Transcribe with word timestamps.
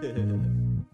Man. 0.00 0.86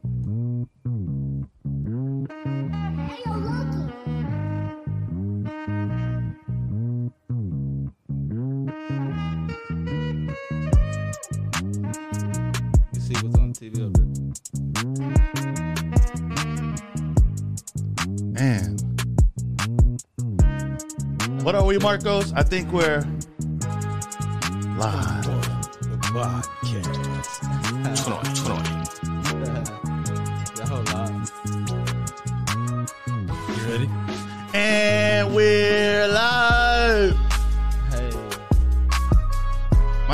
What 21.43 21.55
are 21.55 21.65
we, 21.65 21.79
Marcos? 21.79 22.33
I 22.33 22.43
think 22.43 22.73
we're 22.73 23.07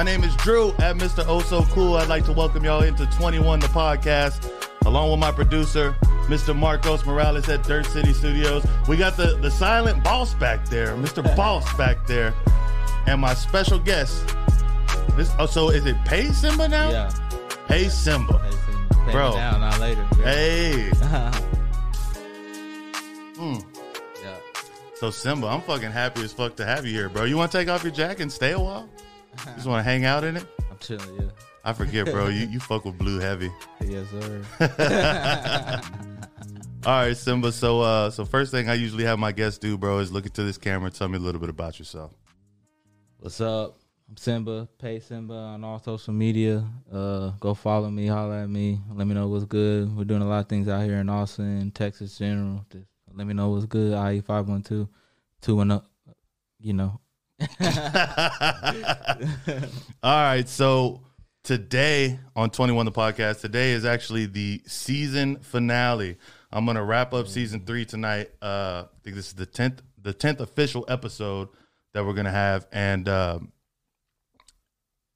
My 0.02 0.06
name 0.06 0.24
is 0.24 0.34
Drew 0.34 0.70
at 0.80 0.96
Mr. 0.96 1.24
Oh 1.28 1.38
So 1.42 1.62
Cool. 1.66 1.94
I'd 1.94 2.08
like 2.08 2.24
to 2.24 2.32
welcome 2.32 2.64
y'all 2.64 2.82
into 2.82 3.06
21 3.06 3.60
the 3.60 3.68
podcast, 3.68 4.50
along 4.84 5.12
with 5.12 5.20
my 5.20 5.30
producer, 5.30 5.94
Mr. 6.26 6.56
Marcos 6.56 7.06
Morales 7.06 7.48
at 7.48 7.62
Dirt 7.62 7.86
City 7.86 8.12
Studios. 8.12 8.66
We 8.88 8.96
got 8.96 9.16
the, 9.16 9.36
the 9.36 9.48
silent 9.48 10.02
boss 10.02 10.34
back 10.34 10.68
there, 10.68 10.96
Mr. 10.96 11.22
Boss 11.36 11.72
back 11.74 12.04
there, 12.08 12.34
and 13.06 13.20
my 13.20 13.32
special 13.32 13.78
guest. 13.78 14.26
This, 15.16 15.30
oh, 15.38 15.46
so 15.46 15.70
is 15.70 15.86
it 15.86 15.96
Pay 16.04 16.32
Simba 16.32 16.66
now? 16.66 16.90
Yeah. 16.90 17.12
Pay 17.68 17.88
Simba. 17.88 18.40
Hey, 18.40 18.96
pay 19.06 19.12
Bro. 19.12 19.36
Now, 19.36 19.58
not 19.58 19.78
later. 19.78 20.02
Hey. 20.24 20.90
Mm. 23.36 23.64
yeah. 24.22 24.36
So 24.96 25.10
Simba, 25.10 25.46
I'm 25.46 25.60
fucking 25.62 25.90
happy 25.92 26.22
as 26.22 26.32
fuck 26.32 26.56
to 26.56 26.66
have 26.66 26.86
you 26.86 26.92
here, 26.92 27.08
bro. 27.08 27.24
You 27.24 27.36
want 27.36 27.52
to 27.52 27.58
take 27.58 27.68
off 27.68 27.84
your 27.84 27.92
jacket 27.92 28.22
and 28.22 28.32
stay 28.32 28.50
a 28.52 28.58
while? 28.58 28.88
You 29.46 29.52
just 29.56 29.66
want 29.66 29.80
to 29.80 29.82
hang 29.82 30.04
out 30.04 30.24
in 30.24 30.36
it? 30.36 30.46
I'm 30.70 30.78
chilling. 30.78 31.16
Yeah. 31.16 31.30
I 31.64 31.72
forget, 31.72 32.06
bro. 32.06 32.28
You 32.28 32.46
you 32.50 32.60
fuck 32.60 32.84
with 32.84 32.98
blue 32.98 33.18
heavy. 33.18 33.50
Yes, 33.80 34.08
sir. 34.10 34.42
All 36.84 36.92
right, 36.92 37.16
Simba. 37.16 37.52
So 37.52 37.80
uh, 37.80 38.10
so 38.10 38.24
first 38.24 38.50
thing 38.50 38.68
I 38.68 38.74
usually 38.74 39.04
have 39.04 39.18
my 39.18 39.32
guests 39.32 39.58
do, 39.58 39.78
bro, 39.78 39.98
is 39.98 40.12
look 40.12 40.26
into 40.26 40.42
this 40.42 40.58
camera. 40.58 40.90
Tell 40.90 41.08
me 41.08 41.16
a 41.16 41.20
little 41.20 41.40
bit 41.40 41.50
about 41.50 41.78
yourself. 41.78 42.12
What's 43.18 43.40
up? 43.40 43.76
I'm 44.08 44.16
Simba. 44.16 44.68
Pay 44.78 45.00
Simba 45.00 45.34
on 45.34 45.64
all 45.64 45.78
social 45.78 46.12
media. 46.12 46.64
Uh, 46.92 47.30
go 47.40 47.54
follow 47.54 47.90
me, 47.90 48.06
holler 48.06 48.34
at 48.34 48.50
me. 48.50 48.80
Let 48.92 49.06
me 49.06 49.14
know 49.14 49.28
what's 49.28 49.44
good. 49.44 49.96
We're 49.96 50.04
doing 50.04 50.22
a 50.22 50.28
lot 50.28 50.40
of 50.40 50.48
things 50.48 50.68
out 50.68 50.84
here 50.84 50.96
in 50.96 51.08
Austin, 51.08 51.70
Texas, 51.70 52.18
general. 52.18 52.64
Just 52.70 52.86
let 53.12 53.26
me 53.26 53.34
know 53.34 53.50
what's 53.50 53.66
good. 53.66 53.92
IE 54.12 54.20
five 54.20 54.48
one 54.48 54.62
two, 54.62 54.88
two 55.40 55.60
and 55.60 55.72
up. 55.72 55.90
You 56.60 56.74
know. 56.74 57.00
All 60.02 60.22
right, 60.22 60.48
so 60.48 61.02
today 61.42 62.20
on 62.36 62.50
21 62.50 62.86
the 62.86 62.92
podcast, 62.92 63.40
today 63.40 63.72
is 63.72 63.84
actually 63.84 64.26
the 64.26 64.62
season 64.66 65.38
finale. 65.40 66.18
I'm 66.52 66.66
gonna 66.66 66.84
wrap 66.84 67.14
up 67.14 67.26
season 67.26 67.64
three 67.64 67.84
tonight. 67.84 68.30
Uh, 68.40 68.84
I 68.84 68.98
think 69.02 69.16
this 69.16 69.28
is 69.28 69.34
the 69.34 69.46
10th 69.46 69.78
the 70.00 70.14
10th 70.14 70.40
official 70.40 70.84
episode 70.88 71.48
that 71.94 72.04
we're 72.04 72.14
gonna 72.14 72.30
have, 72.30 72.66
and 72.72 73.08
um, 73.08 73.52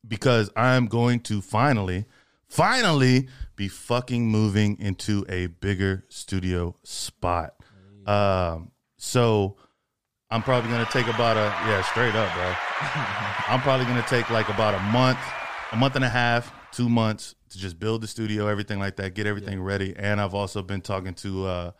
because 0.06 0.50
I'm 0.56 0.86
going 0.86 1.20
to 1.20 1.40
finally, 1.40 2.06
finally 2.48 3.28
be 3.54 3.68
fucking 3.68 4.28
moving 4.28 4.78
into 4.80 5.24
a 5.28 5.46
bigger 5.46 6.04
studio 6.08 6.76
spot. 6.82 7.54
Um, 8.06 8.72
so 8.98 9.56
I'm 10.30 10.42
probably 10.42 10.70
gonna 10.70 10.88
take 10.90 11.06
about 11.06 11.36
a 11.36 11.52
yeah, 11.68 11.82
straight 11.82 12.14
up, 12.14 12.32
bro. 12.34 12.54
I'm 13.48 13.60
probably 13.60 13.86
gonna 13.86 14.04
take 14.08 14.28
like 14.30 14.48
about 14.48 14.74
a 14.74 14.80
month, 14.80 15.18
a 15.72 15.76
month 15.76 15.94
and 15.96 16.04
a 16.04 16.08
half, 16.08 16.52
two 16.72 16.88
months 16.88 17.34
to 17.50 17.58
just 17.58 17.78
build 17.78 18.00
the 18.02 18.08
studio, 18.08 18.48
everything 18.48 18.78
like 18.78 18.96
that, 18.96 19.14
get 19.14 19.26
everything 19.26 19.60
ready. 19.62 19.94
And 19.96 20.20
I've 20.20 20.34
also 20.34 20.62
been 20.62 20.80
talking 20.80 21.14
to 21.14 21.46
uh 21.46 21.70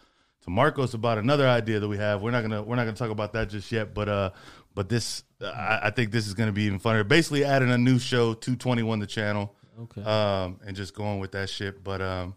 to 0.43 0.51
Marcos 0.51 0.95
about 0.95 1.19
another 1.19 1.49
idea 1.49 1.81
that 1.81 1.89
we 1.89 1.97
have. 1.97 2.23
We're 2.23 2.31
not 2.31 2.43
gonna 2.43 2.63
we're 2.63 2.77
not 2.77 2.85
gonna 2.85 2.97
talk 2.97 3.11
about 3.11 3.33
that 3.33 3.49
just 3.51 3.71
yet, 3.73 3.93
but 3.95 4.09
uh 4.09 4.31
but 4.75 4.89
this 4.89 5.25
I, 5.43 5.81
I 5.85 5.91
think 5.91 6.13
this 6.13 6.27
is 6.29 6.35
gonna 6.35 6.53
be 6.53 6.63
even 6.63 6.79
funner. 6.79 7.07
Basically 7.07 7.45
adding 7.45 7.71
a 7.71 7.79
new 7.79 7.99
show, 7.99 8.35
221 8.35 9.01
the 9.01 9.07
channel 9.07 9.57
Okay. 9.79 10.03
um, 10.03 10.59
and 10.65 10.75
just 10.75 10.95
going 10.95 11.19
with 11.19 11.33
that 11.33 11.51
shit. 11.51 11.83
But 11.83 12.01
um, 12.01 12.37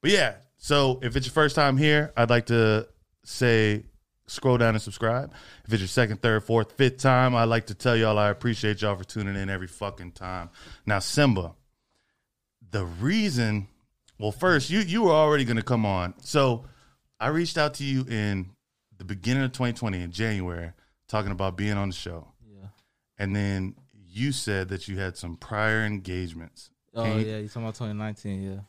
but 0.00 0.10
yeah. 0.10 0.36
So 0.56 1.00
if 1.02 1.16
it's 1.16 1.26
your 1.26 1.32
first 1.32 1.54
time 1.54 1.76
here, 1.76 2.12
I'd 2.16 2.30
like 2.30 2.46
to 2.46 2.88
say 3.24 3.84
scroll 4.30 4.58
down 4.58 4.74
and 4.74 4.82
subscribe. 4.82 5.32
If 5.66 5.72
it's 5.72 5.80
your 5.80 5.88
second, 5.88 6.22
third, 6.22 6.44
fourth, 6.44 6.72
fifth 6.72 6.98
time, 6.98 7.34
I'd 7.34 7.44
like 7.44 7.66
to 7.66 7.74
tell 7.74 7.96
y'all 7.96 8.18
I 8.18 8.30
appreciate 8.30 8.82
y'all 8.82 8.96
for 8.96 9.04
tuning 9.04 9.36
in 9.36 9.50
every 9.50 9.66
fucking 9.66 10.12
time. 10.12 10.50
Now, 10.86 11.00
Simba, 11.00 11.54
the 12.70 12.84
reason, 12.84 13.66
well, 14.18 14.32
first 14.32 14.70
you 14.70 14.80
you 14.80 15.02
were 15.02 15.12
already 15.12 15.44
gonna 15.44 15.62
come 15.62 15.84
on, 15.84 16.14
so 16.22 16.64
I 17.18 17.28
reached 17.28 17.58
out 17.58 17.74
to 17.74 17.84
you 17.84 18.04
in 18.08 18.50
the 18.96 19.04
beginning 19.04 19.42
of 19.42 19.52
2020 19.52 20.00
in 20.00 20.12
January, 20.12 20.72
talking 21.08 21.32
about 21.32 21.56
being 21.56 21.72
on 21.74 21.88
the 21.88 21.94
show, 21.94 22.28
yeah. 22.48 22.68
and 23.18 23.34
then 23.34 23.74
you 24.08 24.32
said 24.32 24.68
that 24.68 24.86
you 24.86 24.98
had 24.98 25.16
some 25.16 25.36
prior 25.36 25.84
engagements. 25.84 26.70
Oh 26.94 27.04
Can 27.04 27.20
yeah, 27.20 27.38
you 27.38 27.48
talking 27.48 27.62
about 27.62 27.74
2019? 27.74 28.42
Yeah. 28.42 28.60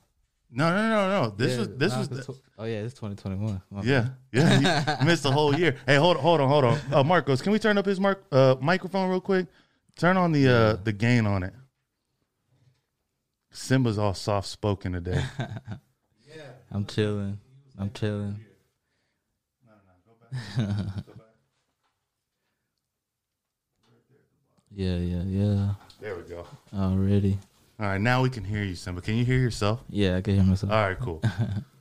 No, 0.54 0.70
no, 0.76 0.90
no, 0.90 1.22
no. 1.24 1.30
This 1.30 1.54
Yeah, 1.54 1.60
was 1.60 1.70
this 1.70 1.94
nah, 1.94 2.00
was 2.00 2.10
the, 2.10 2.36
oh 2.60 2.66
yeah, 2.66 2.80
it's 2.80 2.94
2021. 2.94 3.62
My 3.72 3.82
yeah, 3.84 4.10
yeah. 4.34 5.02
Missed 5.06 5.24
the 5.24 5.32
whole 5.32 5.58
year. 5.58 5.78
Hey, 5.86 5.96
hold 5.96 6.18
on, 6.18 6.24
hold 6.24 6.42
on, 6.42 6.50
hold 6.50 6.66
on. 6.66 6.80
Uh, 6.92 7.04
Marcos, 7.04 7.42
can 7.42 7.54
we 7.54 7.60
turn 7.60 7.78
up 7.78 7.86
his 7.86 8.02
mark 8.02 8.24
uh, 8.34 8.56
microphone 8.60 9.10
real 9.10 9.22
quick? 9.22 9.48
Turn 9.98 10.18
on 10.18 10.34
the 10.34 10.48
uh, 10.48 10.74
the 10.84 10.92
gain 10.92 11.26
on 11.26 11.44
it. 11.44 11.54
Simba's 13.52 13.98
all 13.98 14.14
soft 14.14 14.48
spoken 14.48 14.94
today. 14.94 15.24
Yeah, 16.34 16.44
I'm 16.72 16.86
chilling. 16.86 17.38
I'm 17.78 17.92
chilling. 17.92 18.40
yeah, 24.72 24.96
yeah, 24.96 25.24
yeah. 25.24 25.74
There 26.00 26.16
we 26.16 26.24
go. 26.24 26.48
Already. 26.74 27.38
All 27.82 27.88
right, 27.88 28.00
now 28.00 28.22
we 28.22 28.30
can 28.30 28.44
hear 28.44 28.64
you, 28.64 28.76
Simba. 28.76 29.02
Can 29.02 29.16
you 29.16 29.26
hear 29.26 29.40
yourself? 29.40 29.84
Yeah, 29.90 30.18
I 30.18 30.22
can 30.22 30.36
hear 30.36 30.44
myself. 30.44 30.72
All 30.72 30.88
right, 30.88 31.00
cool. 31.00 31.22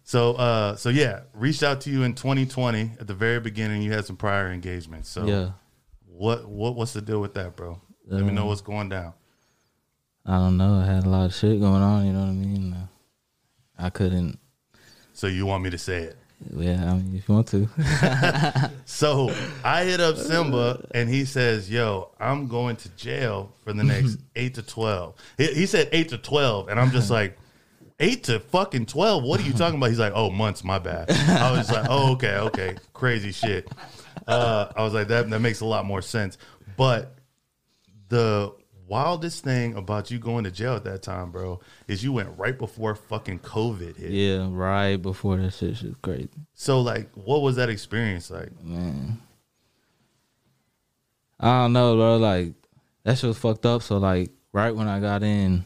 So, 0.02 0.32
uh, 0.32 0.74
so 0.74 0.88
yeah, 0.88 1.20
reached 1.34 1.62
out 1.62 1.82
to 1.82 1.90
you 1.90 2.02
in 2.02 2.14
2020 2.14 2.94
at 2.98 3.06
the 3.06 3.14
very 3.14 3.38
beginning. 3.38 3.80
You 3.82 3.92
had 3.92 4.04
some 4.06 4.16
prior 4.16 4.50
engagements. 4.50 5.08
So, 5.08 5.24
yeah. 5.24 5.50
what 6.04 6.48
what 6.48 6.74
what's 6.74 6.94
the 6.94 7.00
deal 7.00 7.20
with 7.20 7.34
that, 7.34 7.54
bro? 7.54 7.80
Let 8.08 8.24
me 8.24 8.32
know 8.32 8.42
Um, 8.42 8.48
what's 8.48 8.60
going 8.60 8.88
down. 8.88 9.12
I 10.26 10.38
don't 10.38 10.56
know. 10.56 10.80
I 10.80 10.84
had 10.84 11.06
a 11.06 11.08
lot 11.08 11.26
of 11.26 11.34
shit 11.34 11.60
going 11.60 11.80
on. 11.80 12.06
You 12.06 12.12
know 12.12 12.22
what 12.22 12.28
I 12.30 12.32
mean? 12.32 12.76
I 13.78 13.90
couldn't. 13.90 14.40
So 15.12 15.28
you 15.28 15.46
want 15.46 15.62
me 15.62 15.70
to 15.70 15.78
say 15.78 16.02
it? 16.02 16.16
Yeah, 16.56 16.90
I 16.90 16.94
mean, 16.94 17.16
if 17.16 17.28
you 17.28 17.34
want 17.34 17.48
to. 17.48 18.70
So 18.86 19.32
I 19.64 19.84
hit 19.84 20.00
up 20.00 20.16
Simba 20.16 20.84
and 20.92 21.08
he 21.08 21.24
says, 21.24 21.70
"Yo, 21.70 22.10
I'm 22.18 22.48
going 22.48 22.76
to 22.76 22.88
jail 22.90 23.52
for 23.64 23.72
the 23.72 23.84
next 23.84 24.18
eight 24.36 24.54
to 24.54 24.62
12. 24.62 25.14
He, 25.38 25.46
he 25.54 25.66
said 25.66 25.88
eight 25.92 26.08
to 26.10 26.18
twelve, 26.18 26.68
and 26.68 26.78
I'm 26.78 26.90
just 26.90 27.08
like, 27.18 27.38
eight 27.98 28.24
to 28.24 28.40
fucking 28.40 28.86
twelve. 28.86 29.22
What 29.22 29.40
are 29.40 29.44
you 29.44 29.52
talking 29.52 29.76
about? 29.76 29.90
He's 29.90 29.98
like, 29.98 30.12
oh, 30.14 30.28
months. 30.28 30.64
My 30.64 30.78
bad. 30.78 31.10
I 31.10 31.52
was 31.52 31.70
like, 31.70 31.86
oh, 31.88 32.12
okay, 32.12 32.36
okay, 32.36 32.76
crazy 32.92 33.32
shit. 33.32 33.68
Uh, 34.26 34.72
I 34.76 34.82
was 34.82 34.92
like, 34.92 35.08
that 35.08 35.30
that 35.30 35.40
makes 35.40 35.60
a 35.60 35.66
lot 35.66 35.86
more 35.86 36.02
sense. 36.02 36.36
But 36.76 37.14
the 38.08 38.52
wildest 38.90 39.44
thing 39.44 39.74
about 39.76 40.10
you 40.10 40.18
going 40.18 40.44
to 40.44 40.50
jail 40.50 40.74
at 40.74 40.84
that 40.84 41.00
time, 41.00 41.30
bro, 41.30 41.60
is 41.86 42.02
you 42.02 42.12
went 42.12 42.36
right 42.36 42.58
before 42.58 42.94
fucking 42.96 43.38
COVID 43.38 43.97
hit. 43.97 44.10
yeah, 44.10 44.48
right 44.50 44.97
before 44.97 45.36
that 45.36 45.53
shit 45.54 45.82
was 45.82 45.94
crazy. 46.03 46.28
So 46.54 46.80
like, 46.80 47.09
what 47.15 47.41
was 47.41 47.56
that 47.56 47.70
experience 47.70 48.30
like? 48.30 48.50
Man. 48.62 49.22
I 51.38 51.62
don't 51.62 51.72
know, 51.72 51.94
bro. 51.97 52.16
Like 52.16 52.54
that 53.04 53.16
shit 53.16 53.28
was 53.28 53.38
fucked 53.38 53.65
up. 53.65 53.82
So 53.82 53.98
like, 53.98 54.30
right 54.53 54.74
when 54.74 54.88
I 54.88 54.98
got 55.00 55.22
in, 55.22 55.65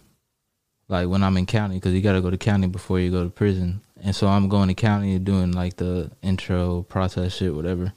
like 0.89 1.09
when 1.09 1.25
I'm 1.25 1.37
in 1.39 1.47
county, 1.47 1.77
because 1.77 1.95
you 1.95 2.03
got 2.03 2.13
to 2.13 2.21
go 2.21 2.31
to 2.31 2.37
county 2.37 2.69
before 2.69 3.01
you 3.01 3.11
go 3.11 3.25
to 3.25 3.31
prison, 3.31 3.81
and 4.03 4.15
so 4.15 4.29
I'm 4.29 4.49
going 4.51 4.69
to 4.69 4.75
county 4.75 5.15
and 5.15 5.25
doing 5.25 5.53
like 5.53 5.77
the 5.77 6.11
intro 6.23 6.83
process 6.83 7.35
shit, 7.35 7.55
whatever. 7.55 7.93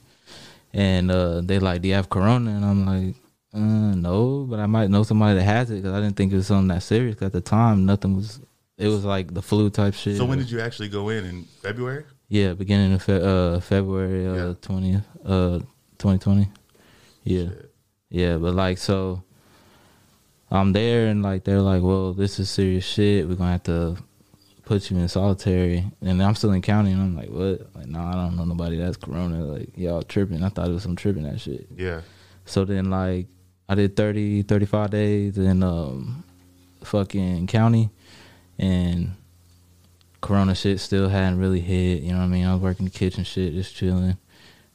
And 0.72 1.10
uh 1.10 1.42
they 1.42 1.58
like, 1.58 1.82
do 1.82 1.88
you 1.88 1.94
have 1.94 2.08
corona? 2.08 2.50
And 2.50 2.64
I'm 2.64 2.86
like, 2.86 3.14
uh, 3.54 3.58
no, 3.94 4.46
but 4.48 4.58
I 4.60 4.66
might 4.66 4.90
know 4.90 5.02
somebody 5.02 5.38
that 5.38 5.44
has 5.44 5.70
it 5.70 5.76
because 5.76 5.92
I 5.92 6.00
didn't 6.00 6.16
think 6.16 6.32
it 6.32 6.36
was 6.36 6.46
something 6.48 6.68
that 6.68 6.82
serious. 6.82 7.14
'cause 7.16 7.26
at 7.26 7.32
the 7.32 7.40
time, 7.40 7.86
nothing 7.86 8.14
was. 8.16 8.40
It 8.76 8.86
was 8.88 9.04
like 9.04 9.34
the 9.34 9.42
flu 9.42 9.70
type 9.70 9.94
shit. 9.94 10.16
So 10.18 10.24
when 10.24 10.38
did 10.38 10.50
you 10.50 10.60
actually 10.60 10.88
go 10.88 11.08
in 11.08 11.24
in 11.24 11.44
February? 11.62 12.04
Yeah, 12.28 12.52
beginning 12.52 12.92
of 12.92 13.02
fe- 13.02 13.22
uh, 13.22 13.58
February 13.60 14.24
Yeah. 14.24 14.42
uh 14.44 14.54
twentieth, 14.60 15.04
uh, 15.24 15.60
twenty 15.98 16.18
twenty. 16.18 16.48
Yeah, 17.24 17.44
Shit. 17.48 17.74
yeah, 18.10 18.36
but 18.36 18.54
like 18.54 18.78
so, 18.78 19.22
I'm 20.50 20.72
there 20.72 21.08
and 21.08 21.22
like 21.22 21.44
they're 21.44 21.60
like, 21.60 21.82
well, 21.82 22.12
this 22.14 22.38
is 22.38 22.48
serious 22.50 22.84
shit. 22.84 23.28
We're 23.28 23.34
gonna 23.34 23.52
have 23.52 23.62
to 23.64 23.96
put 24.64 24.90
you 24.90 24.98
in 24.98 25.08
solitary, 25.08 25.90
and 26.02 26.22
I'm 26.22 26.34
still 26.34 26.52
in 26.52 26.62
county, 26.62 26.92
and 26.92 27.00
I'm 27.00 27.16
like, 27.16 27.30
what? 27.30 27.74
Like, 27.74 27.86
no, 27.86 27.98
nah, 28.00 28.10
I 28.10 28.12
don't 28.26 28.36
know 28.36 28.44
nobody 28.44 28.76
that's 28.76 28.96
corona. 28.98 29.42
Like, 29.44 29.76
y'all 29.76 30.02
tripping. 30.02 30.42
I 30.44 30.50
thought 30.50 30.68
it 30.68 30.72
was 30.72 30.82
some 30.82 30.94
tripping 30.96 31.24
that 31.24 31.40
shit. 31.40 31.66
Yeah. 31.76 32.02
So 32.44 32.64
then, 32.64 32.90
like, 32.90 33.26
I 33.68 33.74
did 33.74 33.96
30, 33.96 34.42
35 34.42 34.90
days 34.90 35.38
in 35.38 35.62
um, 35.62 36.24
fucking 36.84 37.48
county, 37.48 37.90
and 38.58 39.12
corona 40.20 40.54
shit 40.54 40.80
still 40.80 41.08
hadn't 41.08 41.38
really 41.38 41.60
hit. 41.60 42.02
You 42.02 42.12
know 42.12 42.18
what 42.18 42.24
I 42.24 42.28
mean? 42.28 42.46
I 42.46 42.54
was 42.54 42.62
working 42.62 42.86
the 42.86 42.90
kitchen 42.90 43.24
shit, 43.24 43.52
just 43.52 43.74
chilling. 43.74 44.16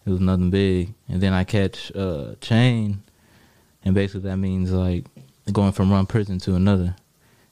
It 0.06 0.10
was 0.10 0.19
nothing 0.19 0.51
big, 0.51 0.94
and 1.07 1.22
then 1.22 1.34
I 1.34 1.44
catch 1.44 1.92
uh, 1.95 2.36
chain, 2.42 3.01
and 3.84 3.95
basically 3.95 4.30
that 4.30 4.38
means 4.38 4.72
like 4.72 5.06
going 5.51 5.72
from 5.72 5.90
one 5.90 6.06
prison 6.06 6.38
to 6.40 6.56
another. 6.56 6.95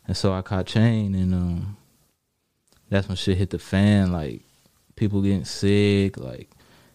And 0.07 0.15
so 0.15 0.33
I 0.33 0.41
caught 0.41 0.67
chain, 0.67 1.15
and 1.15 1.33
um, 1.33 1.77
that's 2.89 3.07
when 3.07 3.15
shit 3.15 3.37
hit 3.37 3.49
the 3.49 3.59
fan. 3.59 4.11
Like 4.11 4.41
people 4.95 5.21
getting 5.21 5.45
sick, 5.45 6.17
like 6.17 6.51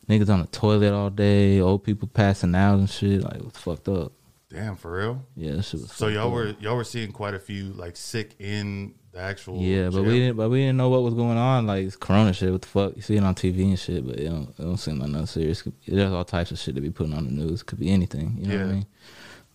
niggas 0.08 0.28
on 0.28 0.40
the 0.40 0.46
toilet 0.46 0.92
all 0.92 1.10
day, 1.10 1.60
old 1.60 1.82
people 1.82 2.08
passing 2.12 2.54
out 2.54 2.78
and 2.78 2.88
shit. 2.88 3.22
Like 3.22 3.36
it 3.36 3.44
was 3.44 3.56
fucked 3.56 3.88
up. 3.88 4.12
Damn, 4.48 4.76
for 4.76 4.92
real. 4.92 5.24
Yeah. 5.34 5.60
So 5.60 6.06
y'all 6.06 6.30
were 6.30 6.54
y'all 6.60 6.76
were 6.76 6.84
seeing 6.84 7.10
quite 7.10 7.34
a 7.34 7.38
few 7.38 7.72
like 7.72 7.96
sick 7.96 8.34
in 8.38 8.94
the 9.10 9.18
actual. 9.18 9.60
Yeah, 9.60 9.86
but 9.86 9.92
jail? 9.94 10.04
we 10.04 10.18
didn't. 10.20 10.36
But 10.36 10.50
we 10.50 10.58
didn't 10.60 10.76
know 10.76 10.88
what 10.88 11.02
was 11.02 11.14
going 11.14 11.36
on. 11.36 11.66
Like 11.66 11.84
it's 11.84 11.96
Corona 11.96 12.32
shit. 12.32 12.52
What 12.52 12.62
the 12.62 12.68
fuck? 12.68 12.94
You 12.94 13.02
see 13.02 13.16
it 13.16 13.24
on 13.24 13.34
TV 13.34 13.64
and 13.64 13.78
shit, 13.78 14.06
but 14.06 14.20
it 14.20 14.28
don't. 14.28 14.48
It 14.50 14.62
don't 14.62 14.76
seem 14.76 15.00
like 15.00 15.10
nothing 15.10 15.26
serious. 15.26 15.64
There's 15.88 16.12
all 16.12 16.24
types 16.24 16.52
of 16.52 16.58
shit 16.58 16.76
to 16.76 16.80
be 16.80 16.90
putting 16.90 17.14
on 17.14 17.24
the 17.24 17.32
news. 17.32 17.64
Could 17.64 17.80
be 17.80 17.90
anything. 17.90 18.36
You 18.38 18.46
know 18.46 18.56
what 18.58 18.66
I 18.66 18.72
mean? 18.72 18.86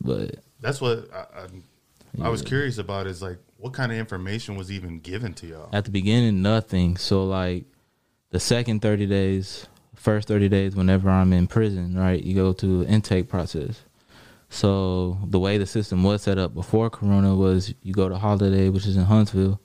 But 0.02 0.36
That's 0.60 0.82
what 0.82 1.10
I, 1.14 1.20
I, 2.24 2.26
I 2.26 2.30
was 2.30 2.42
Yeah. 2.42 2.48
curious 2.50 2.78
about. 2.78 3.08
Is 3.08 3.22
like 3.22 3.38
what 3.58 3.72
kind 3.72 3.94
of 3.94 3.98
information 3.98 4.58
was 4.58 4.72
even 4.72 5.00
given 5.00 5.34
to 5.36 5.48
y'all? 5.48 5.70
At 5.72 5.86
the 5.86 5.92
beginning, 5.92 6.42
nothing. 6.42 6.98
So 6.98 7.24
like 7.24 7.64
the 8.32 8.42
second 8.42 8.82
thirty 8.82 9.06
days, 9.06 9.68
first 9.96 10.28
thirty 10.28 10.50
days, 10.50 10.76
whenever 10.76 11.10
I'm 11.10 11.32
in 11.32 11.48
prison, 11.48 11.98
right, 11.98 12.22
you 12.22 12.36
go 12.36 12.52
through 12.52 12.84
the 12.84 12.90
intake 12.92 13.30
process. 13.30 13.84
So 14.54 15.18
the 15.26 15.40
way 15.40 15.58
the 15.58 15.66
system 15.66 16.04
was 16.04 16.24
set 16.24 16.38
up 16.38 16.54
before 16.54 16.90
Corona 16.90 17.34
was 17.36 17.74
you 17.82 17.94
go 17.94 18.10
to 18.10 18.18
Holliday, 18.18 18.68
which 18.68 18.86
is 18.86 18.98
in 18.98 19.06
Huntsville, 19.06 19.62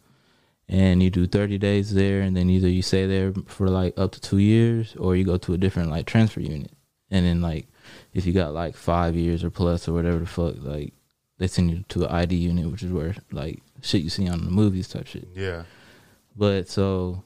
and 0.68 1.02
you 1.02 1.10
do 1.10 1.26
thirty 1.26 1.58
days 1.58 1.92
there, 1.92 2.20
and 2.20 2.36
then 2.36 2.48
either 2.48 2.68
you 2.68 2.82
stay 2.82 3.04
there 3.04 3.32
for 3.46 3.68
like 3.68 3.98
up 3.98 4.12
to 4.12 4.20
two 4.20 4.38
years, 4.38 4.94
or 4.96 5.16
you 5.16 5.24
go 5.24 5.38
to 5.38 5.54
a 5.54 5.58
different 5.58 5.90
like 5.90 6.06
transfer 6.06 6.40
unit, 6.40 6.70
and 7.10 7.26
then 7.26 7.42
like 7.42 7.66
if 8.14 8.26
you 8.26 8.32
got 8.32 8.54
like 8.54 8.76
five 8.76 9.16
years 9.16 9.42
or 9.42 9.50
plus 9.50 9.88
or 9.88 9.92
whatever 9.92 10.20
the 10.20 10.26
fuck, 10.26 10.54
like 10.60 10.94
they 11.38 11.48
send 11.48 11.68
you 11.72 11.84
to 11.88 12.04
an 12.04 12.14
ID 12.14 12.36
unit, 12.36 12.70
which 12.70 12.84
is 12.84 12.92
where 12.92 13.16
like 13.32 13.60
shit 13.82 14.02
you 14.02 14.08
see 14.08 14.28
on 14.28 14.44
the 14.44 14.50
movies 14.52 14.86
type 14.86 15.08
shit. 15.08 15.26
Yeah, 15.34 15.64
But 16.36 16.68
so, 16.68 17.24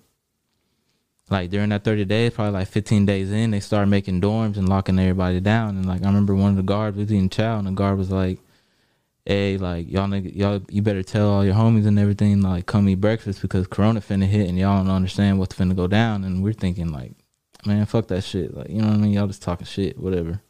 like 1.31 1.51
during 1.51 1.71
that 1.71 1.85
thirty 1.85 2.05
days, 2.05 2.33
probably 2.33 2.53
like 2.53 2.69
fifteen 2.69 3.07
days 3.07 3.31
in, 3.31 3.53
they 3.53 3.61
started 3.61 3.87
making 3.87 4.21
dorms 4.21 4.57
and 4.57 4.69
locking 4.69 4.99
everybody 4.99 5.41
down. 5.41 5.77
And 5.77 5.87
like 5.87 6.03
I 6.03 6.07
remember 6.07 6.35
one 6.35 6.51
of 6.51 6.57
the 6.57 6.63
guards 6.63 6.97
was 6.97 7.13
eating 7.13 7.29
chow, 7.29 7.59
and 7.59 7.69
the 7.69 7.73
guard 7.73 7.99
was 7.99 8.11
like, 8.11 8.41
"Hey, 9.25 9.57
like 9.57 9.89
y'all, 9.91 10.13
y'all, 10.15 10.61
you 10.69 10.83
better 10.83 11.05
tell 11.05 11.29
all 11.31 11.45
your 11.45 11.55
homies 11.55 11.87
and 11.87 11.99
everything, 11.99 12.41
like 12.43 12.67
come 12.67 12.89
eat 12.89 12.97
breakfast 12.97 13.43
because 13.43 13.69
Corona 13.69 14.01
finna 14.01 14.27
hit, 14.27 14.49
and 14.49 14.59
y'all 14.59 14.83
don't 14.83 14.95
understand 14.95 15.39
what's 15.39 15.55
finna 15.55 15.77
go 15.77 15.87
down." 15.87 16.25
And 16.25 16.43
we're 16.43 16.53
thinking 16.53 16.91
like, 16.91 17.13
"Man, 17.65 17.87
fuck 17.87 18.09
that 18.09 18.25
shit." 18.25 18.53
Like 18.55 18.69
you 18.69 18.83
know 18.83 18.89
what 18.89 18.95
I 18.95 18.99
mean? 18.99 19.13
Y'all 19.13 19.29
just 19.29 19.43
talking 19.43 19.67
shit, 19.67 19.99
whatever. 19.99 20.43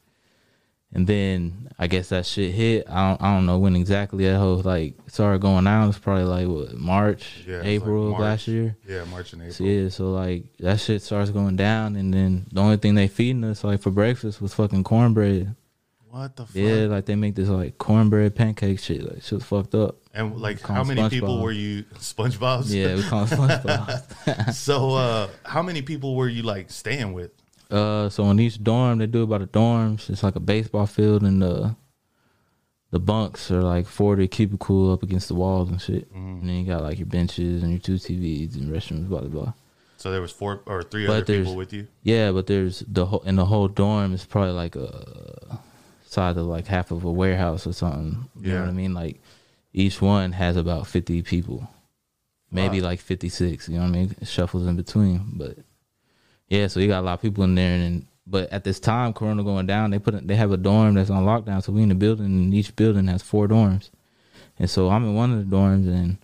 And 0.93 1.07
then 1.07 1.69
I 1.79 1.87
guess 1.87 2.09
that 2.09 2.27
shit 2.27 2.53
hit. 2.53 2.87
I 2.91 3.11
don't, 3.11 3.23
I 3.23 3.35
don't 3.35 3.47
know 3.47 3.59
when 3.59 3.77
exactly 3.77 4.25
that 4.25 4.39
whole 4.39 4.57
like 4.57 4.95
started 5.07 5.41
going 5.41 5.67
out. 5.69 5.89
It's 5.89 5.99
probably 5.99 6.25
like 6.25 6.49
what 6.49 6.75
March, 6.77 7.45
Yeah, 7.47 7.57
it's 7.59 7.65
like 7.65 7.67
April 7.69 8.05
of 8.07 8.11
March. 8.11 8.21
last 8.23 8.49
year. 8.49 8.77
yeah, 8.89 9.05
March 9.05 9.33
and 9.33 9.43
April. 9.43 9.55
So 9.55 9.65
yeah, 9.65 9.89
so 9.89 10.11
like 10.11 10.45
that 10.59 10.81
shit 10.81 11.01
starts 11.03 11.31
going 11.31 11.55
down, 11.57 11.95
and 11.95 12.13
then 12.13 12.47
the 12.53 12.61
only 12.61 12.77
thing 12.77 12.97
they 12.97 13.07
feeding 13.09 13.45
us 13.45 13.63
like 13.63 13.81
for 13.81 13.91
breakfast 13.93 14.43
was 14.43 14.53
fucking 14.55 14.83
cornbread. 14.85 15.55
What 16.09 16.35
the 16.35 16.45
fuck? 16.45 16.57
Yeah, 16.57 16.87
like 16.87 17.05
they 17.07 17.15
make 17.15 17.37
this 17.37 17.49
like 17.49 17.79
cornbread 17.79 18.35
pancake 18.35 18.81
shit. 18.81 19.05
Like 19.09 19.23
shit's 19.23 19.45
fucked 19.45 19.77
up. 19.77 19.95
and 20.13 20.37
like, 20.41 20.61
how 20.61 20.83
them 20.83 20.97
many 20.97 21.09
people 21.09 21.41
were 21.41 21.53
you? 21.53 21.85
SpongeBob's. 21.95 22.75
Yeah, 22.75 22.97
we 22.97 23.05
call 23.05 23.23
it 23.23 23.27
SpongeBob. 23.31 24.53
so, 24.55 24.91
uh, 24.95 25.29
how 25.45 25.63
many 25.63 25.83
people 25.83 26.17
were 26.17 26.27
you 26.29 26.43
like 26.43 26.69
staying 26.73 27.13
with? 27.13 27.31
Uh, 27.71 28.09
so 28.09 28.29
in 28.31 28.41
each 28.41 28.63
dorm 28.63 28.99
they 28.99 29.07
do 29.07 29.23
about 29.23 29.43
a 29.43 29.47
dorms. 29.47 30.11
It's 30.11 30.23
like 30.23 30.37
a 30.37 30.41
baseball 30.41 30.87
field, 30.87 31.23
and 31.23 31.41
the 31.43 31.77
the 32.91 32.99
bunks 33.01 33.51
are 33.51 33.63
like 33.63 33.87
forty 33.87 34.27
cubicle 34.29 34.93
up 34.93 35.03
against 35.03 35.29
the 35.29 35.35
walls 35.35 35.71
and 35.71 35.81
shit. 35.81 36.09
Mm-hmm. 36.13 36.41
And 36.41 36.49
then 36.49 36.57
you 36.57 36.67
got 36.67 36.83
like 36.83 36.99
your 36.99 37.07
benches 37.07 37.63
and 37.63 37.71
your 37.73 37.81
two 37.81 37.95
TVs 37.95 38.55
and 38.57 38.71
restrooms, 38.71 39.09
blah 39.09 39.21
blah 39.21 39.29
blah. 39.29 39.53
So 39.97 40.11
there 40.11 40.21
was 40.23 40.33
four 40.33 40.63
or 40.67 40.83
three 40.83 41.07
But 41.07 41.23
other 41.25 41.39
people 41.39 41.57
with 41.57 41.73
you. 41.73 41.87
Yeah, 42.03 42.33
but 42.33 42.47
there's 42.47 42.83
the 42.89 43.07
whole 43.07 43.21
in 43.21 43.37
the 43.37 43.45
whole 43.47 43.69
dorm 43.69 44.13
is 44.15 44.25
probably 44.25 44.53
like 44.55 44.75
a 44.77 45.61
size 46.07 46.37
of 46.37 46.47
like 46.47 46.67
half 46.67 46.91
of 46.91 47.05
a 47.05 47.11
warehouse 47.13 47.67
or 47.67 47.73
something. 47.73 48.29
You 48.41 48.49
know 48.49 48.55
Yeah. 48.55 48.61
what 48.63 48.69
I 48.71 48.73
mean? 48.73 48.95
Like 48.95 49.21
each 49.73 50.01
one 50.03 50.33
has 50.33 50.57
about 50.57 50.87
fifty 50.87 51.23
people, 51.23 51.69
maybe 52.51 52.81
Wow. 52.81 52.89
like 52.89 53.01
fifty 53.01 53.29
six. 53.29 53.69
You 53.69 53.77
know 53.77 53.83
what 53.83 53.89
I 53.89 53.93
mean? 53.93 54.17
It 54.21 54.27
shuffles 54.27 54.67
in 54.67 54.75
between, 54.77 55.33
but 55.35 55.59
yeah. 56.51 56.67
So 56.67 56.81
you 56.81 56.89
got 56.89 57.01
a 57.01 57.07
lot 57.07 57.15
of 57.15 57.23
people 57.23 57.45
in 57.45 57.55
there, 57.55 57.75
and 57.75 58.07
but 58.27 58.53
at 58.53 58.65
this 58.65 58.79
time, 58.79 59.13
Corona 59.13 59.43
going 59.43 59.67
down, 59.67 59.91
they 59.91 59.99
put 59.99 60.15
it- 60.15 60.29
they 60.29 60.37
have 60.37 60.53
a 60.53 60.57
dorm 60.59 60.95
that's 60.95 61.11
on 61.11 61.25
lockdown. 61.25 61.63
So 61.63 61.73
we 61.73 61.83
in 61.83 61.89
the 61.89 61.95
building, 61.95 62.27
and 62.27 62.55
each 62.55 62.77
building 62.77 63.07
has 63.07 63.23
four 63.23 63.49
dorms, 63.49 63.91
and 64.59 64.69
so 64.69 64.91
I'm 64.91 65.05
in 65.05 65.15
one 65.15 65.33
of 65.33 65.39
the 65.51 65.57
dorms, 65.57 65.89
and 65.89 66.19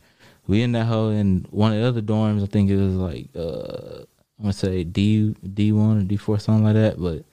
we 0.46 0.62
in 0.62 0.72
that 0.72 0.84
hole 0.86 1.08
in 1.10 1.46
one 1.50 1.72
of 1.72 1.78
the 1.80 1.86
other 1.88 2.02
dorms. 2.02 2.42
I 2.42 2.46
think 2.46 2.70
it 2.70 2.76
was 2.76 2.94
like 2.94 3.28
uh 3.34 4.02
I 4.38 4.42
want 4.42 4.52
to 4.54 4.66
say 4.66 4.84
D 4.84 5.34
D 5.42 5.72
one 5.72 5.98
or 5.98 6.02
D 6.02 6.16
four 6.16 6.38
something 6.38 6.64
like 6.64 6.74
that. 6.74 7.00
But 7.00 7.24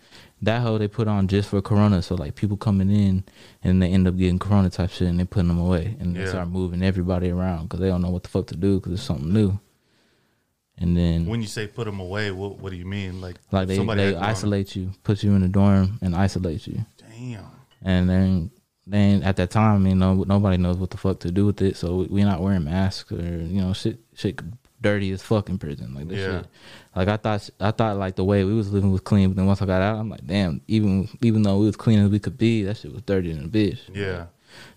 that 0.42 0.62
hole 0.62 0.78
they 0.80 0.88
put 0.88 1.08
on 1.08 1.28
just 1.28 1.50
for 1.50 1.62
Corona, 1.62 2.02
so 2.02 2.16
like 2.16 2.36
people 2.36 2.58
coming 2.58 2.90
in 2.90 3.24
and 3.64 3.82
they 3.82 3.90
end 3.90 4.08
up 4.08 4.18
getting 4.18 4.40
Corona 4.40 4.70
type 4.70 4.90
shit, 4.90 5.08
and 5.10 5.20
they 5.20 5.26
putting 5.26 5.50
them 5.50 5.60
away, 5.60 5.96
and 6.00 6.16
they 6.16 6.22
start 6.30 6.48
moving 6.50 6.82
everybody 6.82 7.30
around 7.30 7.64
because 7.64 7.80
they 7.82 7.90
don't 7.90 8.02
know 8.02 8.10
what 8.10 8.24
the 8.24 8.30
fuck 8.30 8.48
to 8.48 8.56
do 8.56 8.80
because 8.80 8.94
it's 8.94 9.04
something 9.04 9.32
new. 9.34 9.60
And 10.80 10.98
then 10.98 11.26
When 11.28 11.40
you 11.42 11.48
say 11.48 11.68
put 11.68 11.86
them 11.86 12.00
away, 12.00 12.32
what 12.32 12.58
what 12.60 12.72
do 12.72 12.78
you 12.78 12.86
mean? 12.86 13.22
Like, 13.22 13.36
like 13.52 13.68
they 13.68 13.76
somebody 13.78 14.02
they 14.12 14.16
isolate 14.16 14.76
you, 14.76 14.92
put 15.04 15.24
you 15.24 15.34
in 15.36 15.44
a 15.44 15.48
dorm 15.48 16.00
and 16.02 16.16
isolate 16.16 16.66
you, 16.68 16.86
Damn. 16.98 17.46
and 17.84 18.10
then. 18.10 18.52
Then 18.86 19.24
at 19.24 19.38
that 19.38 19.50
time, 19.50 19.88
you 19.88 19.96
know, 19.96 20.26
nobody 20.28 20.58
knows 20.58 20.76
what 20.76 20.90
the 20.90 20.98
fuck 20.98 21.22
to 21.22 21.32
do 21.32 21.46
with 21.46 21.62
it, 21.62 21.78
so 21.78 22.00
we- 22.00 22.08
we're 22.08 22.26
not 22.26 22.42
wearing 22.42 22.66
masks 22.66 23.10
or 23.14 23.16
you 23.22 23.62
know, 23.62 23.72
shit, 23.72 23.98
shit, 24.14 24.42
dirty 24.82 25.10
as 25.12 25.22
fuck 25.24 25.48
in 25.48 25.58
prison. 25.58 25.96
Like 25.96 26.10
this 26.10 26.20
Yeah. 26.20 26.40
shit, 26.42 26.48
like 26.94 27.08
I 27.08 27.16
thought, 27.16 27.50
I 27.62 27.72
thought 27.72 27.96
like 27.98 28.18
the 28.18 28.26
way 28.26 28.44
we 28.44 28.54
was 28.54 28.74
living 28.74 28.92
was 28.92 29.00
clean, 29.00 29.30
but 29.30 29.38
then 29.38 29.46
once 29.46 29.62
I 29.62 29.66
got 29.68 29.82
out, 29.82 30.00
I'm 30.00 30.10
like, 30.10 30.28
damn, 30.28 30.60
even 30.68 31.08
even 31.22 31.44
though 31.44 31.60
we 31.60 31.68
was 31.68 31.78
clean 31.78 32.00
as 32.00 32.10
we 32.10 32.20
could 32.20 32.38
be, 32.38 32.64
that 32.64 32.76
shit 32.76 32.92
was 32.92 33.04
dirty 33.04 33.32
than 33.32 33.46
a 33.46 33.48
bitch. 33.48 33.78
Yeah. 33.94 34.26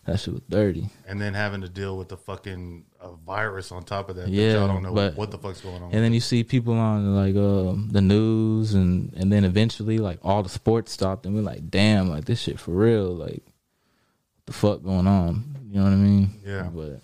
That 0.06 0.18
shit 0.20 0.34
was 0.34 0.42
dirty. 0.48 0.88
And 1.06 1.20
then 1.20 1.34
having 1.34 1.60
to 1.62 1.68
deal 1.68 1.96
with 1.98 2.08
the 2.08 2.16
fucking 2.16 2.84
uh, 3.00 3.12
virus 3.26 3.72
on 3.72 3.84
top 3.84 4.08
of 4.08 4.16
that. 4.16 4.22
that 4.26 4.30
Yeah, 4.30 4.52
y'all 4.54 4.68
don't 4.68 4.82
know 4.82 4.92
but- 4.94 5.16
what 5.16 5.30
the 5.30 5.38
fuck's 5.38 5.60
going 5.60 5.82
on. 5.82 5.92
And 5.92 6.02
then 6.04 6.12
you 6.12 6.20
see 6.20 6.44
people 6.44 6.74
on 6.74 7.14
like 7.14 7.34
um, 7.36 7.88
the 7.90 8.00
news, 8.00 8.74
and 8.74 9.12
and 9.14 9.32
then 9.32 9.44
eventually 9.44 9.98
like 9.98 10.18
all 10.22 10.42
the 10.42 10.48
sports 10.48 10.92
stopped, 10.92 11.26
and 11.26 11.34
we're 11.34 11.42
like, 11.42 11.68
damn, 11.70 12.08
like 12.08 12.24
this 12.24 12.40
shit 12.40 12.58
for 12.60 12.70
real, 12.72 13.14
like 13.14 13.42
what 13.44 14.46
the 14.46 14.52
fuck 14.52 14.82
going 14.82 15.06
on? 15.06 15.44
You 15.70 15.78
know 15.78 15.84
what 15.84 15.92
I 15.92 15.96
mean? 15.96 16.30
Yeah. 16.44 16.70
But 16.72 17.00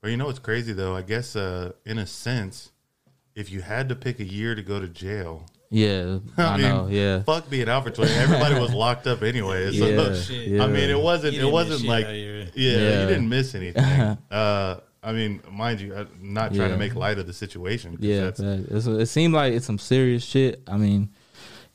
But 0.00 0.10
you 0.10 0.16
know 0.16 0.26
what's 0.26 0.38
crazy 0.38 0.72
though? 0.72 0.96
I 0.96 1.02
guess 1.02 1.36
uh, 1.36 1.72
in 1.84 1.98
a 1.98 2.06
sense, 2.06 2.72
if 3.34 3.50
you 3.52 3.60
had 3.62 3.88
to 3.90 3.94
pick 3.94 4.18
a 4.20 4.24
year 4.24 4.54
to 4.54 4.62
go 4.62 4.80
to 4.80 4.88
jail, 4.88 5.44
yeah, 5.74 6.18
I, 6.38 6.56
mean, 6.56 6.62
know, 6.66 6.86
yeah, 6.88 7.22
fuck 7.24 7.50
being 7.50 7.68
out 7.68 7.82
for 7.82 7.90
twenty. 7.90 8.12
Everybody 8.12 8.60
was 8.60 8.72
locked 8.72 9.08
up 9.08 9.22
anyway. 9.22 9.76
So, 9.76 9.86
yeah, 9.86 10.14
shit. 10.14 10.48
yeah. 10.48 10.62
I 10.62 10.68
mean, 10.68 10.88
it 10.88 11.00
wasn't. 11.00 11.34
It 11.36 11.44
wasn't 11.50 11.82
like. 11.82 12.06
Yeah, 12.06 12.44
Yeah. 12.54 13.00
you 13.00 13.06
didn't 13.08 13.28
miss 13.28 13.54
anything. 13.56 13.82
uh, 14.30 14.80
I 15.02 15.12
mean, 15.12 15.42
mind 15.50 15.80
you, 15.80 15.94
I'm 15.96 16.08
not 16.20 16.54
trying 16.54 16.70
to 16.70 16.76
make 16.76 16.94
light 16.94 17.18
of 17.18 17.26
the 17.26 17.32
situation. 17.32 17.96
Yeah, 17.98 18.30
that's. 18.30 18.40
It's, 18.40 18.86
it 18.86 19.06
seemed 19.06 19.34
like 19.34 19.52
it's 19.52 19.66
some 19.66 19.78
serious 19.78 20.24
shit. 20.24 20.62
I 20.68 20.76
mean, 20.76 21.10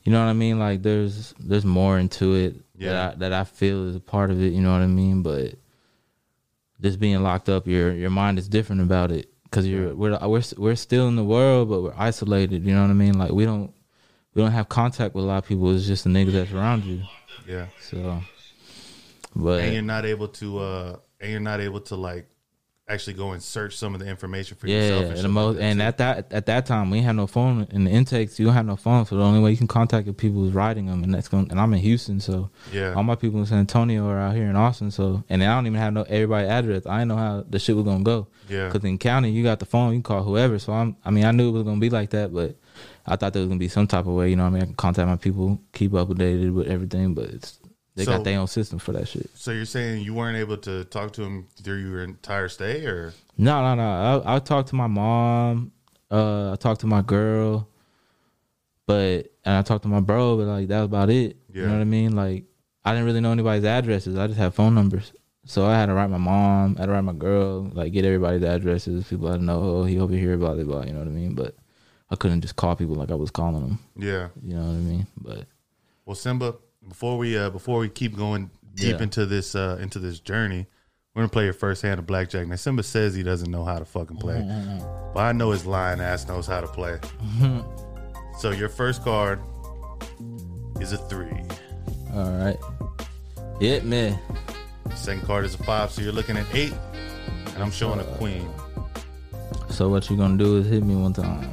you 0.02 0.12
know 0.12 0.24
what 0.24 0.30
I 0.30 0.34
mean? 0.34 0.58
Like 0.58 0.82
there's 0.82 1.34
there's 1.38 1.66
more 1.66 1.98
into 1.98 2.34
it 2.34 2.56
Yeah. 2.76 2.92
that 2.92 3.12
I, 3.12 3.16
that 3.18 3.32
I 3.34 3.44
feel 3.44 3.86
is 3.88 3.96
a 3.96 4.00
part 4.00 4.30
of 4.30 4.40
it. 4.42 4.54
You 4.54 4.62
know 4.62 4.72
what 4.72 4.80
I 4.80 4.86
mean? 4.86 5.22
But 5.22 5.56
just 6.80 6.98
being 6.98 7.22
locked 7.22 7.50
up, 7.50 7.66
your 7.66 7.92
your 7.92 8.10
mind 8.10 8.38
is 8.38 8.48
different 8.48 8.80
about 8.80 9.12
it 9.12 9.30
because 9.44 9.66
you're 9.66 9.94
we're 9.94 10.18
we're 10.26 10.42
we're 10.56 10.74
still 10.76 11.06
in 11.08 11.16
the 11.16 11.24
world, 11.24 11.68
but 11.68 11.82
we're 11.82 11.94
isolated. 11.98 12.64
You 12.64 12.74
know 12.74 12.80
what 12.82 12.90
I 12.90 12.94
mean? 12.94 13.18
Like 13.18 13.32
we 13.32 13.44
don't 13.44 13.72
we 14.40 14.44
don't 14.46 14.52
have 14.52 14.68
contact 14.68 15.14
with 15.14 15.24
a 15.24 15.26
lot 15.26 15.38
of 15.38 15.46
people. 15.46 15.74
It's 15.74 15.86
just 15.86 16.04
the 16.04 16.10
niggas 16.10 16.32
that's 16.32 16.52
around 16.52 16.84
you. 16.84 17.02
yeah. 17.46 17.66
So, 17.90 18.20
but 19.36 19.60
and 19.60 19.72
you're 19.74 19.82
not 19.82 20.04
able 20.06 20.28
to. 20.28 20.58
uh 20.58 20.96
And 21.20 21.30
you're 21.30 21.40
not 21.40 21.60
able 21.60 21.80
to 21.82 21.96
like 21.96 22.26
actually 22.88 23.14
go 23.14 23.30
and 23.30 23.40
search 23.42 23.76
some 23.76 23.94
of 23.94 24.00
the 24.00 24.06
information 24.08 24.56
for 24.56 24.66
Yeah, 24.66 24.80
yourself. 24.80 25.14
and, 25.14 25.24
the 25.24 25.28
most, 25.28 25.58
that, 25.58 25.62
and 25.62 25.80
at 25.82 25.98
that 25.98 26.32
at 26.32 26.46
that 26.46 26.66
time 26.66 26.90
we 26.90 27.02
have 27.02 27.14
no 27.14 27.26
phone 27.28 27.68
in 27.70 27.84
the 27.84 27.90
intakes. 27.90 28.38
You 28.40 28.46
don't 28.46 28.54
have 28.54 28.66
no 28.66 28.74
phone, 28.76 29.06
so 29.06 29.16
the 29.16 29.22
only 29.22 29.38
way 29.40 29.50
you 29.52 29.56
can 29.56 29.68
contact 29.68 30.06
the 30.06 30.12
people 30.12 30.44
is 30.48 30.52
writing 30.54 30.86
them, 30.86 31.04
and 31.04 31.14
that's 31.14 31.28
going. 31.28 31.48
And 31.52 31.60
I'm 31.60 31.72
in 31.74 31.78
Houston, 31.80 32.18
so 32.18 32.50
yeah, 32.72 32.94
all 32.94 33.04
my 33.04 33.14
people 33.14 33.38
in 33.38 33.46
San 33.46 33.58
Antonio 33.58 34.08
are 34.08 34.18
out 34.18 34.34
here 34.34 34.46
in 34.50 34.56
Austin. 34.56 34.90
So 34.90 35.22
and 35.28 35.42
I 35.44 35.54
don't 35.54 35.66
even 35.66 35.78
have 35.78 35.92
no 35.92 36.02
everybody 36.02 36.48
address. 36.48 36.84
I 36.86 36.98
didn't 36.98 37.08
know 37.08 37.16
how 37.16 37.44
the 37.48 37.58
shit 37.60 37.76
was 37.76 37.84
gonna 37.84 38.02
go. 38.02 38.26
yeah, 38.48 38.66
Because 38.66 38.82
in 38.88 38.98
county, 38.98 39.30
you 39.30 39.44
got 39.44 39.60
the 39.60 39.66
phone, 39.66 39.90
you 39.92 39.96
can 39.98 40.02
call 40.02 40.24
whoever. 40.24 40.58
So 40.58 40.72
I'm, 40.72 40.96
I 41.04 41.10
mean, 41.10 41.24
I 41.26 41.30
knew 41.30 41.48
it 41.50 41.52
was 41.52 41.62
gonna 41.62 41.78
be 41.80 41.90
like 41.90 42.10
that, 42.10 42.32
but 42.34 42.56
I 43.10 43.16
thought 43.16 43.32
there 43.32 43.40
was 43.40 43.48
gonna 43.48 43.58
be 43.58 43.68
some 43.68 43.86
type 43.86 44.06
of 44.06 44.12
way. 44.14 44.30
You 44.30 44.36
know, 44.36 44.44
what 44.44 44.50
I 44.50 44.52
mean, 44.52 44.62
I 44.62 44.66
can 44.66 44.74
contact 44.74 45.08
my 45.08 45.16
people, 45.16 45.60
keep 45.72 45.92
up 45.94 46.08
updated 46.08 46.52
with 46.54 46.68
everything, 46.68 47.14
but 47.14 47.26
it's 47.26 47.58
they 47.96 48.04
So- 48.04 48.12
got 48.12 48.24
their 48.24 48.38
own 48.38 48.46
system 48.46 48.78
for 48.78 48.92
that 48.92 49.08
shit. 49.08 49.28
So 49.34 49.50
you're 49.50 49.64
saying 49.64 50.04
you 50.04 50.14
weren't 50.14 50.36
able 50.36 50.56
to 50.58 50.84
talk 50.84 51.12
to 51.14 51.22
him 51.22 51.46
through 51.62 51.78
your 51.78 52.02
entire 52.04 52.48
stay, 52.48 52.86
or 52.86 53.12
No, 53.36 53.60
no, 53.62 53.74
no. 53.74 54.22
I 54.24 54.36
I 54.36 54.38
talked 54.38 54.68
to 54.70 54.76
my 54.76 54.86
mom. 54.86 55.72
Uh, 56.10 56.52
I 56.52 56.56
talked 56.56 56.80
to 56.82 56.86
my 56.86 57.02
girl, 57.02 57.68
but 58.86 59.32
and 59.44 59.54
I 59.56 59.62
talked 59.62 59.82
to 59.82 59.88
my 59.88 60.00
bro, 60.00 60.36
but 60.36 60.46
like 60.46 60.68
that 60.68 60.78
was 60.80 60.86
about 60.86 61.10
it. 61.10 61.36
You 61.52 61.66
know 61.66 61.72
what 61.72 61.80
I 61.80 61.84
mean? 61.84 62.14
Like 62.16 62.44
I 62.84 62.92
didn't 62.92 63.06
really 63.06 63.20
know 63.20 63.32
anybody's 63.32 63.64
addresses. 63.64 64.16
I 64.16 64.26
just 64.26 64.38
had 64.38 64.54
phone 64.54 64.74
numbers. 64.74 65.12
So 65.46 65.66
I 65.66 65.74
had 65.74 65.86
to 65.86 65.94
write 65.94 66.10
my 66.10 66.18
mom, 66.18 66.76
I 66.76 66.82
had 66.82 66.86
to 66.86 66.92
write 66.92 67.00
my 67.00 67.12
girl, 67.12 67.70
like 67.74 67.92
get 67.92 68.04
everybody's 68.04 68.42
addresses. 68.42 69.06
People 69.08 69.28
to 69.32 69.38
know, 69.38 69.60
oh, 69.62 69.84
he 69.84 69.98
over 69.98 70.14
here, 70.14 70.36
blah 70.36 70.54
blah 70.54 70.64
blah. 70.64 70.82
You 70.84 70.92
know 70.92 71.00
what 71.00 71.08
I 71.08 71.12
mean? 71.12 71.34
But 71.34 71.56
I 72.10 72.16
couldn't 72.16 72.40
just 72.40 72.56
call 72.56 72.74
people 72.76 72.96
like 72.96 73.10
I 73.10 73.14
was 73.14 73.30
calling 73.30 73.60
them. 73.62 73.78
yeah? 73.96 74.28
You 74.42 74.54
know 74.56 74.62
what 74.62 74.72
I 74.72 74.76
mean? 74.78 75.06
But 75.20 75.46
Well, 76.06 76.16
Simba, 76.16 76.56
before 76.88 77.18
we 77.18 77.36
uh 77.38 77.50
before 77.50 77.78
we 77.78 77.88
keep 77.88 78.16
going 78.16 78.50
deep 78.74 78.96
Yeah. 78.96 79.02
into 79.02 79.26
this 79.26 79.54
uh 79.54 79.78
into 79.80 79.98
this 79.98 80.18
journey, 80.20 80.66
we're 81.14 81.22
gonna 81.22 81.28
play 81.30 81.44
your 81.44 81.52
first 81.52 81.82
hand 81.82 81.98
of 82.00 82.06
blackjack. 82.06 82.46
Now 82.48 82.56
Simba 82.56 82.82
says 82.82 83.14
he 83.14 83.22
doesn't 83.22 83.50
know 83.50 83.64
how 83.64 83.78
to 83.78 83.84
fucking 83.84 84.16
play, 84.16 84.40
but 85.14 85.20
I 85.20 85.32
know 85.32 85.50
his 85.52 85.66
lying 85.66 86.00
ass 86.00 86.26
knows 86.26 86.46
how 86.46 86.60
to 86.60 86.66
play. 86.68 86.98
so 88.38 88.50
your 88.50 88.68
first 88.68 89.04
card 89.04 89.40
is 90.80 90.92
a 90.92 90.98
three. 90.98 91.30
all 92.14 92.30
right, 92.32 92.56
hit 93.60 93.84
me. 93.84 94.16
Second 94.96 95.24
card 95.26 95.44
is 95.44 95.54
a 95.54 95.58
five, 95.58 95.92
so 95.92 96.02
you're 96.02 96.12
looking 96.12 96.36
at 96.36 96.46
eight, 96.54 96.74
and 97.54 97.62
I'm 97.62 97.70
showing 97.70 98.00
a 98.00 98.04
queen. 98.16 98.48
So 99.68 99.88
what 99.88 100.10
you 100.10 100.16
gonna 100.16 100.36
do 100.36 100.56
is 100.56 100.66
hit 100.66 100.82
me 100.82 100.96
one 100.96 101.12
time. 101.12 101.48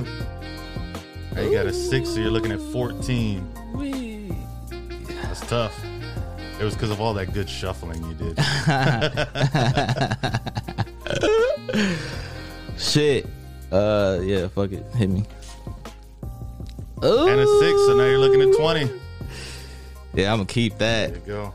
Now 0.00 1.40
you 1.42 1.52
got 1.52 1.66
a 1.66 1.72
six, 1.72 2.10
so 2.10 2.20
you're 2.20 2.30
looking 2.30 2.52
at 2.52 2.60
14. 2.60 3.48
That's 5.08 5.40
tough. 5.48 5.78
It 6.60 6.64
was 6.64 6.74
because 6.74 6.90
of 6.90 7.00
all 7.00 7.14
that 7.14 7.32
good 7.32 7.48
shuffling 7.48 8.02
you 8.04 8.14
did. 8.14 8.38
Shit. 12.78 13.26
Uh, 13.70 14.20
yeah, 14.22 14.48
fuck 14.48 14.72
it. 14.72 14.84
Hit 14.94 15.08
me. 15.10 15.24
Ooh. 17.04 17.26
and 17.28 17.40
a 17.40 17.46
six, 17.58 17.86
so 17.86 17.96
now 17.96 18.04
you're 18.04 18.18
looking 18.18 18.42
at 18.42 18.54
20. 18.56 18.90
Yeah, 20.14 20.30
I'm 20.32 20.38
gonna 20.38 20.46
keep 20.46 20.78
There 20.78 21.08
that. 21.08 21.14
you 21.16 21.22
go. 21.26 21.54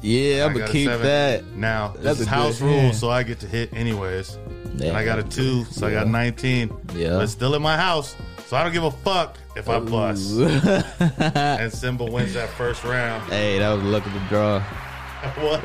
Yeah, 0.00 0.46
I'm 0.46 0.52
gonna 0.54 0.68
keep 0.70 0.88
seven. 0.88 1.06
that. 1.06 1.44
Now, 1.56 1.88
this 1.88 2.02
That's 2.04 2.20
is 2.20 2.26
house 2.26 2.60
rules, 2.60 2.98
so 2.98 3.10
I 3.10 3.22
get 3.24 3.40
to 3.40 3.48
hit 3.48 3.72
anyways. 3.74 4.38
Yeah. 4.76 4.88
And 4.88 4.96
I 4.96 5.04
got 5.04 5.18
a 5.18 5.22
two, 5.22 5.64
so 5.66 5.86
I 5.86 5.92
got 5.92 6.08
19. 6.08 6.70
Yeah. 6.94 7.10
But 7.10 7.22
it's 7.24 7.32
still 7.32 7.54
in 7.54 7.62
my 7.62 7.76
house, 7.76 8.16
so 8.46 8.56
I 8.56 8.62
don't 8.64 8.72
give 8.72 8.84
a 8.84 8.90
fuck 8.90 9.36
if 9.56 9.68
I 9.68 9.78
bust. 9.78 10.32
And 11.20 11.72
Simba 11.72 12.04
wins 12.04 12.34
that 12.34 12.48
first 12.50 12.82
round. 12.84 13.22
hey, 13.30 13.58
that 13.58 13.72
was 13.72 13.82
the 13.82 13.88
luck 13.88 14.04
of 14.06 14.12
the 14.12 14.20
draw. 14.28 14.60
what? 15.36 15.64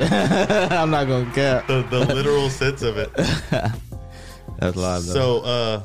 I'm 0.72 0.90
not 0.90 1.06
gonna 1.06 1.30
cap. 1.34 1.66
The, 1.66 1.82
the 1.90 2.00
literal 2.14 2.48
sense 2.48 2.80
of 2.82 2.96
it. 2.96 3.12
That's 4.58 4.76
live 4.76 5.04
though. 5.04 5.12
So, 5.12 5.40
uh, 5.40 5.82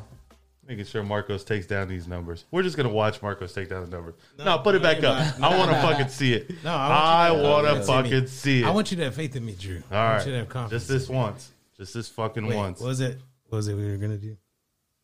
making 0.67 0.86
sure 0.86 1.03
Marcos 1.03 1.44
takes 1.44 1.65
down 1.67 1.88
these 1.89 2.08
numbers. 2.08 2.46
We're 2.51 2.63
just 2.63 2.77
gonna 2.77 2.89
watch 2.89 3.22
Marcos 3.22 3.51
take 3.53 3.70
down 3.70 3.82
the 3.89 3.94
numbers. 3.96 4.15
No, 4.38 4.60
put 4.60 4.75
it 4.75 4.82
back 4.82 5.03
up. 5.03 5.39
no, 5.39 5.48
I 5.50 5.58
want 5.58 5.72
to 5.72 5.82
no. 5.82 5.88
fucking 5.89 6.08
see 6.08 6.34
it. 6.34 6.63
No, 6.63 6.72
I 6.74 7.27
I 7.27 7.32
want 7.32 7.65
to- 7.65 7.72
I 7.72 7.74
to 7.74 7.79
wanna 7.79 7.84
see 7.84 8.12
fucking 8.13 8.27
see 8.27 8.62
it. 8.62 8.65
I 8.65 8.70
want 8.72 8.91
you 8.91 8.98
to 8.98 9.03
have 9.03 9.15
faith 9.15 9.36
in 9.36 9.46
me, 9.46 9.55
Drew. 9.60 9.82
All 9.91 9.98
I 9.98 10.03
right, 10.05 10.13
want 10.15 10.25
you 10.27 10.32
to 10.34 10.38
have 10.39 10.50
confidence. 10.50 10.84
just 10.88 10.88
this 11.08 11.10
once, 11.10 11.51
just 11.77 11.94
this 11.94 12.08
fucking 12.10 12.46
Wait, 12.48 12.55
once. 12.55 12.79
What 12.79 12.88
was 12.88 13.01
it? 13.01 13.20
What 13.48 13.58
was 13.58 13.67
it 13.67 13.75
we 13.75 13.89
were 13.89 13.98
gonna 13.98 14.17
do? 14.17 14.38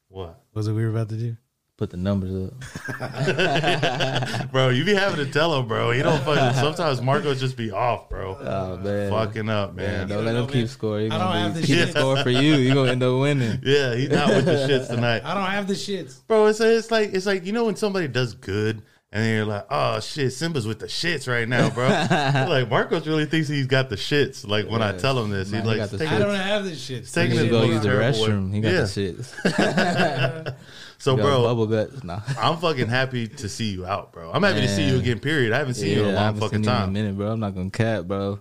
What, 0.10 0.28
What 0.51 0.56
was 0.56 0.68
it 0.68 0.74
we 0.74 0.84
were 0.84 0.90
about 0.92 1.10
to 1.10 1.16
do? 1.18 1.38
Put 1.78 1.90
the 1.90 1.98
numbers 1.98 2.51
up. 2.51 2.54
bro? 4.51 4.70
You 4.70 4.86
be 4.86 4.94
having 4.94 5.25
to 5.25 5.32
tell 5.32 5.58
him, 5.58 5.68
bro. 5.68 5.90
He 5.92 6.04
don't 6.04 6.22
fucking. 6.24 6.60
Sometimes 6.60 7.01
Marcos 7.01 7.40
just 7.40 7.58
be 7.58 7.72
off, 7.72 8.08
bro. 8.10 8.38
Oh 8.40 8.78
man. 8.78 9.10
Fucking 9.10 9.50
up, 9.50 9.74
Man, 9.74 9.86
man. 9.86 10.08
don't 10.08 10.20
You 10.20 10.25
let 10.25 10.32
know, 10.34 10.40
him 10.42 10.46
man. 10.46 10.54
keep 10.54 10.68
score. 10.68 11.00
He 11.00 11.06
I 11.08 11.10
gonna 11.10 11.24
don't 11.24 11.34
be- 11.34 11.40
have 11.40 11.54
the 11.56 11.62
keep 11.62 11.75
shit. 11.78 11.90
score 11.96 12.18
for 12.24 12.30
you. 12.30 12.56
You 12.56 12.74
gonna 12.75 12.92
end 12.92 13.01
up 13.04 13.20
winning. 13.20 13.60
Yeah, 13.63 13.96
he's 13.96 14.10
not 14.10 14.28
with 14.30 14.46
the 14.46 14.51
shits 14.54 14.88
tonight, 14.88 15.24
I 15.25 15.34
don't 15.34 15.50
have 15.50 15.68
the 15.68 15.74
shits. 15.74 16.20
bro. 16.28 16.46
It's 16.48 16.60
it's 16.60 16.92
like 16.92 17.13
it's 17.13 17.25
like 17.25 17.46
you 17.46 17.54
know 17.54 17.66
when 17.66 17.75
somebody 17.75 18.08
does 18.08 18.34
good. 18.36 18.84
And 19.13 19.22
then 19.25 19.36
you're 19.36 19.46
like, 19.46 19.65
oh 19.70 20.00
shit, 20.00 20.32
Simba's 20.32 20.65
with 20.65 20.80
the 20.80 20.86
shits 20.86 21.27
right 21.27 21.46
now, 21.48 21.70
bro. 21.70 21.88
Like 21.89 22.70
Marcos 22.70 23.06
really 23.06 23.25
thinks 23.25 23.50
he's 23.50 23.68
got 23.68 23.89
the 23.89 23.98
shits. 23.98 24.48
Like 24.48 24.70
when 24.70 24.82
I 24.82 24.98
tell 24.98 25.22
him 25.22 25.30
this, 25.32 25.51
Nah, 25.51 25.58
he's 25.58 25.63
he 25.63 25.68
like, 25.70 25.77
got 25.91 25.98
the 25.98 26.08
I 26.08 26.15
it- 26.15 26.20
don't 26.20 26.36
have 26.36 26.63
the 26.63 26.72
shits. 26.72 27.13
taking 27.13 27.38
He 27.38 27.46
it 27.48 27.50
go 27.50 27.62
the 27.62 27.68
use 27.68 27.82
the 27.82 27.89
terrible 27.89 28.22
way. 28.22 28.27
restroom. 28.30 28.53
He 28.53 28.62
got 28.62 28.72
Yeah. 28.72 28.82
the 28.82 30.46
shit. 30.48 30.56
So, 31.01 31.15
bro, 31.15 31.41
bubble 31.41 31.65
guts. 31.65 32.03
Nah. 32.03 32.20
I'm 32.38 32.58
fucking 32.58 32.88
happy 32.88 33.27
to 33.27 33.50
see 33.50 33.72
you 33.72 33.88
out, 33.88 34.12
bro. 34.13 34.32
I'm 34.32 34.44
happy 34.44 34.62
to 34.62 34.68
see 34.68 34.88
you 34.88 35.00
again. 35.00 35.20
Period. 35.20 35.51
I 35.51 35.58
haven't 35.58 35.74
seen 35.74 35.98
you 35.98 36.03
in 36.03 36.10
a 36.10 36.13
long 36.13 36.24
haven't 36.25 36.41
fucking 36.41 36.63
seen 36.63 36.72
you 36.72 36.77
in 36.84 36.84
a 36.84 36.91
minute, 36.91 37.18
bro. 37.18 37.32
I'm 37.32 37.39
not 37.39 37.56
gonna 37.56 37.72
cap, 37.72 38.03
bro. 38.06 38.39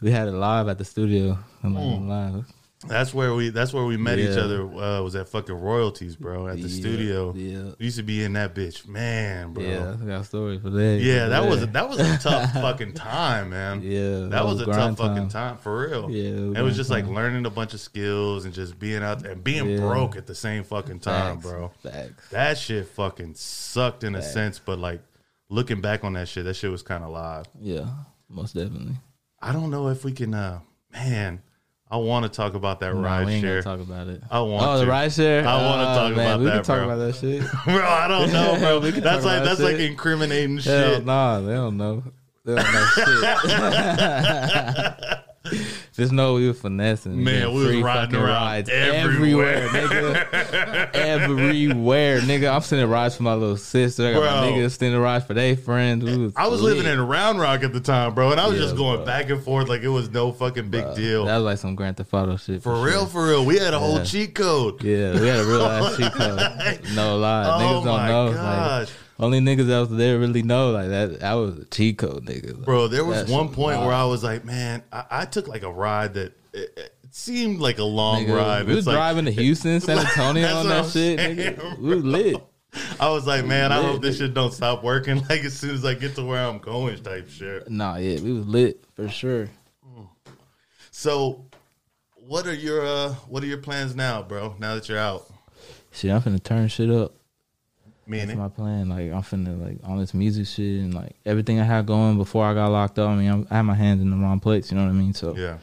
We 0.00 0.10
had 0.10 0.26
it 0.26 0.32
live 0.32 0.68
at 0.68 0.78
the 0.78 0.86
studio. 0.86 1.38
I'm 1.62 1.74
not 1.74 1.82
Mm. 1.82 2.08
gonna 2.08 2.08
lie. 2.38 2.44
That's 2.86 3.12
where 3.12 3.34
we. 3.34 3.48
That's 3.48 3.72
where 3.72 3.84
we 3.84 3.96
met 3.96 4.20
each 4.20 4.36
other. 4.38 4.62
Uh, 4.62 5.02
was 5.02 5.16
at 5.16 5.28
fucking 5.28 5.54
royalties, 5.56 6.14
bro, 6.14 6.46
at 6.46 6.56
the 6.62 6.68
Yeah, 6.68 6.80
studio. 6.80 7.34
Yeah. 7.34 7.72
We 7.76 7.86
used 7.86 7.96
to 7.96 8.04
be 8.04 8.22
in 8.22 8.34
that 8.34 8.54
bitch, 8.54 8.86
man, 8.86 9.52
bro. 9.52 9.64
Yeah, 9.64 9.70
Yeah, 9.70 9.90
I 10.00 10.06
got 10.06 10.20
a 10.20 10.24
story 10.24 10.60
for 10.60 10.70
that. 10.70 11.00
Yeah, 11.00 11.26
that 11.26 11.44
was 11.44 11.64
a, 11.64 11.66
that 11.66 11.88
was 11.88 11.98
a 11.98 12.16
tough 12.18 12.52
fucking 12.52 12.94
time, 12.94 13.50
man. 13.50 13.82
Yeah, 13.82 14.28
that 14.28 14.44
was 14.44 14.60
a 14.60 14.66
tough 14.66 14.74
grind 14.74 14.96
fucking 14.98 15.28
time 15.28 15.56
for 15.56 15.88
real. 15.88 16.08
Yeah, 16.08 16.30
it 16.30 16.40
was 16.50 16.58
it 16.58 16.62
was 16.62 16.76
just 16.76 16.90
like 16.90 17.06
learning 17.08 17.46
a 17.46 17.50
bunch 17.50 17.74
of 17.74 17.80
skills 17.80 18.44
and 18.44 18.54
just 18.54 18.78
being 18.78 19.02
out 19.02 19.24
there 19.24 19.32
and 19.32 19.42
being 19.42 19.68
Yeah. 19.70 19.78
broke 19.80 20.14
at 20.16 20.28
the 20.28 20.34
same 20.36 20.62
fucking 20.62 21.00
time, 21.00 21.40
Facts. 21.40 21.46
bro. 21.50 21.72
Facts. 21.82 22.28
That 22.30 22.58
shit 22.58 22.86
fucking 22.90 23.34
sucked 23.34 24.04
in 24.04 24.14
a 24.14 24.22
sense, 24.22 24.60
but 24.60 24.78
like 24.78 25.00
looking 25.48 25.80
back 25.80 26.04
on 26.04 26.12
that 26.12 26.28
shit, 26.28 26.44
that 26.44 26.54
shit 26.54 26.70
was 26.70 26.82
kind 26.82 27.02
of 27.02 27.10
live. 27.10 27.46
Yeah, 27.60 27.86
most 28.28 28.54
definitely. 28.54 28.94
I 29.42 29.52
don't 29.52 29.72
know 29.72 29.88
if 29.88 30.04
we 30.04 30.12
can. 30.12 30.32
uh 30.32 30.60
Man, 30.92 31.42
I 31.90 31.96
want 31.96 32.24
to 32.24 32.28
talk 32.28 32.52
about 32.54 32.80
that 32.80 32.94
Nah, 32.94 33.00
ride 33.00 33.26
we 33.26 33.32
ain't 33.34 33.42
share, 33.42 33.62
gonna 33.62 33.78
talk 33.78 33.86
about 33.86 34.08
it. 34.08 34.20
I 34.30 34.40
want 34.40 34.66
Oh, 34.66 34.78
the 34.78 34.84
to. 34.84 34.90
ride 34.90 35.10
share. 35.12 35.46
I 35.48 35.54
wanna 35.66 35.82
Oh, 35.82 35.94
talk 35.94 36.16
man, 36.16 36.26
about 36.26 36.38
we 36.40 36.44
that, 36.46 36.52
can 36.56 36.62
talk 36.64 36.76
bro. 36.78 36.84
about 36.90 36.98
that 36.98 37.14
shit. 37.16 37.40
bro. 37.64 37.88
I 37.88 38.08
don't 38.08 38.30
know, 38.32 38.56
bro. 38.58 38.80
We 38.80 38.90
that's 38.90 39.24
like 39.24 39.42
that's 39.42 39.58
that 39.58 39.64
like 39.64 39.78
incriminating 39.78 40.58
Hell 40.58 40.94
shit. 40.96 41.06
nah, 41.06 41.40
they 41.40 41.54
don't 41.54 41.76
know. 41.78 42.02
They 42.44 42.54
don't 42.56 42.72
know 42.72 42.86
shit. 45.52 45.77
Just 45.98 46.12
know 46.12 46.34
we 46.34 46.46
were 46.46 46.54
finessing. 46.54 47.22
Man, 47.24 47.52
we 47.52 47.58
was 47.60 47.66
free 47.72 47.82
riding 47.82 48.14
around 48.14 48.24
rides 48.28 48.70
everywhere. 48.70 49.68
nigga. 49.68 50.94
everywhere, 50.94 52.20
nigga. 52.20 52.54
I'm 52.54 52.60
sending 52.62 52.88
rides 52.88 53.16
for 53.16 53.24
my 53.24 53.34
little 53.34 53.56
sister. 53.56 54.06
I 54.08 54.12
got 54.12 54.20
my 54.22 54.48
Bro. 54.48 54.52
niggas 54.58 54.78
sending 54.78 55.00
rides 55.00 55.24
for 55.24 55.34
their 55.34 55.56
friends. 55.56 56.04
Was 56.04 56.32
I 56.36 56.46
was 56.46 56.62
lit. 56.62 56.76
living 56.76 56.92
in 56.92 57.00
Round 57.00 57.40
Rock 57.40 57.64
at 57.64 57.72
the 57.72 57.80
time, 57.80 58.14
bro, 58.14 58.30
and 58.30 58.40
I 58.40 58.46
was 58.46 58.56
Yeah, 58.56 58.62
just 58.62 58.76
going 58.76 58.98
bro. 58.98 59.06
back 59.06 59.28
and 59.30 59.42
forth 59.42 59.68
like 59.68 59.82
it 59.82 59.88
was 59.88 60.08
no 60.10 60.30
fucking 60.32 60.70
big 60.70 60.94
deal. 60.94 61.24
That 61.24 61.36
was 61.38 61.44
like 61.44 61.58
some 61.58 61.74
Grand 61.74 61.96
Theft 61.96 62.14
Auto 62.14 62.36
shit. 62.36 62.62
for 62.62 62.76
sure. 62.76 62.84
real, 62.86 63.06
for 63.06 63.26
real. 63.26 63.44
We 63.44 63.58
had 63.58 63.74
a 63.74 63.78
whole 63.80 64.02
cheat 64.04 64.34
code. 64.36 64.82
Yeah, 64.82 65.18
we 65.20 65.26
had 65.26 65.40
a 65.40 65.44
real 65.44 65.62
ass 65.62 65.96
cheat 65.96 66.12
code. 66.12 66.38
No 66.94 67.16
lie, 67.18 67.44
Oh 67.44 67.60
niggas 67.60 67.84
don't 67.84 67.86
my 67.86 68.08
know. 68.08 68.24
Like, 68.26 68.34
gosh. 68.36 68.90
Only 69.18 69.40
niggas 69.40 69.66
that 69.66 69.78
was 69.80 69.90
there 69.90 70.18
really 70.18 70.42
know. 70.42 70.70
Like 70.70 70.88
that, 70.88 71.22
I 71.22 71.34
was 71.34 71.58
a 71.58 71.64
code, 71.94 72.24
nigga. 72.26 72.56
Like, 72.56 72.64
Bro, 72.64 72.88
there 72.88 73.04
was 73.04 73.28
one 73.30 73.48
point 73.48 73.80
where. 73.80 73.92
I 73.92 74.04
was 74.04 74.22
like, 74.22 74.44
man, 74.44 74.82
I, 74.92 75.04
I 75.10 75.24
took 75.24 75.48
like 75.48 75.62
a 75.62 75.72
ride 75.72 76.14
that 76.14 76.32
it, 76.52 76.72
it 76.76 76.94
seemed 77.10 77.60
like 77.60 77.78
a 77.78 77.84
long 77.84 78.26
Nigga, 78.26 78.36
ride. 78.36 78.66
We 78.66 78.70
was 78.74 78.78
It's 78.78 78.86
like- 78.86 78.96
driving 78.96 79.24
to 79.24 79.30
Houston, 79.42 79.80
San 79.80 79.98
Antonio 79.98 80.46
on 80.54 80.68
that 80.68 80.84
shit. 80.84 81.18
saying, 81.18 81.36
Nigga. 81.36 81.78
We 81.78 81.94
was 81.96 82.04
lit. 82.04 82.42
I 83.00 83.08
was 83.08 83.26
like, 83.26 83.44
man, 83.46 83.72
I 83.72 83.78
lit, 83.78 83.86
hope 83.86 84.02
this 84.02 84.18
shit 84.18 84.34
don't 84.34 84.52
stop 84.52 84.84
working. 84.84 85.16
Like 85.28 85.42
as 85.44 85.54
soon 85.58 85.70
as 85.74 85.84
I 85.84 85.94
get 85.94 86.14
to 86.16 86.24
where 86.24 86.44
I'm 86.46 86.58
going, 86.58 87.02
type 87.02 87.28
shit. 87.28 87.68
Nah, 87.70 87.96
yeah, 87.96 88.20
we 88.20 88.32
was 88.32 88.46
lit 88.46 88.84
for 88.94 89.08
sure. 89.08 89.48
So, 90.90 91.46
what 92.14 92.46
are 92.46 92.54
your 92.54 92.84
uh, 92.84 93.14
what 93.28 93.42
are 93.42 93.46
your 93.46 93.58
plans 93.58 93.94
now, 93.96 94.22
bro? 94.22 94.54
Now 94.58 94.74
that 94.74 94.88
you're 94.88 94.98
out, 94.98 95.26
Shit, 95.92 96.10
I'm 96.10 96.20
finna 96.20 96.42
turn 96.42 96.68
shit 96.68 96.90
up. 96.90 97.14
That's 98.08 98.26
meaning, 98.26 98.38
my 98.38 98.48
plan. 98.48 98.88
Like 98.88 99.12
I'm 99.12 99.22
finna 99.22 99.60
like 99.62 99.78
all 99.86 99.98
this 99.98 100.14
music 100.14 100.46
shit 100.46 100.80
and 100.80 100.94
like 100.94 101.16
everything 101.26 101.60
I 101.60 101.64
had 101.64 101.84
going 101.84 102.16
before 102.16 102.44
I 102.46 102.54
got 102.54 102.68
locked 102.68 102.98
up. 102.98 103.10
I 103.10 103.14
mean, 103.14 103.30
I'm, 103.30 103.46
I 103.50 103.56
had 103.56 103.62
my 103.62 103.74
hands 103.74 104.00
in 104.00 104.10
the 104.10 104.16
wrong 104.16 104.40
place. 104.40 104.70
You 104.70 104.78
know 104.78 104.84
what 104.84 104.90
I 104.90 104.94
mean? 104.94 105.12
So 105.12 105.36
yeah, 105.36 105.58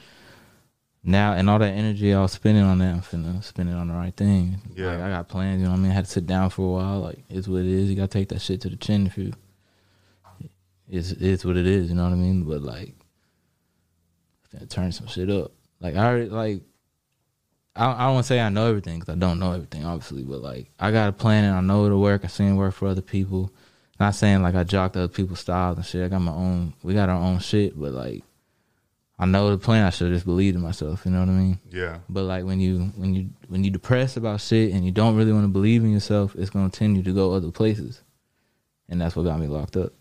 now 1.04 1.34
and 1.34 1.50
all 1.50 1.58
that 1.58 1.74
energy 1.74 2.14
I 2.14 2.22
was 2.22 2.34
spending 2.34 2.64
on 2.64 2.78
that, 2.80 2.94
I'm 2.94 3.02
finna 3.02 3.44
spend 3.44 3.70
it 3.70 3.76
on 3.76 3.88
the 3.88 3.96
right 3.96 4.16
thing. 4.16 4.62
Yeah. 4.76 4.92
Like 4.92 5.02
I 5.02 5.10
got 5.10 5.28
plans. 5.28 5.60
You 5.60 5.66
know 5.66 5.72
what 5.72 5.80
I 5.80 5.82
mean? 5.82 5.92
I 5.92 5.96
had 5.96 6.06
to 6.06 6.12
sit 6.12 6.28
down 6.28 6.52
for 6.52 6.62
a 6.62 6.84
while. 6.84 7.00
Like 7.00 7.20
it's 7.30 7.48
what 7.48 7.62
it 7.62 7.68
is. 7.68 7.90
You 7.90 7.96
gotta 7.96 8.10
take 8.10 8.30
that 8.30 8.42
shit 8.42 8.62
to 8.62 8.70
the 8.70 8.76
chin 8.76 9.08
if 9.08 9.18
you. 9.18 9.34
It's 10.88 11.12
it's 11.14 11.44
what 11.44 11.58
it 11.58 11.66
is. 11.66 11.90
You 11.90 11.96
know 11.96 12.04
what 12.04 12.14
I 12.14 12.16
mean? 12.16 12.44
But 12.44 12.62
like, 12.62 12.94
finna 14.54 14.70
turn 14.70 14.92
some 14.92 15.08
shit 15.08 15.32
up. 15.32 15.52
Like 15.80 15.96
I 15.96 16.06
already 16.06 16.30
like 16.30 16.62
I, 17.76 17.92
I 17.92 18.06
don't 18.06 18.14
want 18.16 18.26
to 18.26 18.28
say 18.28 18.40
I 18.40 18.50
know 18.50 18.68
everything 18.68 19.00
because 19.00 19.14
I 19.14 19.18
don't 19.18 19.40
know 19.40 19.52
everything, 19.52 19.86
obviously. 19.86 20.24
But 20.24 20.42
like, 20.42 20.72
I 20.80 20.92
got 20.92 21.10
a 21.10 21.14
plan 21.14 21.44
and 21.44 21.56
I 21.56 21.62
know 21.62 21.86
it'll 21.86 22.02
work. 22.02 22.24
I 22.24 22.28
seen 22.28 22.54
it 22.54 22.56
work 22.56 22.74
for 22.74 22.88
other 22.88 23.02
people. 23.02 23.52
Not 24.00 24.16
saying 24.16 24.42
like 24.42 24.56
I 24.56 24.64
jocked 24.64 24.98
other 24.98 25.08
people's 25.08 25.40
styles 25.40 25.78
and 25.78 25.86
shit. 25.86 26.04
I 26.04 26.10
got 26.10 26.20
my 26.20 26.34
own. 26.34 26.74
We 26.84 26.94
got 26.94 27.10
our 27.10 27.20
own 27.20 27.40
shit, 27.40 27.80
but 27.80 27.94
like, 27.94 28.24
I 29.18 29.26
know 29.26 29.50
the 29.50 29.58
plan. 29.58 29.86
I 29.86 29.90
should 29.90 30.12
just 30.12 30.26
believe 30.26 30.56
in 30.56 30.62
myself. 30.62 31.06
You 31.06 31.12
know 31.12 31.20
what 31.20 31.30
I 31.30 31.34
mean? 31.34 31.60
Yeah. 31.72 32.00
But 32.10 32.24
like 32.24 32.44
when 32.44 32.60
you 32.60 32.92
when 32.98 33.14
you 33.14 33.30
when 33.48 33.64
you 33.64 33.72
depressed 33.72 34.18
about 34.18 34.42
shit 34.42 34.74
and 34.74 34.86
you 34.86 34.92
don't 34.92 35.16
really 35.16 35.32
want 35.32 35.46
to 35.46 35.50
believe 35.50 35.84
in 35.84 35.92
yourself, 35.92 36.36
it's 36.36 36.50
gonna 36.50 36.70
tend 36.70 36.98
you 36.98 37.04
to 37.04 37.14
go 37.14 37.34
other 37.34 37.52
places, 37.52 38.02
and 38.90 39.00
that's 39.00 39.16
what 39.16 39.24
got 39.24 39.40
me 39.40 39.48
locked 39.48 39.78
up. 39.78 39.94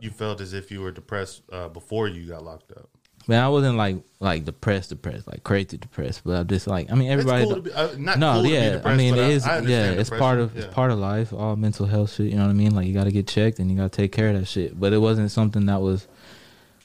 You 0.00 0.10
felt 0.10 0.40
as 0.40 0.52
if 0.52 0.70
you 0.70 0.80
were 0.80 0.90
depressed 0.90 1.42
uh, 1.52 1.68
before 1.68 2.08
you 2.08 2.26
got 2.26 2.44
locked 2.44 2.72
up. 2.72 2.88
Man, 3.28 3.42
I 3.42 3.48
wasn't 3.48 3.76
like 3.76 3.96
like 4.20 4.44
depressed, 4.44 4.90
depressed, 4.90 5.26
like 5.26 5.44
crazy 5.44 5.76
depressed, 5.76 6.22
but 6.24 6.32
I'm 6.32 6.46
just 6.46 6.66
like 6.66 6.90
I 6.90 6.94
mean 6.94 7.10
everybody. 7.10 7.44
Cool 7.44 7.60
be, 7.60 7.72
uh, 7.72 7.94
not 7.96 8.18
no, 8.18 8.32
cool 8.34 8.42
to 8.42 8.48
be 8.48 8.54
yeah, 8.54 8.80
I 8.84 8.96
mean 8.96 9.14
it 9.14 9.30
is. 9.30 9.44
I 9.44 9.58
yeah, 9.58 9.58
understand 9.58 10.00
it's 10.00 10.10
part 10.10 10.38
of 10.38 10.48
depression. 10.48 10.68
it's 10.68 10.74
part 10.74 10.90
of 10.90 10.98
life. 10.98 11.32
All 11.32 11.56
mental 11.56 11.86
health 11.86 12.12
shit. 12.14 12.26
You 12.26 12.36
know 12.36 12.44
what 12.44 12.50
I 12.50 12.54
mean? 12.54 12.74
Like 12.74 12.86
you 12.86 12.94
got 12.94 13.04
to 13.04 13.12
get 13.12 13.28
checked 13.28 13.58
and 13.58 13.70
you 13.70 13.76
got 13.76 13.92
to 13.92 13.96
take 13.96 14.12
care 14.12 14.28
of 14.28 14.38
that 14.38 14.46
shit. 14.46 14.78
But 14.78 14.92
it 14.92 14.98
wasn't 14.98 15.30
something 15.30 15.66
that 15.66 15.80
was 15.80 16.08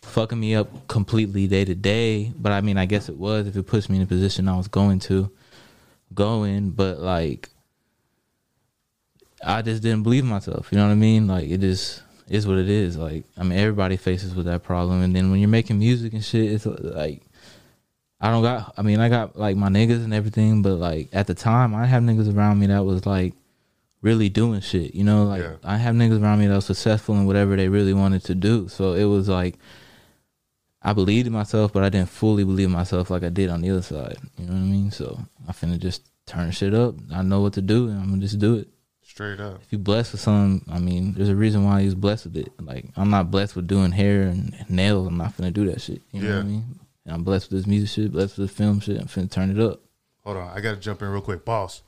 fucking 0.01 0.39
me 0.39 0.55
up 0.55 0.87
completely 0.87 1.47
day 1.47 1.65
to 1.65 1.75
day. 1.75 2.31
But 2.37 2.51
I 2.51 2.61
mean, 2.61 2.77
I 2.77 2.85
guess 2.85 3.09
it 3.09 3.17
was 3.17 3.47
if 3.47 3.55
it 3.55 3.63
puts 3.63 3.89
me 3.89 3.97
in 3.97 4.03
a 4.03 4.07
position 4.07 4.47
I 4.47 4.57
was 4.57 4.67
going 4.67 4.99
to 4.99 5.31
go 6.13 6.43
in. 6.43 6.71
But 6.71 6.99
like, 6.99 7.49
I 9.43 9.61
just 9.61 9.81
didn't 9.81 10.03
believe 10.03 10.25
myself. 10.25 10.69
You 10.71 10.77
know 10.77 10.85
what 10.85 10.91
I 10.91 10.95
mean? 10.95 11.27
Like 11.27 11.49
it 11.49 11.61
just 11.61 12.01
is 12.29 12.47
what 12.47 12.57
it 12.57 12.69
is. 12.69 12.97
Like 12.97 13.25
I 13.37 13.43
mean, 13.43 13.57
everybody 13.57 13.97
faces 13.97 14.35
with 14.35 14.45
that 14.45 14.63
problem. 14.63 15.01
And 15.01 15.15
then 15.15 15.31
when 15.31 15.39
you're 15.39 15.49
making 15.49 15.79
music 15.79 16.13
and 16.13 16.23
shit, 16.23 16.51
it's 16.51 16.65
like. 16.65 17.21
I 18.19 18.31
don't 18.31 18.41
got. 18.41 18.73
I 18.75 18.81
mean, 18.81 18.99
I 18.99 19.09
got 19.09 19.37
like 19.37 19.55
my 19.55 19.69
niggas 19.69 20.03
and 20.03 20.11
everything, 20.11 20.63
but 20.63 20.77
like 20.77 21.09
at 21.13 21.27
the 21.27 21.35
time, 21.35 21.75
I 21.75 21.85
have 21.85 22.01
niggas 22.01 22.35
around 22.35 22.57
me 22.57 22.65
that 22.65 22.83
was 22.83 23.05
like 23.05 23.35
really 24.01 24.27
doing 24.27 24.61
shit. 24.61 24.95
You 24.95 25.03
know, 25.03 25.25
like 25.25 25.43
Yeah. 25.43 25.57
I 25.63 25.77
have 25.77 25.93
niggas 25.93 26.19
around 26.21 26.39
me 26.39 26.47
that 26.47 26.55
was 26.55 26.65
successful 26.65 27.13
in 27.15 27.27
whatever 27.27 27.55
they 27.55 27.69
really 27.69 27.93
wanted 27.93 28.23
to 28.23 28.33
do. 28.33 28.69
So 28.69 28.93
it 28.93 29.05
was 29.05 29.29
like 29.29 29.59
I 30.81 30.93
believed 30.93 31.27
in 31.27 31.33
myself, 31.33 31.73
but 31.73 31.83
I 31.83 31.89
didn't 31.89 32.09
fully 32.09 32.43
believe 32.43 32.67
in 32.67 32.73
myself 32.73 33.11
like 33.11 33.23
I 33.23 33.29
did 33.29 33.49
on 33.49 33.61
the 33.61 33.69
other 33.69 33.81
side. 33.81 34.17
You 34.37 34.45
know 34.45 34.53
what 34.53 34.59
I 34.59 34.63
mean? 34.63 34.89
So 34.89 35.19
I 35.47 35.51
finna 35.51 35.77
just 35.77 36.01
turn 36.25 36.49
shit 36.51 36.73
up. 36.73 36.95
I 37.13 37.21
know 37.21 37.41
what 37.41 37.53
to 37.53 37.61
do, 37.61 37.89
and 37.89 37.99
I'm 37.99 38.09
gonna 38.09 38.21
just 38.21 38.39
do 38.39 38.55
it. 38.55 38.67
Straight 39.17 39.39
up. 39.39 39.59
If 39.63 39.71
you 39.71 39.79
blessed 39.79 40.11
with 40.11 40.21
something, 40.21 40.71
I 40.71 40.77
mean, 40.77 41.13
there's 41.13 41.29
a 41.29 41.35
reason 41.35 41.63
why 41.65 41.81
he's 41.81 41.95
blessed 41.95 42.25
with 42.25 42.37
it. 42.37 42.51
Like 42.61 42.85
I'm 42.95 43.09
not 43.09 43.31
blessed 43.31 43.55
with 43.55 43.65
doing 43.65 43.91
hair 43.91 44.21
and 44.27 44.55
nails. 44.69 45.07
I'm 45.07 45.17
not 45.17 45.35
finna 45.35 45.51
do 45.51 45.65
that 45.71 45.81
shit. 45.81 46.03
You 46.11 46.21
know 46.21 46.27
what 46.27 46.33
I 46.35 46.37
Yeah. 46.37 46.43
mean? 46.43 46.79
And 47.03 47.15
I'm 47.15 47.23
blessed 47.23 47.49
with 47.49 47.59
this 47.61 47.65
music 47.67 47.89
shit, 47.89 48.11
blessed 48.11 48.37
with 48.37 48.49
this 48.49 48.55
film 48.55 48.79
shit. 48.79 49.01
I'm 49.01 49.07
finna 49.07 49.31
turn 49.31 49.49
it 49.49 49.59
up. 49.59 49.81
Hold 50.23 50.37
on, 50.37 50.55
I 50.55 50.61
got 50.61 50.75
to 50.75 50.77
jump 50.79 51.01
in 51.01 51.07
real 51.09 51.21
quick, 51.21 51.43
boss. 51.45 51.81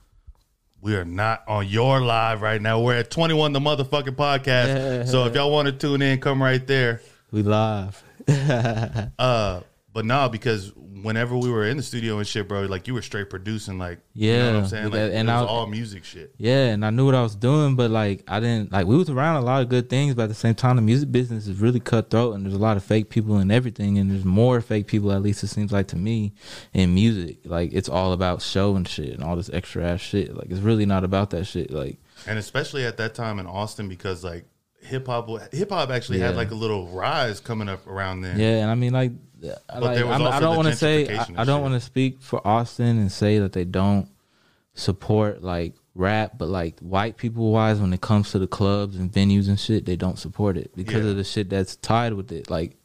We 0.81 0.95
are 0.95 1.05
not 1.05 1.43
on 1.47 1.67
your 1.67 2.01
live 2.01 2.41
right 2.41 2.59
now. 2.59 2.79
We're 2.81 2.95
at 2.97 3.11
21 3.11 3.53
the 3.53 3.59
motherfucking 3.59 4.15
podcast. 4.15 5.07
So 5.11 5.25
if 5.25 5.35
y'all 5.35 5.51
want 5.51 5.67
to 5.67 5.71
tune 5.71 6.01
in, 6.01 6.19
come 6.19 6.41
right 6.41 6.65
there. 6.65 7.01
We 7.31 7.43
live. 7.43 8.01
Uh, 9.19 9.61
but 9.93 10.05
no, 10.05 10.29
because 10.29 10.71
whenever 10.75 11.37
we 11.37 11.49
were 11.49 11.65
in 11.65 11.77
the 11.77 11.83
studio 11.83 12.17
and 12.17 12.27
shit, 12.27 12.47
bro, 12.47 12.63
like 12.63 12.85
you 12.87 12.93
were 12.93 13.01
straight 13.01 13.29
producing, 13.29 13.79
like 13.79 13.99
you 14.13 14.33
know 14.33 14.45
what 14.45 14.51
Yeah, 14.53 14.57
I'm 14.59 14.65
saying, 14.67 14.83
like 14.85 14.91
that- 14.93 15.11
and 15.13 15.29
it 15.29 15.31
was 15.31 15.41
I- 15.43 15.45
all 15.47 15.65
music 15.67 16.03
shit. 16.03 16.33
Yeah, 16.37 16.65
and 16.67 16.85
I 16.85 16.89
knew 16.89 17.05
what 17.05 17.15
I 17.15 17.21
was 17.23 17.35
doing, 17.35 17.75
but 17.75 17.89
like 17.89 18.23
I 18.27 18.39
didn't 18.41 18.71
like 18.71 18.85
we 18.85 18.97
was 18.97 19.09
around 19.09 19.37
a 19.37 19.41
lot 19.45 19.61
of 19.61 19.69
good 19.69 19.89
things, 19.89 20.13
but 20.13 20.23
at 20.23 20.29
the 20.29 20.35
same 20.35 20.55
time 20.55 20.75
the 20.75 20.81
music 20.81 21.11
business 21.11 21.47
is 21.47 21.57
really 21.59 21.79
cutthroat 21.79 22.35
and 22.35 22.43
there's 22.45 22.53
a 22.53 22.59
lot 22.59 22.75
of 22.77 22.83
fake 22.83 23.09
people 23.09 23.37
and 23.37 23.51
everything 23.51 23.97
and 23.97 24.11
there's 24.11 24.25
more 24.25 24.59
fake 24.61 24.87
people 24.87 25.11
at 25.11 25.21
least 25.21 25.43
it 25.43 25.47
seems 25.47 25.71
like 25.71 25.87
to 25.87 25.95
me 25.95 26.33
in 26.73 26.93
music. 26.93 27.39
Like 27.45 27.71
it's 27.71 27.87
all 27.89 28.11
about 28.11 28.41
show 28.41 28.75
and 28.75 28.87
shit 28.87 29.13
and 29.13 29.23
all 29.23 29.37
this 29.37 29.49
extra 29.53 29.83
ass 29.85 30.01
shit. 30.01 30.35
Like 30.35 30.47
it's 30.51 30.59
really 30.61 30.85
not 30.85 31.03
about 31.05 31.29
that 31.29 31.45
shit. 31.45 31.71
Like 31.71 31.97
And 32.27 32.37
especially 32.37 32.85
at 32.85 32.97
that 32.97 33.15
time 33.15 33.39
in 33.39 33.47
Austin, 33.47 33.87
because 33.87 34.23
like 34.23 34.45
hip 34.81 35.07
hop, 35.07 35.29
hip 35.53 35.69
hop 35.71 35.89
actually 35.91 36.19
had 36.19 36.35
like 36.35 36.51
a 36.51 36.55
little 36.55 36.87
rise 36.87 37.39
coming 37.39 37.69
up 37.69 37.85
around 37.87 38.21
then. 38.21 38.39
Yeah, 38.39 38.61
and 38.61 38.71
I 38.71 38.75
mean, 38.75 38.93
like, 38.93 39.11
like 39.41 40.03
I'm, 40.03 40.21
I 40.23 40.39
don't 40.39 40.55
want 40.55 40.67
to 40.67 40.75
say 40.75 41.17
I, 41.17 41.25
I 41.37 41.43
don't 41.43 41.61
want 41.61 41.73
to 41.75 41.79
speak 41.79 42.21
for 42.21 42.45
Austin 42.45 42.97
and 42.99 43.11
say 43.11 43.39
that 43.39 43.53
they 43.53 43.65
don't 43.65 44.07
support 44.73 45.43
like 45.43 45.73
rap, 45.95 46.33
but 46.37 46.47
like 46.47 46.79
white 46.79 47.17
people 47.17 47.51
wise, 47.51 47.79
when 47.79 47.93
it 47.93 48.01
comes 48.01 48.31
to 48.31 48.39
the 48.39 48.47
clubs 48.47 48.95
and 48.97 49.11
venues 49.11 49.47
and 49.47 49.59
shit, 49.59 49.85
they 49.85 49.95
don't 49.95 50.17
support 50.19 50.57
it 50.57 50.71
because 50.75 51.03
Yeah. 51.03 51.11
of 51.11 51.17
the 51.17 51.23
shit 51.23 51.49
that's 51.49 51.75
tied 51.77 52.13
with 52.13 52.31
it. 52.31 52.49
Like, 52.49 52.77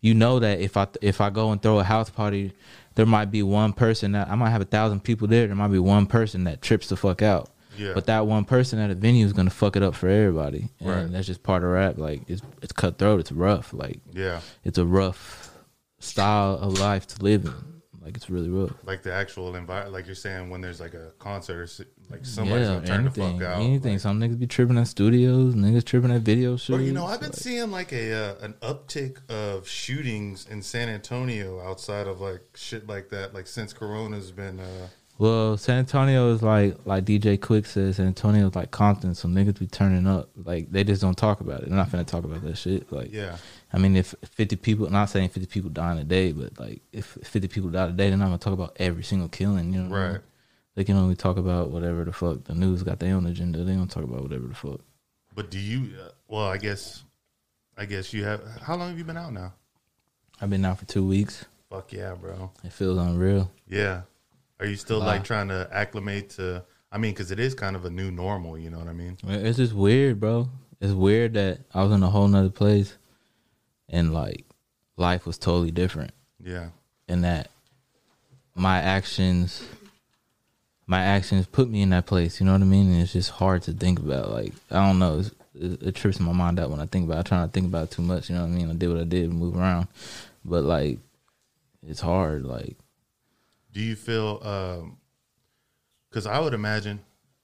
you 0.00 0.14
know 0.14 0.38
that 0.38 0.60
if 0.60 0.76
I 0.76 0.86
if 1.02 1.20
I 1.20 1.30
go 1.30 1.50
and 1.50 1.60
throw 1.60 1.78
a 1.80 1.84
house 1.84 2.10
party, 2.10 2.52
there 2.94 3.06
might 3.06 3.30
be 3.30 3.42
one 3.42 3.72
person 3.72 4.12
that 4.12 4.28
I 4.28 4.34
might 4.36 4.50
have 4.50 4.60
a 4.60 4.64
thousand 4.66 5.00
people 5.04 5.26
there. 5.26 5.46
There 5.46 5.56
might 5.56 5.68
be 5.68 5.78
one 5.78 6.06
person 6.06 6.44
that 6.44 6.62
trips 6.62 6.88
the 6.88 6.96
fuck 6.96 7.22
out. 7.22 7.50
Yeah. 7.76 7.92
But 7.92 8.06
that 8.06 8.26
one 8.26 8.44
person 8.44 8.78
at 8.78 8.90
a 8.90 8.94
venue 8.94 9.26
is 9.26 9.32
gonna 9.32 9.50
fuck 9.50 9.76
it 9.76 9.82
up 9.82 9.94
for 9.94 10.08
everybody, 10.08 10.68
and 10.80 10.88
Right. 10.88 11.10
that's 11.12 11.26
just 11.26 11.42
part 11.42 11.62
of 11.64 11.70
rap. 11.70 11.98
Like 11.98 12.22
it's 12.28 12.42
it's 12.62 12.72
cutthroat. 12.72 13.20
It's 13.20 13.32
rough. 13.32 13.72
Like 13.72 14.00
Yeah. 14.12 14.40
it's 14.64 14.78
a 14.78 14.86
rough 14.86 15.50
style 16.06 16.54
of 16.54 16.78
life 16.78 17.06
to 17.08 17.22
live 17.22 17.44
in. 17.44 17.54
Like 18.02 18.16
it's 18.16 18.30
really 18.30 18.48
rough. 18.50 18.70
Like 18.84 19.02
the 19.02 19.12
actual 19.12 19.56
environment, 19.56 19.92
like 19.92 20.06
you're 20.06 20.14
saying, 20.14 20.48
when 20.48 20.60
there's 20.60 20.78
like 20.78 20.94
a 20.94 21.10
concert, 21.18 21.54
or 21.80 21.84
like 22.08 22.24
somebody's 22.24 22.68
yeah, 22.68 22.74
gonna 22.74 22.86
turn 22.86 23.00
anything, 23.00 23.38
the 23.38 23.44
fuck 23.44 23.56
out. 23.56 23.60
anything. 23.62 23.92
Like- 23.94 24.00
Some 24.00 24.20
niggas 24.20 24.38
be 24.38 24.46
tripping 24.46 24.78
at 24.78 24.86
studios, 24.86 25.56
niggas 25.56 25.84
tripping 25.84 26.12
at 26.12 26.20
video 26.22 26.56
shoots. 26.56 26.68
Bro, 26.76 26.86
you 26.86 26.92
know, 26.92 27.04
I've 27.06 27.18
been 27.18 27.30
like- 27.30 27.38
seeing 27.38 27.72
like 27.72 27.92
a 27.92 28.12
uh, 28.14 28.44
an 28.44 28.54
uptick 28.62 29.28
of 29.28 29.66
shootings 29.68 30.46
in 30.48 30.62
San 30.62 30.88
Antonio 30.88 31.60
outside 31.60 32.06
of 32.06 32.20
like 32.20 32.42
shit 32.54 32.86
like 32.86 33.08
that. 33.08 33.34
Like 33.34 33.48
since 33.48 33.72
Corona's 33.72 34.30
been, 34.30 34.60
uh, 34.60 34.86
Well, 35.18 35.56
San 35.56 35.78
Antonio 35.80 36.32
is 36.32 36.44
like 36.44 36.76
like 36.84 37.04
DJ 37.04 37.36
Quik 37.36 37.66
says. 37.66 37.96
San 37.96 38.06
Antonio 38.06 38.46
is 38.46 38.54
like 38.54 38.70
Compton. 38.70 39.16
So 39.16 39.26
niggas 39.26 39.58
be 39.58 39.66
turning 39.66 40.06
up. 40.06 40.30
Like 40.36 40.70
they 40.70 40.84
just 40.84 41.02
don't 41.02 41.18
talk 41.18 41.40
about 41.40 41.62
it. 41.62 41.68
They're 41.70 41.76
not 41.76 41.90
finna 41.90 42.06
talk 42.06 42.22
about 42.22 42.42
that 42.42 42.56
shit. 42.56 42.92
Like 42.92 43.12
yeah, 43.12 43.38
I 43.72 43.78
mean, 43.78 43.96
if 43.96 44.14
fifty 44.24 44.56
people, 44.56 44.88
not 44.90 45.06
saying 45.10 45.28
fifty 45.30 45.46
people 45.46 45.70
dying 45.70 45.98
a 45.98 46.04
day, 46.04 46.32
but 46.32 46.58
like 46.58 46.82
if 46.92 47.18
fifty 47.24 47.48
people 47.48 47.70
die 47.70 47.86
a 47.88 47.90
day, 47.92 48.08
they're 48.08 48.16
not 48.18 48.26
gonna 48.26 48.38
talk 48.38 48.52
about 48.52 48.76
every 48.78 49.02
single 49.02 49.28
killing. 49.28 49.72
You 49.72 49.82
know, 49.82 49.90
what 49.90 49.96
I 49.98 50.02
mean? 50.04 50.12
right. 50.14 50.20
They 50.76 50.84
can 50.84 50.96
only 50.96 51.16
talk 51.16 51.36
about 51.38 51.70
whatever 51.70 52.04
the 52.04 52.12
fuck 52.12 52.44
the 52.44 52.54
news 52.54 52.82
got 52.82 52.98
their 53.00 53.14
own 53.14 53.26
agenda. 53.26 53.64
They 53.64 53.74
don't 53.74 53.90
talk 53.90 54.04
about 54.04 54.22
whatever 54.22 54.46
the 54.46 54.54
fuck. 54.54 54.80
But 55.34 55.50
do 55.50 55.58
you? 55.58 55.90
Uh, 55.98 56.10
well, 56.28 56.46
I 56.46 56.58
guess, 56.58 57.02
I 57.76 57.86
guess 57.86 58.12
you 58.12 58.24
have. 58.24 58.42
How 58.62 58.76
long 58.76 58.90
have 58.90 58.98
you 58.98 59.04
been 59.04 59.16
out 59.16 59.32
now? 59.32 59.52
I've 60.40 60.50
been 60.50 60.64
out 60.64 60.78
for 60.78 60.84
two 60.84 61.06
weeks. 61.06 61.46
Fuck 61.70 61.92
yeah, 61.92 62.14
bro. 62.14 62.50
It 62.62 62.72
feels 62.72 62.98
unreal. 62.98 63.50
Yeah. 63.66 64.02
Are 64.60 64.66
you 64.66 64.76
still 64.76 65.00
Wow. 65.00 65.06
like 65.06 65.24
trying 65.24 65.48
to 65.48 65.68
acclimate 65.72 66.30
to? 66.30 66.62
I 66.92 66.98
mean, 66.98 67.12
because 67.12 67.30
it 67.30 67.40
is 67.40 67.54
kind 67.54 67.74
of 67.74 67.84
a 67.84 67.90
new 67.90 68.10
normal. 68.10 68.56
You 68.58 68.70
know 68.70 68.78
what 68.78 68.88
I 68.88 68.92
mean? 68.92 69.16
It's 69.26 69.56
just 69.56 69.72
weird, 69.72 70.20
bro. 70.20 70.48
It's 70.80 70.92
weird 70.92 71.34
that 71.34 71.60
I 71.74 71.82
was 71.82 71.92
in 71.92 72.02
a 72.02 72.10
whole 72.10 72.28
nother 72.28 72.50
place, 72.50 72.96
and 73.88 74.12
like 74.14 74.44
life 74.96 75.26
was 75.26 75.38
totally 75.38 75.70
different, 75.70 76.12
Yeah. 76.42 76.68
and 77.08 77.24
that 77.24 77.50
my 78.54 78.78
actions, 78.78 79.62
my 80.86 81.02
actions 81.02 81.46
put 81.46 81.68
me 81.68 81.82
in 81.82 81.90
that 81.90 82.06
place. 82.06 82.40
You 82.40 82.46
know 82.46 82.52
what 82.52 82.62
I 82.62 82.64
mean? 82.64 82.90
And 82.92 83.02
it's 83.02 83.12
just 83.12 83.30
hard 83.30 83.62
to 83.62 83.72
think 83.72 83.98
about. 83.98 84.30
Like 84.30 84.54
I 84.70 84.86
don't 84.86 84.98
know. 84.98 85.18
It's, 85.20 85.30
it, 85.54 85.82
it 85.88 85.94
trips 85.94 86.20
my 86.20 86.32
mind 86.32 86.58
out 86.60 86.70
when 86.70 86.80
I 86.80 86.86
think 86.86 87.06
about. 87.06 87.16
it. 87.18 87.20
I 87.20 87.22
try 87.28 87.38
not 87.38 87.46
to 87.46 87.52
think 87.52 87.66
about 87.66 87.84
it 87.84 87.90
too 87.92 88.02
much. 88.02 88.28
You 88.28 88.36
know 88.36 88.42
what 88.42 88.48
I 88.48 88.52
mean? 88.54 88.70
I 88.70 88.74
did 88.74 88.88
what 88.88 89.00
I 89.00 89.04
did, 89.04 89.32
move 89.32 89.56
around, 89.56 89.88
but 90.44 90.64
like 90.64 90.98
it's 91.86 92.00
hard. 92.00 92.44
Like 92.44 92.76
Do 93.72 93.80
you 93.80 93.96
feel? 93.96 94.40
um 94.42 94.96
Because 96.08 96.26
I 96.26 96.38
would 96.40 96.54
imagine, 96.54 97.00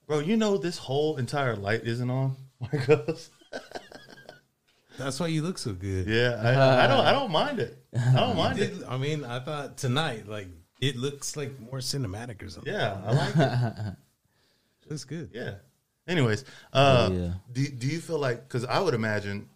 bro. 0.07 0.19
You 0.21 0.37
know, 0.37 0.57
this 0.57 0.79
whole 0.79 1.17
entire 1.17 1.57
light 1.57 1.83
isn't 1.85 2.11
on. 2.11 2.37
my 2.61 2.69
Because 2.71 3.31
That's 5.05 5.21
why 5.21 5.27
you 5.29 5.43
look 5.43 5.59
so 5.59 5.73
good. 5.73 6.07
yeah, 6.07 6.41
I, 6.43 6.85
I 6.85 6.87
don't. 6.87 7.05
I 7.07 7.13
don't 7.13 7.31
mind 7.31 7.59
it. 7.61 7.77
I 7.97 8.15
don't 8.15 8.37
mind 8.37 8.59
it. 8.59 8.83
I 8.89 8.97
mean, 8.97 9.25
I 9.25 9.39
thought 9.41 9.77
tonight, 9.77 10.29
like, 10.29 10.49
it 10.81 10.97
looks 10.97 11.37
like 11.37 11.59
more 11.61 11.79
cinematic 11.79 12.43
or 12.43 12.49
something. 12.49 12.73
Yeah, 12.73 13.01
I 13.05 13.13
like 13.13 13.37
it. 13.37 13.97
looks 14.91 15.05
good. 15.05 15.31
Yeah. 15.33 15.55
Anyways, 16.09 16.45
uh, 16.73 17.09
Oh, 17.11 17.15
yeah. 17.15 17.33
do 17.53 17.67
do 17.69 17.87
you 17.87 18.01
feel 18.01 18.19
like? 18.19 18.49
Because 18.49 18.65
I 18.65 18.81
would 18.81 18.95
imagine, 18.95 19.49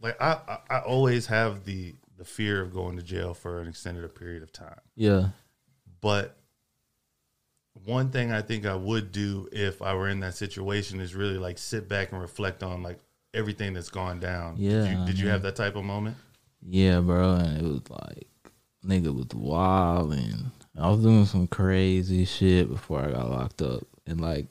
like 0.00 0.20
I, 0.22 0.38
I 0.48 0.58
I 0.76 0.78
always 0.80 1.26
have 1.26 1.64
the 1.64 1.94
the 2.16 2.24
fear 2.24 2.60
of 2.62 2.72
going 2.72 2.96
to 2.96 3.02
jail 3.02 3.34
for 3.34 3.60
an 3.60 3.66
extended 3.68 4.14
period 4.14 4.42
of 4.42 4.52
time. 4.52 4.78
yeah, 4.94 5.30
But 6.02 6.36
one 7.84 8.10
thing 8.10 8.30
I 8.30 8.42
think 8.42 8.66
I 8.66 8.74
would 8.74 9.10
do 9.10 9.48
if 9.52 9.80
I 9.80 9.94
were 9.94 10.08
in 10.08 10.20
that 10.20 10.34
situation 10.34 11.00
is 11.00 11.14
really 11.14 11.38
like 11.38 11.56
sit 11.58 11.88
back 11.88 12.12
and 12.12 12.20
reflect 12.20 12.62
on 12.62 12.82
like 12.82 12.98
everything 13.34 13.74
that's 13.74 13.90
gone 13.90 14.20
down. 14.20 14.56
did 14.56 14.62
Yeah, 14.64 15.00
you, 15.00 15.06
did 15.06 15.18
you 15.18 15.28
have 15.28 15.42
that 15.42 15.56
type 15.56 15.76
of 15.76 15.84
moment? 15.84 16.16
Yeah, 16.62 17.00
bro, 17.00 17.34
and 17.34 17.58
it 17.58 17.64
was 17.64 17.82
like 17.90 18.26
nigga 18.84 19.14
was 19.14 19.28
wild, 19.34 20.12
and 20.12 20.50
I 20.78 20.88
was 20.90 21.00
doing 21.00 21.26
some 21.26 21.46
crazy 21.46 22.24
shit 22.24 22.68
before 22.68 23.00
I 23.00 23.12
got 23.12 23.30
locked 23.30 23.62
up, 23.62 23.84
and 24.06 24.20
like 24.20 24.46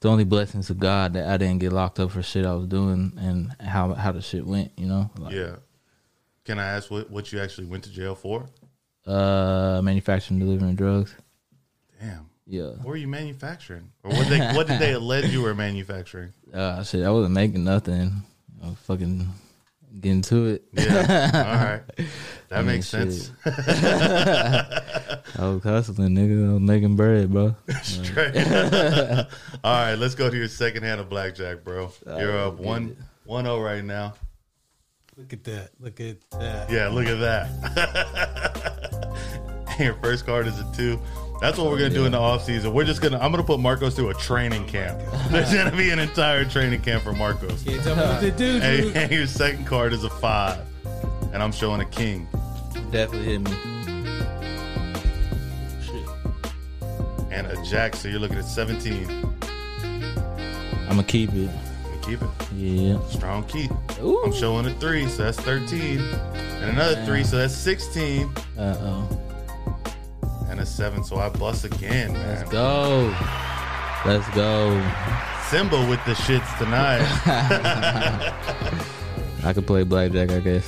the 0.00 0.08
only 0.08 0.24
blessings 0.24 0.70
of 0.70 0.78
God 0.78 1.14
that 1.14 1.28
I 1.28 1.36
didn't 1.36 1.58
get 1.58 1.72
locked 1.72 1.98
up 2.00 2.10
for 2.10 2.22
shit 2.22 2.44
I 2.44 2.54
was 2.54 2.66
doing 2.66 3.12
and 3.18 3.54
how 3.60 3.94
how 3.94 4.12
the 4.12 4.20
shit 4.22 4.46
went, 4.46 4.72
you 4.76 4.86
know, 4.86 5.10
like, 5.18 5.34
yeah. 5.34 5.56
Can 6.44 6.60
I 6.60 6.66
ask 6.66 6.92
what, 6.92 7.10
what 7.10 7.32
you 7.32 7.40
actually 7.40 7.66
went 7.66 7.82
to 7.84 7.90
jail 7.90 8.14
for? 8.14 8.46
uh, 9.06 9.80
manufacturing, 9.82 10.40
delivering 10.40 10.74
drugs. 10.74 11.14
Damn. 12.00 12.28
Yeah. 12.46 12.68
What 12.68 12.86
were 12.86 12.96
you 12.96 13.08
manufacturing, 13.08 13.90
or 14.04 14.12
what 14.12 14.28
they 14.28 14.38
what 14.38 14.68
did 14.68 14.78
they 14.78 14.92
allege 14.92 15.32
you 15.32 15.42
were 15.42 15.54
manufacturing? 15.54 16.32
Uh, 16.54 16.84
shit, 16.84 17.04
I 17.04 17.10
wasn't 17.10 17.34
making 17.34 17.64
nothing. 17.64 18.12
I 18.62 18.68
was 18.68 18.78
fucking 18.78 19.28
getting 20.00 20.22
to 20.22 20.46
it. 20.46 20.62
Yeah, 20.72 21.30
all 21.34 21.64
right, 21.64 21.82
that 22.48 22.58
mean, 22.58 22.66
makes 22.66 22.86
sense. 22.86 23.32
I 23.44 23.50
was 25.48 25.62
hustling, 25.64 26.14
nigga. 26.14 26.50
I 26.50 26.52
was 26.52 26.62
making 26.62 26.94
bread, 26.94 27.32
bro. 27.32 27.56
Straight. 27.82 28.36
all 28.36 29.26
right, 29.64 29.96
let's 29.96 30.14
go 30.14 30.30
to 30.30 30.36
your 30.36 30.48
second 30.48 30.84
hand 30.84 31.00
of 31.00 31.08
blackjack, 31.08 31.64
bro. 31.64 31.90
You're 32.06 32.38
up 32.38 32.58
get 32.58 32.66
one 32.66 32.96
it. 33.26 33.60
right 33.60 33.84
now. 33.84 34.14
Look 35.16 35.32
at 35.32 35.42
that. 35.44 35.70
Look 35.80 36.00
at 36.00 36.20
that. 36.30 36.70
Yeah, 36.70 36.88
look 36.88 37.06
at 37.06 37.18
that. 37.20 37.48
Your 39.80 39.94
first 39.94 40.24
card 40.24 40.46
is 40.46 40.58
a 40.58 40.72
two. 40.74 40.98
That's 41.40 41.58
what 41.58 41.70
we're 41.70 41.78
gonna 41.78 41.90
do 41.90 42.06
in 42.06 42.12
the 42.12 42.18
off 42.18 42.44
season. 42.44 42.72
We're 42.72 42.84
just 42.84 43.02
gonna 43.02 43.18
I'm 43.18 43.30
gonna 43.30 43.42
put 43.44 43.60
Marcos 43.60 43.94
through 43.94 44.08
a 44.10 44.14
training 44.14 44.66
camp. 44.66 45.00
There's 45.30 45.52
gonna 45.52 45.76
be 45.76 45.90
an 45.90 45.98
entire 45.98 46.44
training 46.44 46.80
camp 46.80 47.04
for 47.04 47.12
Marcos. 47.12 47.62
Can't 47.62 47.82
tell 47.82 47.94
me 47.96 48.02
what 48.02 48.20
to 48.20 48.30
do, 48.30 48.58
Hey, 48.60 48.80
dude. 48.82 48.96
and 48.96 49.10
your 49.12 49.26
second 49.26 49.66
card 49.66 49.92
is 49.92 50.04
a 50.04 50.10
five. 50.10 50.60
And 51.32 51.42
I'm 51.42 51.52
showing 51.52 51.80
a 51.82 51.84
king. 51.86 52.26
Definitely 52.90 53.24
hit 53.24 53.40
me. 53.42 53.50
Shit. 55.82 56.08
And 57.30 57.46
a 57.48 57.62
jack, 57.64 57.94
so 57.96 58.08
you're 58.08 58.20
looking 58.20 58.38
at 58.38 58.44
17. 58.46 59.06
I'm 60.88 60.88
gonna 60.88 61.02
keep 61.04 61.30
it. 61.34 61.50
And 61.92 62.02
keep 62.02 62.22
it. 62.22 62.28
Yeah. 62.54 62.98
Strong 63.08 63.44
key. 63.44 63.68
Ooh. 64.02 64.22
I'm 64.24 64.32
showing 64.32 64.64
a 64.66 64.74
three, 64.80 65.06
so 65.08 65.24
that's 65.24 65.38
13. 65.40 65.98
And 66.00 66.70
another 66.70 67.04
three, 67.04 67.22
so 67.24 67.36
that's 67.36 67.54
16. 67.54 68.30
Uh 68.56 68.76
oh. 68.80 69.20
And 70.56 70.62
a 70.62 70.66
seven, 70.66 71.04
so 71.04 71.18
I 71.18 71.28
bust 71.28 71.66
again, 71.66 72.14
man. 72.14 72.38
Let's 72.38 72.50
go. 72.50 73.14
Let's 74.06 74.26
go. 74.30 74.70
Simba 75.50 75.86
with 75.86 76.02
the 76.06 76.12
shits 76.12 76.56
tonight. 76.56 77.02
I 79.44 79.52
could 79.52 79.66
play 79.66 79.84
blackjack, 79.84 80.30
I 80.30 80.40
guess. 80.40 80.66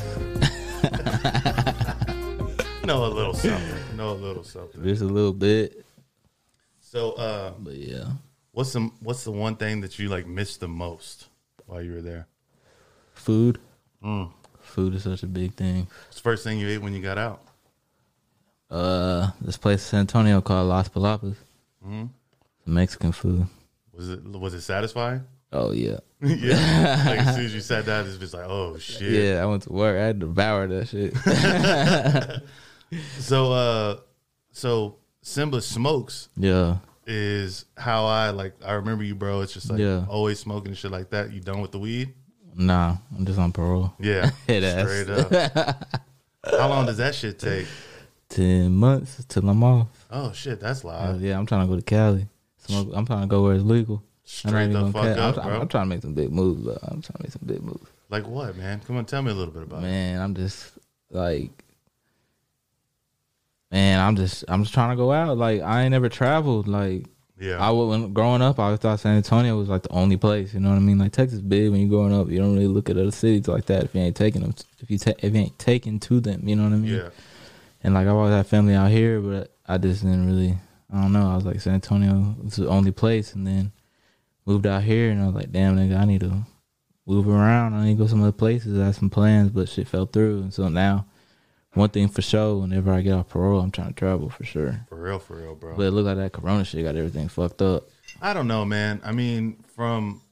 know 2.84 3.06
a 3.06 3.08
little 3.08 3.32
something. 3.32 3.96
Know 3.96 4.10
a 4.10 4.12
little 4.12 4.44
something. 4.44 4.84
Just 4.84 5.00
a 5.00 5.06
little 5.06 5.32
bit, 5.32 5.82
So, 6.82 7.12
uh, 7.12 7.54
but 7.58 7.76
yeah. 7.76 8.10
what's 8.52 8.74
the 8.74 8.90
what's 9.00 9.24
the 9.24 9.32
one 9.32 9.56
thing 9.56 9.80
that 9.80 9.98
you 9.98 10.10
like 10.10 10.26
missed 10.26 10.60
the 10.60 10.68
most 10.68 11.28
while 11.64 11.80
you 11.80 11.94
were 11.94 12.02
there? 12.02 12.26
Food. 13.14 13.58
Mm. 14.04 14.32
Food 14.60 14.96
is 14.96 15.04
such 15.04 15.22
a 15.22 15.26
big 15.26 15.54
thing. 15.54 15.86
What's 16.08 16.16
the 16.16 16.22
first 16.24 16.44
thing 16.44 16.58
you 16.58 16.68
ate 16.68 16.82
when 16.82 16.92
you 16.92 17.00
got 17.00 17.16
out? 17.16 17.47
Uh, 18.70 19.30
this 19.40 19.56
place 19.56 19.80
in 19.84 19.88
San 19.88 20.00
Antonio 20.00 20.40
called 20.40 20.68
Las 20.68 20.88
Palapas. 20.88 21.36
Mhm. 21.84 22.10
Mexican 22.66 23.12
food. 23.12 23.46
Was 23.94 24.10
it 24.10 24.22
was 24.24 24.54
it 24.54 24.60
satisfying? 24.60 25.24
Oh 25.52 25.72
yeah. 25.72 25.98
yeah. 26.20 27.02
like 27.06 27.20
as 27.20 27.34
soon 27.36 27.44
as 27.46 27.54
you 27.54 27.60
sat 27.60 27.86
down, 27.86 28.06
it's 28.06 28.18
just 28.18 28.34
like, 28.34 28.44
oh 28.46 28.76
shit. 28.78 29.10
Yeah, 29.12 29.42
I 29.42 29.46
went 29.46 29.62
to 29.62 29.72
work. 29.72 29.96
I 29.96 30.06
had 30.06 30.20
to 30.20 30.26
devour 30.26 30.66
that 30.66 30.88
shit. 30.88 31.14
So, 33.18 33.52
uh, 33.52 33.96
so 34.50 34.96
Simba 35.20 35.60
smokes 35.60 36.30
yeah. 36.38 36.78
is 37.06 37.66
how 37.76 38.06
I 38.06 38.30
like. 38.30 38.54
I 38.64 38.72
remember 38.72 39.04
you, 39.04 39.14
bro. 39.14 39.42
It's 39.42 39.52
just 39.52 39.68
like 39.70 39.78
Yeah. 39.78 40.06
always 40.08 40.38
smoking 40.38 40.68
and 40.68 40.78
shit 40.78 40.90
like 40.90 41.10
that. 41.10 41.30
You 41.32 41.40
done 41.40 41.60
with 41.60 41.72
the 41.72 41.78
weed? 41.78 42.14
Nah, 42.54 42.96
I'm 43.16 43.26
just 43.26 43.38
on 43.38 43.52
parole. 43.52 43.92
Yeah, 44.00 44.30
straight 44.44 45.10
up. 45.10 45.84
how 46.50 46.68
long 46.68 46.86
does 46.86 46.96
that 46.96 47.14
shit 47.14 47.38
take? 47.38 47.66
Ten 48.28 48.74
months 48.74 49.24
till 49.28 49.48
I'm 49.48 49.62
off. 49.64 49.88
Oh 50.10 50.32
shit, 50.32 50.60
that's 50.60 50.84
Uh, 50.84 50.88
live. 50.88 51.22
yeah, 51.22 51.38
I'm 51.38 51.46
trying 51.46 51.62
to 51.62 51.70
go 51.70 51.76
to 51.76 51.82
Cali. 51.82 52.26
Smoke. 52.58 52.90
I'm 52.94 53.06
trying 53.06 53.22
to 53.22 53.26
go 53.26 53.42
where 53.44 53.54
it's 53.54 53.64
legal. 53.64 54.02
Straight 54.24 54.72
the 54.72 54.92
fuck 54.92 55.02
cap. 55.04 55.16
I'm, 55.16 55.22
up, 55.22 55.34
bro. 55.36 55.60
I'm 55.62 55.68
trying 55.68 55.84
to 55.84 55.88
make 55.88 56.02
some 56.02 56.12
big 56.12 56.30
moves, 56.30 56.60
but 56.62 56.78
I'm 56.82 57.00
trying 57.00 57.16
to 57.16 57.22
make 57.22 57.32
some 57.32 57.42
big 57.46 57.62
moves. 57.62 57.86
Like 58.10 58.26
what, 58.26 58.54
man? 58.56 58.80
Come 58.86 58.98
on, 58.98 59.06
tell 59.06 59.22
me 59.22 59.30
a 59.30 59.34
little 59.34 59.52
bit 59.54 59.62
about 59.62 59.78
it. 59.78 59.82
Man, 59.82 60.20
I'm 60.20 60.34
just 60.34 60.72
like, 61.10 61.50
man, 63.70 64.00
I'm 64.00 64.16
just, 64.16 64.44
I'm 64.48 64.62
just 64.62 64.74
trying 64.74 64.90
to 64.90 64.96
go 64.96 65.12
out. 65.12 65.36
Like, 65.38 65.62
I 65.62 65.82
ain't 65.82 65.92
never 65.92 66.08
traveled. 66.10 66.68
Like, 66.68 67.06
Yeah, 67.40 67.56
I 67.58 67.70
would, 67.70 67.86
when 67.86 68.12
growing 68.12 68.42
up, 68.42 68.58
I 68.58 68.76
thought 68.76 69.00
San 69.00 69.16
Antonio 69.16 69.56
was 69.56 69.68
like 69.70 69.82
the 69.84 69.92
only 69.92 70.18
place. 70.18 70.52
You 70.52 70.60
know 70.60 70.70
what 70.70 70.76
I 70.76 70.80
mean? 70.80 70.98
Like 70.98 71.12
Texas 71.12 71.40
big. 71.40 71.70
When 71.70 71.80
you're 71.80 71.88
growing 71.90 72.12
up, 72.14 72.28
you 72.28 72.38
don't 72.38 72.52
really 72.54 72.66
look 72.66 72.90
at 72.90 72.98
other 72.98 73.10
cities 73.10 73.48
like 73.48 73.64
that 73.66 73.84
if 73.84 73.94
you 73.94 74.02
ain't 74.02 74.16
taking 74.16 74.42
them. 74.42 74.54
If 74.80 74.90
you 74.90 74.98
ta- 74.98 75.12
if 75.20 75.34
you 75.34 75.40
ain't 75.40 75.58
taken 75.58 75.98
to 76.00 76.20
them, 76.20 76.46
you 76.46 76.56
know 76.56 76.64
what 76.64 76.72
I 76.72 76.76
mean? 76.76 76.94
yeah. 76.94 77.08
And 77.82 77.94
like 77.94 78.06
I 78.06 78.10
always 78.10 78.32
had 78.32 78.46
family 78.46 78.74
out 78.74 78.90
here, 78.90 79.20
but 79.20 79.54
I 79.66 79.78
just 79.78 80.02
didn't 80.02 80.26
really. 80.26 80.56
I 80.92 81.02
don't 81.02 81.12
know. 81.12 81.30
I 81.30 81.36
was 81.36 81.44
like 81.44 81.60
San 81.60 81.74
Antonio 81.74 82.34
was 82.42 82.56
the 82.56 82.68
only 82.68 82.92
place, 82.92 83.34
and 83.34 83.46
then 83.46 83.72
moved 84.46 84.66
out 84.66 84.82
here, 84.82 85.10
and 85.10 85.22
I 85.22 85.26
was 85.26 85.34
like, 85.34 85.52
damn, 85.52 85.76
nigga, 85.76 85.98
I 85.98 86.04
need 86.06 86.20
to 86.20 86.46
move 87.06 87.28
around. 87.28 87.74
I 87.74 87.84
need 87.84 87.98
to 87.98 88.04
go 88.04 88.06
some 88.06 88.22
other 88.22 88.32
places. 88.32 88.78
I 88.78 88.86
had 88.86 88.94
some 88.94 89.10
plans, 89.10 89.50
but 89.50 89.68
shit 89.68 89.86
fell 89.88 90.06
through, 90.06 90.42
and 90.42 90.54
so 90.54 90.68
now. 90.68 91.06
One 91.74 91.90
thing 91.90 92.08
for 92.08 92.22
sure, 92.22 92.56
whenever 92.56 92.90
I 92.90 93.02
get 93.02 93.12
off 93.12 93.28
parole, 93.28 93.60
I'm 93.60 93.70
trying 93.70 93.88
to 93.88 93.94
travel 93.94 94.30
for 94.30 94.42
sure. 94.42 94.86
For 94.88 94.96
real, 95.00 95.18
for 95.18 95.36
real, 95.36 95.54
bro. 95.54 95.76
But 95.76 95.82
it 95.82 95.90
look 95.90 96.06
like 96.06 96.16
that 96.16 96.32
Corona 96.32 96.64
shit 96.64 96.82
got 96.82 96.96
everything 96.96 97.28
fucked 97.28 97.60
up. 97.60 97.84
I 98.22 98.32
don't 98.32 98.48
know, 98.48 98.64
man. 98.64 99.00
I 99.04 99.12
mean, 99.12 99.62
from 99.76 100.22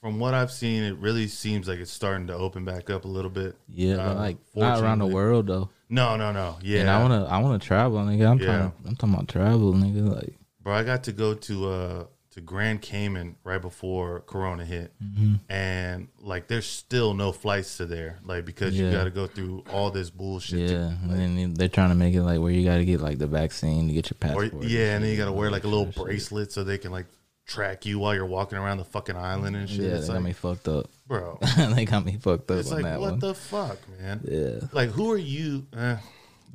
from 0.00 0.18
what 0.18 0.34
I've 0.34 0.50
seen, 0.50 0.82
it 0.82 0.96
really 0.96 1.28
seems 1.28 1.68
like 1.68 1.78
it's 1.78 1.92
starting 1.92 2.26
to 2.28 2.34
open 2.34 2.64
back 2.64 2.90
up 2.90 3.04
a 3.04 3.08
little 3.08 3.30
bit. 3.30 3.54
Yeah, 3.68 3.96
Uh, 3.96 4.14
like 4.14 4.38
not 4.56 4.82
around 4.82 4.98
the 4.98 5.06
world 5.06 5.46
though. 5.46 5.68
No, 5.92 6.16
no, 6.16 6.32
no. 6.32 6.56
Yeah, 6.62 6.80
And 6.80 6.90
I 6.90 7.00
wanna 7.02 7.24
I 7.26 7.38
wanna 7.38 7.58
travel, 7.58 7.98
nigga. 8.00 8.26
I'm 8.30 8.38
Yeah. 8.38 8.46
trying 8.46 8.70
to, 8.70 8.72
I'm 8.88 8.96
talking 8.96 9.14
about 9.14 9.28
travel, 9.28 9.74
nigga. 9.74 10.14
Like 10.14 10.34
bro. 10.62 10.72
I 10.74 10.82
got 10.84 11.04
to 11.04 11.12
go 11.12 11.34
to 11.34 11.68
uh 11.68 12.04
to 12.30 12.40
Grand 12.40 12.80
Cayman 12.80 13.36
right 13.44 13.60
before 13.60 14.20
Corona 14.20 14.64
hit, 14.64 14.90
Mm-hmm. 15.04 15.34
and 15.52 16.08
like 16.18 16.48
there's 16.48 16.64
still 16.64 17.12
no 17.12 17.30
flights 17.30 17.76
to 17.76 17.84
there, 17.84 18.20
like 18.24 18.46
because 18.46 18.72
you 18.78 18.90
got 18.90 19.04
to 19.04 19.10
go 19.10 19.26
through 19.26 19.64
all 19.70 19.90
this 19.90 20.08
bullshit. 20.08 20.68
to- 20.68 20.74
yeah, 20.74 21.12
and 21.12 21.36
then 21.38 21.52
they're 21.54 21.68
trying 21.68 21.90
to 21.90 21.94
make 21.94 22.14
it 22.14 22.22
like 22.22 22.40
where 22.40 22.50
you 22.50 22.64
got 22.64 22.78
to 22.78 22.86
get 22.86 23.02
like 23.02 23.18
the 23.18 23.26
vaccine 23.26 23.86
to 23.88 23.92
get 23.92 24.10
your 24.10 24.16
or, 24.32 24.44
passport. 24.48 24.64
yeah, 24.64 24.94
and 24.94 25.04
then 25.04 25.10
you 25.10 25.16
got 25.18 25.26
to 25.26 25.32
wear 25.32 25.50
like 25.50 25.64
a 25.64 25.68
little 25.68 25.92
bracelet 26.04 26.52
so 26.52 26.64
they 26.64 26.78
can 26.78 26.90
like 26.90 27.06
track 27.46 27.84
you 27.86 27.98
while 27.98 28.14
you're 28.14 28.26
walking 28.26 28.56
around 28.58 28.78
the 28.78 28.84
fucking 28.84 29.16
island 29.16 29.56
and 29.56 29.68
shit. 29.68 29.80
Yeah, 29.80 29.96
it's 29.96 30.06
they 30.08 30.14
got 30.14 30.22
me 30.22 30.32
fucked 30.32 30.68
up. 30.68 30.88
bro, 31.06 31.38
they 31.74 31.84
got 31.84 32.04
me 32.04 32.16
fucked 32.20 32.50
up 32.50 32.58
it's 32.58 32.70
on 32.72 32.82
like 32.82 32.98
what 33.00 33.10
one. 33.12 33.18
the 33.18 33.34
fuck, 33.34 33.78
man. 34.00 34.20
yeah, 34.24 34.66
Like, 34.72 34.90
who 34.90 35.10
are 35.12 35.18
you? 35.18 35.66
Eh, 35.76 35.96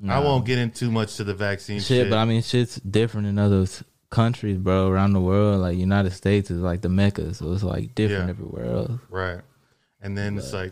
I 0.07 0.19
won't 0.19 0.45
get 0.45 0.59
in 0.59 0.71
too 0.71 0.91
much 0.91 1.15
to 1.17 1.23
the 1.23 1.33
vaccine 1.33 1.79
shit, 1.79 1.87
shit. 1.87 2.09
but 2.09 2.17
I 2.17 2.25
mean, 2.25 2.41
shit's 2.41 2.75
different 2.75 3.27
in 3.27 3.37
other 3.39 3.65
countries, 4.09 4.57
bro. 4.57 4.87
Around 4.89 5.13
the 5.13 5.19
world, 5.21 5.59
like 5.61 5.75
United 5.77 6.11
States 6.13 6.49
is 6.51 6.59
like 6.61 6.81
the 6.81 6.89
mecca, 6.89 7.33
so 7.33 7.51
it's 7.51 7.63
like 7.63 7.93
different 7.95 8.25
Yeah. 8.25 8.29
everywhere 8.29 8.65
else. 8.65 8.91
right. 9.09 9.41
And 10.01 10.15
then 10.17 10.37
it's 10.37 10.53
like, 10.53 10.71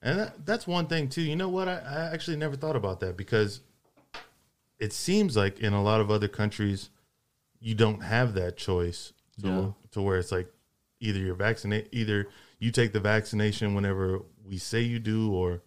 and 0.00 0.20
that, 0.20 0.46
that's 0.46 0.66
one 0.68 0.86
thing 0.86 1.08
too. 1.08 1.22
You 1.22 1.34
know 1.36 1.48
what? 1.48 1.68
I, 1.68 1.78
I 1.78 2.10
actually 2.14 2.36
never 2.36 2.54
thought 2.56 2.76
about 2.76 3.00
that 3.00 3.16
because 3.16 3.60
it 4.78 4.92
seems 4.92 5.36
like 5.36 5.58
in 5.58 5.72
a 5.72 5.82
lot 5.82 6.00
of 6.00 6.10
other 6.10 6.28
countries, 6.28 6.90
you 7.60 7.74
don't 7.74 8.02
have 8.02 8.34
that 8.34 8.56
choice 8.56 9.12
to, 9.42 9.46
Yeah. 9.48 9.66
to 9.92 10.02
where 10.02 10.18
it's 10.18 10.32
like 10.32 10.48
either 11.00 11.18
you're 11.18 11.34
vaccinated, 11.34 11.88
either 11.92 12.28
you 12.58 12.70
take 12.70 12.92
the 12.92 13.00
vaccination 13.00 13.74
whenever 13.74 14.20
we 14.44 14.58
say 14.58 14.80
you 14.82 14.98
do, 14.98 15.32
or 15.32 15.62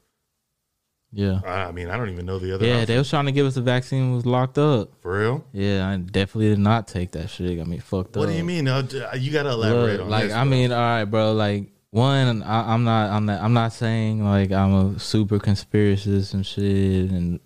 Yeah, 1.11 1.41
I 1.45 1.71
mean, 1.71 1.89
I 1.89 1.97
don't 1.97 2.09
even 2.09 2.25
know 2.25 2.39
the 2.39 2.53
other. 2.53 2.65
yeah. 2.65 2.73
option. 2.75 2.87
They 2.87 2.97
was 2.97 3.09
trying 3.09 3.25
to 3.25 3.31
give 3.31 3.45
us 3.47 3.55
the 3.55 3.61
vaccine 3.61 4.13
was 4.13 4.25
locked 4.25 4.57
up. 4.57 4.89
for 5.01 5.19
real. 5.19 5.45
Yeah, 5.53 5.87
I 5.89 5.97
definitely 5.97 6.49
did 6.49 6.59
not 6.59 6.87
take 6.87 7.11
that 7.11 7.29
shit. 7.29 7.49
It 7.49 7.55
got 7.55 7.67
me 7.67 7.77
fucked 7.79 8.15
up. 8.15 8.21
What 8.21 8.29
do 8.29 8.33
you 8.35 8.43
mean? 8.43 8.65
You 8.67 9.31
got 9.31 9.43
to 9.43 9.49
elaborate 9.49 9.93
Look, 9.97 10.01
on 10.05 10.09
like 10.09 10.23
this, 10.25 10.33
I 10.33 10.43
mean, 10.43 10.71
all 10.71 10.79
right, 10.79 11.05
bro. 11.05 11.33
Like 11.33 11.71
one, 11.91 12.43
I, 12.43 12.73
I'm 12.73 12.83
not, 12.83 13.09
I'm 13.09 13.25
not, 13.25 13.41
I'm 13.41 13.53
not 13.53 13.73
saying 13.73 14.23
like 14.23 14.51
I'm 14.51 14.95
a 14.95 14.99
super 14.99 15.39
conspiracist 15.39 16.33
and 16.35 16.45
shit 16.45 17.09
and 17.09 17.39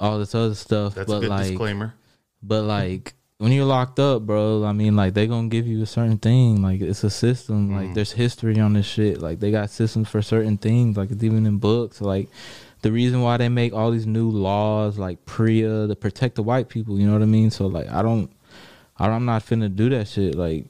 all 0.00 0.18
this 0.18 0.34
other 0.34 0.54
stuff. 0.56 0.94
that's 0.96 1.06
but 1.08 1.18
a 1.18 1.20
good 1.20 1.28
like, 1.30 1.46
disclaimer. 1.48 1.94
but 2.42 2.62
like 2.64 3.14
when 3.42 3.50
you're 3.50 3.64
locked 3.64 3.98
up, 3.98 4.22
bro. 4.22 4.64
I 4.64 4.72
mean, 4.72 4.94
like 4.94 5.14
they 5.14 5.26
gonna 5.26 5.48
give 5.48 5.66
you 5.66 5.82
a 5.82 5.86
certain 5.86 6.18
thing. 6.18 6.62
Like 6.62 6.80
it's 6.80 7.02
a 7.02 7.10
system. 7.10 7.70
Mm. 7.70 7.74
Like 7.76 7.94
there's 7.94 8.12
history 8.12 8.58
on 8.60 8.74
this 8.74 8.86
shit. 8.86 9.20
Like 9.20 9.40
they 9.40 9.50
got 9.50 9.68
systems 9.68 10.08
for 10.08 10.22
certain 10.22 10.56
things. 10.58 10.96
Like 10.96 11.10
it's 11.10 11.24
even 11.24 11.44
in 11.44 11.58
books. 11.58 12.00
Like 12.00 12.28
the 12.82 12.92
reason 12.92 13.20
why 13.20 13.38
they 13.38 13.48
make 13.48 13.72
all 13.72 13.90
these 13.90 14.06
new 14.06 14.30
laws, 14.30 14.96
like 14.96 15.24
PREA, 15.26 15.88
to 15.88 15.96
protect 15.96 16.36
the 16.36 16.42
white 16.44 16.68
people. 16.68 17.00
You 17.00 17.06
know 17.08 17.14
what 17.14 17.22
I 17.22 17.26
mean? 17.26 17.50
So 17.50 17.66
like 17.66 17.88
I 17.90 18.00
don't, 18.02 18.30
I 18.96 19.06
don't- 19.06 19.16
I'm 19.16 19.24
not 19.24 19.44
finna 19.44 19.74
do 19.74 19.90
that 19.90 20.06
shit. 20.06 20.36
Like 20.36 20.66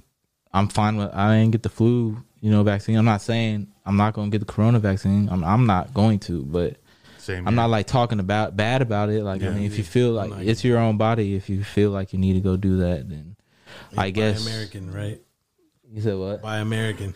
I'm 0.55 0.69
fine 0.69 0.97
with. 0.97 1.11
I 1.13 1.37
ain't 1.37 1.53
get 1.53 1.63
the 1.63 1.69
flu, 1.69 2.17
you 2.41 2.51
know, 2.51 2.63
vaccine. 2.63 2.97
I'm 2.97 3.05
not 3.05 3.21
saying 3.21 3.67
I'm 3.85 3.99
not 3.99 4.15
gonna 4.15 4.31
get 4.31 4.39
the 4.41 4.53
corona 4.53 4.79
vaccine. 4.79 5.29
I'm 5.31 5.45
I'm 5.45 5.67
not 5.67 5.93
going 5.93 6.21
to, 6.21 6.43
but. 6.45 6.77
Same. 7.23 7.47
I'm 7.47 7.53
here. 7.55 7.63
not 7.63 7.71
like 7.71 7.87
talking 7.87 8.19
about 8.19 8.57
bad 8.57 8.83
about 8.83 9.09
it. 9.09 9.23
Like 9.23 9.43
Yeah, 9.43 9.51
I 9.51 9.55
mean, 9.55 9.63
if 9.65 9.79
you 9.79 9.85
feel 9.85 10.11
like 10.11 10.31
not 10.31 10.43
it's 10.43 10.65
your 10.65 10.79
own 10.79 10.97
body, 10.97 11.37
if 11.37 11.49
you 11.49 11.63
feel 11.63 11.91
like 11.91 12.13
you 12.13 12.19
need 12.19 12.33
to 12.33 12.41
go 12.41 12.57
do 12.57 12.79
that, 12.79 13.09
then 13.09 13.37
I 13.97 14.11
guess. 14.11 14.45
American, 14.45 14.93
right? 14.93 15.21
You 15.89 16.03
said 16.03 16.17
what? 16.17 16.43
Buy 16.43 16.59
American. 16.59 17.15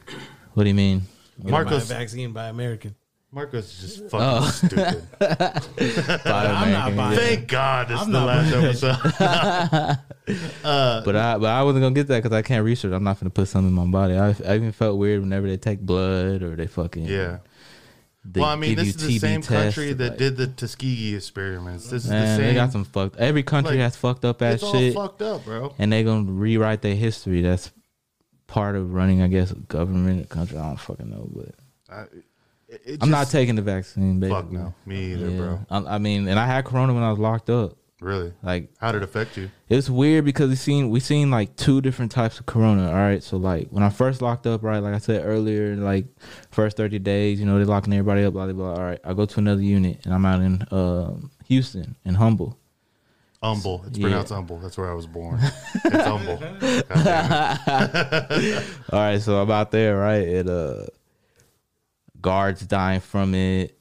What 0.54 0.62
do 0.62 0.68
you 0.68 0.74
mean? 0.76 1.02
Get 1.42 1.50
Marcos- 1.50 1.88
buy 1.88 1.96
a 1.96 1.98
vaccine. 1.98 2.32
Buy 2.32 2.48
American. 2.48 2.94
Marcos 3.32 3.64
is 3.64 3.80
just 3.80 4.02
oh. 4.04 4.08
fucking 4.08 4.28
Oh. 4.28 4.50
stupid. 4.50 5.02
I'm 6.26 6.70
not 6.70 6.96
buying. 6.96 7.18
Thank 7.18 7.48
God 7.48 7.88
this 7.88 8.00
is 8.00 8.06
I'm 8.06 8.12
the 8.12 8.20
not 8.20 8.26
last 8.26 8.52
buying 8.52 8.64
episode. 8.64 9.98
Uh, 10.64 11.04
but 11.04 11.14
I 11.14 11.38
but 11.38 11.46
I 11.48 11.62
wasn't 11.62 11.82
gonna 11.84 11.94
get 11.94 12.08
that 12.08 12.20
because 12.20 12.36
I 12.36 12.42
can't 12.42 12.64
research. 12.64 12.92
I'm 12.92 13.04
not 13.04 13.20
gonna 13.20 13.30
put 13.30 13.46
something 13.46 13.68
in 13.68 13.74
my 13.74 13.84
body. 13.84 14.16
I, 14.16 14.34
I 14.50 14.56
even 14.56 14.72
felt 14.72 14.98
weird 14.98 15.20
whenever 15.20 15.46
they 15.46 15.56
take 15.56 15.78
blood 15.80 16.42
or 16.42 16.56
they 16.56 16.66
fucking 16.66 17.04
yeah. 17.04 17.38
They 18.32 18.40
well, 18.40 18.50
I 18.50 18.56
mean, 18.56 18.74
this 18.74 18.88
is 18.88 18.96
the 18.96 19.16
TB 19.16 19.20
same 19.20 19.42
country 19.42 19.92
that 19.92 20.10
like- 20.10 20.18
did 20.18 20.36
the 20.36 20.46
Tuskegee 20.48 21.14
experiments. 21.14 21.88
This 21.88 22.04
is 22.04 22.10
Man, 22.10 22.22
the 22.22 22.36
same. 22.36 22.46
they 22.48 22.54
got 22.54 22.72
some 22.72 22.84
fucked. 22.84 23.16
Every 23.16 23.42
country 23.42 23.76
like, 23.76 23.82
has 23.84 23.96
fucked 23.96 24.24
up 24.24 24.42
ass 24.42 24.60
shit, 24.60 24.94
fucked 24.94 25.22
up, 25.22 25.44
bro. 25.44 25.74
and 25.78 25.92
they 25.92 26.02
gonna 26.02 26.30
rewrite 26.30 26.82
their 26.82 26.96
history. 26.96 27.40
That's 27.42 27.70
part 28.46 28.74
of 28.76 28.92
running, 28.92 29.22
I 29.22 29.28
guess, 29.28 29.50
a 29.52 29.54
government 29.56 30.24
a 30.24 30.26
country. 30.26 30.58
I 30.58 30.66
don't 30.66 30.80
fucking 30.80 31.08
know, 31.08 31.28
but 31.32 31.54
I, 31.88 32.00
it, 32.68 32.80
it 32.84 33.02
I'm 33.02 33.10
not 33.10 33.28
taking 33.30 33.54
the 33.54 33.62
vaccine. 33.62 34.18
Basically. 34.18 34.42
Fuck 34.42 34.50
no, 34.52 34.74
me 34.86 35.12
either, 35.12 35.30
Yeah. 35.30 35.36
bro. 35.38 35.66
I, 35.70 35.94
I 35.94 35.98
mean, 35.98 36.26
and 36.26 36.38
I 36.38 36.46
had 36.46 36.64
corona 36.64 36.94
when 36.94 37.02
I 37.04 37.10
was 37.10 37.18
locked 37.20 37.48
up. 37.50 37.76
Really? 38.06 38.32
Like 38.40 38.70
How 38.78 38.92
did 38.92 39.02
it 39.02 39.04
affect 39.04 39.36
you? 39.36 39.50
it's 39.68 39.90
weird 39.90 40.24
because 40.24 40.48
we 40.48 40.54
seen 40.54 40.90
we 40.90 41.00
seen 41.00 41.28
like 41.28 41.56
two 41.56 41.80
different 41.80 42.12
types 42.12 42.38
of 42.38 42.46
corona. 42.46 42.86
All 42.86 42.94
right, 42.94 43.20
so 43.20 43.36
like 43.36 43.66
when 43.70 43.82
I 43.82 43.88
first 43.90 44.22
locked 44.22 44.46
up, 44.46 44.62
right, 44.62 44.78
like 44.78 44.94
I 44.94 44.98
said 44.98 45.26
earlier, 45.26 45.74
like 45.74 46.06
first 46.52 46.76
thirty 46.76 47.00
days, 47.00 47.40
you 47.40 47.46
know, 47.46 47.56
they're 47.56 47.66
locking 47.66 47.92
everybody 47.92 48.22
up, 48.24 48.32
blah 48.34 48.44
blah 48.46 48.54
blah. 48.54 48.74
All 48.74 48.84
right, 48.90 49.00
I 49.04 49.12
go 49.12 49.26
to 49.26 49.38
another 49.40 49.60
unit 49.60 50.02
and 50.04 50.14
I'm 50.14 50.24
out 50.24 50.40
in 50.40 50.64
um, 50.70 51.32
Houston 51.46 51.96
in 52.04 52.14
Humble. 52.14 52.56
Humble. 53.42 53.82
It's 53.88 53.98
Yeah. 53.98 54.04
pronounced 54.04 54.32
humble. 54.32 54.58
That's 54.60 54.78
where 54.78 54.88
I 54.90 54.94
was 54.94 55.08
born. 55.08 55.40
It's 55.84 56.06
humble. 56.06 56.38
It. 56.40 56.86
All 58.92 58.98
right, 59.00 59.20
so 59.20 59.42
I'm 59.42 59.50
out 59.50 59.72
there, 59.72 59.96
right? 59.98 60.22
It 60.22 60.48
uh 60.48 60.86
guards 62.20 62.64
dying 62.66 63.00
from 63.00 63.34
it. 63.34 63.75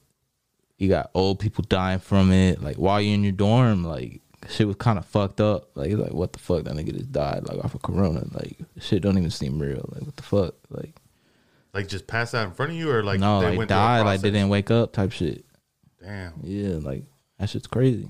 You 0.78 0.88
got 0.88 1.10
old 1.14 1.38
people 1.38 1.64
dying 1.68 2.00
from 2.00 2.32
it. 2.32 2.62
Like 2.62 2.76
while 2.76 3.00
you're 3.00 3.14
in 3.14 3.22
your 3.22 3.32
dorm, 3.32 3.84
like 3.84 4.20
shit 4.48 4.66
was 4.66 4.76
kind 4.76 4.98
of 4.98 5.06
fucked 5.06 5.40
up. 5.40 5.70
Like 5.74 5.92
like 5.92 6.12
what 6.12 6.32
the 6.32 6.38
fuck 6.38 6.64
that 6.64 6.74
nigga 6.74 6.92
just 6.92 7.12
died 7.12 7.48
like 7.48 7.64
off 7.64 7.74
of 7.74 7.82
corona. 7.82 8.24
Like 8.32 8.58
shit 8.80 9.02
don't 9.02 9.18
even 9.18 9.30
seem 9.30 9.58
real. 9.58 9.88
Like 9.92 10.02
what 10.02 10.16
the 10.16 10.22
fuck? 10.22 10.54
Like 10.70 10.94
Like 11.72 11.88
just 11.88 12.06
pass 12.06 12.32
out 12.32 12.46
in 12.46 12.54
front 12.54 12.72
of 12.72 12.78
you, 12.78 12.90
or 12.90 13.02
like 13.02 13.20
no, 13.20 13.40
they 13.40 13.50
like 13.50 13.58
went 13.58 13.68
died, 13.68 14.02
like 14.02 14.20
they 14.20 14.30
didn't 14.30 14.48
wake 14.48 14.70
up 14.70 14.92
type 14.92 15.12
shit. 15.12 15.44
Damn. 16.02 16.32
Yeah, 16.42 16.76
like 16.76 17.04
that 17.38 17.50
shit's 17.50 17.66
crazy. 17.66 18.08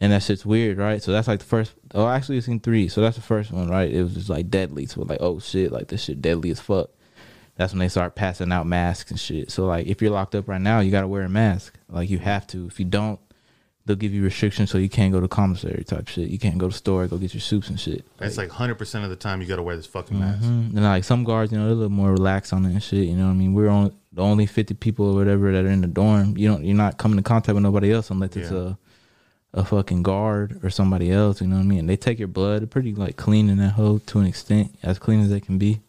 And 0.00 0.12
that 0.12 0.22
shit's 0.22 0.46
weird, 0.46 0.78
right? 0.78 1.02
So 1.02 1.12
that's 1.12 1.28
like 1.28 1.40
the 1.40 1.44
first. 1.44 1.74
Oh, 1.94 2.08
actually, 2.08 2.38
it's 2.38 2.48
in 2.48 2.58
three. 2.58 2.88
So 2.88 3.02
that's 3.02 3.16
the 3.16 3.22
first 3.22 3.52
one, 3.52 3.68
right? 3.68 3.90
It 3.90 4.02
was 4.02 4.14
just 4.14 4.30
like 4.30 4.48
deadly. 4.48 4.86
So 4.86 5.02
like, 5.02 5.20
oh 5.20 5.38
shit, 5.38 5.70
like 5.70 5.88
this 5.88 6.02
shit 6.02 6.22
deadly 6.22 6.50
as 6.50 6.58
fuck. 6.58 6.90
That's 7.60 7.74
when 7.74 7.80
they 7.80 7.88
start 7.88 8.14
passing 8.14 8.52
out 8.52 8.66
masks 8.66 9.10
and 9.10 9.20
shit. 9.20 9.50
So 9.50 9.66
like, 9.66 9.86
if 9.86 10.00
you're 10.00 10.12
locked 10.12 10.34
up 10.34 10.48
right 10.48 10.58
now, 10.62 10.80
you 10.80 10.90
gotta 10.90 11.06
wear 11.06 11.24
a 11.24 11.28
mask. 11.28 11.78
Like 11.90 12.08
you 12.08 12.16
have 12.18 12.46
to. 12.46 12.66
If 12.66 12.78
you 12.80 12.86
don't, 12.86 13.20
they'll 13.84 13.96
give 13.96 14.14
you 14.14 14.22
restrictions 14.24 14.70
so 14.70 14.78
you 14.78 14.88
can't 14.88 15.12
go 15.12 15.20
to 15.20 15.28
commissary 15.28 15.84
type 15.84 16.08
shit. 16.08 16.30
You 16.30 16.38
can't 16.38 16.56
go 16.56 16.70
to 16.70 16.74
store, 16.74 17.06
go 17.06 17.18
get 17.18 17.34
your 17.34 17.42
soups 17.42 17.68
and 17.68 17.78
shit. 17.78 18.06
It's 18.18 18.38
like 18.38 18.48
hundred 18.48 18.76
percent 18.76 19.04
of 19.04 19.10
the 19.10 19.16
time 19.16 19.42
you 19.42 19.46
got 19.46 19.56
to 19.56 19.62
wear 19.62 19.76
this 19.76 19.84
fucking 19.84 20.18
mask. 20.18 20.42
Mhm. 20.42 20.74
And 20.74 20.82
like 20.82 21.04
some 21.04 21.22
guards, 21.22 21.52
you 21.52 21.58
know, 21.58 21.64
they're 21.64 21.74
a 21.74 21.76
little 21.76 21.90
more 21.90 22.12
relaxed 22.12 22.54
on 22.54 22.64
it 22.64 22.70
and 22.70 22.82
shit. 22.82 23.06
You 23.06 23.14
know 23.14 23.26
what 23.26 23.32
I 23.32 23.34
mean? 23.34 23.52
We're 23.52 23.68
only 23.68 23.92
the 24.10 24.22
only 24.22 24.46
fifty 24.46 24.72
people 24.72 25.10
or 25.10 25.16
whatever 25.16 25.52
that 25.52 25.62
are 25.62 25.70
in 25.70 25.82
the 25.82 25.86
dorm. 25.86 26.38
You 26.38 26.48
don't, 26.48 26.64
you're 26.64 26.74
not 26.74 26.96
coming 26.96 27.18
in 27.18 27.24
contact 27.24 27.52
with 27.52 27.62
nobody 27.62 27.92
else 27.92 28.08
unless 28.08 28.36
it's 28.36 28.50
a 28.50 28.78
a 29.52 29.66
fucking 29.66 30.02
guard 30.02 30.60
or 30.64 30.70
somebody 30.70 31.10
else. 31.12 31.42
You 31.42 31.48
know 31.48 31.56
what 31.56 31.62
I 31.62 31.66
mean? 31.66 31.84
They 31.84 31.98
take 31.98 32.18
your 32.18 32.28
blood, 32.28 32.70
pretty 32.70 32.94
like 32.94 33.16
clean 33.18 33.50
in 33.50 33.58
that 33.58 33.72
hole 33.72 33.98
to 33.98 34.18
an 34.18 34.24
extent, 34.24 34.74
as 34.82 34.98
clean 34.98 35.20
as 35.20 35.28
they 35.28 35.40
can 35.40 35.58
be. 35.58 35.80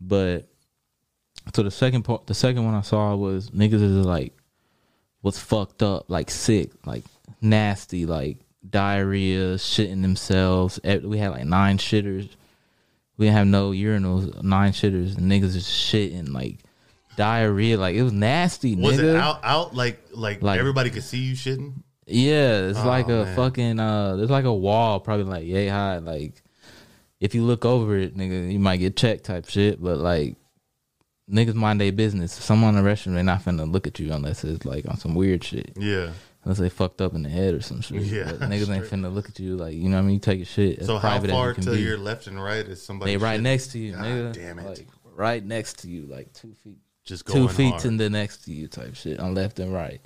But 0.00 0.47
so 1.54 1.62
the 1.62 1.70
second 1.70 2.02
part, 2.02 2.26
the 2.26 2.34
second 2.34 2.64
one 2.64 2.74
I 2.74 2.82
saw 2.82 3.14
was 3.14 3.50
niggas 3.50 3.74
is 3.74 4.04
like 4.06 4.32
was 5.22 5.38
fucked 5.38 5.82
up, 5.82 6.04
like 6.08 6.30
sick, 6.30 6.70
like 6.86 7.04
nasty, 7.40 8.06
like 8.06 8.38
diarrhea, 8.68 9.54
shitting 9.56 10.02
themselves. 10.02 10.78
We 10.84 11.18
had 11.18 11.30
like 11.32 11.44
nine 11.44 11.78
shitters. 11.78 12.28
We 13.16 13.26
didn't 13.26 13.36
have 13.38 13.46
no 13.48 13.70
urinals, 13.72 14.42
nine 14.42 14.72
shitters, 14.72 15.16
and 15.16 15.30
niggas 15.30 15.54
just 15.54 15.70
shitting 15.70 16.32
like 16.32 16.58
diarrhea, 17.16 17.76
like 17.78 17.96
it 17.96 18.02
was 18.02 18.12
nasty. 18.12 18.76
Was 18.76 18.96
nigga. 18.98 19.14
it 19.14 19.16
out 19.16 19.40
out 19.42 19.74
like, 19.74 20.00
like 20.12 20.42
Like- 20.42 20.60
everybody 20.60 20.90
could 20.90 21.02
see 21.02 21.18
you 21.18 21.34
shitting? 21.34 21.72
Yeah, 22.06 22.68
it's 22.68 22.78
Oh, 22.78 22.86
like 22.86 23.06
a 23.08 23.24
man. 23.24 23.36
fucking 23.36 23.78
uh 23.80 24.16
there's 24.16 24.30
like 24.30 24.46
a 24.46 24.54
wall 24.54 24.98
probably 25.00 25.24
like 25.24 25.44
yay 25.44 25.68
high. 25.68 25.98
Like 25.98 26.42
if 27.20 27.34
you 27.34 27.42
look 27.42 27.64
over 27.66 27.96
it, 27.98 28.16
nigga, 28.16 28.50
you 28.52 28.58
might 28.58 28.76
get 28.78 28.96
checked 28.96 29.24
type 29.24 29.48
shit. 29.48 29.82
But 29.82 29.98
like 29.98 30.36
niggas 31.30 31.54
mind 31.54 31.80
their 31.80 31.92
business. 31.92 32.36
If 32.38 32.44
someone 32.44 32.76
in 32.76 32.82
the 32.84 32.90
restroom, 32.90 33.14
they 33.14 33.22
not 33.22 33.44
finna 33.44 33.70
look 33.70 33.86
at 33.86 33.98
you 33.98 34.12
unless 34.12 34.44
it's 34.44 34.64
like 34.64 34.88
on 34.88 34.96
some 34.96 35.14
weird 35.14 35.44
shit. 35.44 35.72
Yeah. 35.76 36.10
Unless 36.44 36.58
they 36.58 36.68
fucked 36.68 37.00
up 37.00 37.14
in 37.14 37.22
the 37.22 37.28
head 37.28 37.52
or 37.54 37.60
some 37.60 37.80
shit. 37.80 38.02
Yeah, 38.02 38.32
But 38.38 38.48
niggas 38.48 38.74
ain't 38.74 38.86
finna 38.86 39.12
look 39.12 39.28
at 39.28 39.38
you 39.38 39.56
like 39.56 39.74
you 39.74 39.88
know 39.88 39.96
what 39.96 40.02
I 40.02 40.06
mean, 40.06 40.14
you 40.14 40.20
take 40.20 40.38
your 40.38 40.46
shit 40.46 40.84
So 40.84 40.98
how 40.98 41.20
far 41.20 41.48
you 41.48 41.54
to 41.62 41.70
be. 41.72 41.80
your 41.82 41.98
left 41.98 42.26
and 42.26 42.42
right 42.42 42.64
is 42.66 42.80
somebody? 42.82 43.12
they 43.12 43.16
right 43.16 43.38
shitting? 43.38 43.42
next 43.42 43.66
to 43.72 43.78
you, 43.78 43.92
God 43.92 44.04
nigga. 44.04 44.32
damn 44.32 44.58
it. 44.58 44.66
Like 44.66 44.86
right 45.14 45.44
next 45.44 45.80
to 45.80 45.88
you, 45.88 46.06
like 46.06 46.32
two 46.32 46.54
feet 46.64 46.78
Just 47.04 47.26
two 47.26 47.48
feet 47.48 47.72
hard. 47.72 47.84
and 47.86 48.00
the 48.00 48.08
next 48.08 48.44
to 48.44 48.52
you 48.52 48.68
type 48.68 48.94
shit 48.94 49.18
on 49.20 49.34
left 49.34 49.58
and 49.58 49.72
right. 49.74 50.00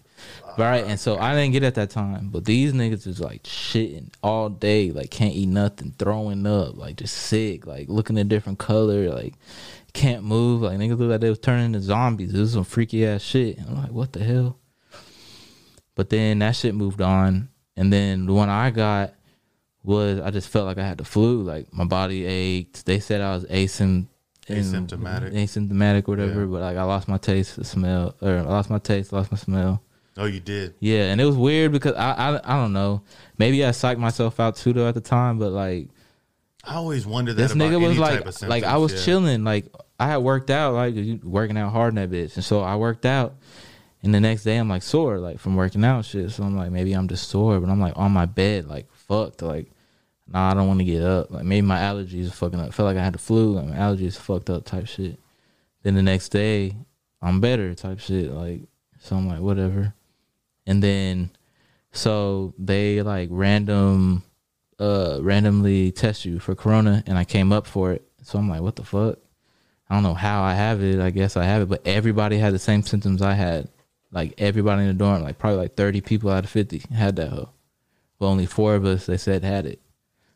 Ah, 0.46 0.54
right, 0.56 0.84
and 0.84 0.98
so 1.00 1.18
I 1.18 1.34
didn't 1.34 1.52
get 1.52 1.64
at 1.64 1.74
that 1.74 1.90
time, 1.90 2.28
but 2.30 2.44
these 2.44 2.72
niggas 2.72 3.06
is 3.08 3.20
like 3.20 3.42
shitting 3.42 4.08
all 4.22 4.48
day, 4.48 4.90
like 4.92 5.10
can't 5.10 5.34
eat 5.34 5.46
nothing, 5.48 5.94
throwing 5.98 6.46
up, 6.46 6.76
like 6.76 6.96
just 6.96 7.14
sick, 7.16 7.66
like 7.66 7.88
looking 7.88 8.16
a 8.18 8.24
different 8.24 8.58
color, 8.60 9.10
like 9.10 9.34
can't 9.92 10.24
move, 10.24 10.62
like 10.62 10.78
niggas 10.78 10.98
look 10.98 11.10
like 11.10 11.20
they 11.20 11.28
was 11.30 11.38
turning 11.38 11.66
into 11.66 11.80
zombies. 11.80 12.32
This 12.32 12.40
was 12.40 12.52
some 12.52 12.64
freaky 12.64 13.06
ass 13.06 13.22
shit. 13.22 13.58
And 13.58 13.68
I'm 13.68 13.76
like, 13.82 13.92
what 13.92 14.12
the 14.12 14.24
hell? 14.24 14.58
But 15.94 16.08
then 16.10 16.38
that 16.38 16.56
shit 16.56 16.74
moved 16.74 17.00
on, 17.02 17.50
and 17.76 17.92
then 17.92 18.26
the 18.26 18.32
one 18.32 18.48
I 18.48 18.70
got 18.70 19.14
was 19.84 20.20
I 20.20 20.30
just 20.30 20.48
felt 20.48 20.66
like 20.66 20.78
I 20.78 20.86
had 20.86 20.98
the 20.98 21.04
flu, 21.04 21.42
like 21.42 21.72
my 21.72 21.84
body 21.84 22.24
ached. 22.24 22.86
They 22.86 22.98
said 23.00 23.20
I 23.20 23.34
was 23.34 23.44
asym- 23.46 24.06
Asymptomatic. 24.48 25.32
asymptomatic, 25.34 26.08
or 26.08 26.12
whatever. 26.12 26.40
Yeah. 26.40 26.46
But 26.46 26.60
like 26.62 26.76
I 26.76 26.82
lost 26.84 27.08
my 27.08 27.18
taste, 27.18 27.56
the 27.56 27.64
smell, 27.64 28.14
or 28.22 28.38
I 28.38 28.40
lost 28.42 28.70
my 28.70 28.78
taste, 28.78 29.12
lost 29.12 29.30
my 29.30 29.38
smell. 29.38 29.82
Oh, 30.16 30.26
you 30.26 30.40
did. 30.40 30.74
Yeah, 30.80 31.10
and 31.10 31.20
it 31.20 31.24
was 31.24 31.36
weird 31.36 31.72
because 31.72 31.94
I, 31.94 32.12
I 32.12 32.40
I 32.42 32.56
don't 32.56 32.72
know. 32.72 33.02
Maybe 33.38 33.64
I 33.64 33.70
psyched 33.70 33.98
myself 33.98 34.40
out 34.40 34.56
too 34.56 34.72
though 34.72 34.88
at 34.88 34.94
the 34.94 35.00
time, 35.00 35.38
but 35.38 35.52
like 35.52 35.88
I 36.64 36.74
always 36.74 37.06
wondered 37.06 37.34
that 37.36 37.42
this 37.42 37.52
about 37.52 37.72
nigga 37.72 37.86
was 37.86 37.98
like 37.98 38.18
type 38.18 38.26
of 38.26 38.34
symptoms. 38.34 38.50
like 38.50 38.64
I 38.64 38.76
was 38.76 38.92
yeah. 38.92 39.00
chilling, 39.00 39.44
like 39.44 39.66
I 39.98 40.06
had 40.06 40.18
worked 40.18 40.50
out, 40.50 40.74
like 40.74 40.94
working 41.22 41.56
out 41.56 41.72
hard 41.72 41.96
in 41.96 41.96
that 41.96 42.10
bitch, 42.10 42.36
and 42.36 42.44
so 42.44 42.60
I 42.60 42.76
worked 42.76 43.04
out, 43.04 43.34
and 44.02 44.14
the 44.14 44.20
next 44.20 44.44
day 44.44 44.56
I'm 44.56 44.68
like 44.68 44.82
sore, 44.82 45.18
like 45.18 45.38
from 45.38 45.56
working 45.56 45.84
out 45.84 46.04
shit. 46.04 46.30
So 46.30 46.44
I'm 46.44 46.56
like 46.56 46.70
maybe 46.70 46.92
I'm 46.92 47.08
just 47.08 47.28
sore, 47.28 47.58
but 47.58 47.68
I'm 47.68 47.80
like 47.80 47.94
on 47.96 48.12
my 48.12 48.26
bed, 48.26 48.68
like 48.68 48.92
fucked, 48.92 49.42
like 49.42 49.70
nah, 50.28 50.50
I 50.50 50.54
don't 50.54 50.68
want 50.68 50.78
to 50.78 50.84
get 50.84 51.02
up. 51.02 51.30
Like 51.30 51.44
maybe 51.44 51.66
my 51.66 51.78
allergies 51.78 52.28
are 52.28 52.32
fucking 52.32 52.60
up. 52.60 52.68
I 52.68 52.70
felt 52.70 52.86
like 52.86 52.96
I 52.96 53.04
had 53.04 53.14
the 53.14 53.18
flu, 53.18 53.54
like 53.54 53.66
my 53.66 53.76
allergies 53.76 54.16
fucked 54.16 54.50
up 54.50 54.64
type 54.64 54.86
shit. 54.86 55.18
Then 55.82 55.94
the 55.94 56.02
next 56.02 56.28
day 56.28 56.76
I'm 57.20 57.40
better 57.40 57.74
type 57.74 57.98
shit, 57.98 58.30
like 58.30 58.62
so 59.00 59.16
I'm 59.16 59.28
like 59.28 59.40
whatever. 59.40 59.94
And 60.64 60.80
then 60.80 61.30
so 61.90 62.54
they 62.56 63.02
like 63.02 63.28
random 63.32 64.22
uh 64.82 65.18
randomly 65.22 65.92
test 65.92 66.24
you 66.24 66.38
for 66.40 66.54
corona 66.54 67.04
and 67.06 67.16
I 67.16 67.24
came 67.24 67.52
up 67.52 67.66
for 67.66 67.92
it. 67.92 68.02
So 68.22 68.38
I'm 68.38 68.48
like, 68.48 68.60
what 68.60 68.76
the 68.76 68.84
fuck? 68.84 69.18
I 69.88 69.94
don't 69.94 70.02
know 70.02 70.14
how 70.14 70.42
I 70.42 70.54
have 70.54 70.82
it. 70.82 71.00
I 71.00 71.10
guess 71.10 71.36
I 71.36 71.44
have 71.44 71.62
it, 71.62 71.68
but 71.68 71.86
everybody 71.86 72.38
had 72.38 72.54
the 72.54 72.58
same 72.58 72.82
symptoms 72.82 73.22
I 73.22 73.34
had. 73.34 73.68
Like 74.10 74.34
everybody 74.38 74.82
in 74.82 74.88
the 74.88 74.94
dorm, 74.94 75.22
like 75.22 75.38
probably 75.38 75.58
like 75.58 75.76
30 75.76 76.00
people 76.00 76.30
out 76.30 76.44
of 76.44 76.50
50 76.50 76.82
had 76.92 77.16
that 77.16 77.28
hoe. 77.28 77.50
But 78.18 78.26
only 78.26 78.46
four 78.46 78.74
of 78.74 78.84
us 78.84 79.06
they 79.06 79.16
said 79.16 79.44
had 79.44 79.66
it. 79.66 79.80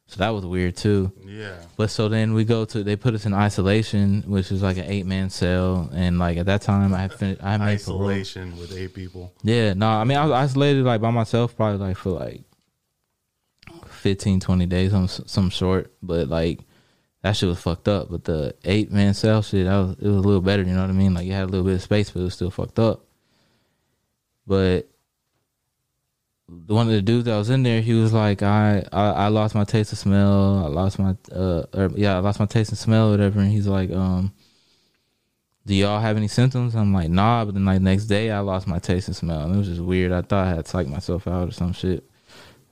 So 0.08 0.18
that 0.18 0.28
was 0.30 0.46
weird 0.46 0.76
too. 0.76 1.12
Yeah. 1.24 1.56
But 1.76 1.90
so 1.90 2.08
then 2.08 2.32
we 2.32 2.44
go 2.44 2.64
to 2.64 2.84
they 2.84 2.94
put 2.94 3.14
us 3.14 3.26
in 3.26 3.34
isolation, 3.34 4.22
which 4.26 4.52
is 4.52 4.62
like 4.62 4.76
an 4.76 4.84
eight 4.86 5.04
man 5.04 5.30
cell, 5.30 5.90
and 5.92 6.18
like 6.18 6.36
at 6.38 6.46
that 6.46 6.62
time 6.62 6.94
I 6.94 7.02
had 7.02 7.12
finished 7.12 7.42
I 7.42 7.52
had 7.52 7.60
parole. 7.60 7.72
Isolation 7.72 8.56
with 8.56 8.72
eight 8.76 8.94
people. 8.94 9.32
Yeah, 9.42 9.74
no, 9.74 9.88
I 9.88 10.04
mean 10.04 10.16
I 10.16 10.24
was 10.24 10.32
isolated 10.32 10.84
like 10.84 11.00
by 11.00 11.10
myself 11.10 11.56
probably 11.56 11.84
like 11.84 11.96
for 11.96 12.10
like 12.10 12.42
15, 14.06 14.38
20 14.38 14.66
days, 14.66 14.92
some 14.92 15.08
some 15.08 15.50
short, 15.50 15.92
but 16.00 16.28
like 16.28 16.60
that 17.22 17.32
shit 17.32 17.48
was 17.48 17.58
fucked 17.58 17.88
up. 17.88 18.08
But 18.08 18.22
the 18.22 18.54
eight 18.64 18.92
man 18.92 19.14
cell 19.14 19.42
shit, 19.42 19.66
was 19.66 19.96
it 20.00 20.06
was 20.06 20.18
a 20.18 20.20
little 20.20 20.40
better. 20.40 20.62
You 20.62 20.74
know 20.74 20.82
what 20.82 20.90
I 20.90 20.92
mean? 20.92 21.12
Like 21.12 21.26
you 21.26 21.32
had 21.32 21.42
a 21.42 21.46
little 21.46 21.66
bit 21.66 21.74
of 21.74 21.82
space, 21.82 22.10
but 22.10 22.20
it 22.20 22.22
was 22.22 22.34
still 22.34 22.52
fucked 22.52 22.78
up. 22.78 23.04
But 24.46 24.88
the 26.48 26.72
one 26.72 26.86
of 26.86 26.92
the 26.92 27.02
dudes 27.02 27.24
that 27.24 27.36
was 27.36 27.50
in 27.50 27.64
there, 27.64 27.80
he 27.80 27.94
was 27.94 28.12
like, 28.12 28.44
I, 28.44 28.86
I, 28.92 29.10
I 29.10 29.28
lost 29.28 29.56
my 29.56 29.64
taste 29.64 29.92
of 29.92 29.98
smell. 29.98 30.64
I 30.64 30.68
lost 30.68 31.00
my, 31.00 31.16
uh, 31.32 31.64
or, 31.74 31.90
yeah, 31.96 32.14
I 32.14 32.20
lost 32.20 32.38
my 32.38 32.46
taste 32.46 32.70
and 32.70 32.78
smell, 32.78 33.08
or 33.08 33.10
whatever. 33.10 33.40
And 33.40 33.50
he's 33.50 33.66
like, 33.66 33.90
um, 33.90 34.32
do 35.66 35.74
y'all 35.74 35.98
have 35.98 36.16
any 36.16 36.28
symptoms? 36.28 36.76
I'm 36.76 36.94
like, 36.94 37.08
nah. 37.08 37.44
But 37.44 37.54
then 37.54 37.64
like 37.64 37.80
next 37.80 38.04
day, 38.04 38.30
I 38.30 38.38
lost 38.38 38.68
my 38.68 38.78
taste 38.78 39.08
and 39.08 39.16
smell, 39.16 39.40
and 39.40 39.52
it 39.56 39.58
was 39.58 39.66
just 39.66 39.80
weird. 39.80 40.12
I 40.12 40.22
thought 40.22 40.46
I 40.46 40.50
had 40.50 40.66
psyched 40.66 40.90
myself 40.90 41.26
out 41.26 41.48
or 41.48 41.50
some 41.50 41.72
shit, 41.72 42.08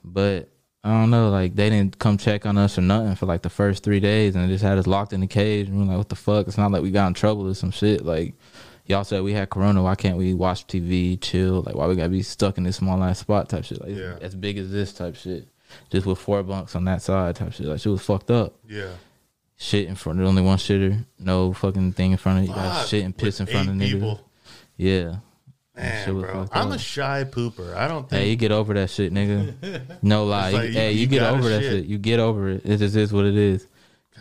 but 0.01 0.47
I 0.85 0.89
don't 0.91 1.09
know. 1.09 1.29
Like 1.29 1.55
they 1.55 1.69
didn't 1.69 1.97
come 1.97 2.17
check 2.17 2.45
on 2.45 2.57
us 2.57 2.77
or 2.77 2.81
nothing 2.81 3.15
for 3.15 3.25
like 3.25 3.41
the 3.41 3.49
first 3.49 3.83
three 3.83 3.99
days, 3.99 4.35
and 4.35 4.43
they 4.45 4.53
just 4.53 4.63
had 4.63 4.77
us 4.77 4.85
locked 4.85 5.13
in 5.13 5.19
the 5.21 5.27
cage. 5.27 5.67
And 5.67 5.77
we 5.77 5.83
are 5.83 5.87
like, 5.87 5.97
what 5.97 6.09
the 6.09 6.15
fuck? 6.15 6.47
It's 6.47 6.57
not 6.59 6.71
like 6.71 6.83
we 6.83 6.91
got 6.91 7.07
in 7.07 7.13
trouble 7.15 7.47
or 7.47 7.53
some 7.55 7.71
shit. 7.71 8.05
Like 8.05 8.35
y'all 8.85 9.03
said 9.03 9.23
we 9.23 9.33
had 9.33 9.49
corona. 9.49 9.81
Why 9.81 9.95
can't 9.95 10.15
we 10.17 10.33
watch 10.35 10.67
TV, 10.67 11.19
chill? 11.19 11.63
Like 11.63 11.73
why 11.75 11.87
we 11.87 11.95
gotta 11.95 12.09
be 12.09 12.21
stuck 12.21 12.59
in 12.59 12.63
this 12.63 12.75
small 12.77 13.03
ass 13.03 13.19
spot 13.19 13.49
type 13.49 13.65
shit? 13.65 13.81
Like 13.81 13.95
Yeah. 13.95 14.17
as 14.21 14.35
big 14.35 14.57
as 14.59 14.71
this 14.71 14.93
type 14.93 15.15
shit. 15.15 15.47
Just 15.89 16.05
with 16.05 16.19
four 16.19 16.43
bunks 16.43 16.75
on 16.75 16.85
that 16.85 17.01
side 17.01 17.35
type 17.35 17.51
shit. 17.53 17.65
Like 17.65 17.79
shit 17.79 17.91
was 17.91 18.03
fucked 18.03 18.29
up. 18.29 18.53
Yeah. 18.69 18.91
Shit 19.57 19.87
in 19.87 19.95
front. 19.95 20.19
There's 20.19 20.29
only 20.29 20.43
one 20.43 20.57
shitter. 20.59 21.03
No 21.17 21.51
fucking 21.53 21.93
thing 21.93 22.11
in 22.11 22.17
front 22.17 22.39
of 22.43 22.45
you. 22.47 22.53
Got 22.53 22.87
shit 22.87 23.03
and 23.03 23.17
piss 23.17 23.39
in 23.39 23.47
front 23.47 23.69
of 23.69 23.75
niggas. 23.75 24.19
Yeah. 24.77 25.15
Man, 25.75 26.19
bro, 26.21 26.47
I'm 26.51 26.71
a 26.71 26.77
shy 26.79 27.25
pooper. 27.29 27.75
I 27.75 27.87
don't 27.87 28.09
think. 28.09 28.21
Hey, 28.23 28.29
you 28.29 28.35
get 28.35 28.51
over 28.51 28.73
that 28.75 28.89
shit, 28.89 29.13
nigga. 29.13 29.81
No 30.01 30.25
lie. 30.25 30.51
Like 30.51 30.67
You- 30.69 30.73
hey, 30.73 30.91
you, 30.93 30.99
you 31.01 31.07
get 31.07 31.23
over 31.23 31.49
that 31.49 31.61
shit. 31.61 31.71
shit. 31.71 31.85
You 31.85 31.97
get 31.97 32.19
over 32.19 32.49
it. 32.49 32.61
It 32.65 32.77
just 32.77 32.95
is 32.95 33.11
what 33.11 33.25
it 33.25 33.35
is. 33.35 33.67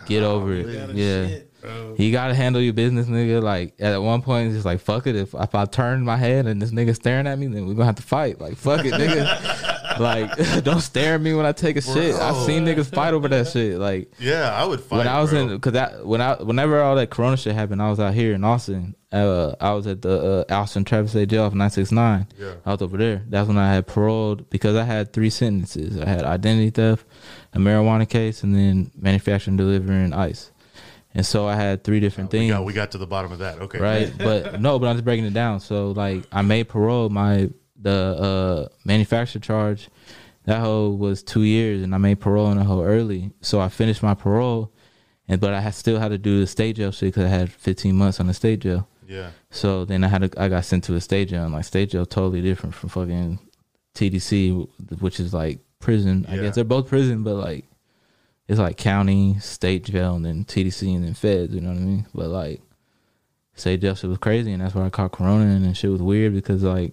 Get 0.07 0.23
over 0.23 0.53
it. 0.53 0.95
Yeah. 0.95 1.27
Shit. 1.29 1.51
You 1.97 2.13
gotta 2.13 2.35
handle 2.35 2.61
your 2.61 2.75
business, 2.75 3.07
nigga. 3.07 3.43
Like 3.43 3.75
at 3.79 3.97
one 4.03 4.21
point, 4.21 4.49
it's 4.49 4.57
just 4.57 4.67
like 4.67 4.81
fuck 4.81 5.07
it. 5.07 5.17
If 5.17 5.33
if 5.33 5.55
I 5.55 5.65
turn 5.65 6.05
my 6.05 6.17
head 6.19 6.47
and 6.47 6.61
this 6.61 6.73
nigga 6.73 6.95
staring 6.95 7.27
at 7.27 7.39
me, 7.39 7.47
then 7.47 7.67
we're 7.67 7.73
gonna 7.75 7.87
have 7.87 7.95
to 7.95 8.03
fight. 8.03 8.39
Like 8.41 8.57
fuck 8.57 8.85
it, 8.85 8.93
nigga. 8.93 9.71
like 10.01 10.31
don't 10.65 10.81
stare 10.81 11.15
at 11.15 11.21
me 11.21 11.35
when 11.35 11.47
I 11.47 11.53
take 11.53 11.77
a 11.77 11.81
shit. 11.81 12.15
I've 12.15 12.45
seen 12.45 12.65
niggas 12.65 12.93
fight 12.95 13.15
over 13.15 13.29
that 13.29 13.49
shit. 13.49 13.79
Like 13.79 14.13
yeah, 14.19 14.51
I 14.55 14.65
would 14.65 14.81
fight. 14.81 14.99
when 14.99 15.09
I 15.09 15.21
was 15.21 15.31
bro. 15.31 15.41
in, 15.41 15.49
because 15.49 15.73
that 15.73 16.07
when 16.07 16.21
I 16.21 16.35
whenever 16.43 16.81
all 16.81 16.97
that 16.97 17.11
Corona 17.11 17.37
shit 17.37 17.55
happened, 17.55 17.83
I 17.83 17.91
was 17.91 18.01
out 18.01 18.15
here 18.15 18.35
in 18.35 18.45
Austin. 18.45 18.95
Uh, 19.13 19.55
I 19.61 19.73
was 19.73 19.87
at 19.87 20.03
the 20.03 20.45
uh, 20.49 20.55
Austin 20.55 20.85
Travis 20.85 21.15
A 21.15 21.25
Jail 21.25 21.49
for 21.49 21.57
nine 21.57 21.71
six 21.71 21.93
nine. 21.93 22.27
Yeah. 22.39 22.55
I 22.67 22.73
was 22.73 22.83
over 22.83 22.97
there. 22.97 23.23
That's 23.29 23.47
when 23.47 23.59
I 23.59 23.73
had 23.73 23.87
paroled 23.87 24.51
because 24.51 24.77
I 24.77 24.83
had 24.83 25.13
three 25.13 25.31
sentences. 25.31 26.01
I 26.01 26.09
had 26.09 26.25
identity 26.25 26.71
theft, 26.71 27.07
a 27.53 27.59
marijuana 27.59 28.09
case, 28.09 28.43
and 28.43 28.55
then 28.55 28.91
manufacturing, 28.97 29.57
delivering 29.57 30.05
and 30.05 30.15
ice. 30.15 30.51
And 31.15 31.25
so 31.25 31.47
I 31.47 31.55
had 31.55 31.85
three 31.85 32.01
different 32.01 32.33
we 32.33 32.39
things 32.39 32.53
got 32.53 32.65
we 32.65 32.73
got 32.73 32.91
to 32.93 32.99
the 32.99 33.07
bottom 33.07 33.31
of 33.31 33.39
that. 33.39 33.61
Okay, 33.61 33.79
right? 33.79 34.13
but 34.19 34.61
no, 34.61 34.79
but 34.79 34.89
I'm 34.89 34.97
just 34.97 35.05
breaking 35.05 35.27
it 35.27 35.33
down. 35.33 35.61
So 35.61 35.93
like 35.93 36.25
I 36.33 36.43
made 36.43 36.69
parole. 36.69 37.09
My 37.09 37.51
the 37.85 38.69
uh 38.71 38.75
manufacturer 38.85 39.41
charge 39.41 39.89
that 40.45 40.61
whole 40.61 40.97
was 40.97 41.23
two 41.23 41.43
years, 41.43 41.83
and 41.83 41.95
I 41.95 41.99
made 41.99 42.21
parole 42.21 42.51
in 42.53 42.59
a 42.59 42.65
whole 42.65 42.83
early. 42.83 43.33
So 43.41 43.61
I 43.61 43.69
finished 43.69 44.03
my 44.03 44.15
parole, 44.15 44.73
and 45.27 45.41
but 45.41 45.55
I 45.55 45.61
had, 45.61 45.75
still 45.75 45.99
had 45.99 46.11
to 46.11 46.19
do 46.19 46.41
the 46.41 46.47
state 46.47 46.77
jail 46.77 46.93
shit 46.93 47.15
because 47.15 47.25
I 47.25 47.29
had 47.29 47.51
15 47.51 47.95
months 47.95 48.21
on 48.21 48.27
the 48.27 48.35
state 48.35 48.61
jail. 48.61 48.87
Yeah. 49.09 49.31
So 49.51 49.85
then 49.85 50.05
I 50.05 50.09
had 50.09 50.31
to, 50.31 50.43
I 50.43 50.49
got 50.49 50.65
sent 50.65 50.85
to 50.85 50.95
a 50.95 51.01
state 51.01 51.29
jail, 51.29 51.45
and 51.45 51.55
like 51.55 51.65
state 51.65 51.91
jail 51.91 52.05
totally 52.05 52.43
different 52.43 52.75
from 52.75 52.91
fucking 52.91 53.39
TDC, 53.95 55.01
which 55.01 55.19
is 55.19 55.33
like 55.33 55.61
prison. 55.81 56.27
I 56.29 56.37
guess 56.37 56.57
they're 56.57 56.65
both 56.65 56.89
prison, 56.89 57.23
but 57.23 57.37
like 57.37 57.65
it's 58.47 58.61
like 58.61 58.77
county, 58.77 59.39
state 59.39 59.85
jail, 59.85 60.17
and 60.17 60.27
then 60.27 60.45
TDC, 60.45 60.95
and 60.95 61.05
then 61.05 61.15
feds. 61.15 61.55
You 61.55 61.63
know 61.63 61.71
what 61.71 61.79
I 61.79 61.81
mean? 61.81 62.07
But 62.15 62.29
like 62.29 62.61
state 63.55 63.81
jail 63.81 63.95
shit 63.95 64.11
was 64.11 64.19
crazy, 64.19 64.53
and 64.53 64.63
that's 64.63 64.75
why 64.75 64.85
I 64.85 64.91
caught 64.91 65.13
corona, 65.13 65.45
and 65.45 65.65
then 65.65 65.73
shit 65.73 65.91
was 65.91 66.03
weird 66.03 66.35
because 66.35 66.63
like 66.63 66.93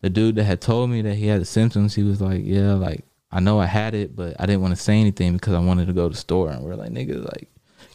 the 0.00 0.10
dude 0.10 0.36
that 0.36 0.44
had 0.44 0.60
told 0.60 0.90
me 0.90 1.02
that 1.02 1.14
he 1.14 1.26
had 1.26 1.40
the 1.40 1.46
symptoms, 1.46 1.94
he 1.94 2.02
was 2.02 2.20
like, 2.20 2.42
yeah, 2.44 2.74
like 2.74 3.04
I 3.30 3.40
know 3.40 3.60
I 3.60 3.66
had 3.66 3.94
it, 3.94 4.16
but 4.16 4.36
I 4.38 4.46
didn't 4.46 4.62
want 4.62 4.74
to 4.74 4.82
say 4.82 4.98
anything 5.00 5.34
because 5.34 5.54
I 5.54 5.58
wanted 5.58 5.86
to 5.86 5.92
go 5.92 6.08
to 6.08 6.14
the 6.14 6.20
store, 6.20 6.50
and 6.50 6.62
we're 6.62 6.74
like, 6.76 6.90
niggas, 6.90 7.24
like. 7.24 7.48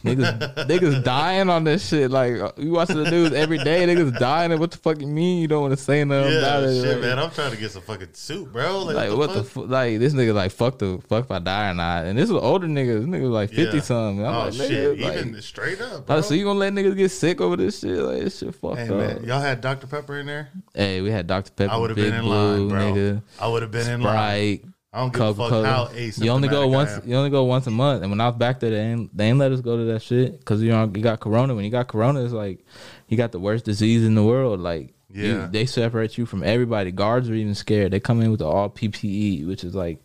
Niggas, 0.04 0.54
niggas 0.66 1.02
dying 1.02 1.48
on 1.48 1.64
this 1.64 1.88
shit. 1.88 2.10
Like 2.10 2.34
uh, 2.38 2.52
you 2.58 2.72
watching 2.72 3.02
the 3.02 3.10
news 3.10 3.32
every 3.32 3.58
day. 3.58 3.86
Niggas 3.86 4.18
dying. 4.18 4.52
And 4.52 4.60
what 4.60 4.70
the 4.70 4.76
fuck 4.76 5.00
you 5.00 5.06
mean? 5.06 5.40
You 5.40 5.48
don't 5.48 5.62
want 5.62 5.72
to 5.76 5.82
say 5.82 6.04
nothing 6.04 6.32
Yeah, 6.32 6.38
about 6.40 6.62
it? 6.64 6.82
shit, 6.82 6.92
like, 6.92 7.00
man. 7.00 7.18
I'm 7.18 7.30
trying 7.30 7.50
to 7.52 7.56
get 7.56 7.70
some 7.70 7.82
fucking 7.82 8.08
soup, 8.12 8.52
bro. 8.52 8.82
Like, 8.84 8.96
like 8.96 9.16
what 9.16 9.32
the 9.32 9.42
fuck? 9.44 9.52
fu- 9.52 9.66
like 9.66 9.98
this 9.98 10.12
nigga 10.12 10.34
like 10.34 10.52
fuck 10.52 10.78
the 10.78 11.00
fuck 11.08 11.24
if 11.24 11.30
I 11.30 11.38
die 11.38 11.70
or 11.70 11.74
not. 11.74 12.04
And 12.04 12.18
this 12.18 12.28
was 12.30 12.42
older 12.42 12.66
niggas. 12.66 13.00
This 13.00 13.06
nigga 13.08 13.22
was 13.22 13.30
like 13.30 13.50
fifty 13.50 13.78
Yeah. 13.78 13.82
something. 13.82 14.26
I'm 14.26 14.34
oh 14.34 14.38
like, 14.44 14.52
shit, 14.52 14.98
nigga, 14.98 15.12
even 15.14 15.32
like, 15.34 15.42
straight 15.42 15.80
up. 15.80 16.06
Bro. 16.06 16.20
so 16.20 16.34
you 16.34 16.44
gonna 16.44 16.58
let 16.58 16.72
niggas 16.74 16.96
get 16.96 17.10
sick 17.10 17.40
over 17.40 17.56
this 17.56 17.80
shit? 17.80 17.96
Like 17.98 18.20
this 18.24 18.38
shit 18.38 18.54
fucked 18.54 18.76
hey 18.78 18.88
up. 18.88 18.96
man, 18.96 19.24
y'all 19.24 19.40
had 19.40 19.60
Dr 19.62 19.86
Pepper 19.86 20.18
in 20.18 20.26
there. 20.26 20.50
Hey, 20.74 21.00
we 21.00 21.10
had 21.10 21.26
Dr 21.26 21.50
Pepper, 21.52 21.72
I 21.72 21.76
would 21.78 21.90
have 21.90 21.96
been 21.96 22.12
in 22.14 22.20
Blue, 22.22 22.30
line, 22.34 22.68
bro. 22.68 22.78
nigga. 22.92 23.22
I 23.40 23.48
would 23.48 23.62
have 23.62 23.70
been 23.70 23.90
in 23.90 24.02
line. 24.02 24.73
I 24.94 25.00
don't 25.00 25.12
give 25.12 25.22
a 25.22 25.34
fuck 25.34 25.50
how 25.64 25.86
asymptomatic 25.86 26.24
You 26.24 26.30
only 26.30 26.48
go 26.48 26.68
once. 26.68 27.00
You 27.04 27.16
only 27.16 27.30
go 27.30 27.42
once 27.44 27.66
a 27.66 27.70
month. 27.70 28.02
And 28.02 28.10
when 28.12 28.20
I 28.20 28.28
was 28.28 28.36
back 28.36 28.60
there, 28.60 28.70
they 28.70 28.80
ain't, 28.80 29.16
they 29.16 29.26
ain't 29.28 29.38
let 29.38 29.50
us 29.50 29.60
go 29.60 29.76
to 29.76 29.84
that 29.86 30.02
shit 30.02 30.38
because 30.38 30.62
you 30.62 30.70
know 30.70 30.84
you 30.94 31.02
got 31.02 31.18
corona. 31.20 31.54
When 31.54 31.64
you 31.64 31.70
got 31.70 31.88
corona, 31.88 32.22
it's 32.24 32.32
like 32.32 32.64
you 33.08 33.16
got 33.16 33.32
the 33.32 33.40
worst 33.40 33.64
disease 33.64 34.04
in 34.04 34.14
the 34.14 34.22
world. 34.22 34.60
Like 34.60 34.94
you- 35.10 35.24
Yeah. 35.38 35.48
they 35.50 35.66
separate 35.66 36.16
you 36.16 36.26
from 36.26 36.44
everybody. 36.44 36.92
Guards 36.92 37.28
are 37.28 37.34
even 37.34 37.54
scared. 37.56 37.92
They 37.92 37.98
come 38.00 38.20
in 38.22 38.30
with 38.30 38.38
the 38.40 38.46
all 38.46 38.70
PPE, 38.70 39.46
which 39.48 39.64
is 39.64 39.74
like 39.74 39.98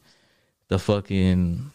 the 0.69 0.79
fucking 0.79 1.71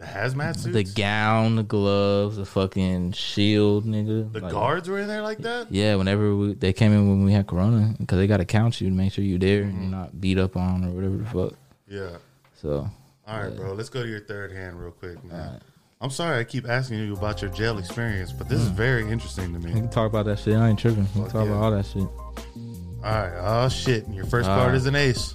The 0.00 0.04
hazmat 0.06 0.56
suits. 0.58 0.74
the 0.74 0.82
gown, 0.84 1.56
the 1.56 1.62
gloves, 1.62 2.36
the 2.38 2.44
fucking 2.44 3.12
shield, 3.12 3.84
nigga. 3.84 4.32
the 4.32 4.40
Like, 4.40 4.52
guards 4.52 4.88
were 4.88 4.98
in 4.98 5.06
there 5.08 5.22
like 5.22 5.38
that. 5.38 5.70
Yeah, 5.72 5.94
whenever 5.94 6.34
we, 6.34 6.54
they 6.54 6.72
came 6.72 6.92
in 6.92 7.08
when 7.08 7.24
we 7.24 7.32
had 7.32 7.46
corona, 7.46 7.94
because 7.98 8.18
they 8.18 8.26
got 8.26 8.36
to 8.38 8.44
count 8.44 8.80
you 8.80 8.88
to 8.88 8.94
make 8.94 9.12
sure 9.12 9.24
you're 9.24 9.38
there 9.38 9.62
and 9.62 9.72
Mm-hmm. 9.74 9.82
you're 9.82 9.90
not 9.92 10.20
beat 10.20 10.38
up 10.38 10.56
on 10.56 10.84
or 10.84 10.90
whatever 10.90 11.16
the 11.16 11.24
fuck. 11.24 11.54
Yeah. 11.88 12.16
So 12.60 12.88
All 13.26 13.40
right, 13.40 13.54
bro. 13.54 13.72
Let's 13.72 13.88
go 13.88 14.02
to 14.02 14.08
your 14.08 14.20
third 14.20 14.52
hand 14.52 14.80
real 14.80 14.90
quick, 14.90 15.22
man. 15.24 15.60
I'm 16.00 16.10
sorry 16.10 16.38
I 16.38 16.44
keep 16.44 16.68
asking 16.68 16.98
you 17.00 17.14
about 17.14 17.42
your 17.42 17.50
jail 17.50 17.78
experience, 17.78 18.32
but 18.32 18.46
Mm. 18.46 18.50
this 18.50 18.60
is 18.60 18.68
very 18.68 19.08
interesting 19.10 19.52
to 19.52 19.58
we 19.66 19.66
me. 19.74 19.80
can 19.80 19.88
talk 19.88 20.08
about 20.10 20.26
that 20.26 20.38
shit. 20.38 20.56
I 20.56 20.68
ain't 20.68 20.78
tripping. 20.78 21.06
We 21.14 21.22
can 21.22 21.30
talk 21.30 21.34
yeah. 21.46 21.52
about 21.52 21.62
all 21.62 21.70
that 21.72 21.86
shit. 21.86 22.02
All 22.02 23.02
right. 23.02 23.32
Oh 23.64 23.68
shit. 23.68 24.08
Your 24.08 24.24
first 24.26 24.48
All 24.48 24.56
card 24.56 24.68
right. 24.68 24.76
is 24.76 24.86
an 24.86 24.94
ace. 24.96 25.32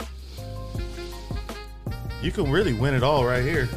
You 2.22 2.32
can 2.32 2.50
really 2.52 2.74
win 2.74 2.94
it 2.94 3.04
all 3.04 3.26
right 3.26 3.44
here. 3.44 3.68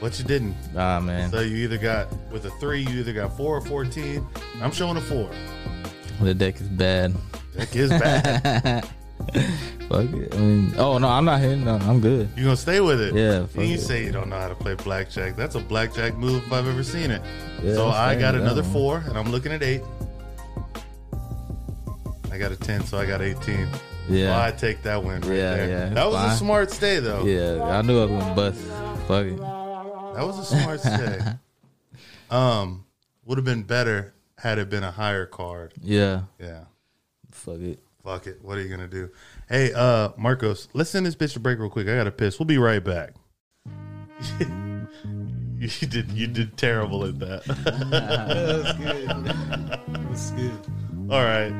But 0.00 0.18
you 0.18 0.24
didn't. 0.26 0.54
Ah 0.76 1.00
man, 1.00 1.30
So 1.30 1.40
you 1.40 1.56
either 1.58 1.78
got 1.78 2.08
with 2.30 2.44
a 2.44 2.50
three, 2.60 2.80
you 2.82 3.00
either 3.00 3.12
got 3.14 3.34
four 3.36 3.56
or 3.56 3.60
fourteen. 3.62 4.26
I'm 4.60 4.70
showing 4.72 4.96
a 4.98 5.00
four. 5.00 5.30
the 6.20 6.34
deck 6.34 6.60
is 6.60 6.68
bad. 6.68 7.14
Deck 7.56 7.74
is 7.76 7.88
bad. 7.90 8.86
Fuck 9.88 10.12
it. 10.12 10.34
I 10.34 10.38
mean, 10.38 10.74
oh 10.76 10.98
no, 10.98 11.08
I'm 11.08 11.24
not 11.24 11.40
hitting. 11.40 11.64
No, 11.64 11.74
I'm 11.76 12.00
good. 12.00 12.28
you 12.36 12.44
gonna 12.44 12.56
stay 12.56 12.80
with 12.80 13.00
it. 13.00 13.14
Yeah, 13.14 13.46
fuck 13.46 13.64
you 13.64 13.74
it. 13.74 13.80
say 13.80 14.04
you 14.04 14.12
don't 14.12 14.28
know 14.30 14.38
how 14.38 14.48
to 14.48 14.54
play 14.54 14.74
blackjack. 14.74 15.36
That's 15.36 15.54
a 15.56 15.60
blackjack 15.60 16.16
move 16.16 16.42
if 16.46 16.52
I've 16.52 16.66
ever 16.66 16.82
seen 16.82 17.10
it. 17.10 17.20
Yeah, 17.62 17.74
so 17.74 17.88
I 17.88 18.14
got 18.18 18.34
another 18.34 18.62
one. 18.62 18.72
four, 18.72 18.96
and 19.06 19.16
I'm 19.18 19.30
looking 19.30 19.52
at 19.52 19.62
eight. 19.62 19.82
I 22.30 22.38
got 22.38 22.50
a 22.52 22.56
ten, 22.56 22.84
so 22.84 22.98
I 22.98 23.06
got 23.06 23.22
eighteen. 23.22 23.68
Yeah. 24.08 24.30
Well, 24.30 24.40
I 24.42 24.50
take 24.52 24.82
that 24.82 25.02
win 25.02 25.20
right 25.22 25.30
Yeah, 25.36 25.54
there. 25.56 25.68
yeah, 25.68 25.88
that 25.90 26.06
was 26.10 26.34
a 26.34 26.36
smart 26.36 26.70
stay, 26.70 26.98
though. 27.00 27.24
Yeah, 27.24 27.62
I 27.64 27.82
knew 27.82 28.00
I 28.02 28.04
was 28.06 28.22
gonna 28.22 28.34
bust. 28.34 28.60
Fuck 29.06 29.26
it. 29.26 29.38
That 29.38 30.26
was 30.26 30.38
a 30.38 30.44
smart 30.44 30.80
stay. 30.80 31.18
Um, 32.30 32.84
would 33.26 33.38
have 33.38 33.44
been 33.44 33.62
better 33.62 34.12
had 34.38 34.58
it 34.58 34.68
been 34.68 34.82
a 34.82 34.90
higher 34.90 35.26
card. 35.26 35.72
Yeah, 35.80 36.22
Yeah. 36.40 36.64
fuck 37.30 37.58
it. 37.60 37.78
Fuck 38.04 38.26
it. 38.26 38.38
What 38.42 38.58
are 38.58 38.60
you 38.60 38.68
gonna 38.68 38.86
do? 38.86 39.08
Hey, 39.48 39.72
uh, 39.72 40.10
Marcos, 40.18 40.68
let's 40.74 40.90
send 40.90 41.06
this 41.06 41.16
bitch 41.16 41.32
to 41.32 41.40
break 41.40 41.58
real 41.58 41.70
quick. 41.70 41.88
I 41.88 41.96
gotta 41.96 42.10
piss. 42.10 42.38
We'll 42.38 42.44
be 42.44 42.58
right 42.58 42.84
back. 42.84 43.14
you 44.38 45.88
did 45.88 46.10
you 46.10 46.26
did 46.26 46.58
terrible 46.58 47.06
at 47.06 47.18
that. 47.20 47.44
That's 48.60 48.78
good. 48.78 49.08
That's 50.04 50.30
good. 50.32 50.52
All 51.10 51.24
right. 51.24 51.50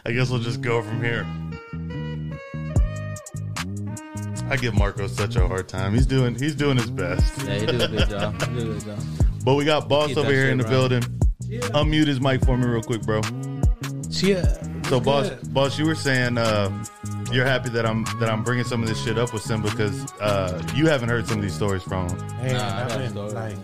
I 0.04 0.12
guess 0.12 0.28
we'll 0.28 0.40
just 0.40 0.60
go 0.60 0.82
from 0.82 1.00
here. 1.04 1.24
I 4.50 4.56
give 4.56 4.74
Marcos 4.74 5.12
such 5.12 5.36
a 5.36 5.46
hard 5.46 5.68
time. 5.68 5.94
He's 5.94 6.06
doing 6.06 6.34
he's 6.34 6.56
doing 6.56 6.78
his 6.78 6.90
best. 6.90 7.46
Yeah, 7.46 7.58
he 7.60 7.66
did 7.66 7.80
a 7.80 7.88
good 7.88 8.08
job. 8.10 8.42
He 8.42 8.54
did 8.54 8.62
a 8.64 8.72
good 8.72 8.84
job. 8.84 8.98
But 9.44 9.54
we 9.54 9.64
got 9.64 9.88
boss 9.88 10.08
Keep 10.08 10.18
over 10.18 10.32
here 10.32 10.42
shit 10.42 10.50
in 10.50 10.58
the 10.58 10.64
building. 10.64 11.02
Unmute 11.74 12.08
his 12.08 12.20
mic 12.20 12.44
for 12.44 12.56
me 12.56 12.66
real 12.66 12.82
quick, 12.82 13.02
bro. 13.02 13.20
Yeah. 14.10 14.44
So, 14.84 15.00
boss, 15.00 15.28
Good. 15.30 15.52
boss, 15.54 15.78
you 15.78 15.84
were 15.86 15.94
saying 15.94 16.38
uh, 16.38 16.70
you're 17.32 17.44
happy 17.44 17.68
that 17.70 17.84
I'm 17.86 18.04
that 18.20 18.28
I'm 18.30 18.42
bringing 18.44 18.64
some 18.64 18.82
of 18.82 18.88
this 18.88 19.02
shit 19.02 19.18
up 19.18 19.32
with 19.32 19.42
Sim 19.42 19.62
because 19.62 20.10
uh, 20.20 20.62
you 20.74 20.86
haven't 20.86 21.08
heard 21.08 21.26
some 21.26 21.38
of 21.38 21.42
these 21.42 21.54
stories 21.54 21.82
from 21.82 22.08
him. 22.08 22.28
Hey, 22.38 22.52
Nah, 22.52 22.60
I 22.64 22.82
I've 22.84 22.98
been 22.98 23.10
stories. 23.10 23.34
like, 23.34 23.56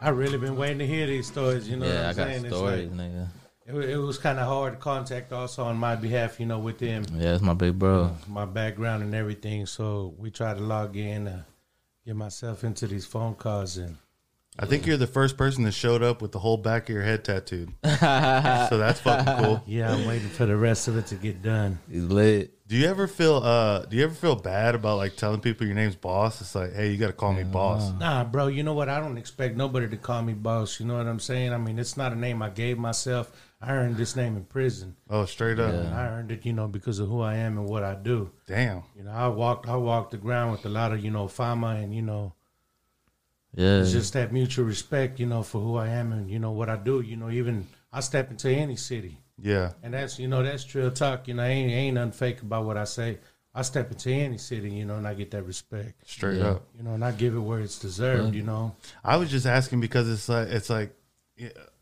I 0.00 0.08
really 0.10 0.38
been 0.38 0.56
waiting 0.56 0.78
to 0.78 0.86
hear 0.86 1.06
these 1.06 1.26
stories. 1.26 1.68
You 1.68 1.76
know 1.76 1.86
Yeah, 1.86 2.06
I 2.06 2.10
I'm 2.10 2.16
got 2.16 2.26
saying? 2.28 2.46
Stories, 2.48 2.90
like- 2.90 2.98
nigga. 2.98 3.28
it, 3.66 3.74
it 3.90 3.96
was 3.98 4.18
kind 4.18 4.38
of 4.38 4.46
hard 4.46 4.74
to 4.74 4.78
contact 4.78 5.32
also 5.32 5.64
on 5.64 5.76
my 5.76 5.96
behalf. 5.96 6.38
You 6.40 6.46
know, 6.46 6.58
with 6.60 6.78
them, 6.78 7.04
Yeah, 7.16 7.34
it's 7.34 7.42
my 7.42 7.54
big 7.54 7.78
bro. 7.78 8.16
my 8.28 8.44
background 8.44 9.02
and 9.02 9.14
everything. 9.14 9.66
So 9.66 10.14
we 10.18 10.30
tried 10.30 10.58
to 10.58 10.62
log 10.62 10.96
in, 10.96 11.26
uh, 11.28 11.42
get 12.06 12.14
myself 12.16 12.62
into 12.64 12.86
these 12.86 13.04
phone 13.06 13.34
calls, 13.34 13.76
and 13.78 13.96
I 14.58 14.66
think 14.66 14.86
you're 14.86 14.98
the 14.98 15.06
first 15.06 15.36
person 15.38 15.64
that 15.64 15.72
showed 15.72 16.02
up 16.02 16.20
with 16.20 16.32
the 16.32 16.38
whole 16.38 16.58
back 16.58 16.88
of 16.88 16.94
your 16.94 17.02
head 17.02 17.24
tattooed. 17.24 17.72
so 17.84 18.78
that's 18.78 19.00
fucking 19.00 19.44
cool. 19.44 19.62
yeah, 19.66 19.92
I'm 19.92 20.06
waiting 20.06 20.28
for 20.28 20.44
the 20.44 20.56
rest 20.56 20.88
of 20.88 20.96
it 20.98 21.06
to 21.06 21.14
get 21.14 21.42
done. 21.42 21.78
He's 21.90 22.04
lit. 22.04 22.52
Do 22.68 22.76
you 22.76 22.86
ever 22.86 23.06
feel 23.06 23.36
uh 23.36 23.84
do 23.86 23.96
you 23.96 24.04
ever 24.04 24.14
feel 24.14 24.34
bad 24.34 24.74
about 24.74 24.96
like 24.96 25.16
telling 25.16 25.40
people 25.40 25.66
your 25.66 25.74
name's 25.74 25.96
boss? 25.96 26.40
It's 26.40 26.54
like, 26.54 26.74
hey, 26.74 26.90
you 26.90 26.96
gotta 26.98 27.12
call 27.12 27.32
me 27.32 27.44
boss. 27.44 27.92
Nah, 27.98 28.24
bro, 28.24 28.46
you 28.46 28.62
know 28.62 28.72
what? 28.74 28.88
I 28.88 29.00
don't 29.00 29.18
expect 29.18 29.56
nobody 29.56 29.88
to 29.88 29.96
call 29.96 30.22
me 30.22 30.32
boss. 30.32 30.80
You 30.80 30.86
know 30.86 30.96
what 30.96 31.06
I'm 31.06 31.20
saying? 31.20 31.52
I 31.52 31.58
mean, 31.58 31.78
it's 31.78 31.96
not 31.96 32.12
a 32.12 32.16
name 32.16 32.42
I 32.42 32.50
gave 32.50 32.78
myself. 32.78 33.30
I 33.60 33.72
earned 33.72 33.96
this 33.96 34.16
name 34.16 34.36
in 34.36 34.44
prison. 34.44 34.96
Oh, 35.08 35.24
straight 35.24 35.60
up. 35.60 35.72
Yeah. 35.72 35.96
I 35.96 36.08
earned 36.08 36.32
it, 36.32 36.44
you 36.44 36.52
know, 36.52 36.66
because 36.66 36.98
of 36.98 37.08
who 37.08 37.20
I 37.20 37.36
am 37.36 37.58
and 37.58 37.68
what 37.68 37.84
I 37.84 37.94
do. 37.94 38.30
Damn. 38.46 38.82
You 38.96 39.04
know, 39.04 39.12
I 39.12 39.28
walked, 39.28 39.68
I 39.68 39.76
walked 39.76 40.10
the 40.10 40.16
ground 40.16 40.50
with 40.50 40.66
a 40.66 40.68
lot 40.68 40.92
of, 40.92 41.04
you 41.04 41.12
know, 41.12 41.28
fama 41.28 41.76
and 41.76 41.94
you 41.94 42.02
know, 42.02 42.32
Yeah, 43.54 43.80
it's 43.80 43.92
just 43.92 44.14
that 44.14 44.32
mutual 44.32 44.64
respect, 44.64 45.20
you 45.20 45.26
know, 45.26 45.42
for 45.42 45.60
who 45.60 45.76
I 45.76 45.88
am 45.88 46.12
and 46.12 46.30
you 46.30 46.38
know 46.38 46.52
what 46.52 46.68
I 46.70 46.76
do. 46.76 47.00
You 47.00 47.16
know, 47.16 47.28
even 47.30 47.66
I 47.92 48.00
step 48.00 48.30
into 48.30 48.48
any 48.50 48.76
city, 48.76 49.18
Yeah. 49.40 49.72
and 49.82 49.92
that's 49.92 50.18
you 50.18 50.26
know 50.28 50.42
that's 50.42 50.74
real 50.74 50.90
talk. 50.90 51.28
You 51.28 51.34
know, 51.34 51.42
ain't 51.44 51.70
ain't 51.70 51.94
nothing 51.96 52.12
fake 52.12 52.40
about 52.42 52.64
what 52.64 52.76
I 52.78 52.84
say. 52.84 53.18
I 53.54 53.60
step 53.60 53.90
into 53.90 54.10
any 54.10 54.38
city, 54.38 54.70
you 54.70 54.86
know, 54.86 54.96
and 54.96 55.06
I 55.06 55.12
get 55.12 55.30
that 55.32 55.42
respect, 55.42 56.08
Straight 56.08 56.38
Yeah. 56.38 56.52
up. 56.52 56.66
you 56.74 56.82
know, 56.82 56.94
and 56.94 57.04
I 57.04 57.12
give 57.12 57.34
it 57.34 57.40
where 57.40 57.60
it's 57.60 57.78
deserved. 57.78 58.34
You 58.34 58.42
know, 58.42 58.74
I 59.04 59.16
was 59.18 59.30
just 59.30 59.44
asking 59.44 59.80
because 59.80 60.08
it's 60.08 60.28
like 60.30 60.48
it's 60.48 60.70
like 60.70 60.94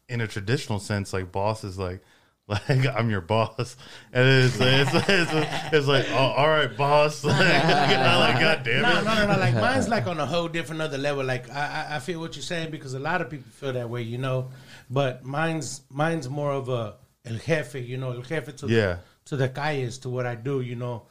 in 0.08 0.20
a 0.20 0.26
traditional 0.26 0.80
sense, 0.80 1.12
like 1.12 1.30
boss 1.30 1.62
is 1.62 1.78
like 1.78 2.02
like 2.50 2.86
I'm 2.86 3.10
your 3.10 3.20
boss, 3.20 3.76
and 4.12 4.28
it's 4.28 4.56
it's, 4.60 5.08
it's, 5.08 5.30
it's, 5.72 5.86
like 5.86 6.06
oh, 6.10 6.16
all 6.16 6.48
right, 6.48 6.76
boss. 6.76 7.24
Like, 7.30 7.38
like 7.38 8.40
God 8.40 8.62
damn 8.64 8.82
no, 8.82 8.98
it. 9.00 9.04
no, 9.04 9.14
no, 9.14 9.32
no. 9.32 9.38
Like 9.38 9.54
mine's 9.54 9.88
like 9.96 10.06
on 10.06 10.18
a 10.18 10.26
whole 10.26 10.48
different 10.48 10.82
other 10.82 10.98
level. 10.98 11.24
Like 11.24 11.48
I, 11.50 11.86
I, 11.90 11.96
I 11.96 11.98
feel 12.00 12.18
what 12.20 12.34
you're 12.36 12.42
saying 12.42 12.70
because 12.70 12.94
a 12.94 12.98
lot 12.98 13.20
of 13.20 13.30
people 13.30 13.50
feel 13.52 13.72
that 13.72 13.88
way, 13.88 14.02
you 14.02 14.18
know. 14.18 14.50
But 14.88 15.24
mine's 15.24 15.82
mine's 15.90 16.28
more 16.28 16.52
of 16.52 16.68
a 16.68 16.96
el 17.24 17.36
jefe, 17.36 17.86
you 17.86 17.96
know, 17.96 18.12
el 18.12 18.22
jefe 18.22 18.56
to 18.56 18.66
Yeah. 18.66 18.94
the, 18.94 18.98
to 19.26 19.36
the 19.36 19.48
calles, 19.48 19.98
to 19.98 20.08
what 20.08 20.26
I 20.26 20.34
do, 20.34 20.60
you 20.60 20.74
know. 20.76 21.06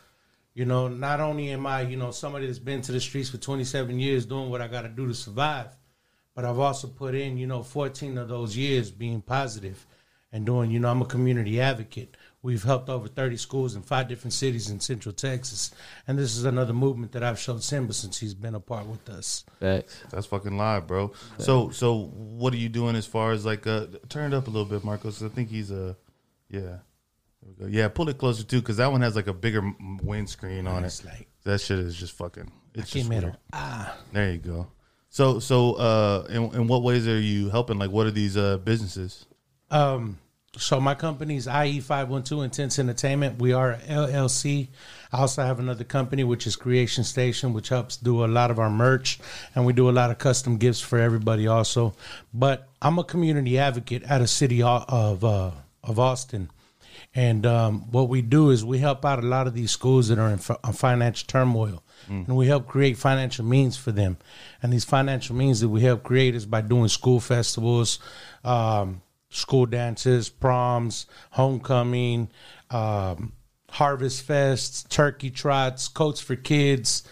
You 0.53 0.65
know, 0.65 0.89
not 0.89 1.21
only 1.21 1.49
am 1.51 1.65
I, 1.65 1.81
you 1.81 1.95
know, 1.95 2.11
somebody 2.11 2.47
that's 2.47 2.59
been 2.59 2.81
to 2.81 2.91
the 2.91 2.99
streets 2.99 3.29
for 3.29 3.37
27 3.37 3.97
years 3.97 4.25
doing 4.25 4.49
what 4.49 4.61
I 4.61 4.67
got 4.67 4.81
to 4.81 4.89
do 4.89 5.07
to 5.07 5.13
survive, 5.13 5.67
but 6.35 6.43
I've 6.43 6.59
also 6.59 6.87
put 6.89 7.15
in, 7.15 7.37
you 7.37 7.47
know, 7.47 7.63
14 7.63 8.17
of 8.17 8.27
those 8.27 8.57
years 8.57 8.91
being 8.91 9.21
positive 9.21 9.85
and 10.31 10.45
doing, 10.45 10.69
you 10.71 10.79
know, 10.79 10.89
I'm 10.89 11.01
a 11.01 11.05
community 11.05 11.59
advocate. 11.59 12.15
We've 12.41 12.63
helped 12.63 12.87
over 12.87 13.07
30 13.07 13.35
schools 13.37 13.75
in 13.75 13.81
five 13.81 14.07
different 14.07 14.31
cities 14.33 14.69
in 14.69 14.79
Central 14.79 15.11
Texas. 15.11 15.71
And 16.07 16.17
this 16.17 16.37
is 16.37 16.45
another 16.45 16.71
movement 16.71 17.11
that 17.11 17.23
I've 17.23 17.37
showed 17.39 17.61
Simba 17.63 17.91
since 17.93 18.17
he's 18.17 18.33
been 18.33 18.55
a 18.55 18.59
part 18.61 18.85
with 18.85 19.09
us. 19.09 19.43
Facts. 19.59 20.01
That's 20.09 20.25
fucking 20.27 20.55
live, 20.55 20.87
bro. 20.87 21.11
So 21.39 21.69
so 21.71 22.11
what 22.13 22.53
are 22.53 22.57
you 22.57 22.69
doing 22.69 22.95
as 22.95 23.05
far 23.05 23.31
as 23.31 23.45
like 23.45 23.67
uh 23.67 23.87
turn 24.07 24.31
it 24.33 24.37
up 24.37 24.47
a 24.47 24.49
little 24.49 24.69
bit, 24.69 24.85
Marcos? 24.85 25.21
I 25.21 25.27
think 25.27 25.49
he's 25.49 25.69
a 25.71 25.97
yeah. 26.49 26.77
There 27.41 27.49
we 27.57 27.65
go. 27.65 27.65
Yeah, 27.67 27.87
pull 27.89 28.07
it 28.09 28.17
closer 28.17 28.43
too, 28.43 28.59
because 28.61 28.77
that 28.77 28.91
one 28.91 29.01
has 29.01 29.15
like 29.17 29.27
a 29.27 29.33
bigger 29.33 29.59
m- 29.59 29.97
windscreen 30.03 30.65
on 30.67 30.85
it. 30.85 31.01
Like, 31.05 31.27
That 31.43 31.59
shit 31.59 31.79
is 31.79 31.95
just 31.95 32.13
fucking. 32.13 32.51
It's 32.75 32.91
just 32.91 33.09
Quimero. 33.09 33.23
weird. 33.23 33.37
Ah. 33.51 33.97
There 34.13 34.31
you 34.31 34.37
go. 34.37 34.67
So 35.09 35.39
so 35.39 35.73
uh, 35.73 36.25
in 36.29 36.43
in 36.53 36.67
what 36.67 36.83
ways 36.83 37.05
are 37.07 37.19
you 37.19 37.49
helping? 37.49 37.79
Like, 37.79 37.91
what 37.91 38.07
are 38.07 38.11
these 38.11 38.37
uh 38.37 38.59
businesses? 38.59 39.25
Um, 39.71 40.17
so 40.57 40.79
my 40.81 40.95
company's 40.95 41.47
IE 41.47 41.79
five 41.79 42.09
one 42.09 42.23
two 42.23 42.41
Intense 42.41 42.79
Entertainment. 42.79 43.39
We 43.39 43.53
are 43.53 43.75
LLC. 43.87 44.67
I 45.11 45.19
also 45.19 45.43
have 45.43 45.59
another 45.59 45.83
company 45.83 46.23
which 46.23 46.47
is 46.47 46.55
Creation 46.55 47.03
Station, 47.03 47.53
which 47.53 47.69
helps 47.69 47.97
do 47.97 48.25
a 48.25 48.27
lot 48.27 48.49
of 48.51 48.59
our 48.59 48.69
merch, 48.69 49.19
and 49.53 49.65
we 49.65 49.73
do 49.73 49.89
a 49.89 49.91
lot 49.91 50.09
of 50.09 50.17
custom 50.17 50.57
gifts 50.57 50.81
for 50.81 50.97
everybody 50.97 51.47
also. 51.47 51.93
But 52.33 52.67
I'm 52.81 52.97
a 52.97 53.03
community 53.03 53.57
advocate 53.59 54.03
at 54.03 54.21
a 54.21 54.27
city 54.27 54.61
of 54.63 55.23
uh, 55.23 55.51
of 55.83 55.99
Austin. 55.99 56.49
And 57.15 57.45
um, 57.45 57.91
what 57.91 58.07
we 58.07 58.21
do 58.21 58.51
is 58.51 58.63
we 58.63 58.77
help 58.79 59.03
out 59.03 59.19
a 59.19 59.27
lot 59.27 59.47
of 59.47 59.53
these 59.55 59.71
schools 59.71 60.09
that 60.09 60.19
are 60.19 60.29
in 60.29 60.39
uh, 60.63 60.71
financial 60.71 61.25
turmoil, 61.27 61.83
and 62.27 62.35
we 62.35 62.47
help 62.47 62.67
create 62.67 62.97
financial 62.97 63.45
means 63.45 63.77
for 63.77 63.91
them. 63.91 64.17
And 64.61 64.71
these 64.71 64.85
financial 64.85 65.35
means 65.35 65.59
that 65.61 65.69
we 65.69 65.81
help 65.81 66.03
create 66.03 66.35
is 66.35 66.45
by 66.45 66.61
doing 66.61 66.87
school 66.87 67.19
festivals, 67.19 67.99
um, 68.43 69.01
school 69.29 69.65
dances, 69.65 70.29
proms, 70.29 71.05
homecoming, 71.31 72.29
um, 72.69 73.33
harvest 73.69 74.27
fests, 74.27 74.87
turkey 74.89 75.29
trots, 75.29 75.87
coats 75.87 76.19
for 76.19 76.35
kids, 76.35 77.03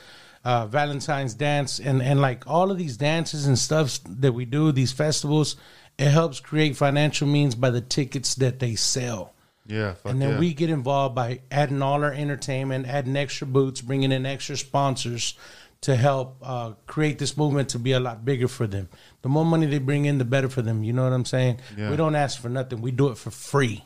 uh, 0.44 0.66
Valentine's 0.66 1.34
dance, 1.34 1.80
and 1.80 2.02
and 2.02 2.22
like 2.22 2.48
all 2.48 2.72
of 2.72 2.78
these 2.78 2.98
dances 2.98 3.46
and 3.48 3.60
stuff 3.60 4.00
that 4.06 4.34
we 4.34 4.46
do, 4.46 4.72
these 4.72 4.92
festivals, 4.92 5.56
it 5.98 6.10
helps 6.10 6.40
create 6.40 6.76
financial 6.76 7.28
means 7.28 7.56
by 7.56 7.70
the 7.70 7.82
tickets 7.82 8.36
that 8.36 8.60
they 8.60 8.76
sell. 8.76 9.34
Yeah, 9.66 9.96
And 10.06 10.22
then 10.22 10.34
yeah. 10.34 10.40
we 10.40 10.54
get 10.54 10.70
involved 10.70 11.14
by 11.14 11.42
adding 11.52 11.82
all 11.82 12.02
our 12.02 12.14
entertainment, 12.14 12.88
adding 12.88 13.18
extra 13.18 13.46
boots, 13.46 13.82
bringing 13.82 14.14
in 14.14 14.26
extra 14.26 14.56
sponsors 14.56 15.38
to 15.82 15.96
help 15.96 16.38
uh, 16.42 16.72
create 16.86 17.20
this 17.20 17.36
movement 17.36 17.70
to 17.70 17.80
be 17.80 17.92
a 17.92 18.00
lot 18.00 18.24
bigger 18.24 18.48
for 18.48 18.66
them. 18.66 18.88
The 19.28 19.32
more 19.32 19.44
money 19.44 19.66
they 19.66 19.80
bring 19.80 20.06
in, 20.06 20.20
the 20.20 20.24
better 20.24 20.48
for 20.48 20.62
them. 20.62 20.86
You 20.86 20.94
know 20.94 21.04
what 21.04 21.12
I'm 21.12 21.26
saying? 21.26 21.60
Yeah. 21.78 21.90
We 21.90 21.98
don't 21.98 22.16
ask 22.16 22.40
for 22.40 22.48
nothing. 22.48 22.80
We 22.82 22.92
do 22.92 23.10
it 23.10 23.18
for 23.18 23.30
free. 23.30 23.84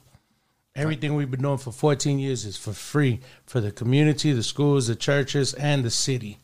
Everything 0.76 1.16
we've 1.16 1.32
been 1.32 1.42
doing 1.42 1.58
for 1.58 1.72
14 1.72 2.20
years 2.20 2.46
is 2.46 2.58
for 2.58 2.74
free 2.74 3.22
for 3.48 3.60
the 3.60 3.72
community, 3.72 4.34
the 4.34 4.44
schools, 4.44 4.86
the 4.86 4.96
churches, 4.96 5.56
and 5.56 5.84
the 5.84 5.90
city. 5.90 6.38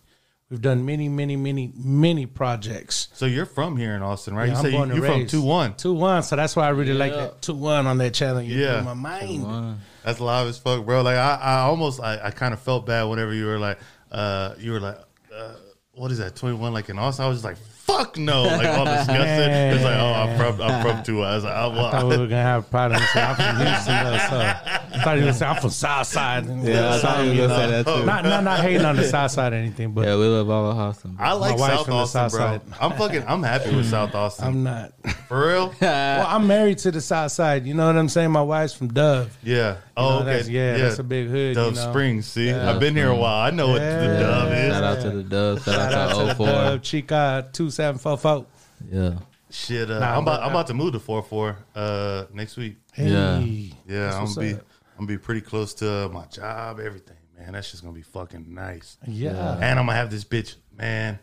We've 0.50 0.60
done 0.64 0.84
many, 0.84 1.10
many, 1.10 1.36
many, 1.36 1.72
many 1.78 2.26
projects. 2.26 3.10
So 3.14 3.28
you're 3.28 3.46
from 3.46 3.78
here 3.78 3.96
in 3.96 4.02
Austin, 4.02 4.34
right? 4.36 4.46
Yeah, 4.48 4.54
you 4.54 4.58
I'm 4.58 4.64
say 4.64 4.70
you, 4.72 4.78
born 4.78 4.90
and 4.90 4.98
you're 5.00 5.08
from 5.08 5.20
raised. 5.20 5.30
two 5.30 5.44
one. 5.44 5.76
Two 5.76 5.94
one. 5.94 6.24
So 6.24 6.36
that's 6.36 6.56
why 6.56 6.66
I 6.66 6.70
really 6.70 6.94
like 6.96 7.14
that 7.14 7.44
two 7.44 7.54
one 7.54 7.86
on 7.86 8.00
that 8.00 8.16
channel. 8.16 8.42
You 8.42 8.60
Yeah. 8.60 8.78
yeah, 8.78 8.82
my 8.82 8.96
mind. 8.96 9.44
One. 9.44 9.80
That's 10.04 10.20
live 10.20 10.48
as 10.48 10.58
fuck, 10.58 10.84
bro. 10.88 11.04
Like 11.04 11.18
I, 11.18 11.36
I 11.36 11.60
almost, 11.60 12.02
I, 12.02 12.20
I 12.24 12.32
kind 12.32 12.52
of 12.52 12.60
felt 12.62 12.88
bad 12.88 13.04
whenever 13.04 13.32
you 13.32 13.46
were 13.46 13.60
like, 13.60 13.78
uh, 14.12 14.56
you 14.58 14.72
were 14.72 14.80
like, 14.80 14.98
uh, 15.32 15.54
what 15.94 16.10
is 16.10 16.18
that, 16.18 16.36
twenty 16.36 16.58
one? 16.58 16.74
Like 16.74 16.90
in 16.90 16.98
Austin, 16.98 17.26
I 17.26 17.28
was 17.28 17.38
just 17.38 17.46
like, 17.46 17.58
fuck 17.88 18.18
no, 18.18 18.44
like 18.44 18.68
all 18.68 18.86
disgusted. 18.86 19.74
It's 19.76 19.84
like, 19.84 19.96
oh, 19.98 20.14
I'm 20.14 20.38
from, 20.38 20.62
I'm 20.62 20.82
from 20.86 21.04
two. 21.04 21.24
I 21.24 21.36
was 21.36 21.44
like, 21.44 21.54
oh, 21.56 21.72
I 21.86 21.92
thought 21.92 22.04
we 22.08 22.18
were 22.18 22.28
gonna 22.28 22.42
have 22.44 22.66
a 22.68 22.70
problem. 22.70 23.02
Say, 23.14 23.22
I'm 23.22 23.36
from 23.36 23.66
Houston, 23.66 24.04
though, 24.04 24.18
so 24.18 24.40
I 24.40 25.02
thought 25.04 25.18
you 25.18 25.26
were 25.26 25.34
saying 25.34 25.56
I'm 25.56 25.62
from 25.62 25.70
Southside. 25.72 26.46
Yeah, 26.64 26.94
I 26.96 27.00
thought 27.00 27.24
you 27.26 27.32
were 27.42 27.48
gonna 27.48 27.56
say 27.56 27.72
that 27.72 27.86
too. 27.86 28.06
Not, 28.06 28.24
not, 28.26 28.44
not 28.44 28.60
hating 28.60 28.86
on 28.86 28.96
the 28.96 29.04
South 29.04 29.32
Side 29.32 29.54
or 29.54 29.56
anything, 29.56 29.94
but 29.94 30.06
Yeah, 30.06 30.16
we 30.18 30.26
love 30.26 30.50
all 30.50 30.72
of 30.72 30.78
Austin. 30.78 31.16
I 31.20 31.34
like 31.34 31.58
South 31.58 31.86
from 31.86 31.94
the 31.94 31.98
Austin, 32.02 32.30
South 32.30 32.32
bro. 32.32 32.40
Side. 32.40 32.62
I'm 32.82 32.98
fucking, 32.98 33.24
I'm 33.28 33.44
happy 33.44 33.76
with 33.76 33.90
South 33.90 34.14
Austin. 34.14 34.46
I'm 34.48 34.64
not. 34.64 34.94
For 35.28 35.48
real? 35.48 35.74
Well, 35.82 36.28
I'm 36.28 36.48
married 36.48 36.80
to 36.80 36.92
the 36.92 37.02
South 37.02 37.32
Side. 37.32 37.66
You 37.66 37.74
know 37.74 37.86
what 37.88 37.96
I'm 37.98 38.10
saying? 38.10 38.32
My 38.32 38.42
wife's 38.42 38.74
from 38.74 38.90
Dove. 38.90 39.36
Yeah. 39.44 39.74
You 39.74 39.78
Oh, 39.98 40.10
know, 40.10 40.16
okay. 40.18 40.26
that's- 40.26 40.50
yeah, 40.50 40.78
that's 40.78 41.00
a 41.00 41.04
big 41.04 41.28
hood. 41.28 41.56
Dove 41.56 41.74
you 41.76 41.80
know? 41.80 41.90
Springs. 41.90 42.26
See, 42.28 42.48
Yeah. 42.50 42.70
I've 42.70 42.80
been 42.80 42.96
here 42.96 43.10
a 43.10 43.16
while. 43.16 43.42
I 43.42 43.50
know 43.52 43.70
what 43.70 43.80
the 43.80 44.18
Dove 44.20 44.52
is. 44.54 44.74
Shout 44.74 44.84
out 44.84 45.02
to 45.02 45.10
the 45.12 45.24
Dove. 45.24 45.64
Shout, 45.64 45.74
Shout 45.76 45.94
out 45.94 46.12
out 46.12 46.18
to 46.20 46.24
the 46.26 46.28
to 46.30 46.36
04. 46.36 46.46
Dove 46.48 46.82
Chica 46.82 47.50
two 47.54 47.70
seven 47.78 48.00
four 48.00 48.18
four. 48.18 48.46
Yeah. 48.92 49.20
Shit, 49.50 49.90
uh, 49.90 50.00
Nah, 50.00 50.18
I'm 50.18 50.24
about 50.24 50.40
but- 50.40 50.44
I'm 50.44 50.50
about 50.52 50.68
to 50.68 50.74
move 50.74 50.92
to 50.94 51.00
four 51.00 51.24
four 51.24 51.58
uh 51.76 52.26
next 52.34 52.58
week. 52.58 52.76
Hey. 52.94 53.10
Yeah. 53.10 53.40
Yeah, 53.40 53.70
That's 53.88 54.16
I'm 54.16 54.22
what's 54.24 54.36
gonna 54.36 54.48
be 54.48 54.54
up. 54.56 54.60
I'm 54.98 55.06
gonna 55.06 55.08
be 55.08 55.18
pretty 55.18 55.42
close 55.42 55.74
to 55.76 56.10
my 56.10 56.26
job, 56.26 56.80
everything, 56.80 57.16
man. 57.38 57.54
That's 57.54 57.70
just 57.72 57.84
gonna 57.84 57.96
be 57.96 58.02
fucking 58.02 58.54
nice. 58.54 58.98
Yeah. 59.08 59.54
And 59.54 59.80
I'm 59.80 59.86
gonna 59.86 59.94
have 59.94 60.10
this 60.10 60.24
bitch, 60.26 60.56
man. 60.76 61.20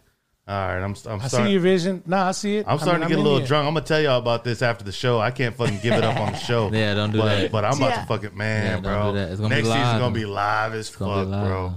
All 0.47 0.55
right, 0.55 0.77
I'm 0.83 0.95
I'm 1.07 1.21
I 1.21 1.23
see 1.23 1.29
starting. 1.29 1.53
your 1.53 1.61
vision. 1.63 2.03
No, 2.07 2.19
I 2.19 2.33
see 2.33 2.59
it. 2.59 2.67
I'm 2.69 2.79
starting 2.79 3.03
I 3.03 3.09
mean, 3.09 3.09
to 3.09 3.15
get 3.15 3.17
a 3.17 3.19
I'm 3.21 3.25
little 3.25 3.39
in 3.41 3.47
drunk. 3.47 3.67
I'm 3.67 3.75
gonna 3.75 3.87
tell 3.87 4.01
y'all 4.01 4.19
about 4.19 4.45
this 4.45 4.61
after 4.63 4.85
the 4.85 4.93
show. 4.93 5.19
I 5.19 5.31
can't 5.31 5.55
fucking 5.57 5.81
give 5.83 5.95
it 5.95 6.05
up 6.05 6.19
on 6.21 6.33
the 6.33 6.39
show. 6.51 6.71
Yeah, 6.73 6.93
don't 6.95 7.13
do 7.13 7.19
but, 7.19 7.29
that. 7.41 7.51
But 7.53 7.65
I'm 7.65 7.77
about 7.79 7.91
Yeah. 7.91 8.01
to 8.03 8.07
fucking 8.07 8.37
man, 8.37 8.65
Yeah, 8.65 8.73
don't 8.75 8.83
bro. 8.83 9.13
do 9.13 9.19
that. 9.19 9.29
It's 9.33 9.41
gonna 9.41 9.49
be 9.49 9.55
Next 9.57 9.69
season 9.69 9.81
live. 9.83 10.01
gonna 10.01 10.15
be 10.15 10.25
live 10.27 10.75
as 10.75 10.89
fuck, 10.91 11.01
gonna 11.01 11.25
be 11.25 11.31
live. 11.31 11.47
bro. 11.47 11.75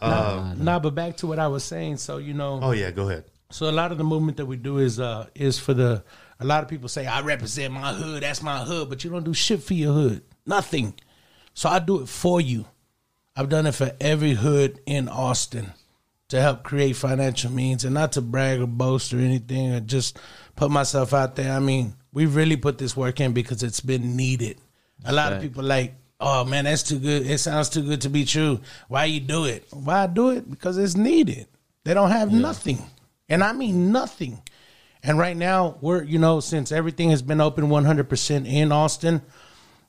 Uh, 0.00 0.52
it. 0.52 0.58
Nah, 0.58 0.78
but 0.80 0.94
back 0.94 1.16
to 1.18 1.26
what 1.28 1.38
I 1.40 1.46
was 1.48 1.64
saying. 1.64 1.96
So 1.98 2.18
you 2.18 2.34
know, 2.34 2.58
Oh 2.62 2.70
yeah, 2.72 2.90
go 2.90 3.08
ahead. 3.08 3.24
So 3.50 3.68
a 3.68 3.72
lot 3.72 3.92
of 3.92 3.98
the 3.98 4.04
movement 4.04 4.36
that 4.36 4.46
we 4.46 4.56
do 4.56 4.78
is 4.78 5.00
uh 5.00 5.26
is 5.34 5.58
for 5.58 5.72
the 5.74 6.04
a 6.38 6.44
lot 6.44 6.62
of 6.62 6.68
people 6.68 6.88
say 6.88 7.06
I 7.06 7.22
represent 7.22 7.72
my 7.72 7.92
hood, 7.92 8.22
that's 8.22 8.42
my 8.42 8.58
hood, 8.58 8.88
but 8.88 9.02
you 9.04 9.10
don't 9.10 9.24
do 9.24 9.34
shit 9.34 9.62
for 9.62 9.74
your 9.74 9.92
hood. 9.92 10.22
Nothing. 10.46 10.94
So 11.54 11.68
I 11.68 11.78
do 11.78 12.02
it 12.02 12.08
for 12.08 12.40
you. 12.40 12.66
I've 13.34 13.48
done 13.48 13.66
it 13.66 13.74
for 13.74 13.92
every 14.00 14.34
hood 14.34 14.80
in 14.86 15.08
Austin 15.08 15.72
to 16.28 16.40
help 16.40 16.62
create 16.62 16.94
financial 16.96 17.50
means 17.50 17.84
and 17.84 17.94
not 17.94 18.12
to 18.12 18.20
brag 18.20 18.60
or 18.60 18.66
boast 18.66 19.14
or 19.14 19.18
anything 19.18 19.72
or 19.72 19.80
just 19.80 20.18
put 20.56 20.70
myself 20.70 21.14
out 21.14 21.36
there. 21.36 21.52
I 21.52 21.58
mean, 21.58 21.94
we 22.12 22.26
really 22.26 22.56
put 22.56 22.78
this 22.78 22.96
work 22.96 23.18
in 23.20 23.32
because 23.32 23.62
it's 23.62 23.80
been 23.80 24.16
needed. 24.16 24.58
A 25.04 25.12
lot 25.12 25.32
of 25.32 25.40
people 25.40 25.64
like, 25.64 25.94
oh 26.20 26.44
man, 26.44 26.64
that's 26.64 26.82
too 26.82 26.98
good. 26.98 27.26
It 27.26 27.38
sounds 27.38 27.70
too 27.70 27.82
good 27.82 28.02
to 28.02 28.10
be 28.10 28.24
true. 28.24 28.60
Why 28.88 29.06
you 29.06 29.20
do 29.20 29.44
it? 29.44 29.66
Why 29.70 30.02
I 30.02 30.06
do 30.06 30.30
it? 30.30 30.50
Because 30.50 30.76
it's 30.76 30.96
needed. 30.96 31.46
They 31.84 31.94
don't 31.94 32.10
have 32.10 32.30
nothing. 32.32 32.82
And 33.28 33.44
I 33.44 33.52
mean 33.52 33.92
nothing. 33.92 34.42
And 35.02 35.18
right 35.18 35.36
now, 35.36 35.78
we're, 35.80 36.02
you 36.02 36.18
know, 36.18 36.40
since 36.40 36.72
everything 36.72 37.10
has 37.10 37.22
been 37.22 37.40
open 37.40 37.68
100% 37.68 38.46
in 38.46 38.72
Austin, 38.72 39.22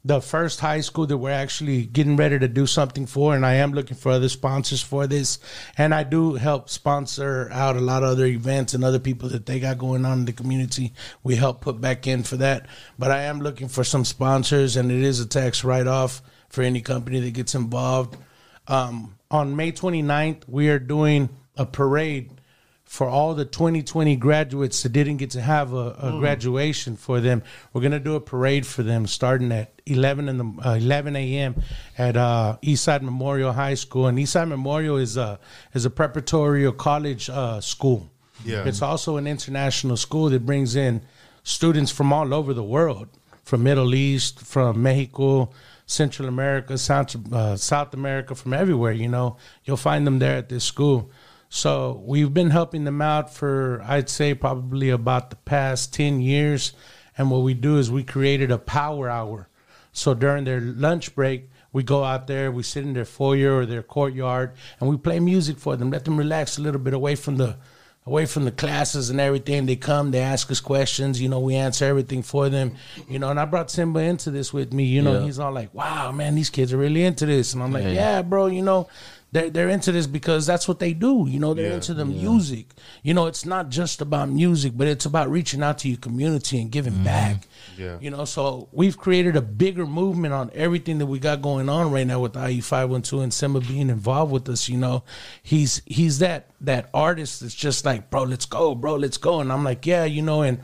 the 0.06 0.22
first 0.22 0.62
high 0.62 0.80
school 0.80 1.06
that 1.08 1.18
we're 1.18 1.32
actually 1.32 1.86
getting 1.86 2.16
ready 2.16 2.40
to 2.40 2.48
do 2.48 2.66
something 2.66 3.06
for, 3.06 3.36
and 3.36 3.46
I 3.46 3.56
am 3.56 3.74
looking 3.74 3.98
for 3.98 4.12
other 4.12 4.30
sponsors 4.30 4.82
for 4.82 5.08
this. 5.08 5.40
And 5.78 5.94
I 5.94 6.04
do 6.04 6.36
help 6.36 6.70
sponsor 6.70 7.50
out 7.52 7.76
a 7.76 7.82
lot 7.82 8.04
of 8.04 8.10
other 8.10 8.26
events 8.26 8.74
and 8.74 8.84
other 8.84 9.00
people 9.00 9.30
that 9.30 9.46
they 9.46 9.60
got 9.60 9.78
going 9.78 10.06
on 10.06 10.20
in 10.20 10.26
the 10.26 10.34
community. 10.34 10.94
We 11.24 11.36
help 11.36 11.62
put 11.62 11.82
back 11.82 12.08
in 12.08 12.24
for 12.24 12.38
that. 12.38 12.68
But 12.98 13.12
I 13.12 13.24
am 13.24 13.42
looking 13.42 13.68
for 13.68 13.84
some 13.84 14.06
sponsors, 14.06 14.78
and 14.78 14.92
it 14.92 15.02
is 15.02 15.20
a 15.20 15.26
tax 15.26 15.64
write 15.64 15.88
off 15.88 16.22
for 16.50 16.62
any 16.62 16.82
company 16.82 17.20
that 17.20 17.34
gets 17.34 17.56
involved. 17.56 18.16
Um, 18.68 19.18
on 19.30 19.56
May 19.56 19.72
29th, 19.72 20.44
we 20.48 20.70
are 20.70 20.80
doing 20.80 21.30
a 21.58 21.66
parade 21.66 22.39
for 22.90 23.08
all 23.08 23.36
the 23.36 23.46
2020 23.46 24.16
graduates 24.16 24.82
that 24.82 24.90
didn't 24.90 25.18
get 25.18 25.30
to 25.30 25.40
have 25.40 25.74
a, 25.74 25.96
a 26.00 26.18
graduation 26.20 26.96
for 26.98 27.22
them. 27.22 27.44
We're 27.72 27.82
gonna 27.82 28.00
do 28.00 28.16
a 28.16 28.20
parade 28.20 28.66
for 28.66 28.82
them 28.82 29.06
starting 29.06 29.52
at 29.52 29.80
11 29.86 30.28
in 30.28 30.38
the 30.40 30.68
uh, 30.68 30.74
11 30.74 31.16
a.m. 31.16 31.62
at 32.00 32.18
uh, 32.18 32.58
Eastside 32.64 33.04
Memorial 33.04 33.54
High 33.54 33.76
School. 33.76 34.08
And 34.08 34.18
Eastside 34.18 34.48
Memorial 34.48 34.98
is 34.98 35.18
a 35.18 35.40
is 35.76 35.86
a 35.86 35.92
preparatory 35.92 36.66
or 36.66 36.72
college 36.72 37.30
uh, 37.30 37.62
school. 37.62 38.10
Yeah. 38.44 38.64
it's 38.66 38.82
also 38.82 39.18
an 39.18 39.28
international 39.28 39.96
school 39.96 40.32
that 40.32 40.44
brings 40.44 40.76
in 40.76 41.02
students 41.44 41.92
from 41.92 42.12
all 42.12 42.34
over 42.34 42.56
the 42.56 42.64
world 42.64 43.10
from 43.44 43.62
Middle 43.62 43.94
East, 43.94 44.40
from 44.40 44.82
Mexico, 44.82 45.52
Central 45.86 46.28
America, 46.28 46.76
South 46.76 47.16
uh, 47.32 47.56
South 47.56 47.94
America, 47.94 48.34
from 48.34 48.54
everywhere. 48.54 48.94
You 48.94 49.10
know, 49.10 49.38
you'll 49.64 49.78
find 49.78 50.08
them 50.08 50.18
there 50.18 50.38
at 50.38 50.50
this 50.50 50.64
school. 50.64 51.12
So 51.50 52.02
we've 52.06 52.34
been 52.34 52.52
helping 52.52 52.84
them 52.84 53.02
out 53.02 53.34
for 53.34 53.82
I'd 53.86 54.10
say 54.10 54.34
probably 54.36 54.90
about 54.92 55.32
the 55.32 55.36
past 55.36 55.94
ten 55.94 56.22
years. 56.22 56.74
And 57.18 57.30
what 57.32 57.42
we 57.42 57.54
do 57.54 57.78
is 57.78 57.92
we 57.92 58.04
created 58.04 58.52
a 58.52 58.58
power 58.58 59.10
hour. 59.10 59.50
So 59.92 60.14
during 60.14 60.44
their 60.46 60.62
lunch 60.62 61.16
break, 61.16 61.50
we 61.74 61.84
go 61.84 62.04
out 62.04 62.28
there, 62.28 62.52
we 62.52 62.64
sit 62.64 62.84
in 62.86 62.94
their 62.94 63.04
foyer 63.06 63.58
or 63.58 63.66
their 63.66 63.84
courtyard, 63.84 64.54
and 64.80 64.90
we 64.90 64.96
play 64.98 65.20
music 65.20 65.58
for 65.58 65.76
them. 65.76 65.92
Let 65.92 66.06
them 66.06 66.18
relax 66.18 66.58
a 66.58 66.62
little 66.62 66.80
bit 66.80 66.94
away 66.94 67.16
from 67.16 67.38
the 67.38 67.58
away 68.06 68.26
from 68.26 68.46
the 68.46 68.52
classes 68.52 69.10
and 69.10 69.20
everything. 69.20 69.66
They 69.66 69.76
come, 69.76 70.10
they 70.12 70.22
ask 70.22 70.50
us 70.50 70.62
questions. 70.62 71.22
You 71.22 71.30
know, 71.30 71.40
we 71.42 71.56
answer 71.56 71.86
everything 71.86 72.24
for 72.24 72.50
them. 72.50 72.76
You 73.08 73.20
know, 73.20 73.30
and 73.30 73.40
I 73.40 73.46
brought 73.46 73.70
Simba 73.70 74.00
into 74.00 74.32
this 74.32 74.54
with 74.54 74.72
me. 74.74 74.86
You 74.86 75.02
know, 75.02 75.20
Yeah. 75.20 75.26
he's 75.26 75.38
all 75.40 75.52
like, 75.52 75.74
"Wow, 75.74 76.12
man, 76.12 76.36
these 76.36 76.50
kids 76.50 76.72
are 76.74 76.78
really 76.78 77.04
into 77.04 77.26
this," 77.26 77.54
and 77.54 77.62
I'm 77.62 77.72
like, 77.74 77.84
Yeah. 77.84 77.92
"Yeah, 77.92 78.22
bro. 78.22 78.46
You 78.48 78.62
know." 78.62 78.88
They're, 79.32 79.50
they're 79.50 79.70
into 79.70 79.92
this 79.92 80.08
because 80.08 80.48
that's 80.48 80.68
what 80.68 80.80
they 80.80 80.94
do. 80.94 81.28
You 81.30 81.40
know, 81.40 81.54
they're 81.54 81.70
Yeah. 81.70 81.76
into 81.76 81.94
the 81.94 82.06
music. 82.06 82.68
You 83.04 83.14
know, 83.14 83.28
it's 83.28 83.46
not 83.46 83.70
just 83.70 84.02
about 84.02 84.30
music, 84.30 84.74
but 84.76 84.88
it's 84.88 85.06
about 85.06 85.30
reaching 85.30 85.62
out 85.62 85.78
to 85.80 85.88
your 85.88 85.98
community 86.00 86.60
and 86.60 86.72
giving 86.72 86.94
mm-hmm. 86.94 87.04
back. 87.04 87.48
Yeah. 87.78 87.98
You 88.02 88.10
know, 88.10 88.26
so 88.26 88.68
we've 88.72 88.98
created 88.98 89.36
a 89.36 89.42
bigger 89.42 89.86
movement 89.86 90.34
on 90.34 90.50
everything 90.56 90.98
that 90.98 91.06
we 91.06 91.20
got 91.20 91.42
going 91.42 91.70
on 91.70 91.92
right 91.92 92.08
now 92.08 92.20
with 92.20 92.36
IE 92.36 92.60
five 92.62 92.90
one 92.90 93.04
two 93.04 93.22
and 93.22 93.34
Simba 93.34 93.62
being 93.62 93.90
involved 93.90 94.32
with 94.32 94.50
us. 94.50 94.68
You 94.68 94.78
know, 94.78 95.04
he's 95.44 95.82
he's 95.86 96.20
that 96.20 96.50
that 96.62 96.90
artist 96.94 97.42
that's 97.42 97.54
just 97.54 97.86
like, 97.86 98.10
bro, 98.10 98.24
let's 98.24 98.46
go, 98.46 98.74
bro, 98.74 98.96
let's 98.96 99.18
go. 99.18 99.42
And 99.42 99.52
I'm 99.52 99.64
like, 99.64 99.86
yeah, 99.86 100.06
you 100.06 100.24
know, 100.24 100.42
and 100.42 100.60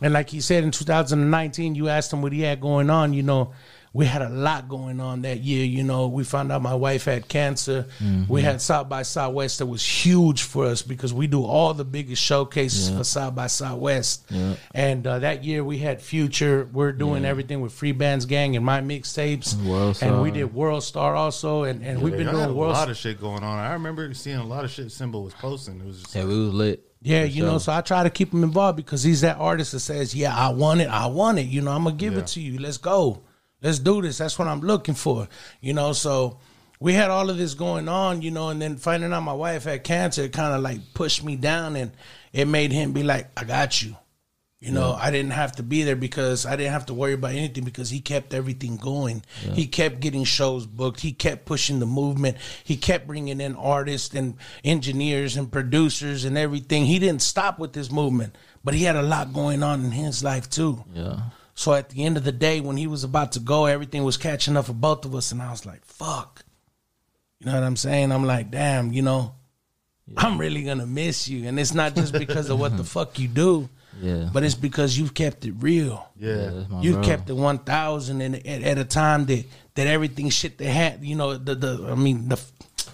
and 0.00 0.12
like 0.12 0.30
he 0.30 0.40
said 0.40 0.64
in 0.64 0.70
2019, 0.70 1.74
you 1.74 1.88
asked 1.88 2.12
him 2.12 2.22
what 2.22 2.32
he 2.32 2.40
had 2.40 2.60
going 2.60 2.90
on. 2.90 3.12
You 3.12 3.22
know, 3.22 3.52
we 3.96 4.04
had 4.04 4.20
a 4.20 4.28
lot 4.28 4.68
going 4.68 5.00
on 5.00 5.22
that 5.22 5.40
year. 5.40 5.64
You 5.64 5.82
know, 5.82 6.06
we 6.08 6.22
found 6.22 6.52
out 6.52 6.60
my 6.60 6.74
wife 6.74 7.06
had 7.06 7.28
cancer. 7.28 7.86
We 8.28 8.42
had 8.42 8.60
South 8.60 8.88
by 8.90 9.02
Southwest 9.02 9.58
that 9.60 9.66
was 9.66 9.82
huge 9.84 10.42
for 10.42 10.66
us 10.66 10.82
because 10.82 11.14
we 11.14 11.26
do 11.26 11.42
all 11.44 11.72
the 11.72 11.84
biggest 11.84 12.22
showcases 12.22 12.90
for 12.90 13.04
South 13.04 13.34
by 13.34 13.46
Southwest. 13.46 14.30
And 14.74 15.06
uh, 15.06 15.20
that 15.20 15.44
year 15.44 15.64
we 15.64 15.78
had 15.78 16.02
Future. 16.02 16.68
We're 16.72 16.92
doing 16.92 17.24
everything 17.24 17.62
with 17.62 17.72
Free 17.72 17.92
Bands 17.92 18.26
Gang 18.26 18.54
and 18.54 18.64
my 18.64 18.80
mixtapes. 18.80 19.56
World 19.64 19.98
and 20.02 20.20
we 20.20 20.30
did 20.30 20.52
World 20.54 20.82
Star 20.84 21.14
also. 21.16 21.62
And, 21.64 21.82
and 21.82 22.02
we've 22.02 22.12
been 22.12 22.26
Y'all 22.26 22.36
had 22.36 22.46
doing 22.46 22.50
a 22.56 22.60
World 22.60 22.72
lot 22.74 22.90
of 22.90 22.96
shit 22.98 23.18
going 23.20 23.42
on. 23.42 23.58
I 23.58 23.72
remember 23.72 24.12
seeing 24.12 24.36
a 24.36 24.44
lot 24.46 24.64
of 24.64 24.70
shit 24.70 24.92
Simba 24.92 25.18
was 25.18 25.32
posting. 25.34 25.80
It 25.80 25.86
was 25.86 26.02
just 26.02 26.14
Yeah, 26.14 26.24
we 26.24 26.38
was 26.38 26.52
lit. 26.52 26.82
yeah, 27.02 27.22
For 27.22 27.26
you 27.28 27.42
know, 27.44 27.56
so 27.58 27.72
I 27.72 27.80
try 27.80 28.02
to 28.02 28.10
keep 28.10 28.32
him 28.34 28.42
involved 28.44 28.76
because 28.76 29.02
he's 29.02 29.22
that 29.22 29.38
artist 29.38 29.72
that 29.72 29.80
says, 29.80 30.14
"Yeah, 30.14 30.36
I 30.36 30.50
want 30.50 30.80
it, 30.82 30.88
I 30.88 31.06
want 31.06 31.38
it." 31.38 31.46
You 31.46 31.62
know, 31.62 31.70
I'm 31.70 31.84
gonna 31.84 31.96
give 31.96 32.12
Yeah. 32.14 32.20
it 32.20 32.26
to 32.28 32.40
you. 32.40 32.58
Let's 32.58 32.78
go, 32.78 33.22
let's 33.66 33.80
do 33.80 34.00
this. 34.00 34.18
That's 34.18 34.38
what 34.38 34.48
I'm 34.48 34.60
looking 34.60 34.94
for. 34.94 35.28
You 35.60 35.74
know, 35.74 35.92
so 35.92 36.38
we 36.78 36.94
had 36.94 37.10
all 37.10 37.28
of 37.28 37.36
this 37.36 37.54
going 37.54 37.88
on, 37.88 38.22
you 38.22 38.30
know, 38.30 38.48
and 38.50 38.62
then 38.62 38.76
finding 38.76 39.12
out 39.12 39.22
my 39.22 39.32
wife 39.32 39.64
had 39.64 39.82
cancer, 39.84 40.28
kind 40.28 40.54
of 40.54 40.62
like 40.62 40.94
pushed 40.94 41.24
me 41.24 41.36
down, 41.36 41.76
and 41.76 41.90
it 42.32 42.46
made 42.46 42.72
him 42.72 42.92
be 42.92 43.02
like, 43.02 43.30
"I 43.36 43.44
got 43.44 43.82
you." 43.82 43.96
You 44.58 44.72
know, 44.72 44.94
I 44.94 45.10
didn't 45.10 45.32
have 45.32 45.56
to 45.56 45.62
be 45.62 45.82
there 45.82 45.96
because 45.96 46.46
I 46.46 46.56
didn't 46.56 46.72
have 46.72 46.86
to 46.86 46.94
worry 46.94 47.12
about 47.12 47.32
anything 47.32 47.62
because 47.62 47.90
he 47.90 48.00
kept 48.00 48.32
everything 48.32 48.78
going. 48.78 49.22
He 49.52 49.66
kept 49.66 50.00
getting 50.00 50.24
shows 50.24 50.64
booked. 50.66 51.00
He 51.00 51.12
kept 51.12 51.44
pushing 51.44 51.78
the 51.78 51.86
movement. 51.86 52.38
He 52.64 52.76
kept 52.76 53.06
bringing 53.06 53.40
in 53.40 53.54
artists 53.54 54.14
and 54.14 54.34
engineers 54.64 55.36
and 55.36 55.52
producers 55.52 56.24
and 56.24 56.38
everything. 56.38 56.86
He 56.86 56.98
didn't 56.98 57.22
stop 57.22 57.58
with 57.58 57.74
this 57.74 57.92
movement, 57.92 58.34
but 58.64 58.74
he 58.74 58.84
had 58.84 58.96
a 58.96 59.02
lot 59.02 59.34
going 59.34 59.62
on 59.62 59.84
in 59.84 59.90
his 59.90 60.24
life 60.24 60.48
too. 60.48 60.82
Yeah. 60.94 61.20
So 61.58 61.72
at 61.72 61.88
the 61.88 62.04
end 62.04 62.16
of 62.18 62.22
the 62.24 62.32
day, 62.32 62.60
when 62.60 62.76
he 62.76 62.86
was 62.86 63.02
about 63.02 63.32
to 63.32 63.40
go, 63.40 63.64
everything 63.66 64.04
was 64.04 64.16
catching 64.18 64.56
up 64.58 64.66
for 64.66 64.74
both 64.74 65.04
of 65.06 65.14
us, 65.14 65.32
and 65.32 65.40
I 65.42 65.50
was 65.50 65.64
like, 65.66 65.84
"Fuck," 65.86 66.44
you 67.40 67.46
know 67.46 67.54
what 67.54 67.62
I'm 67.64 67.76
saying? 67.76 68.12
I'm 68.12 68.24
like, 68.26 68.50
"Damn," 68.50 68.92
you 68.92 69.00
know, 69.02 69.34
I'm 70.18 70.38
really 70.38 70.62
gonna 70.64 70.86
miss 70.86 71.28
you, 71.28 71.48
and 71.48 71.58
it's 71.58 71.72
not 71.74 71.94
just 71.96 72.12
because 72.12 72.50
of 72.50 72.60
what 72.60 72.76
the 72.76 72.84
fuck 72.96 73.18
you 73.18 73.26
do, 73.28 73.68
Yeah. 74.02 74.28
but 74.32 74.44
it's 74.44 74.54
because 74.54 74.98
you've 74.98 75.14
kept 75.14 75.46
it 75.46 75.52
real. 75.58 76.06
yeah, 76.20 76.50
yeah. 76.70 76.80
You 76.82 76.92
bro. 76.94 77.02
kept 77.02 77.30
it 77.30 77.34
one 77.36 77.58
thousand, 77.58 78.20
and 78.20 78.36
at, 78.46 78.62
at 78.62 78.76
a 78.78 78.84
time 78.84 79.24
that 79.26 79.44
that 79.76 79.86
everything 79.86 80.28
shit 80.28 80.58
they 80.58 80.66
had, 80.66 81.02
you 81.02 81.16
know, 81.16 81.38
the 81.38 81.54
the 81.54 81.88
I 81.90 81.94
mean 81.94 82.28
the 82.28 82.38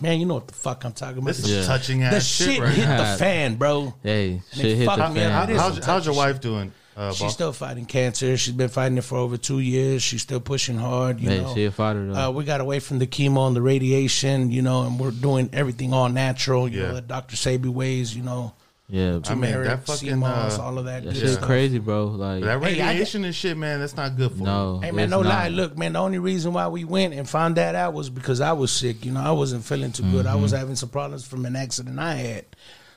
man, 0.00 0.20
you 0.20 0.26
know 0.26 0.34
what 0.34 0.46
the 0.46 0.54
fuck 0.54 0.84
I'm 0.84 0.92
talking 0.92 1.18
about. 1.18 1.26
This 1.34 1.40
is 1.40 1.50
Yeah. 1.50 1.64
touching 1.64 1.98
the 1.98 2.06
ass 2.06 2.24
shit, 2.24 2.46
shit 2.54 2.60
right 2.60 2.72
hit 2.72 2.86
now. 2.86 3.12
the 3.12 3.18
fan, 3.18 3.56
bro. 3.56 3.92
Hey, 4.04 4.40
shit 4.52 4.76
hit 4.76 4.78
the 4.78 4.84
fucked 4.86 5.14
me 5.14 5.22
up. 5.24 5.48
fan. 5.48 5.56
How's, 5.56 5.84
how's 5.84 6.06
your 6.06 6.14
wife 6.14 6.40
doing? 6.40 6.72
Uh, 6.96 7.12
She's 7.12 7.32
still 7.32 7.52
fighting 7.52 7.86
cancer. 7.86 8.36
She's 8.36 8.52
been 8.54 8.68
fighting 8.68 8.98
it 8.98 9.04
for 9.04 9.16
over 9.16 9.36
two 9.38 9.60
years. 9.60 10.02
She's 10.02 10.20
still 10.22 10.40
pushing 10.40 10.76
hard. 10.76 11.20
You 11.20 11.30
Hey, 11.30 11.40
know, 11.40 11.54
she 11.54 11.64
a 11.64 11.70
fighter 11.70 12.06
though. 12.12 12.28
uh, 12.28 12.30
we 12.30 12.44
got 12.44 12.60
away 12.60 12.80
from 12.80 12.98
the 12.98 13.06
chemo 13.06 13.46
and 13.46 13.56
the 13.56 13.62
radiation, 13.62 14.50
you 14.50 14.60
know, 14.62 14.82
and 14.82 15.00
we're 15.00 15.10
doing 15.10 15.48
everything 15.54 15.92
all 15.94 16.08
natural. 16.10 16.68
You 16.68 16.80
Yeah. 16.82 16.88
know, 16.88 16.94
the 16.96 17.00
Dr. 17.00 17.36
Sebi 17.36 17.66
ways, 17.68 18.14
you 18.14 18.22
know, 18.22 18.52
yeah, 18.90 19.08
I 19.08 19.12
mean, 19.12 19.22
turmeric, 19.22 19.68
that 19.68 19.86
fucking, 19.86 20.08
sea 20.10 20.14
moss, 20.16 20.58
uh, 20.58 20.62
all 20.64 20.76
of 20.76 20.84
that. 20.84 21.04
that 21.04 21.12
good 21.14 21.18
shit's 21.18 21.32
stuff. 21.34 21.44
crazy, 21.46 21.78
bro. 21.78 22.08
Like, 22.08 22.42
that 22.42 22.62
Hey, 22.62 22.80
I 22.82 22.88
radiation 22.92 23.24
and 23.24 23.34
shit, 23.34 23.56
man, 23.56 23.80
that's 23.80 23.96
not 23.96 24.14
good 24.18 24.32
for 24.32 24.42
no, 24.44 24.80
Hey 24.82 24.90
man, 24.90 25.08
no 25.08 25.22
not. 25.22 25.28
lie. 25.30 25.48
Look, 25.48 25.78
man, 25.78 25.94
the 25.94 25.98
only 25.98 26.18
reason 26.18 26.52
why 26.52 26.68
we 26.68 26.84
went 26.84 27.14
and 27.14 27.26
found 27.26 27.56
that 27.56 27.74
out 27.74 27.94
was 27.94 28.10
because 28.10 28.42
I 28.42 28.52
was 28.52 28.70
sick. 28.70 29.06
You 29.06 29.12
know, 29.12 29.20
I 29.22 29.30
wasn't 29.30 29.64
feeling 29.64 29.92
too 29.92 30.02
good. 30.10 30.26
I 30.26 30.32
Mm-hmm. 30.34 30.42
was 30.42 30.52
having 30.52 30.76
some 30.76 30.90
problems 30.90 31.24
from 31.26 31.46
an 31.46 31.56
accident 31.56 31.98
I 31.98 32.16
had. 32.16 32.44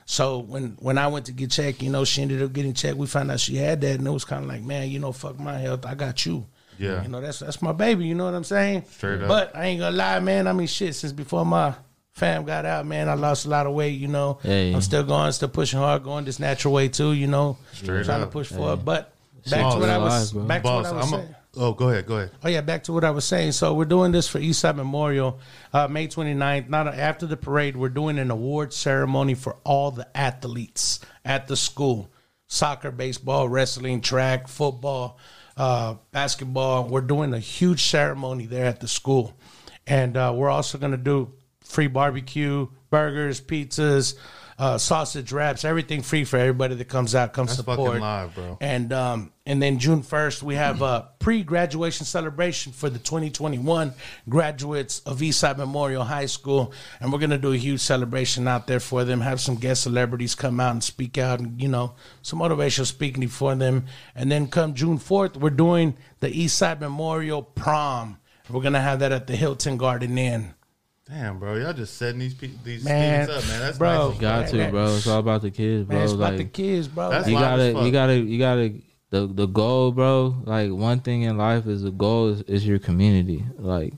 So 0.08 0.38
when 0.38 0.76
when 0.80 0.98
I 0.98 1.08
went 1.08 1.26
to 1.26 1.32
get 1.32 1.50
checked, 1.50 1.82
you 1.82 1.90
know, 1.90 2.04
she 2.04 2.22
ended 2.22 2.40
up 2.40 2.52
getting 2.52 2.74
checked. 2.74 2.96
We 2.96 3.06
found 3.08 3.30
out 3.30 3.40
she 3.40 3.56
had 3.56 3.80
that, 3.80 3.98
and 3.98 4.06
it 4.06 4.10
was 4.10 4.24
kind 4.24 4.44
of 4.44 4.48
like, 4.48 4.62
man, 4.62 4.88
you 4.88 5.00
know, 5.00 5.10
fuck 5.12 5.38
my 5.38 5.58
health. 5.58 5.84
I 5.84 5.94
got 5.94 6.24
you. 6.24 6.46
Yeah. 6.78 7.02
You 7.02 7.08
know, 7.08 7.20
that's 7.20 7.40
that's 7.40 7.60
my 7.60 7.72
baby. 7.72 8.06
You 8.06 8.14
know 8.14 8.24
what 8.26 8.34
I'm 8.34 8.44
saying? 8.44 8.84
Straight 8.88 9.20
up. 9.22 9.28
But 9.28 9.56
I 9.56 9.66
ain't 9.66 9.80
gonna 9.80 9.96
lie, 9.96 10.20
man. 10.20 10.46
I 10.46 10.52
mean, 10.52 10.68
shit. 10.68 10.94
Since 10.94 11.12
before 11.12 11.44
my 11.44 11.74
fam 12.12 12.44
got 12.44 12.64
out, 12.64 12.86
man, 12.86 13.08
I 13.08 13.14
lost 13.14 13.46
a 13.46 13.48
lot 13.48 13.66
of 13.66 13.72
weight. 13.74 13.98
You 13.98 14.08
know, 14.08 14.38
Hey. 14.42 14.72
I'm 14.72 14.80
still 14.80 15.02
going, 15.02 15.32
still 15.32 15.48
pushing 15.48 15.78
hard, 15.80 16.04
going 16.04 16.24
this 16.24 16.38
natural 16.38 16.72
way 16.74 16.88
too. 16.88 17.12
You 17.12 17.26
know, 17.26 17.58
Straight 17.72 18.04
trying 18.04 18.22
up. 18.22 18.28
to 18.28 18.32
push 18.32 18.48
forward. 18.48 18.84
But 18.84 19.12
back 19.50 19.62
Boss, 19.62 19.74
to 19.74 19.80
what 19.80 19.90
I 19.90 19.98
was 19.98 20.34
life, 20.34 20.38
bro. 20.38 20.46
back 20.48 20.62
to 20.62 20.68
what 20.68 20.86
I 20.86 20.92
was 20.92 21.12
I'm 21.12 21.18
saying. 21.20 21.34
a, 21.34 21.45
oh, 21.56 21.72
go 21.72 21.88
ahead, 21.88 22.06
go 22.06 22.16
ahead. 22.16 22.30
Oh 22.44 22.48
yeah, 22.48 22.60
back 22.60 22.84
to 22.84 22.92
what 22.92 23.04
I 23.04 23.10
was 23.10 23.24
saying. 23.24 23.52
So 23.52 23.74
we're 23.74 23.84
doing 23.84 24.12
this 24.12 24.28
for 24.28 24.38
Eastside 24.38 24.76
Memorial, 24.76 25.40
uh, 25.72 25.88
May 25.88 26.08
29th. 26.08 26.68
Not 26.68 26.88
after 26.88 27.26
the 27.26 27.36
parade, 27.36 27.76
we're 27.76 27.88
doing 27.88 28.18
an 28.18 28.30
award 28.30 28.72
ceremony 28.72 29.34
for 29.34 29.56
all 29.64 29.90
the 29.90 30.06
athletes 30.16 31.00
at 31.24 31.46
the 31.46 31.56
school: 31.56 32.12
soccer, 32.46 32.90
baseball, 32.90 33.48
wrestling, 33.48 34.00
track, 34.00 34.48
football, 34.48 35.18
uh, 35.56 35.94
basketball. 36.12 36.88
We're 36.88 37.00
doing 37.00 37.34
a 37.34 37.38
huge 37.38 37.82
ceremony 37.84 38.46
there 38.46 38.66
at 38.66 38.80
the 38.80 38.88
school, 38.88 39.34
and 39.86 40.16
uh, 40.16 40.32
we're 40.36 40.50
also 40.50 40.78
going 40.78 40.92
to 40.92 40.98
do 40.98 41.32
free 41.60 41.88
barbecue, 41.88 42.68
burgers, 42.90 43.40
pizzas. 43.40 44.14
Uh, 44.58 44.78
sausage 44.78 45.32
wraps, 45.32 45.66
everything 45.66 46.00
free 46.00 46.24
for 46.24 46.38
everybody 46.38 46.74
that 46.74 46.88
comes 46.88 47.14
out, 47.14 47.34
comes 47.34 47.50
That's 47.50 47.58
support. 47.58 47.88
fucking 47.88 48.00
live, 48.00 48.34
bro. 48.34 48.56
And 48.58 48.90
um, 48.90 49.32
and 49.44 49.62
then 49.62 49.78
June 49.78 50.02
first, 50.02 50.42
we 50.42 50.54
have 50.54 50.80
a 50.80 51.08
pre-graduation 51.18 52.06
celebration 52.06 52.72
for 52.72 52.88
the 52.88 52.98
2021 52.98 53.92
graduates 54.28 55.00
of 55.00 55.18
Eastside 55.20 55.58
Memorial 55.58 56.04
High 56.04 56.26
School, 56.26 56.72
and 57.00 57.12
we're 57.12 57.18
gonna 57.18 57.36
do 57.36 57.52
a 57.52 57.56
huge 57.56 57.80
celebration 57.80 58.48
out 58.48 58.66
there 58.66 58.80
for 58.80 59.04
them. 59.04 59.20
Have 59.20 59.40
some 59.42 59.56
guest 59.56 59.82
celebrities 59.82 60.34
come 60.34 60.58
out 60.58 60.72
and 60.72 60.82
speak 60.82 61.18
out, 61.18 61.38
and 61.38 61.60
you 61.60 61.68
know, 61.68 61.94
some 62.22 62.38
motivational 62.38 62.86
speaking 62.86 63.28
for 63.28 63.54
them. 63.54 63.84
And 64.14 64.32
then 64.32 64.48
come 64.48 64.74
June 64.74 64.98
4th, 64.98 65.36
we're 65.36 65.50
doing 65.50 65.98
the 66.20 66.28
Eastside 66.28 66.80
Memorial 66.80 67.42
Prom. 67.42 68.18
We're 68.48 68.62
gonna 68.62 68.80
have 68.80 69.00
that 69.00 69.12
at 69.12 69.26
the 69.26 69.36
Hilton 69.36 69.76
Garden 69.76 70.16
Inn. 70.16 70.54
Damn, 71.08 71.38
bro, 71.38 71.54
y'all 71.54 71.72
just 71.72 71.96
setting 71.96 72.18
these 72.18 72.34
pe- 72.34 72.50
these 72.64 72.84
Man, 72.84 73.26
things 73.26 73.38
up, 73.38 73.48
man. 73.48 73.60
That's 73.60 73.78
bro. 73.78 74.10
nice. 74.10 74.18
got 74.18 74.48
to, 74.48 74.56
Man, 74.56 74.70
bro. 74.72 74.96
It's 74.96 75.06
all 75.06 75.20
about 75.20 75.42
the 75.42 75.52
kids, 75.52 75.86
bro. 75.86 75.96
Man, 75.96 76.04
it's 76.04 76.12
about 76.12 76.32
like, 76.32 76.38
the 76.38 76.44
kids, 76.46 76.88
bro. 76.88 77.10
That's 77.10 77.28
you 77.28 77.34
gotta, 77.34 77.72
you 77.84 77.92
gotta, 77.92 78.16
you 78.16 78.38
gotta. 78.38 78.74
The 79.10 79.28
the 79.28 79.46
goal, 79.46 79.92
bro. 79.92 80.34
Like 80.44 80.72
one 80.72 80.98
thing 80.98 81.22
in 81.22 81.38
life 81.38 81.68
is 81.68 81.82
the 81.82 81.92
goal 81.92 82.30
is, 82.30 82.42
is 82.42 82.66
your 82.66 82.80
community. 82.80 83.44
Like 83.56 83.94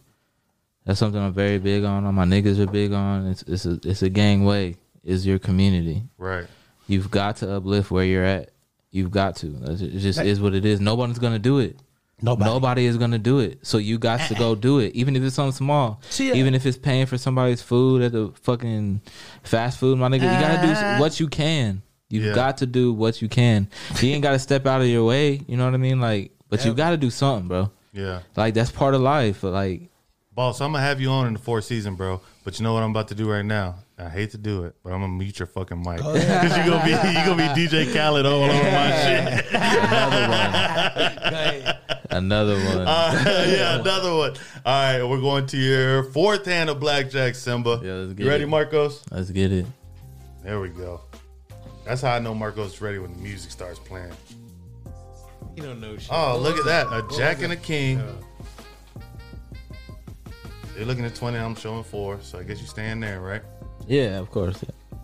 that's 0.85 0.99
something 0.99 1.21
I'm 1.21 1.33
very 1.33 1.59
big 1.59 1.85
on. 1.85 2.05
All 2.05 2.13
my 2.13 2.27
niggas 2.27 2.59
are 2.59 2.67
big 2.67 2.93
on. 2.93 3.27
It's 3.29 3.43
it's 3.45 3.65
a 3.65 3.81
it's 3.85 4.03
a 4.03 4.11
gang 4.11 4.45
way. 4.45 4.77
Is 5.03 5.27
your 5.27 5.39
community. 5.39 6.03
Right. 6.19 6.47
You've 6.89 7.11
got 7.11 7.37
to 7.37 7.57
uplift 7.57 7.91
where 7.91 8.05
you're 8.05 8.25
at. 8.25 8.51
You've 8.91 9.11
got 9.11 9.37
to. 9.37 9.47
It 9.65 9.99
just 9.99 10.21
is 10.21 10.43
what 10.43 10.55
it 10.55 10.67
is. 10.67 10.79
Nobody's 10.79 11.19
gonna 11.19 11.39
do 11.39 11.59
it. 11.59 11.79
Nobody. 12.21 12.51
Nobody 12.51 12.87
is 12.87 12.97
gonna 12.97 13.19
do 13.19 13.39
it. 13.39 13.59
So 13.67 13.79
you 13.79 13.99
got 13.99 14.27
to 14.29 14.35
go 14.35 14.55
do 14.55 14.81
it, 14.81 14.93
even 14.95 15.15
if 15.15 15.23
it's 15.23 15.37
something 15.37 15.53
small. 15.53 16.01
See, 16.11 16.33
uh, 16.33 16.35
even 16.35 16.55
if 16.55 16.67
it's 16.67 16.77
paying 16.79 17.07
for 17.07 17.17
somebody's 17.19 17.63
food 17.63 18.03
at 18.03 18.13
the 18.13 18.33
fucking 18.43 19.01
fast 19.45 19.79
food, 19.79 19.99
my 19.99 20.09
nigga. 20.09 20.23
You 20.23 20.41
gotta 20.41 20.67
do 20.97 21.01
what 21.01 21.21
you 21.21 21.29
can. 21.29 21.83
You've 22.11 22.25
Yeah. 22.25 22.35
got 22.35 22.57
to 22.59 22.67
do 22.67 22.93
what 22.93 23.21
you 23.23 23.29
can. 23.29 23.69
You 24.01 24.11
ain't 24.11 24.23
gotta 24.23 24.39
step 24.39 24.67
out 24.67 24.81
of 24.81 24.87
your 24.89 25.05
way. 25.05 25.43
You 25.47 25.57
know 25.57 25.65
what 25.65 25.75
I 25.75 25.79
mean? 25.79 26.01
Like, 26.01 26.33
but 26.49 26.65
you 26.65 26.75
gotta 26.75 26.97
do 26.97 27.11
something, 27.11 27.47
bro. 27.49 27.71
Yeah. 27.93 28.21
Like 28.37 28.55
that's 28.55 28.71
part 28.73 28.95
of 28.95 29.01
life. 29.01 29.43
Like, 29.43 29.83
Boss, 30.35 30.61
I'm 30.61 30.73
gonna 30.73 30.85
have 30.85 31.01
you 31.01 31.11
on 31.11 31.27
in 31.27 31.33
the 31.35 31.39
fourth 31.41 31.65
season, 31.65 31.97
bro. 31.97 32.21
But 32.45 32.59
you 32.59 32.63
know 32.65 32.73
what 32.73 32.83
I'm 32.83 32.91
about 32.91 33.09
to 33.09 33.15
do 33.15 33.29
right 33.31 33.45
now? 33.45 33.77
I 33.99 34.09
hate 34.09 34.31
to 34.31 34.39
do 34.39 34.65
it, 34.65 34.77
but 34.85 34.93
I'm 34.93 35.01
gonna 35.01 35.13
mute 35.13 35.39
your 35.41 35.47
fucking 35.47 35.79
mic 35.85 35.97
because 35.97 36.57
you're 36.57 36.67
gonna 36.67 36.85
be 36.85 36.91
you 36.91 36.97
gonna 37.27 37.37
be 37.55 37.67
DJ 37.67 37.93
Khaled 37.93 38.25
all 38.25 38.45
over 38.45 38.53
my 38.53 38.91
shit. 39.03 39.45
another 39.53 40.29
one. 40.29 41.75
Another 42.11 42.55
one. 42.65 42.79
Uh, 42.87 43.23
yeah, 43.49 43.81
another 43.81 44.15
one. 44.15 44.35
All 44.65 44.93
right, 44.93 45.05
we're 45.05 45.21
going 45.21 45.47
to 45.47 45.57
your 45.57 46.05
fourth 46.05 46.47
hand 46.47 46.71
of 46.71 46.81
blackjack, 46.81 47.35
Simba. 47.35 47.81
Yeah, 47.83 47.93
let's 47.93 48.13
get 48.15 48.25
you 48.25 48.31
ready, 48.31 48.45
it. 48.45 48.49
Marcos? 48.49 49.05
Let's 49.11 49.31
get 49.31 49.53
it. 49.53 49.67
There 50.43 50.61
we 50.61 50.69
go. 50.69 51.03
That's 51.85 52.03
how 52.03 52.13
I 52.15 52.19
know 52.19 52.35
Marcos 52.35 52.75
is 52.75 52.81
ready 52.81 52.99
when 52.99 53.13
the 53.13 53.19
music 53.19 53.51
starts 53.51 53.79
playing. 53.79 54.13
You 55.57 55.63
don't 55.63 55.81
know 55.81 55.97
shit. 55.97 56.11
Oh, 56.13 56.39
look 56.39 56.59
at 56.59 56.65
that. 56.67 56.87
A 56.93 57.05
jack 57.17 57.43
and 57.43 57.53
a 57.53 57.57
king. 57.57 58.01
You're 60.77 60.87
looking 60.87 61.05
at 61.05 61.15
20, 61.15 61.37
I'm 61.37 61.57
showing 61.57 61.83
four, 61.83 62.21
so 62.23 62.39
I 62.39 62.45
guess 62.45 62.61
you 62.61 62.67
stand 62.69 63.03
there, 63.03 63.21
right? 63.21 63.43
Yeah, 63.89 64.19
of 64.19 64.31
course. 64.31 64.63
Yeah. 64.63 64.99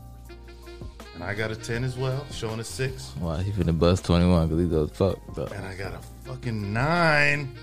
And 1.15 1.25
I 1.25 1.35
got 1.35 1.51
a 1.51 1.57
10 1.57 1.83
as 1.83 1.97
well, 1.97 2.25
showing 2.31 2.61
a 2.61 2.65
six. 2.65 3.13
Wow, 3.21 3.37
he 3.37 3.51
finna 3.51 3.77
bust 3.77 4.05
21 4.05 4.49
because 4.49 4.63
he 4.63 4.69
goes 4.69 4.91
fuck. 4.91 5.19
Though. 5.35 5.47
And 5.47 5.65
I 5.65 5.75
got 5.75 5.95
a 5.95 6.01
fucking 6.25 6.73
nine. 6.73 7.55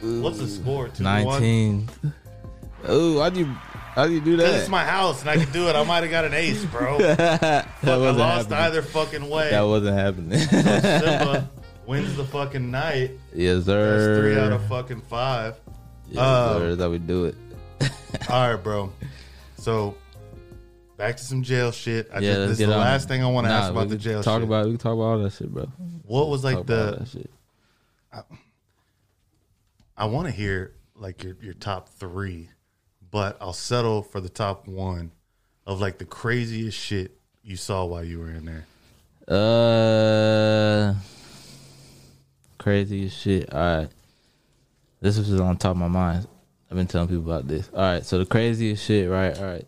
What's 0.00 0.38
the 0.38 0.46
score? 0.48 0.88
Two 0.88 1.02
19. 1.02 1.88
Oh, 2.86 3.18
why'd 3.18 3.36
you, 3.36 3.46
how'd 3.46 4.10
you 4.12 4.20
do 4.20 4.36
Because 4.36 4.52
that? 4.52 4.60
it's 4.60 4.68
my 4.68 4.84
house 4.84 5.20
and 5.22 5.30
I 5.30 5.36
can 5.36 5.50
do 5.52 5.68
it. 5.68 5.74
I 5.74 5.82
might 5.82 6.02
have 6.04 6.10
got 6.12 6.24
an 6.24 6.34
ace, 6.34 6.64
bro. 6.66 6.98
that 7.16 7.64
Fuck, 7.80 7.88
I 7.90 7.96
wasn't 7.96 8.18
lost 8.18 8.48
happening. 8.50 8.58
either 8.66 8.82
fucking 8.82 9.28
way. 9.28 9.50
That 9.50 9.62
wasn't 9.62 9.96
happening. 9.98 10.38
So 10.38 10.60
Simba 10.60 11.50
wins 11.86 12.16
the 12.16 12.24
fucking 12.24 12.70
night. 12.70 13.12
yes, 13.34 13.64
That's 13.64 13.66
sir. 13.66 14.20
three 14.20 14.38
out 14.38 14.52
of 14.52 14.64
fucking 14.68 15.00
five. 15.02 15.58
Yes, 16.08 16.18
Um, 16.22 16.58
sir. 16.60 16.68
That's 16.70 16.82
how 16.82 16.90
we 16.90 16.98
do 16.98 17.24
it. 17.26 17.34
All 18.30 18.48
right, 18.54 18.62
bro. 18.62 18.92
So 19.56 19.96
back 20.96 21.16
to 21.16 21.24
some 21.24 21.42
jail 21.42 21.72
shit. 21.72 22.08
I 22.12 22.20
yeah, 22.20 22.20
just, 22.20 22.38
let's 22.38 22.50
this 22.50 22.50
is 22.52 22.58
get 22.60 22.66
the 22.68 22.74
on 22.74 22.80
last 22.80 23.04
it. 23.04 23.08
thing 23.08 23.24
I 23.24 23.26
want 23.26 23.46
to 23.46 23.50
Nah, 23.50 23.58
ask 23.58 23.70
about 23.72 23.88
the 23.88 23.96
can 23.96 24.02
jail 24.02 24.22
talk 24.22 24.36
shit. 24.40 24.44
About, 24.48 24.66
we 24.66 24.70
can 24.72 24.78
talk 24.78 24.92
about 24.94 25.02
all 25.02 25.18
that 25.18 25.32
shit, 25.32 25.52
bro. 25.52 25.64
what 26.06 26.28
was 26.28 26.44
like 26.44 26.56
Talk 26.58 26.64
about 26.66 26.78
all 26.78 26.90
the 26.92 26.98
that 27.00 27.08
shit. 27.08 27.30
I 29.96 30.04
want 30.04 30.26
to 30.26 30.32
hear 30.32 30.74
like 30.94 31.24
your 31.24 31.36
your 31.40 31.54
top 31.54 31.88
3, 31.88 32.48
but 33.10 33.36
I'll 33.40 33.52
settle 33.52 34.02
for 34.02 34.20
the 34.20 34.28
top 34.28 34.68
1 34.68 35.10
of 35.66 35.80
like 35.80 35.98
the 35.98 36.04
craziest 36.04 36.78
shit 36.78 37.18
you 37.42 37.56
saw 37.56 37.84
while 37.84 38.04
you 38.04 38.20
were 38.20 38.30
in 38.30 38.44
there. 38.46 38.66
Uh, 39.28 40.94
crazy 42.58 43.06
as 43.06 43.12
shit. 43.12 43.52
All 43.52 43.60
right, 43.60 43.88
this 45.00 45.18
was 45.18 45.40
on 45.40 45.56
top 45.56 45.72
of 45.72 45.76
my 45.76 45.88
mind. 45.88 46.26
I've 46.70 46.76
been 46.76 46.86
telling 46.86 47.08
people 47.08 47.24
about 47.24 47.48
this. 47.48 47.68
All 47.74 47.80
right, 47.80 48.04
so 48.04 48.18
the 48.18 48.26
craziest 48.26 48.84
shit, 48.84 49.10
right? 49.10 49.36
All 49.36 49.44
right, 49.44 49.66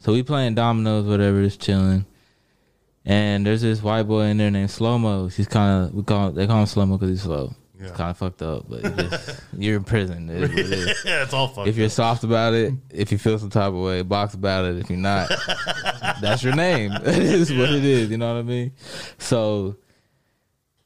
so 0.00 0.12
we 0.12 0.22
playing 0.22 0.54
dominoes, 0.54 1.06
whatever, 1.06 1.42
just 1.42 1.60
chilling, 1.60 2.04
and 3.04 3.46
there's 3.46 3.62
this 3.62 3.82
white 3.82 4.04
boy 4.04 4.24
in 4.24 4.36
there 4.36 4.50
named 4.50 4.70
Slow 4.70 4.98
Mo. 4.98 5.28
He's 5.28 5.48
kind 5.48 5.86
of 5.86 5.94
we 5.94 6.02
call 6.02 6.30
they 6.30 6.46
call 6.46 6.60
him 6.60 6.66
Slow 6.66 6.86
Mo 6.86 6.98
because 6.98 7.10
he's 7.10 7.22
slow. 7.22 7.54
Yeah. 7.82 7.88
It's 7.88 7.96
kind 7.96 8.10
of 8.10 8.16
fucked 8.16 8.42
up, 8.42 8.66
but 8.68 8.84
it 8.84 8.96
just, 8.96 9.42
you're 9.58 9.76
in 9.76 9.84
prison. 9.84 10.30
It 10.30 10.42
is 10.42 10.50
what 10.50 10.58
it 10.58 10.72
is. 10.72 11.04
yeah, 11.04 11.24
it's 11.24 11.32
all 11.32 11.48
fucked. 11.48 11.66
If 11.66 11.76
you're 11.76 11.88
soft 11.88 12.22
about 12.22 12.54
it, 12.54 12.74
if 12.90 13.10
you 13.10 13.18
feel 13.18 13.38
some 13.40 13.50
type 13.50 13.68
of 13.68 13.74
way, 13.74 14.02
box 14.02 14.34
about 14.34 14.66
it. 14.66 14.78
If 14.78 14.88
you're 14.88 14.98
not, 15.00 15.28
that's 16.20 16.44
your 16.44 16.54
name. 16.54 16.92
it 17.04 17.06
is 17.18 17.52
what 17.52 17.70
it 17.70 17.84
is. 17.84 18.08
You 18.08 18.18
know 18.18 18.32
what 18.32 18.38
I 18.38 18.42
mean? 18.42 18.72
So 19.18 19.78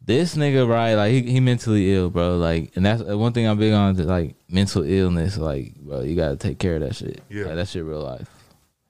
this 0.00 0.36
nigga, 0.36 0.66
right? 0.66 0.94
Like 0.94 1.12
he, 1.12 1.22
he 1.22 1.40
mentally 1.40 1.92
ill, 1.94 2.08
bro. 2.08 2.38
Like, 2.38 2.72
and 2.76 2.86
that's 2.86 3.02
uh, 3.02 3.18
one 3.18 3.32
thing 3.32 3.46
I'm 3.46 3.58
big 3.58 3.74
on. 3.74 3.98
Is 3.98 4.06
like 4.06 4.36
mental 4.48 4.82
illness. 4.82 5.36
Like, 5.36 5.74
bro, 5.74 6.00
you 6.00 6.16
gotta 6.16 6.36
take 6.36 6.58
care 6.58 6.76
of 6.76 6.80
that 6.80 6.94
shit. 6.94 7.20
Yeah. 7.28 7.46
Like, 7.46 7.56
that 7.56 7.68
shit 7.68 7.84
real 7.84 8.00
life. 8.00 8.30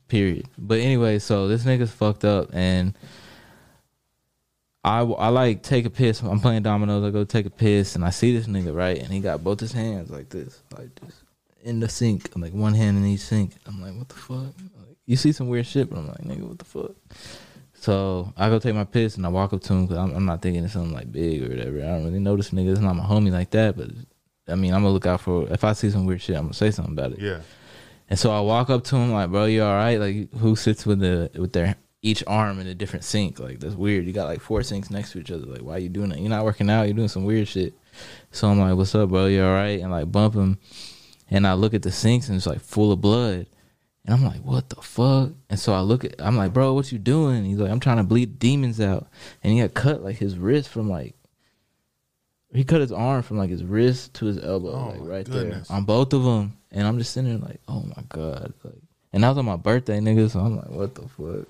Period. 0.07 0.47
But 0.57 0.79
anyway, 0.79 1.19
so 1.19 1.49
this 1.49 1.65
nigga's 1.65 1.91
fucked 1.91 2.25
up, 2.25 2.51
and 2.53 2.95
I, 4.87 5.01
I 5.01 5.29
like 5.29 5.63
take 5.63 5.85
a 5.85 5.91
piss. 5.91 6.21
I'm 6.23 6.39
playing 6.41 6.63
dominoes. 6.63 7.03
I 7.05 7.11
go 7.11 7.25
take 7.25 7.45
a 7.47 7.51
piss, 7.51 7.97
and 7.97 8.05
I 8.05 8.11
see 8.11 8.37
this 8.37 8.47
nigga 8.47 8.75
right, 8.75 8.99
and 8.99 9.09
he 9.09 9.19
got 9.21 9.43
both 9.43 9.59
his 9.59 9.73
hands 9.73 10.11
like 10.11 10.29
this, 10.29 10.63
like 10.79 10.95
this, 11.01 11.23
in 11.65 11.81
the 11.81 11.89
sink. 11.89 12.31
I'm 12.35 12.41
like 12.41 12.53
one 12.53 12.73
hand 12.75 12.97
in 12.97 13.05
each 13.05 13.21
sink. 13.21 13.55
I'm 13.67 13.83
like, 13.83 13.95
what 13.97 14.09
the 14.09 14.15
fuck? 14.15 14.55
Like, 14.79 14.97
you 15.05 15.17
see 15.17 15.33
some 15.33 15.49
weird 15.49 15.67
shit, 15.67 15.91
but 15.91 15.99
I'm 15.99 16.07
like, 16.07 16.19
nigga, 16.23 16.47
what 16.49 16.59
the 16.61 16.65
fuck? 16.65 16.93
So 17.75 18.33
I 18.37 18.49
go 18.49 18.59
take 18.61 18.77
my 18.77 18.85
piss, 18.85 19.17
and 19.17 19.27
I 19.27 19.29
walk 19.29 19.53
up 19.53 19.61
to 19.63 19.73
him 19.73 19.87
because 19.87 19.99
I'm, 19.99 20.15
I'm 20.15 20.25
not 20.25 20.41
thinking 20.41 20.63
it's 20.63 20.75
something 20.75 20.95
like 20.95 21.11
big 21.11 21.43
or 21.45 21.49
whatever. 21.49 21.79
I 21.79 21.89
don't 21.89 22.05
really 22.05 22.21
know 22.21 22.37
this 22.37 22.51
nigga. 22.51 22.71
It's 22.71 22.81
not 22.81 22.95
my 22.95 23.05
homie 23.05 23.33
like 23.33 23.51
that, 23.51 23.77
but 23.77 23.91
I 24.49 24.55
mean, 24.55 24.73
I'm 24.73 24.83
gonna 24.83 24.95
look 24.95 25.07
out 25.07 25.21
for. 25.21 25.49
If 25.53 25.65
I 25.65 25.73
see 25.73 25.91
some 25.91 26.07
weird 26.07 26.23
shit, 26.23 26.37
I'm 26.37 26.45
gonna 26.45 26.55
say 26.55 26.71
something 26.71 26.95
about 26.95 27.13
it. 27.13 27.19
yeah. 27.19 27.41
And 28.09 28.17
so 28.17 28.31
I 28.31 28.39
walk 28.41 28.71
up 28.71 28.85
to 28.85 28.97
him 28.97 29.11
like, 29.11 29.31
bro, 29.31 29.47
you 29.47 29.65
all 29.65 29.75
right? 29.75 29.99
Like, 29.99 30.33
who 30.35 30.55
sits 30.55 30.87
with 30.87 31.01
the 31.01 31.29
with 31.35 31.53
their 31.53 31.75
each 32.03 32.23
arm 32.27 32.59
in 32.61 32.67
a 32.67 32.75
different 32.75 33.05
sink? 33.05 33.39
Like, 33.39 33.61
that's 33.61 33.75
weird. 33.75 34.07
You 34.07 34.13
got 34.13 34.27
like 34.29 34.41
four 34.41 34.63
sinks 34.63 34.91
next 34.91 35.13
to 35.13 35.19
each 35.21 35.31
other. 35.31 35.47
Like, 35.47 35.63
why 35.63 35.75
are 35.75 35.79
you 35.79 35.89
doing 35.89 36.11
that? 36.11 36.19
You're 36.21 36.29
not 36.31 36.45
working 36.45 36.71
out. 36.71 36.85
You're 36.85 36.95
doing 36.95 37.09
some 37.09 37.25
weird 37.25 37.49
shit. 37.49 37.75
So 38.31 38.49
I'm 38.49 38.59
like, 38.59 38.77
what's 38.77 38.95
up, 38.95 39.09
bro? 39.09 39.27
You 39.27 39.45
all 39.45 39.53
right? 39.55 39.81
And 39.81 39.91
like 39.91 40.11
bump 40.13 40.35
him. 40.35 40.59
And 41.31 41.47
I 41.47 41.55
look 41.55 41.75
at 41.75 41.83
the 41.83 41.91
sinks 41.91 42.29
and 42.29 42.37
it's 42.37 42.47
like 42.47 42.61
full 42.61 42.93
of 42.93 43.01
blood. 43.01 43.47
And 44.05 44.15
I'm 44.15 44.25
like, 44.25 44.41
what 44.43 44.69
the 44.69 44.77
fuck? 44.77 45.31
And 45.51 45.59
so 45.59 45.75
I 45.75 45.81
look 45.81 46.05
at, 46.05 46.15
I'm 46.21 46.37
like, 46.37 46.53
bro, 46.53 46.75
what 46.75 46.93
you 46.93 46.99
doing? 46.99 47.45
He's 47.45 47.59
like, 47.59 47.71
I'm 47.73 47.81
trying 47.81 47.97
to 47.97 48.05
bleed 48.05 48.39
demons 48.39 48.81
out. 48.81 49.09
And 49.43 49.53
he 49.53 49.59
had 49.59 49.75
cut 49.75 50.05
like 50.05 50.17
his 50.17 50.39
wrist 50.39 50.69
from 50.69 50.89
like, 50.89 51.15
he 52.55 52.63
cut 52.63 52.81
his 52.81 52.93
arm 52.93 53.23
from 53.23 53.39
like 53.39 53.51
his 53.51 53.65
wrist 53.65 54.15
to 54.15 54.27
his 54.27 54.39
elbow, 54.39 54.73
Oh, 54.73 54.91
like 55.01 55.09
right 55.11 55.27
goodness. 55.29 55.67
there 55.69 55.77
on 55.77 55.85
both 55.85 56.13
of 56.13 56.23
them. 56.23 56.57
And 56.71 56.87
I'm 56.87 56.99
just 56.99 57.13
sitting 57.13 57.31
there 57.31 57.49
like, 57.49 57.61
oh 57.67 57.81
my 57.97 58.03
god, 58.09 58.53
like, 58.63 58.75
and 59.13 59.25
that 59.25 59.31
was 59.31 59.39
on 59.39 59.45
my 59.47 59.57
birthday, 59.57 59.99
nigga. 59.99 60.31
So 60.31 60.39
I'm 60.41 60.57
like, 60.57 60.69
what 60.71 60.95
the 60.95 61.03
fuck? 61.09 61.49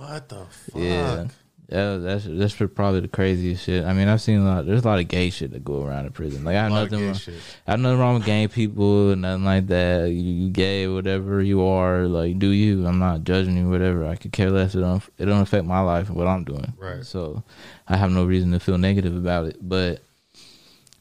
What 0.00 0.30
the 0.30 0.46
fuck? 0.46 0.80
Yeah, 0.80 1.26
yeah, 1.68 1.96
that's 1.98 2.24
that's 2.26 2.56
probably 2.74 3.00
the 3.00 3.08
craziest 3.08 3.64
shit. 3.64 3.84
I 3.84 3.92
mean, 3.92 4.08
I've 4.08 4.22
seen 4.22 4.40
a 4.40 4.44
lot. 4.44 4.64
There's 4.64 4.82
a 4.82 4.88
lot 4.88 4.98
of 4.98 5.08
gay 5.08 5.28
shit 5.28 5.52
that 5.52 5.62
go 5.62 5.84
around 5.84 6.06
in 6.06 6.12
prison. 6.12 6.42
Like 6.42 6.56
I 6.56 6.62
have 6.62 6.70
A 6.70 6.74
lot 6.74 6.82
of 6.84 6.92
nothing, 6.92 7.06
wrong, 7.06 7.14
shit. 7.14 7.34
I 7.66 7.72
have 7.72 7.80
nothing 7.80 7.98
wrong 7.98 8.14
with 8.14 8.24
gay 8.24 8.48
people, 8.48 9.14
nothing 9.14 9.44
like 9.44 9.66
that. 9.66 10.06
You, 10.06 10.32
you 10.32 10.50
gay, 10.50 10.88
whatever 10.88 11.42
you 11.42 11.62
are, 11.62 12.06
like 12.06 12.38
do 12.38 12.48
you. 12.48 12.86
I'm 12.86 12.98
not 12.98 13.24
judging 13.24 13.58
you, 13.58 13.68
whatever. 13.68 14.06
I 14.06 14.16
could 14.16 14.32
care 14.32 14.50
less. 14.50 14.74
It 14.74 14.80
don't 14.80 15.02
it 15.18 15.26
don't 15.26 15.42
affect 15.42 15.66
my 15.66 15.80
life 15.80 16.08
and 16.08 16.16
what 16.16 16.26
I'm 16.26 16.44
doing. 16.44 16.72
Right. 16.78 17.04
So 17.04 17.44
I 17.86 17.98
have 17.98 18.10
no 18.10 18.24
reason 18.24 18.52
to 18.52 18.58
feel 18.58 18.78
negative 18.78 19.14
about 19.14 19.48
it. 19.48 19.58
But 19.60 20.00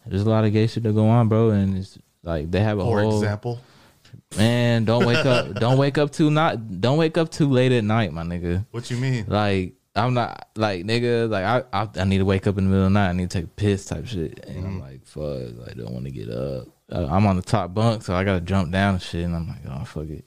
there's 0.05 0.23
a 0.23 0.29
lot 0.29 0.43
of 0.43 0.51
gay 0.51 0.67
shit 0.67 0.83
that 0.83 0.93
go 0.93 1.07
on, 1.07 1.29
bro, 1.29 1.51
and 1.51 1.77
it's 1.77 1.97
like 2.21 2.51
they 2.51 2.59
have 2.59 2.79
a 2.79 2.83
For 2.83 3.01
whole 3.01 3.15
example, 3.15 3.61
man. 4.37 4.85
Don't 4.85 5.05
wake 5.05 5.25
up. 5.25 5.53
don't 5.59 5.77
wake 5.77 5.97
up 5.97 6.11
too 6.11 6.29
not. 6.29 6.81
Don't 6.81 6.97
wake 6.97 7.17
up 7.17 7.29
too 7.29 7.49
late 7.49 7.71
at 7.71 7.83
night, 7.83 8.13
my 8.13 8.23
nigga. 8.23 8.65
what 8.71 8.89
you 8.89 8.97
mean? 8.97 9.25
Like 9.27 9.73
I'm 9.95 10.13
not 10.13 10.49
like 10.55 10.85
nigga. 10.85 11.29
Like 11.29 11.43
I, 11.43 11.63
I, 11.73 11.89
I 11.95 12.03
need 12.05 12.19
to 12.19 12.25
wake 12.25 12.47
up 12.47 12.57
in 12.57 12.65
the 12.65 12.69
middle 12.69 12.85
of 12.85 12.91
the 12.91 12.99
night. 12.99 13.09
I 13.09 13.13
need 13.13 13.29
to 13.29 13.37
take 13.39 13.45
a 13.45 13.49
piss 13.49 13.85
type 13.85 14.07
shit. 14.07 14.45
And 14.45 14.65
I'm 14.65 14.79
like, 14.79 15.05
fuck. 15.05 15.69
I 15.69 15.73
don't 15.73 15.91
want 15.91 16.05
to 16.05 16.11
get 16.11 16.29
up. 16.29 16.67
Uh, 16.91 17.07
I'm 17.09 17.27
on 17.27 17.35
the 17.35 17.41
top 17.41 17.73
bunk, 17.73 18.03
so 18.03 18.15
I 18.15 18.23
gotta 18.23 18.41
jump 18.41 18.71
down 18.71 18.95
and 18.95 19.03
shit. 19.03 19.25
And 19.25 19.35
I'm 19.35 19.47
like, 19.47 19.61
oh 19.69 19.83
fuck 19.85 20.07
it. 20.09 20.25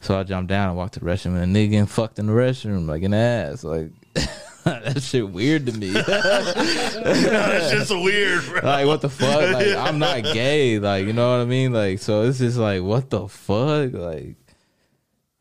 So 0.00 0.18
I 0.18 0.22
jump 0.24 0.48
down 0.48 0.68
and 0.68 0.76
walk 0.76 0.92
to 0.92 1.00
the 1.00 1.06
restroom, 1.06 1.40
and 1.40 1.56
a 1.56 1.58
nigga 1.58 1.70
getting 1.70 1.86
fucked 1.86 2.18
in 2.18 2.26
the 2.26 2.32
restroom, 2.32 2.86
like 2.86 3.02
an 3.02 3.14
ass. 3.14 3.64
Like 3.64 3.90
that 4.84 5.02
shit 5.02 5.28
weird 5.28 5.66
to 5.66 5.72
me. 5.72 5.90
That's 5.92 7.70
just 7.70 7.90
weird, 7.90 8.44
bro. 8.46 8.60
like 8.62 8.86
what 8.86 9.00
the 9.00 9.08
fuck? 9.08 9.52
Like 9.52 9.68
I'm 9.76 9.98
not 9.98 10.22
gay. 10.24 10.78
Like 10.78 11.06
you 11.06 11.12
know 11.12 11.30
what 11.36 11.42
I 11.42 11.44
mean? 11.44 11.72
Like 11.72 11.98
so 11.98 12.22
it's 12.22 12.38
just 12.38 12.56
like 12.58 12.82
what 12.82 13.10
the 13.10 13.28
fuck? 13.28 13.92
Like 13.92 14.36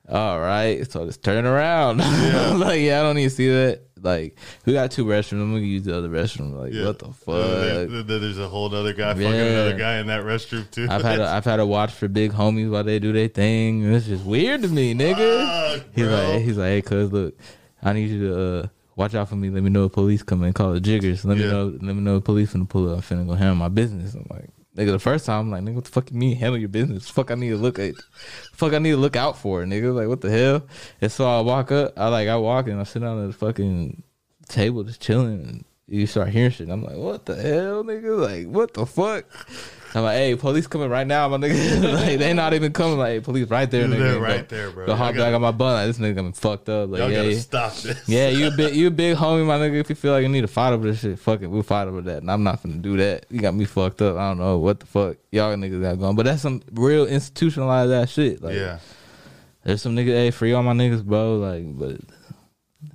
all 0.09 0.39
right, 0.39 0.89
so 0.89 1.05
just 1.05 1.21
turn 1.23 1.45
around. 1.45 1.97
like 2.59 2.79
yeah, 2.81 2.99
I 2.99 3.03
don't 3.03 3.15
need 3.15 3.25
to 3.25 3.29
see 3.29 3.49
that. 3.49 3.81
Like 3.99 4.37
we 4.63 4.73
got 4.73 4.91
two 4.91 5.05
restrooms. 5.05 5.41
I'm 5.41 5.51
gonna 5.53 5.65
use 5.65 5.83
the 5.83 5.97
other 5.97 6.07
restroom. 6.07 6.53
Like 6.55 6.71
Yeah. 6.71 6.85
what 6.85 6.99
the 6.99 7.07
Uh, 7.07 7.11
fuck? 7.11 7.35
there- 7.35 8.03
there- 8.03 8.19
there's 8.19 8.37
a 8.37 8.47
whole 8.47 8.73
other 8.73 8.93
guy 8.93 9.13
fucking 9.13 9.25
another 9.25 9.75
guy 9.77 9.97
in 9.97 10.07
that 10.07 10.23
restroom 10.23 10.69
too. 10.71 10.87
I've 10.89 11.01
had 11.01 11.19
a, 11.19 11.27
I've 11.27 11.43
had 11.43 11.57
to 11.57 11.65
watch 11.65 11.91
for 11.91 12.07
big 12.07 12.31
homies 12.31 12.69
while 12.69 12.83
they 12.83 12.99
do 12.99 13.11
their 13.11 13.27
thing. 13.27 13.83
and 13.83 13.95
It's 13.95 14.05
just 14.05 14.23
weird 14.23 14.61
to 14.61 14.67
me, 14.67 14.93
nigga. 14.93 15.73
Fuck, 15.79 15.87
He's 15.95 16.05
bro. 16.05 16.15
like, 16.31 16.41
he's 16.43 16.57
like, 16.57 16.67
hey, 16.67 16.81
cuz, 16.83 17.11
look, 17.11 17.37
I 17.83 17.93
need 17.93 18.09
you 18.11 18.27
to 18.29 18.39
uh, 18.63 18.67
watch 18.97 19.15
out 19.15 19.29
for 19.29 19.35
me. 19.35 19.49
Let 19.49 19.63
me 19.63 19.69
know 19.69 19.85
if 19.85 19.93
police 19.93 20.23
come 20.23 20.43
and 20.43 20.53
call 20.53 20.73
it 20.73 20.81
jiggers. 20.81 21.23
Let 21.23 21.37
me 21.37 21.45
know, 21.45 21.67
let 21.67 21.95
me 21.95 22.01
know 22.01 22.17
if 22.17 22.25
police 22.25 22.51
finna 22.51 22.67
pull 22.67 22.89
up. 22.89 22.97
I'm 22.97 23.01
finna 23.01 23.25
go 23.25 23.35
handle 23.35 23.55
my 23.55 23.69
business. 23.69 24.15
I'm 24.15 24.25
like, 24.29 24.49
nigga, 24.75 24.91
the 24.91 24.99
first 24.99 25.25
time 25.25 25.39
I'm 25.39 25.51
like, 25.51 25.63
nigga, 25.63 25.75
what 25.75 25.85
the 25.85 25.91
fuck 25.91 26.11
you 26.11 26.17
mean 26.17 26.35
handle 26.35 26.59
your 26.59 26.67
business? 26.67 27.09
Fuck, 27.09 27.31
I 27.31 27.35
need 27.35 27.51
to 27.51 27.57
look 27.57 27.79
at, 27.79 27.93
fuck, 28.53 28.73
I 28.73 28.79
need 28.79 28.91
to 28.91 28.97
look 28.97 29.15
out 29.15 29.37
for, 29.37 29.63
nigga. 29.63 29.93
Like, 29.93 30.07
what 30.07 30.21
the 30.21 30.31
hell? 30.31 30.63
And 30.99 31.11
so 31.11 31.25
I 31.25 31.39
walk 31.41 31.71
up, 31.71 31.93
I 31.97 32.09
like, 32.09 32.27
I 32.27 32.35
walk 32.35 32.67
and 32.67 32.81
I 32.81 32.83
sit 32.83 32.99
down 32.99 33.23
at 33.23 33.27
the 33.27 33.33
fucking 33.33 34.03
table 34.49 34.83
just 34.83 35.01
chilling. 35.01 35.41
And 35.41 35.65
you 35.87 36.07
start 36.07 36.29
hearing 36.29 36.51
shit. 36.51 36.69
I'm 36.69 36.83
like, 36.83 36.97
what 36.97 37.25
the 37.25 37.35
hell, 37.35 37.83
nigga? 37.83 38.19
Like, 38.19 38.47
what 38.53 38.73
the 38.73 38.85
fuck? 38.85 39.25
I'm 39.95 40.03
like, 40.03 40.17
hey, 40.17 40.35
police 40.35 40.67
coming 40.67 40.89
right 40.89 41.07
now, 41.07 41.27
my 41.29 41.37
nigga. 41.37 41.93
like, 42.07 42.19
they 42.19 42.33
not 42.33 42.53
even 42.53 42.73
coming. 42.73 42.97
Like, 42.97 43.23
police 43.23 43.47
right 43.49 43.69
there, 43.69 43.87
nigga. 43.87 43.99
They're 43.99 44.13
Go- 44.15 44.19
right 44.19 44.49
there, 44.49 44.69
bro. 44.71 44.85
Y'all 44.85 44.97
back 44.97 45.15
gotta- 45.15 45.35
on 45.35 45.41
my 45.41 45.51
butt. 45.51 45.73
Like, 45.73 45.87
this 45.87 45.97
nigga 45.97 46.25
me 46.25 46.31
fucked 46.33 46.69
up. 46.69 46.89
Like, 46.89 46.99
Y'all 46.99 47.09
yeah, 47.09 47.15
gotta 47.17 47.33
yeah. 47.33 47.39
stop 47.39 47.75
this. 47.75 48.09
Yeah, 48.09 48.29
you 48.29 48.47
a 48.47 48.51
big, 48.51 48.75
you 48.75 48.87
a 48.87 48.91
big 48.91 49.15
homie, 49.17 49.45
my 49.45 49.57
nigga. 49.57 49.79
If 49.79 49.89
you 49.89 49.95
feel 49.95 50.13
like 50.13 50.23
you 50.23 50.29
need 50.29 50.41
to 50.41 50.47
fight 50.47 50.73
over 50.73 50.87
this 50.87 50.99
shit, 50.99 51.17
fuck 51.19 51.41
it, 51.41 51.47
we'll 51.47 51.63
fight 51.63 51.87
over 51.87 52.01
that. 52.01 52.17
And 52.17 52.29
I'm 52.29 52.43
not 52.43 52.61
gonna 52.61 52.75
do 52.75 52.97
that. 52.97 53.25
You 53.29 53.39
got 53.39 53.55
me 53.55 53.65
fucked 53.65 54.01
up. 54.01 54.17
I 54.17 54.27
don't 54.29 54.39
know 54.39 54.57
what 54.57 54.79
the 54.81 54.85
fuck 54.85 55.17
y'all 55.31 55.55
niggas 55.55 55.81
got 55.81 55.99
going, 55.99 56.15
but 56.15 56.25
that's 56.25 56.41
some 56.41 56.61
real 56.73 57.05
institutionalized 57.07 57.91
ass 57.91 58.09
shit. 58.09 58.41
Like, 58.41 58.55
yeah. 58.55 58.79
there's 59.63 59.81
some 59.81 59.95
niggas, 59.95 60.07
hey, 60.07 60.31
free 60.31 60.53
all 60.53 60.63
my 60.63 60.73
niggas, 60.73 61.03
bro. 61.03 61.37
Like, 61.37 61.77
but 61.77 62.01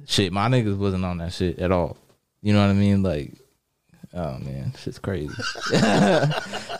shit, 0.06 0.32
my 0.32 0.48
niggas 0.48 0.76
wasn't 0.76 1.04
on 1.04 1.18
that 1.18 1.32
shit 1.32 1.58
at 1.58 1.72
all. 1.72 1.96
You 2.42 2.52
know 2.52 2.60
what 2.60 2.70
I 2.70 2.74
mean? 2.74 3.02
Like, 3.02 3.34
Oh 4.14 4.38
man, 4.38 4.74
shit's 4.78 4.98
crazy. 4.98 5.32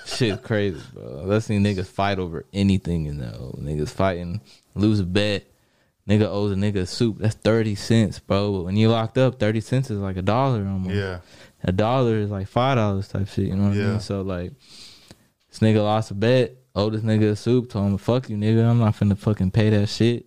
shit's 0.05 0.41
crazy, 0.43 0.80
bro. 0.93 1.22
Let's 1.24 1.47
see 1.47 1.57
niggas 1.57 1.87
fight 1.87 2.18
over 2.18 2.45
anything 2.53 3.07
in 3.07 3.18
there. 3.18 3.33
Niggas 3.33 3.91
fighting, 3.91 4.41
lose 4.74 5.01
a 5.01 5.05
bet. 5.05 5.45
Nigga 6.09 6.26
owes 6.26 6.51
a 6.53 6.57
nigga 6.57 6.78
a 6.78 6.87
soup. 6.87 7.18
That's 7.20 7.35
thirty 7.37 7.74
cents, 7.74 8.18
bro. 8.18 8.53
But 8.53 8.62
when 8.64 8.76
you 8.76 8.89
locked 8.91 9.18
up, 9.18 9.39
thirty 9.39 9.61
cents 9.61 9.91
is 9.91 9.99
like 9.99 10.16
a 10.16 10.22
dollar 10.22 10.59
almost. 10.66 10.95
Yeah. 10.95 11.20
A 11.64 11.72
dollar 11.72 12.16
is 12.16 12.30
like 12.30 12.49
five 12.49 12.76
dollars 12.76 13.09
type 13.09 13.28
shit. 13.28 13.47
You 13.47 13.57
know 13.57 13.68
what 13.68 13.72
I 13.72 13.80
Yeah. 13.80 13.91
mean? 13.93 14.01
So 14.01 14.22
like, 14.22 14.53
this 15.49 15.61
nigga 15.61 15.83
lost 15.83 16.11
a 16.11 16.14
bet. 16.14 16.57
Owed 16.74 16.95
this 16.95 17.03
nigga 17.03 17.30
a 17.33 17.37
soup. 17.37 17.70
Told 17.70 17.87
him, 17.93 17.99
"Fuck 17.99 18.28
you, 18.30 18.37
nigga. 18.37 18.68
I'm 18.68 18.78
not 18.80 18.95
finna 18.97 19.16
fucking 19.16 19.53
pay 19.53 19.70
that 19.70 19.89
shit." 19.89 20.26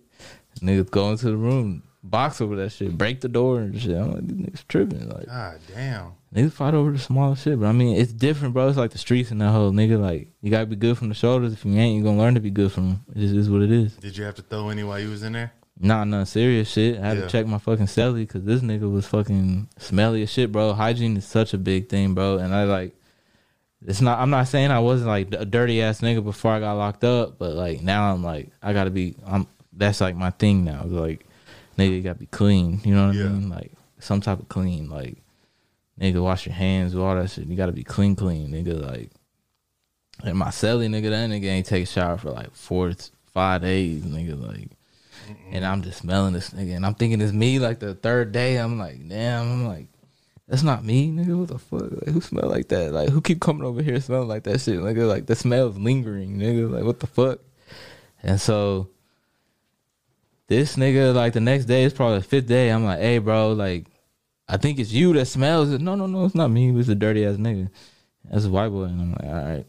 Niggas 0.62 0.90
go 0.90 1.10
into 1.10 1.26
the 1.26 1.36
room, 1.36 1.82
box 2.02 2.40
over 2.40 2.56
that 2.56 2.70
shit, 2.70 2.96
break 2.96 3.20
the 3.20 3.28
door 3.28 3.60
and 3.60 3.78
shit. 3.78 3.94
I'm 3.96 4.12
like, 4.12 4.26
these 4.26 4.38
niggas 4.38 4.66
tripping. 4.68 5.06
Like, 5.10 5.26
God 5.26 5.58
damn. 5.74 6.12
Niggas 6.36 6.52
fight 6.52 6.74
over 6.74 6.90
the 6.92 6.98
smallest 6.98 7.44
shit, 7.44 7.58
but 7.58 7.64
I 7.66 7.72
mean, 7.72 7.96
it's 7.96 8.12
different, 8.12 8.52
bro. 8.52 8.68
It's 8.68 8.76
like 8.76 8.90
the 8.90 8.98
streets 8.98 9.30
and 9.30 9.40
that 9.40 9.50
whole 9.52 9.72
nigga. 9.72 9.98
Like, 9.98 10.28
you 10.42 10.50
gotta 10.50 10.66
be 10.66 10.76
good 10.76 10.98
from 10.98 11.08
the 11.08 11.14
shoulders. 11.14 11.54
If 11.54 11.64
you 11.64 11.72
ain't, 11.78 11.96
you 11.96 12.04
gonna 12.04 12.18
learn 12.18 12.34
to 12.34 12.40
be 12.40 12.50
good 12.50 12.70
from 12.70 12.88
them. 12.90 13.04
It 13.14 13.20
just 13.20 13.34
is 13.34 13.48
what 13.48 13.62
it 13.62 13.72
is. 13.72 13.94
Did 13.94 14.18
you 14.18 14.24
have 14.24 14.34
to 14.34 14.42
throw 14.42 14.68
any 14.68 14.84
while 14.84 15.00
you 15.00 15.08
was 15.08 15.22
in 15.22 15.32
there? 15.32 15.52
Nah, 15.80 16.04
none 16.04 16.26
serious 16.26 16.70
shit. 16.70 16.98
I 17.00 17.06
had 17.06 17.16
Yeah. 17.16 17.22
to 17.24 17.28
check 17.30 17.46
my 17.46 17.56
fucking 17.58 17.86
celly 17.86 18.26
because 18.26 18.44
this 18.44 18.60
nigga 18.60 18.90
was 18.90 19.06
fucking 19.06 19.68
smelly 19.78 20.22
as 20.22 20.30
shit, 20.30 20.52
bro. 20.52 20.74
Hygiene 20.74 21.16
is 21.16 21.24
such 21.24 21.54
a 21.54 21.58
big 21.58 21.88
thing, 21.88 22.12
bro. 22.14 22.36
And 22.38 22.54
I 22.54 22.64
like, 22.64 22.94
it's 23.86 24.00
not. 24.02 24.18
I'm 24.18 24.30
not 24.30 24.48
saying 24.48 24.70
I 24.70 24.80
wasn't 24.80 25.08
like 25.08 25.32
a 25.32 25.44
dirty 25.46 25.80
ass 25.82 26.00
nigga 26.02 26.22
before 26.22 26.52
I 26.52 26.60
got 26.60 26.74
locked 26.74 27.04
up, 27.04 27.38
but 27.38 27.54
like 27.54 27.82
now 27.82 28.12
I'm 28.12 28.22
like, 28.22 28.50
I 28.62 28.72
gotta 28.74 28.90
be. 28.90 29.16
I'm. 29.26 29.46
That's 29.72 30.00
like 30.02 30.16
my 30.16 30.30
thing 30.30 30.64
now. 30.64 30.82
Like, 30.84 31.26
nigga, 31.78 31.90
you 31.96 32.02
gotta 32.02 32.18
be 32.18 32.26
clean. 32.26 32.80
You 32.84 32.94
know 32.94 33.06
what 33.08 33.16
Yeah. 33.16 33.24
I 33.24 33.28
mean? 33.28 33.48
Like 33.48 33.72
some 34.00 34.20
type 34.20 34.40
of 34.40 34.48
clean. 34.48 34.88
Like, 34.88 35.18
nigga, 36.00 36.22
wash 36.22 36.46
your 36.46 36.54
hands, 36.54 36.94
all 36.94 37.14
that 37.14 37.30
shit. 37.30 37.46
You 37.46 37.56
gotta 37.56 37.72
be 37.72 37.84
clean, 37.84 38.16
clean, 38.16 38.50
nigga. 38.50 38.80
Like, 38.80 39.10
and 40.24 40.38
my 40.38 40.48
celly, 40.48 40.88
nigga, 40.88 41.10
that 41.10 41.30
nigga 41.30 41.46
ain't 41.46 41.66
take 41.66 41.84
a 41.84 41.86
shower 41.86 42.16
for 42.16 42.30
like 42.30 42.54
four, 42.54 42.92
five 43.32 43.62
days, 43.62 44.02
nigga. 44.02 44.40
Like, 44.40 44.70
and 45.50 45.64
I'm 45.64 45.82
just 45.82 45.98
smelling 45.98 46.32
this 46.32 46.50
nigga, 46.50 46.76
and 46.76 46.86
I'm 46.86 46.94
thinking 46.94 47.20
it's 47.20 47.32
me. 47.32 47.58
Like 47.58 47.80
the 47.80 47.94
third 47.94 48.32
day, 48.32 48.56
I'm 48.56 48.78
like, 48.78 49.08
damn, 49.08 49.42
I'm 49.42 49.66
like, 49.66 49.86
that's 50.48 50.62
not 50.62 50.84
me, 50.84 51.10
nigga. 51.10 51.36
What 51.36 51.48
the 51.48 51.58
fuck? 51.58 51.90
Like, 51.90 52.08
who 52.08 52.20
smell 52.20 52.48
like 52.48 52.68
that? 52.68 52.92
Like, 52.92 53.08
who 53.08 53.20
keep 53.20 53.40
coming 53.40 53.64
over 53.64 53.82
here 53.82 54.00
smelling 54.00 54.28
like 54.28 54.44
that 54.44 54.60
shit? 54.60 54.76
Nigga, 54.76 55.08
like 55.08 55.26
the 55.26 55.34
smell's 55.34 55.76
lingering, 55.76 56.38
nigga. 56.38 56.70
Like, 56.70 56.84
what 56.84 57.00
the 57.00 57.06
fuck? 57.06 57.40
And 58.22 58.40
so, 58.40 58.88
this 60.46 60.76
nigga, 60.76 61.14
like 61.14 61.32
the 61.32 61.40
next 61.40 61.64
day, 61.64 61.84
it's 61.84 61.94
probably 61.94 62.18
the 62.18 62.24
fifth 62.24 62.46
day. 62.46 62.70
I'm 62.70 62.84
like, 62.84 63.00
hey, 63.00 63.18
bro, 63.18 63.52
like, 63.52 63.86
I 64.48 64.56
think 64.56 64.78
it's 64.78 64.92
you 64.92 65.12
that 65.14 65.26
smells 65.26 65.72
it. 65.72 65.80
No, 65.80 65.94
no, 65.94 66.06
no, 66.06 66.24
it's 66.24 66.34
not 66.34 66.50
me. 66.50 66.68
It 66.68 66.72
was 66.72 66.88
a 66.88 66.94
dirty 66.94 67.24
ass 67.26 67.36
nigga. 67.36 67.68
That's 68.30 68.44
a 68.44 68.50
white 68.50 68.68
boy, 68.68 68.84
and 68.84 69.00
I'm 69.00 69.12
like, 69.12 69.24
all 69.24 69.48
right. 69.48 69.66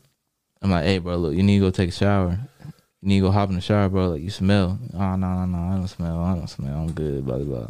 I'm 0.61 0.71
like, 0.71 0.84
hey, 0.86 0.97
bro, 0.99 1.17
look, 1.17 1.34
you 1.36 1.43
need 1.43 1.59
to 1.59 1.65
go 1.65 1.71
take 1.71 1.89
a 1.89 1.93
shower. 1.93 2.39
You 3.01 3.09
need 3.09 3.19
to 3.19 3.28
go 3.28 3.32
hop 3.32 3.49
in 3.49 3.55
the 3.55 3.61
shower, 3.61 3.89
bro. 3.89 4.09
Like 4.09 4.21
you 4.21 4.30
smell. 4.30 4.80
Oh 4.93 5.15
no, 5.15 5.15
no, 5.15 5.45
no, 5.45 5.57
I 5.57 5.75
don't 5.75 5.88
smell. 5.88 6.19
I 6.23 6.36
don't 6.36 6.47
smell. 6.47 6.78
I'm 6.78 6.91
good. 6.91 7.25
Blah 7.25 7.38
blah 7.38 7.45
blah. 7.45 7.67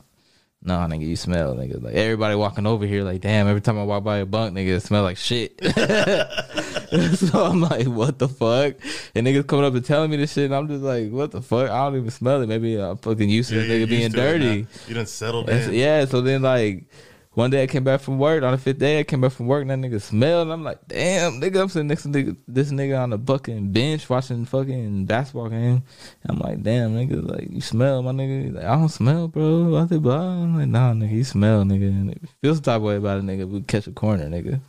No, 0.64 0.74
nigga, 0.74 1.06
you 1.06 1.16
smell, 1.16 1.56
nigga. 1.56 1.82
Like 1.82 1.94
everybody 1.94 2.36
walking 2.36 2.66
over 2.66 2.86
here, 2.86 3.04
like 3.04 3.22
damn. 3.22 3.48
Every 3.48 3.62
time 3.62 3.78
I 3.78 3.84
walk 3.84 4.04
by 4.04 4.18
a 4.18 4.26
bunk, 4.26 4.56
nigga, 4.56 4.78
it 4.78 4.82
smell 4.82 5.04
like 5.04 5.18
shit. 5.18 5.60
so 7.16 7.44
I'm 7.46 7.62
like, 7.62 7.88
what 7.88 8.18
the 8.20 8.28
fuck? 8.30 8.76
And 9.16 9.28
niggas 9.28 9.48
coming 9.48 9.66
up 9.66 9.74
and 9.74 9.84
telling 9.84 10.10
me 10.12 10.18
this 10.18 10.34
shit, 10.34 10.46
and 10.46 10.56
I'm 10.56 10.68
just 10.68 10.84
like, 10.84 11.10
what 11.12 11.32
the 11.32 11.42
fuck? 11.42 11.70
I 11.70 11.86
don't 11.86 11.98
even 11.98 12.12
smell 12.12 12.42
it. 12.42 12.48
Maybe 12.48 12.76
I'm 12.76 12.98
fucking 12.98 13.30
used 13.30 13.50
to 13.50 13.56
Yeah, 13.56 13.68
this 13.68 13.72
nigga 13.86 13.90
being 13.90 14.12
to 14.12 14.16
dirty. 14.18 14.68
You 14.88 14.94
done 14.94 15.06
settled 15.06 15.50
And 15.50 15.64
so- 15.66 15.70
in. 15.72 15.76
yeah, 15.76 16.06
so 16.06 16.22
then 16.22 16.42
like 16.44 16.86
one 17.34 17.52
day 17.52 17.62
I 17.62 17.68
came 17.68 17.84
back 17.84 18.00
from 18.02 18.18
work. 18.18 18.42
On 18.44 18.52
the 18.52 18.58
fifth 18.58 18.80
day, 18.80 19.00
I 19.00 19.04
came 19.04 19.22
back 19.22 19.32
from 19.32 19.46
work 19.46 19.62
and 19.62 19.70
that 19.70 19.78
nigga 19.78 20.02
smelled. 20.02 20.44
And 20.48 20.54
I'm 20.54 20.64
like, 20.64 20.80
damn, 20.88 21.40
nigga, 21.40 21.62
I'm 21.62 21.70
sitting 21.70 21.88
next 21.88 22.02
to 22.04 22.10
nigga, 22.10 22.36
this 22.48 22.72
nigga 22.72 23.00
on 23.00 23.12
the 23.12 23.20
fucking 23.20 23.72
bench 23.72 24.10
watching 24.10 24.44
fucking 24.46 25.06
basketball 25.06 25.50
game. 25.50 25.84
And 26.24 26.30
I'm 26.32 26.40
like, 26.40 26.64
damn, 26.64 26.96
nigga, 26.96 27.30
like 27.30 27.48
you 27.52 27.62
smell, 27.62 28.02
my 28.02 28.12
nigga. 28.12 28.44
He's 28.46 28.54
like, 28.54 28.66
I 28.66 28.76
don't 28.76 28.90
smell, 28.90 29.28
bro. 29.28 29.66
Blah, 29.66 29.86
blah, 29.86 29.98
blah. 30.00 30.20
I'm 30.20 30.58
like, 30.58 30.68
nah, 30.68 30.94
nigga, 30.94 31.12
you 31.12 31.24
smell, 31.24 31.64
nigga. 31.64 31.88
And 31.90 32.10
it 32.12 32.22
feels 32.42 32.60
the 32.60 32.72
type 32.72 32.78
of 32.78 32.84
way 32.84 32.96
about 32.96 33.20
it, 33.20 33.24
nigga. 33.26 33.48
We 33.48 33.62
catch 33.62 33.86
a 33.86 33.92
corner, 33.92 34.26
nigga. 34.28 34.60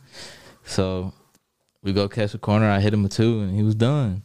So 0.65 1.11
we 1.83 1.93
go 1.93 2.07
catch 2.07 2.33
a 2.33 2.37
corner. 2.37 2.69
I 2.69 2.79
hit 2.79 2.93
him 2.93 3.05
a 3.05 3.09
two, 3.09 3.41
and 3.41 3.55
he 3.55 3.63
was 3.63 3.75
done. 3.75 4.23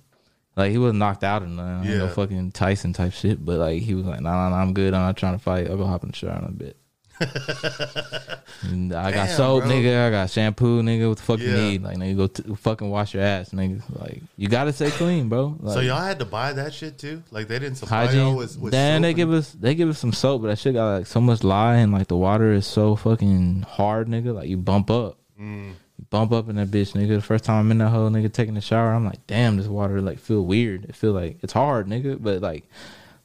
Like 0.57 0.71
he 0.71 0.79
wasn't 0.79 1.01
knocked 1.01 1.25
out 1.25 1.43
or 1.43 1.47
nothing. 1.47 1.91
Yeah. 1.91 1.99
No 1.99 2.09
fucking 2.09 2.53
Tyson 2.53 2.93
type 2.93 3.13
shit. 3.13 3.45
But 3.45 3.59
like 3.59 3.83
he 3.83 3.95
was 3.95 4.07
like, 4.07 4.21
nah, 4.21 4.31
nah, 4.33 4.51
nah, 4.51 4.63
I'm 4.63 4.73
good. 4.73 4.95
I'm 4.95 5.03
not 5.03 5.17
trying 5.17 5.35
to 5.37 5.43
fight. 5.43 5.69
I'll 5.69 5.77
go 5.77 5.85
hop 5.87 6.05
in 6.05 6.11
the 6.11 6.17
shower 6.17 6.39
in 6.39 6.45
a 6.45 6.51
bit. 6.51 6.77
And 8.63 8.93
I 8.95 9.11
got 9.11 9.27
Damn, 9.27 9.37
soap, 9.37 9.65
bro. 9.65 9.73
nigga. 9.73 10.07
I 10.07 10.11
got 10.11 10.31
shampoo, 10.31 10.81
nigga. 10.83 11.09
What 11.09 11.19
the 11.19 11.23
fuck 11.23 11.41
you 11.41 11.53
need? 11.53 11.83
Like, 11.83 11.97
nigga, 11.99 12.17
go 12.17 12.27
t- 12.29 12.55
fucking 12.55 12.89
wash 12.89 13.15
your 13.15 13.23
ass, 13.23 13.51
nigga. 13.51 13.83
Like, 14.01 14.23
you 14.37 14.49
gotta 14.49 14.73
stay 14.73 14.91
clean, 14.91 15.29
bro. 15.29 15.57
Like, 15.61 15.75
So 15.75 15.81
y'all 15.81 16.01
had 16.01 16.19
to 16.21 16.25
buy 16.25 16.53
that 16.55 16.73
shit 16.73 16.97
too? 16.99 17.23
Like 17.31 17.49
they 17.49 17.59
didn't 17.59 17.77
supply 17.77 18.05
y'all 18.05 18.07
hygiene. 18.09 18.37
with, 18.37 18.59
with 18.59 18.73
Then 18.73 18.99
soap 18.99 19.03
they 19.03 19.15
give 19.15 19.33
us 19.33 19.53
they 19.53 19.75
give 19.75 19.89
us 19.89 19.99
some 19.99 20.13
soap, 20.13 20.43
but 20.43 20.49
that 20.49 20.59
shit 20.59 20.75
got 20.75 20.95
like 20.99 21.07
so 21.07 21.21
much 21.21 21.45
lye 21.45 21.77
and 21.77 21.93
like 21.93 22.07
the 22.09 22.17
water 22.17 22.53
is 22.53 22.67
so 22.67 22.97
fucking 22.97 23.63
hard, 23.69 24.09
nigga. 24.09 24.35
Like 24.35 24.49
you 24.49 24.57
bump 24.57 24.91
up. 24.91 25.19
Mm. 25.41 25.73
Bump 26.11 26.33
up 26.33 26.49
in 26.49 26.57
that 26.57 26.69
bitch, 26.69 26.93
nigga. 26.93 27.17
The 27.17 27.23
first 27.23 27.45
time 27.45 27.61
I'm 27.61 27.71
in 27.71 27.79
that 27.79 27.89
hole, 27.91 28.11
nigga, 28.11 28.33
taking 28.33 28.57
a 28.57 28.61
shower, 28.61 28.93
I'm 28.93 29.05
like, 29.05 29.27
damn, 29.27 29.57
this 29.57 29.67
water 29.67 30.01
like 30.01 30.19
feel 30.19 30.43
weird. 30.43 30.85
It 30.87 30.97
feel 30.97 31.13
like 31.13 31.39
it's 31.43 31.53
hard, 31.53 31.87
nigga. 31.87 32.21
But 32.21 32.41
like, 32.43 32.65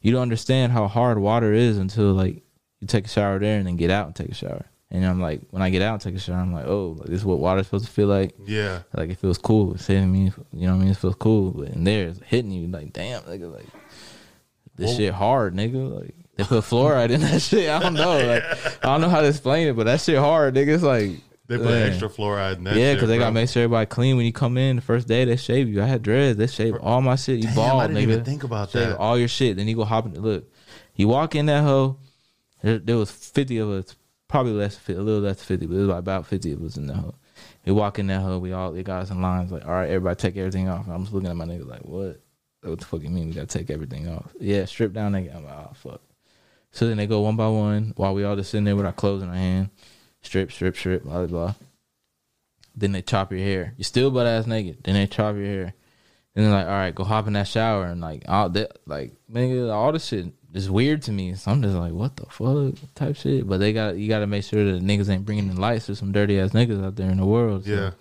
you 0.01 0.11
don't 0.11 0.21
understand 0.21 0.71
how 0.71 0.87
hard 0.87 1.17
water 1.19 1.51
is 1.53 1.77
until 1.77 2.13
like 2.13 2.41
you 2.79 2.87
take 2.87 3.05
a 3.05 3.09
shower 3.09 3.39
there 3.39 3.57
and 3.57 3.67
then 3.67 3.75
get 3.75 3.89
out 3.89 4.05
and 4.07 4.15
take 4.15 4.29
a 4.29 4.35
shower. 4.35 4.65
And 4.91 5.05
I'm 5.05 5.19
like, 5.21 5.41
when 5.51 5.61
I 5.61 5.69
get 5.69 5.81
out 5.81 5.93
and 5.93 6.01
take 6.01 6.15
a 6.15 6.19
shower, 6.19 6.37
I'm 6.37 6.53
like, 6.53 6.65
oh, 6.65 6.95
like, 6.99 7.07
this 7.09 7.19
is 7.19 7.25
what 7.25 7.39
water's 7.39 7.65
supposed 7.67 7.85
to 7.85 7.91
feel 7.91 8.07
like. 8.07 8.33
Yeah. 8.45 8.81
Like 8.93 9.09
it 9.09 9.17
feels 9.17 9.37
cool. 9.37 9.73
It's 9.73 9.85
hitting 9.87 10.11
me, 10.11 10.31
you 10.53 10.65
know 10.67 10.73
what 10.75 10.79
I 10.81 10.83
mean? 10.83 10.91
It 10.91 10.97
feels 10.97 11.15
cool. 11.15 11.51
But 11.51 11.69
in 11.69 11.83
there, 11.83 12.07
it's 12.07 12.19
hitting 12.25 12.51
you 12.51 12.67
like, 12.67 12.93
damn, 12.93 13.21
nigga, 13.23 13.51
like 13.53 13.67
this 14.75 14.87
Well- 14.89 14.97
shit 14.97 15.13
hard, 15.13 15.55
nigga. 15.55 15.99
Like 16.01 16.15
they 16.37 16.43
put 16.43 16.63
fluoride 16.63 17.09
in 17.09 17.21
that 17.21 17.41
shit. 17.41 17.69
I 17.69 17.79
don't 17.79 17.95
know. 17.95 18.17
Like 18.25 18.43
I 18.83 18.87
don't 18.87 19.01
know 19.01 19.09
how 19.09 19.21
to 19.21 19.27
explain 19.27 19.67
it, 19.67 19.75
but 19.75 19.85
that 19.85 20.01
shit 20.01 20.17
hard, 20.17 20.53
nigga. 20.55 20.67
It's 20.75 20.83
like 20.83 21.11
They 21.49 21.57
put 21.57 21.65
man. 21.65 21.89
extra 21.89 22.07
fluoride 22.07 22.57
in 22.57 22.63
that 22.65 22.75
yeah, 22.75 22.93
because 22.93 23.09
they 23.09 23.17
gotta 23.17 23.31
make 23.33 23.49
sure 23.49 23.63
everybody 23.63 23.87
clean 23.87 24.15
when 24.17 24.25
you 24.27 24.31
come 24.31 24.55
in. 24.55 24.75
The 24.75 24.81
first 24.83 25.07
day 25.07 25.25
they 25.25 25.35
shave 25.35 25.67
you. 25.67 25.81
I 25.81 25.87
had 25.87 26.03
dreads. 26.03 26.37
They 26.37 26.45
shave 26.45 26.75
all 26.75 27.01
my 27.01 27.15
shit. 27.15 27.37
You 27.37 27.45
Damn, 27.45 27.55
bald, 27.55 27.81
I 27.81 27.87
didn't 27.87 28.03
nigga. 28.03 28.11
even 28.11 28.23
think 28.23 28.43
about 28.43 28.69
shave 28.69 28.89
that. 28.89 28.97
all 28.99 29.17
your 29.17 29.27
shit. 29.27 29.57
Then 29.57 29.67
you 29.67 29.75
go 29.75 29.83
hop 29.83 30.05
in. 30.05 30.13
Look, 30.21 30.47
you 30.95 31.07
walk 31.07 31.33
in 31.33 31.47
that 31.47 31.63
hole. 31.63 31.99
There, 32.61 32.77
there 32.77 32.97
was 32.97 33.09
fifty 33.09 33.57
of 33.57 33.69
us, 33.69 33.95
probably 34.27 34.51
less, 34.51 34.79
a 34.87 34.93
little 34.93 35.21
less 35.21 35.37
than 35.37 35.45
fifty, 35.45 35.65
but 35.65 35.73
it 35.75 35.79
was 35.79 35.87
like 35.87 35.99
about 35.99 36.27
fifty 36.27 36.51
of 36.51 36.61
us 36.63 36.77
in 36.77 36.85
that 36.85 36.97
hole. 36.97 37.15
We 37.65 37.71
walk 37.71 37.97
in 37.97 38.05
that 38.07 38.21
hole. 38.21 38.39
We 38.39 38.53
all 38.53 38.71
they 38.71 38.83
got 38.83 39.01
us 39.01 39.09
in 39.09 39.19
lines. 39.19 39.51
Like, 39.51 39.65
all 39.65 39.71
right, 39.73 39.89
everybody 39.89 40.17
take 40.17 40.37
everything 40.37 40.69
off. 40.69 40.87
I'm 40.87 41.01
just 41.01 41.13
looking 41.13 41.29
at 41.29 41.35
my 41.35 41.45
nigga 41.45 41.67
like, 41.67 41.81
what? 41.81 42.21
What 42.61 42.77
the 42.79 42.85
fuck 42.85 43.01
you 43.01 43.09
mean? 43.09 43.27
We 43.29 43.33
gotta 43.33 43.47
take 43.47 43.71
everything 43.71 44.07
off? 44.07 44.33
Yeah, 44.39 44.65
strip 44.65 44.93
down. 44.93 45.13
Nigga. 45.13 45.35
I'm 45.35 45.45
like, 45.45 45.53
oh 45.53 45.71
fuck. 45.73 46.01
So 46.71 46.87
then 46.87 46.97
they 46.97 47.07
go 47.07 47.21
one 47.21 47.35
by 47.35 47.47
one 47.47 47.93
while 47.95 48.13
we 48.13 48.23
all 48.23 48.35
just 48.35 48.51
sitting 48.51 48.65
there 48.65 48.75
with 48.75 48.85
our 48.85 48.91
clothes 48.91 49.23
in 49.23 49.29
our 49.29 49.35
hand. 49.35 49.69
Strip, 50.21 50.51
strip, 50.51 50.75
strip, 50.75 51.03
blah, 51.03 51.25
blah, 51.25 51.27
blah. 51.27 51.53
Then 52.75 52.91
they 52.91 53.01
chop 53.01 53.31
your 53.31 53.41
hair. 53.41 53.73
You're 53.77 53.83
still 53.83 54.11
butt 54.11 54.27
ass 54.27 54.47
naked. 54.47 54.77
Then 54.83 54.95
they 54.95 55.07
chop 55.07 55.35
your 55.35 55.45
hair. 55.45 55.73
And 56.35 56.45
they're 56.45 56.53
like, 56.53 56.65
all 56.67 56.71
right, 56.71 56.95
go 56.95 57.03
hop 57.03 57.27
in 57.27 57.33
that 57.33 57.47
shower. 57.47 57.85
And 57.85 57.99
like, 58.01 58.23
all 58.27 58.49
that, 58.49 58.77
like, 58.85 59.13
nigga, 59.31 59.73
all 59.73 59.91
this 59.91 60.05
shit 60.05 60.27
is 60.53 60.69
weird 60.69 61.01
to 61.03 61.11
me. 61.11 61.33
So 61.35 61.51
I'm 61.51 61.61
just 61.61 61.75
like, 61.75 61.91
what 61.93 62.15
the 62.15 62.25
fuck 62.27 62.75
type 62.95 63.15
shit. 63.15 63.47
But 63.47 63.59
they 63.59 63.73
got, 63.73 63.97
you 63.97 64.07
got 64.07 64.19
to 64.19 64.27
make 64.27 64.43
sure 64.43 64.63
that 64.71 64.83
niggas 64.83 65.09
ain't 65.09 65.25
bringing 65.25 65.53
the 65.53 65.59
lights. 65.59 65.87
There's 65.87 65.99
some 65.99 66.11
dirty 66.11 66.39
ass 66.39 66.51
niggas 66.51 66.83
out 66.85 66.95
there 66.95 67.09
in 67.09 67.17
the 67.17 67.25
world. 67.25 67.65
So 67.65 67.71
Yeah. 67.71 67.91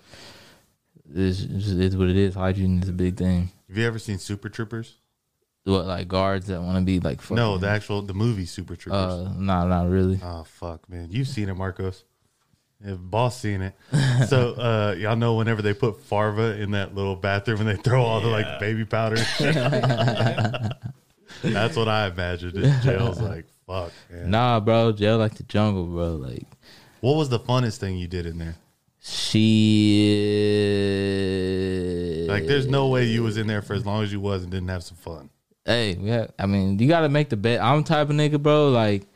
It's, 1.13 1.41
it's, 1.41 1.69
it's 1.69 1.95
what 1.95 2.07
it 2.09 2.17
is. 2.17 2.35
Hygiene 2.35 2.81
is 2.83 2.89
a 2.89 2.93
big 2.93 3.17
thing. 3.17 3.49
Have 3.67 3.77
you 3.77 3.85
ever 3.87 3.99
seen 3.99 4.19
Super 4.19 4.47
Troopers? 4.47 4.95
What, 5.65 5.85
like 5.85 6.07
guards 6.07 6.47
that 6.47 6.61
want 6.61 6.77
to 6.77 6.83
be 6.83 6.99
like, 6.99 7.21
fucking, 7.21 7.35
No, 7.35 7.57
the 7.57 7.67
actual 7.67 8.01
the 8.01 8.13
movie 8.13 8.45
Super 8.45 8.75
Troopers. 8.75 9.27
uh, 9.27 9.33
nah, 9.37 9.65
not 9.65 9.89
really. 9.89 10.19
Oh 10.23 10.43
fuck, 10.43 10.89
man! 10.89 11.09
You've 11.11 11.27
seen 11.27 11.47
it, 11.49 11.53
Marcos. 11.53 12.05
Yeah, 12.85 12.93
boss 12.93 13.39
seen 13.39 13.61
it. 13.61 13.75
So 14.27 14.53
uh, 14.57 14.95
y'all 14.97 15.17
know 15.17 15.35
whenever 15.35 15.61
they 15.61 15.73
put 15.73 16.01
Farva 16.01 16.59
in 16.61 16.71
that 16.71 16.95
little 16.95 17.15
bathroom 17.15 17.61
and 17.61 17.69
they 17.69 17.75
throw 17.75 18.03
all 18.03 18.21
the 18.21 18.27
like 18.27 18.59
baby 18.59 18.85
powder. 18.85 19.15
That's 21.43 21.75
what 21.75 21.87
I 21.87 22.07
imagined. 22.07 22.55
In 22.55 22.81
jail's 22.81 23.19
like 23.19 23.45
fuck. 23.67 23.91
Man. 24.09 24.31
Nah, 24.31 24.59
bro, 24.59 24.91
jail 24.91 25.17
like 25.17 25.35
the 25.35 25.43
jungle, 25.43 25.85
bro. 25.85 26.15
Like, 26.15 26.45
What 27.01 27.15
was 27.15 27.29
the 27.29 27.39
funnest 27.39 27.77
thing 27.77 27.97
you 27.97 28.07
did 28.07 28.25
in 28.25 28.37
there? 28.37 28.55
she 29.01 30.25
Like, 32.27 32.47
there's 32.47 32.67
no 32.67 32.87
way 32.87 33.05
you 33.05 33.23
was 33.23 33.37
in 33.37 33.47
there 33.47 33.61
for 33.61 33.73
as 33.73 33.85
long 33.85 34.03
as 34.03 34.11
you 34.11 34.19
was 34.19 34.43
and 34.43 34.51
didn't 34.51 34.69
have 34.69 34.83
some 34.83 34.97
fun. 34.97 35.29
Hey, 35.65 35.97
yeah. 35.99 36.27
I 36.37 36.47
mean, 36.47 36.79
you 36.79 36.87
got 36.87 37.01
to 37.01 37.09
make 37.09 37.29
the 37.29 37.37
bet. 37.37 37.61
I'm 37.61 37.83
type 37.83 38.09
of 38.09 38.15
nigga, 38.15 38.41
bro. 38.41 38.69
Like, 38.69 39.07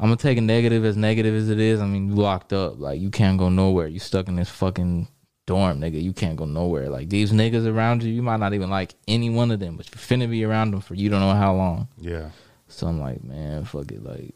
I'm 0.00 0.06
gonna 0.06 0.16
take 0.16 0.38
a 0.38 0.40
negative 0.40 0.84
as 0.84 0.96
negative 0.96 1.34
as 1.34 1.50
it 1.50 1.60
is. 1.60 1.78
I 1.80 1.86
mean, 1.86 2.08
you 2.08 2.14
locked 2.14 2.52
up. 2.54 2.80
Like, 2.80 3.00
you 3.00 3.10
can't 3.10 3.38
go 3.38 3.50
nowhere. 3.50 3.86
You 3.86 3.98
stuck 4.00 4.28
in 4.28 4.36
this 4.36 4.48
fucking 4.48 5.08
dorm, 5.46 5.78
nigga. 5.80 6.02
You 6.02 6.14
can't 6.14 6.36
go 6.36 6.46
nowhere. 6.46 6.88
Like 6.88 7.10
these 7.10 7.32
niggas 7.32 7.66
around 7.66 8.02
you, 8.02 8.10
you 8.12 8.22
might 8.22 8.38
not 8.40 8.54
even 8.54 8.70
like 8.70 8.94
any 9.06 9.28
one 9.28 9.50
of 9.50 9.60
them, 9.60 9.76
but 9.76 9.88
you're 9.90 10.00
finna 10.00 10.28
be 10.30 10.42
around 10.44 10.70
them 10.70 10.80
for 10.80 10.94
you 10.94 11.10
don't 11.10 11.20
know 11.20 11.34
how 11.34 11.54
long. 11.54 11.88
Yeah. 11.98 12.30
So 12.68 12.86
I'm 12.86 12.98
like, 13.00 13.22
man, 13.22 13.64
fuck 13.64 13.92
it. 13.92 14.02
Like, 14.02 14.32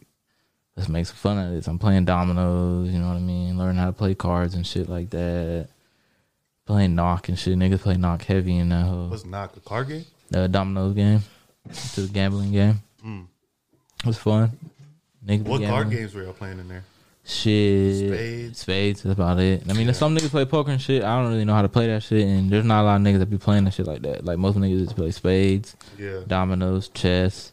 let's 0.76 0.88
make 0.88 1.06
some 1.06 1.16
fun 1.16 1.38
of 1.38 1.52
this. 1.52 1.66
I'm 1.66 1.78
playing 1.78 2.04
dominoes, 2.04 2.90
you 2.90 2.98
know 2.98 3.08
what 3.08 3.16
I 3.16 3.20
mean? 3.20 3.56
Learn 3.56 3.76
how 3.76 3.86
to 3.86 3.92
play 3.92 4.14
cards 4.14 4.54
and 4.54 4.66
shit 4.66 4.88
like 4.88 5.10
that. 5.10 5.68
Playing 6.66 6.94
knock 6.94 7.28
and 7.28 7.38
shit. 7.38 7.56
Niggas 7.56 7.80
play 7.80 7.96
knock 7.96 8.22
heavy 8.24 8.56
in 8.56 8.70
that 8.70 8.84
whole 8.84 9.08
What's 9.08 9.24
knock 9.24 9.56
a 9.56 9.60
card 9.60 9.88
game? 9.88 10.04
uh, 10.34 10.46
dominoes 10.48 10.94
game. 10.94 11.22
To 11.94 12.02
the 12.02 12.12
gambling 12.12 12.52
game. 12.52 12.82
It 13.04 14.06
was 14.06 14.18
fun. 14.18 14.58
Niggas 15.26 15.44
What 15.44 15.62
card 15.62 15.90
games 15.90 16.14
were 16.14 16.22
y'all 16.22 16.32
playing 16.32 16.58
in 16.58 16.68
there? 16.68 16.84
Shit. 17.26 17.96
Spades. 18.08 18.58
Spades. 18.58 19.02
That's 19.02 19.14
about 19.14 19.40
it. 19.40 19.62
I 19.68 19.72
mean, 19.72 19.86
Yeah. 19.86 19.92
some 19.92 20.14
niggas 20.14 20.28
play 20.30 20.44
poker 20.44 20.70
and 20.70 20.80
shit. 20.80 21.02
I 21.02 21.20
don't 21.22 21.32
really 21.32 21.46
know 21.46 21.54
how 21.54 21.62
to 21.62 21.68
play 21.70 21.86
that 21.86 22.02
shit. 22.02 22.26
And 22.26 22.50
there's 22.50 22.66
not 22.66 22.82
a 22.82 22.84
lot 22.84 22.96
of 22.96 23.02
niggas 23.02 23.18
that 23.20 23.30
be 23.30 23.38
playing 23.38 23.64
that 23.64 23.72
shit 23.72 23.86
like 23.86 24.02
that. 24.02 24.24
Like 24.24 24.38
most 24.38 24.56
niggas 24.58 24.84
just 24.84 24.96
play 24.96 25.10
spades, 25.10 25.74
Yeah. 25.98 26.20
dominoes, 26.26 26.88
chess. 26.88 27.52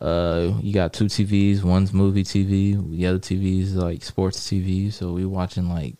Uh, 0.00 0.52
you 0.62 0.72
got 0.74 0.92
two 0.92 1.06
TVs. 1.06 1.62
One's 1.62 1.92
movie 1.94 2.24
TV. 2.24 2.74
The 2.74 3.06
other 3.06 3.18
TV 3.18 3.60
is 3.60 3.74
like 3.74 4.02
sports 4.04 4.38
TV. 4.46 4.90
So 4.92 5.12
we 5.12 5.24
watching 5.24 5.68
like 5.70 5.96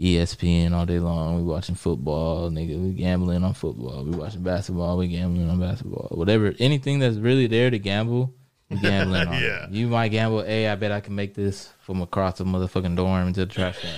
ESPN 0.00 0.72
all 0.72 0.86
day 0.86 1.00
long. 1.00 1.36
We 1.36 1.42
watching 1.42 1.74
football, 1.74 2.50
nigga. 2.50 2.80
We 2.82 2.92
gambling 2.92 3.42
on 3.44 3.52
football. 3.54 4.04
We 4.04 4.12
watching 4.16 4.42
basketball. 4.42 4.96
We 4.96 5.08
gambling 5.08 5.50
on 5.50 5.58
basketball. 5.60 6.08
Whatever, 6.12 6.54
anything 6.58 7.00
that's 7.00 7.16
really 7.16 7.46
there 7.48 7.70
to 7.70 7.78
gamble, 7.78 8.32
gambling 8.70 9.28
on. 9.28 9.32
Yeah. 9.34 9.64
it. 9.64 9.70
You 9.70 9.88
might 9.88 10.08
gamble. 10.08 10.42
Hey, 10.42 10.68
I 10.68 10.74
bet 10.74 10.92
I 10.92 11.00
can 11.00 11.14
make 11.14 11.34
this 11.34 11.70
from 11.80 12.02
across 12.02 12.38
the 12.38 12.44
motherfucking 12.44 12.96
dorm 12.96 13.28
into 13.28 13.40
the 13.40 13.46
trash 13.52 13.78
can. 13.80 13.94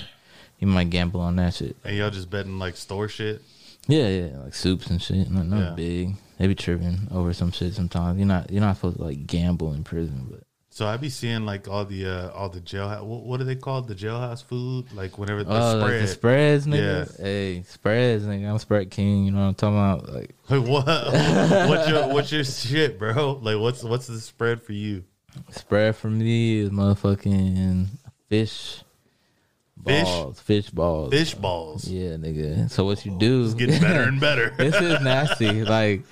You 0.58 0.66
might 0.66 0.90
gamble 0.90 1.20
on 1.20 1.36
that 1.36 1.54
shit. 1.54 1.76
And 1.84 1.96
y'all 1.96 2.10
just 2.10 2.30
betting 2.30 2.58
like 2.58 2.76
store 2.76 3.08
shit. 3.08 3.42
Yeah, 3.88 4.08
yeah, 4.08 4.38
like 4.44 4.54
soups 4.54 4.88
and 4.88 5.00
shit. 5.02 5.30
Not, 5.30 5.46
not 5.46 5.60
Yeah. 5.60 5.74
big. 5.74 6.14
They 6.38 6.46
be 6.46 6.54
tripping 6.54 7.08
over 7.10 7.32
some 7.32 7.50
shit 7.50 7.74
sometimes. 7.74 8.18
You're 8.18 8.26
not 8.28 8.50
you're 8.50 8.60
not 8.60 8.76
supposed 8.76 8.98
to 8.98 9.04
like 9.04 9.26
gamble 9.26 9.72
in 9.74 9.84
prison, 9.84 10.26
but 10.30 10.40
So 10.72 10.86
I 10.86 10.96
be 10.96 11.08
seeing 11.08 11.44
like 11.44 11.66
all 11.66 11.84
the 11.84 12.06
uh 12.06 12.30
all 12.30 12.48
the 12.48 12.60
jailhouse. 12.60 13.02
What, 13.02 13.24
what 13.24 13.40
are 13.40 13.44
they 13.44 13.56
called? 13.56 13.88
The 13.88 13.94
jailhouse 13.94 14.44
food? 14.44 14.92
Like 14.94 15.18
whenever 15.18 15.42
the 15.42 15.50
oh, 15.50 15.76
like 15.76 15.86
spread. 15.88 16.02
the 16.02 16.08
spreads, 16.08 16.66
nigga. 16.66 17.18
Yeah. 17.18 17.24
Hey, 17.24 17.62
spreads, 17.66 18.24
nigga. 18.24 18.48
I'm 18.48 18.58
spread 18.58 18.90
king. 18.90 19.24
You 19.24 19.32
know 19.32 19.40
what 19.40 19.46
I'm 19.46 19.54
talking 19.54 19.76
about? 19.76 20.14
Like 20.14 20.34
Like, 20.48 20.68
what? 20.68 20.86
what's 21.68 21.88
your 21.88 22.08
what's 22.08 22.32
your 22.32 22.44
shit, 22.44 22.98
bro? 22.98 23.40
Like 23.42 23.58
what's 23.58 23.82
what's 23.82 24.06
the 24.06 24.20
spread 24.20 24.62
for 24.62 24.72
you? 24.72 25.04
spread 25.50 25.94
for 25.94 26.10
me 26.10 26.58
is 26.58 26.70
motherfucking 26.70 27.86
fish 28.28 28.82
Fish? 29.84 30.04
balls, 30.04 30.40
fish 30.40 30.70
balls, 30.70 31.10
Fish 31.12 31.34
balls. 31.34 31.88
Yeah, 31.88 32.10
nigga. 32.10 32.70
So 32.70 32.84
what 32.84 33.04
you 33.06 33.16
do? 33.18 33.44
It's 33.44 33.54
getting 33.54 33.80
better 33.80 34.02
and 34.02 34.20
better. 34.20 34.50
this 34.58 34.74
is 34.74 35.00
nasty. 35.00 35.64
Like, 35.64 36.02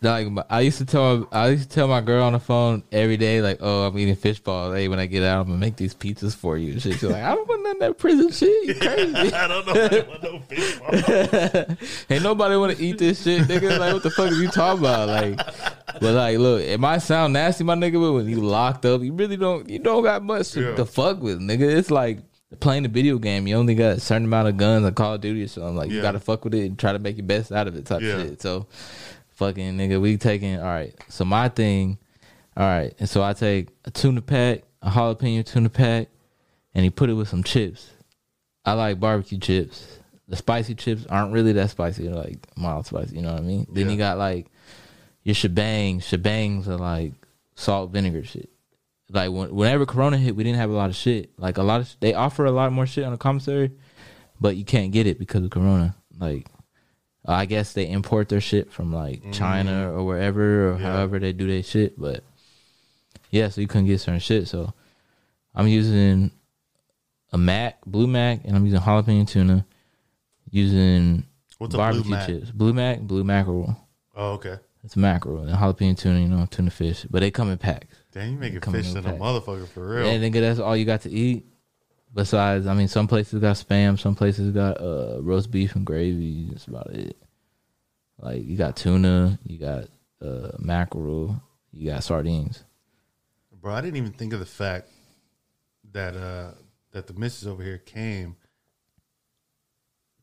like 0.00 0.28
I 0.48 0.60
used 0.60 0.78
to 0.78 0.84
tell 0.86 1.26
I 1.32 1.48
used 1.48 1.68
to 1.70 1.74
tell 1.74 1.88
my 1.88 2.00
girl 2.00 2.22
on 2.24 2.32
the 2.32 2.38
phone 2.38 2.82
every 2.92 3.16
day, 3.16 3.42
like, 3.42 3.58
"Oh, 3.60 3.86
I'm 3.86 3.98
eating 3.98 4.14
fish 4.14 4.38
balls. 4.40 4.74
Hey, 4.74 4.86
when 4.88 4.98
I 4.98 5.06
get 5.06 5.22
out, 5.24 5.40
I'm 5.40 5.46
gonna 5.48 5.58
make 5.58 5.76
these 5.76 5.94
pizzas 5.94 6.36
for 6.36 6.56
you." 6.56 6.72
And 6.74 6.82
shit. 6.82 6.94
She's 6.94 7.02
like, 7.02 7.22
"I 7.22 7.34
don't 7.34 7.48
want 7.48 7.62
none 7.64 7.72
of 7.76 7.80
that 7.80 7.98
prison 7.98 8.30
shit. 8.30 8.68
You 8.68 8.74
crazy? 8.80 9.32
I 9.32 9.48
don't 9.48 9.66
know. 9.66 9.72
I 9.72 10.08
want 10.08 10.22
no 10.22 10.38
fish 10.48 10.78
balls. 10.78 11.76
Ain't 12.10 12.22
nobody 12.22 12.56
want 12.56 12.76
to 12.76 12.82
eat 12.84 12.98
this 12.98 13.22
shit, 13.22 13.42
nigga. 13.42 13.78
Like, 13.78 13.92
what 13.94 14.02
the 14.02 14.10
fuck 14.10 14.30
are 14.30 14.34
you 14.34 14.48
talking 14.48 14.80
about? 14.80 15.08
Like, 15.08 15.36
but 16.00 16.14
like, 16.14 16.38
look, 16.38 16.62
it 16.62 16.78
might 16.78 16.98
sound 16.98 17.32
nasty, 17.32 17.64
my 17.64 17.74
nigga, 17.74 18.00
but 18.00 18.12
when 18.12 18.28
you 18.28 18.40
locked 18.40 18.84
up, 18.86 19.02
you 19.02 19.12
really 19.12 19.36
don't, 19.36 19.68
you 19.68 19.78
don't 19.80 20.02
got 20.04 20.22
much 20.22 20.52
to, 20.52 20.60
Yeah. 20.62 20.74
to 20.76 20.84
fuck 20.84 21.20
with, 21.20 21.40
nigga. 21.40 21.62
It's 21.62 21.90
like 21.90 22.20
playing 22.60 22.84
a 22.84 22.88
video 22.88 23.18
game. 23.18 23.46
You 23.46 23.56
only 23.56 23.74
got 23.74 23.96
a 23.96 24.00
certain 24.00 24.24
amount 24.24 24.48
of 24.48 24.56
guns 24.56 24.84
on 24.86 24.94
Call 24.94 25.14
of 25.14 25.20
Duty 25.20 25.42
or 25.42 25.48
something. 25.48 25.76
Like, 25.76 25.90
you 25.90 26.00
got 26.00 26.12
to 26.12 26.20
fuck 26.20 26.44
with 26.44 26.54
it 26.54 26.64
and 26.66 26.78
try 26.78 26.92
to 26.92 26.98
make 26.98 27.16
your 27.16 27.26
best 27.26 27.52
out 27.52 27.66
of 27.66 27.76
it, 27.76 27.84
type 27.86 28.00
Yeah. 28.00 28.22
shit. 28.22 28.40
So, 28.40 28.66
fucking 29.38 29.76
nigga, 29.78 30.00
we 30.00 30.16
taking 30.16 30.58
all 30.58 30.64
right. 30.64 30.94
So 31.08 31.24
my 31.24 31.48
thing, 31.48 31.98
all 32.56 32.66
right, 32.66 32.92
and 32.98 33.08
so 33.08 33.22
I 33.22 33.32
take 33.32 33.68
a 33.84 33.90
tuna 33.90 34.20
pack, 34.20 34.62
a 34.82 34.90
jalapeno 34.90 35.44
tuna 35.46 35.68
pack, 35.70 36.08
and 36.74 36.84
he 36.84 36.90
put 36.90 37.08
it 37.08 37.14
with 37.14 37.28
some 37.28 37.42
chips. 37.44 37.90
I 38.64 38.72
like 38.72 39.00
barbecue 39.00 39.38
chips. 39.38 39.98
The 40.26 40.36
spicy 40.36 40.74
chips 40.74 41.06
aren't 41.08 41.32
really 41.32 41.52
that 41.52 41.70
spicy. 41.70 42.04
They're 42.06 42.14
like 42.14 42.38
mild 42.56 42.86
spicy. 42.86 43.16
You 43.16 43.22
know 43.22 43.32
what 43.32 43.40
I 43.40 43.44
mean? 43.44 43.66
Then 43.72 43.86
Yeah. 43.86 43.92
you 43.92 43.98
got 43.98 44.18
like 44.18 44.46
your 45.22 45.34
Shabang. 45.34 45.98
Shabangs 46.02 46.66
are 46.66 46.76
like 46.76 47.12
salt 47.54 47.90
vinegar 47.92 48.24
shit. 48.24 48.50
Like 49.10 49.30
when, 49.30 49.54
whenever 49.54 49.86
Corona 49.86 50.18
hit, 50.18 50.36
we 50.36 50.44
didn't 50.44 50.58
have 50.58 50.68
a 50.68 50.74
lot 50.74 50.90
of 50.90 50.96
shit. 50.96 51.30
Like 51.38 51.56
a 51.56 51.62
lot 51.62 51.80
of 51.80 51.96
they 52.00 52.12
offer 52.12 52.44
a 52.44 52.50
lot 52.50 52.70
more 52.72 52.86
shit 52.86 53.04
on 53.04 53.12
the 53.12 53.16
commissary, 53.18 53.70
but 54.38 54.56
you 54.56 54.64
can't 54.66 54.92
get 54.92 55.06
it 55.06 55.18
because 55.18 55.42
of 55.44 55.50
Corona. 55.50 55.94
Like 56.18 56.46
I 57.34 57.44
guess 57.46 57.72
they 57.74 57.88
import 57.88 58.28
their 58.28 58.40
shit 58.40 58.72
from 58.72 58.92
like 58.92 59.32
China 59.32 59.92
or 59.92 60.04
wherever 60.04 60.70
or 60.70 60.74
Mm. 60.76 60.80
Yeah. 60.80 60.92
however 60.92 61.18
they 61.18 61.32
do 61.32 61.46
their 61.46 61.62
shit. 61.62 61.98
But 62.00 62.24
yeah, 63.30 63.48
so 63.50 63.60
you 63.60 63.66
couldn't 63.66 63.86
get 63.86 64.00
certain 64.00 64.20
shit. 64.20 64.48
So 64.48 64.72
I'm 65.54 65.68
using 65.68 66.30
a 67.32 67.38
Mac, 67.38 67.84
Blue 67.84 68.06
Mac, 68.06 68.40
and 68.44 68.56
I'm 68.56 68.64
using 68.64 68.80
jalapeno 68.80 69.28
tuna. 69.28 69.66
Using 70.50 71.24
What's 71.58 71.74
a 71.74 71.76
blue 71.76 71.84
barbecue 71.84 72.10
mac? 72.10 72.26
chips, 72.26 72.50
blue 72.50 72.72
mac, 72.72 73.00
blue 73.00 73.24
mackerel. 73.24 73.76
Oh, 74.16 74.32
okay. 74.32 74.56
It's 74.84 74.96
mackerel 74.96 75.40
and 75.42 75.54
jalapeno 75.54 75.98
tuna, 75.98 76.20
you 76.20 76.28
know, 76.28 76.46
tuna 76.50 76.70
fish, 76.70 77.04
but 77.10 77.20
they 77.20 77.30
come 77.30 77.50
in 77.50 77.58
packs. 77.58 77.94
Damn, 78.12 78.32
you 78.32 78.38
making 78.38 78.60
fish 78.60 78.90
in 78.90 78.96
a 78.98 79.12
motherfucker 79.12 79.68
for 79.68 79.86
real. 79.86 80.06
And 80.08 80.22
yeah, 80.22 80.28
nigga, 80.30 80.40
that's 80.40 80.60
all 80.60 80.74
you 80.76 80.86
got 80.86 81.02
to 81.02 81.10
eat. 81.10 81.44
Besides, 82.14 82.66
I 82.66 82.74
mean, 82.74 82.88
some 82.88 83.06
places 83.06 83.40
got 83.40 83.56
spam, 83.56 83.98
some 83.98 84.14
places 84.14 84.52
got 84.52 84.80
uh, 84.80 85.18
roast 85.20 85.50
beef 85.50 85.76
and 85.76 85.84
gravy. 85.84 86.48
That's 86.50 86.66
about 86.66 86.90
it. 86.90 87.16
Like 88.18 88.44
you 88.44 88.56
got 88.56 88.76
tuna, 88.76 89.38
you 89.44 89.58
got 89.58 89.84
uh, 90.20 90.52
mackerel, 90.58 91.40
you 91.72 91.90
got 91.90 92.02
sardines. 92.02 92.64
Bro, 93.60 93.74
I 93.74 93.80
didn't 93.80 93.96
even 93.96 94.12
think 94.12 94.32
of 94.32 94.40
the 94.40 94.46
fact 94.46 94.88
that 95.92 96.16
uh 96.16 96.50
that 96.92 97.06
the 97.06 97.14
missus 97.14 97.46
over 97.46 97.62
here 97.62 97.78
came 97.78 98.36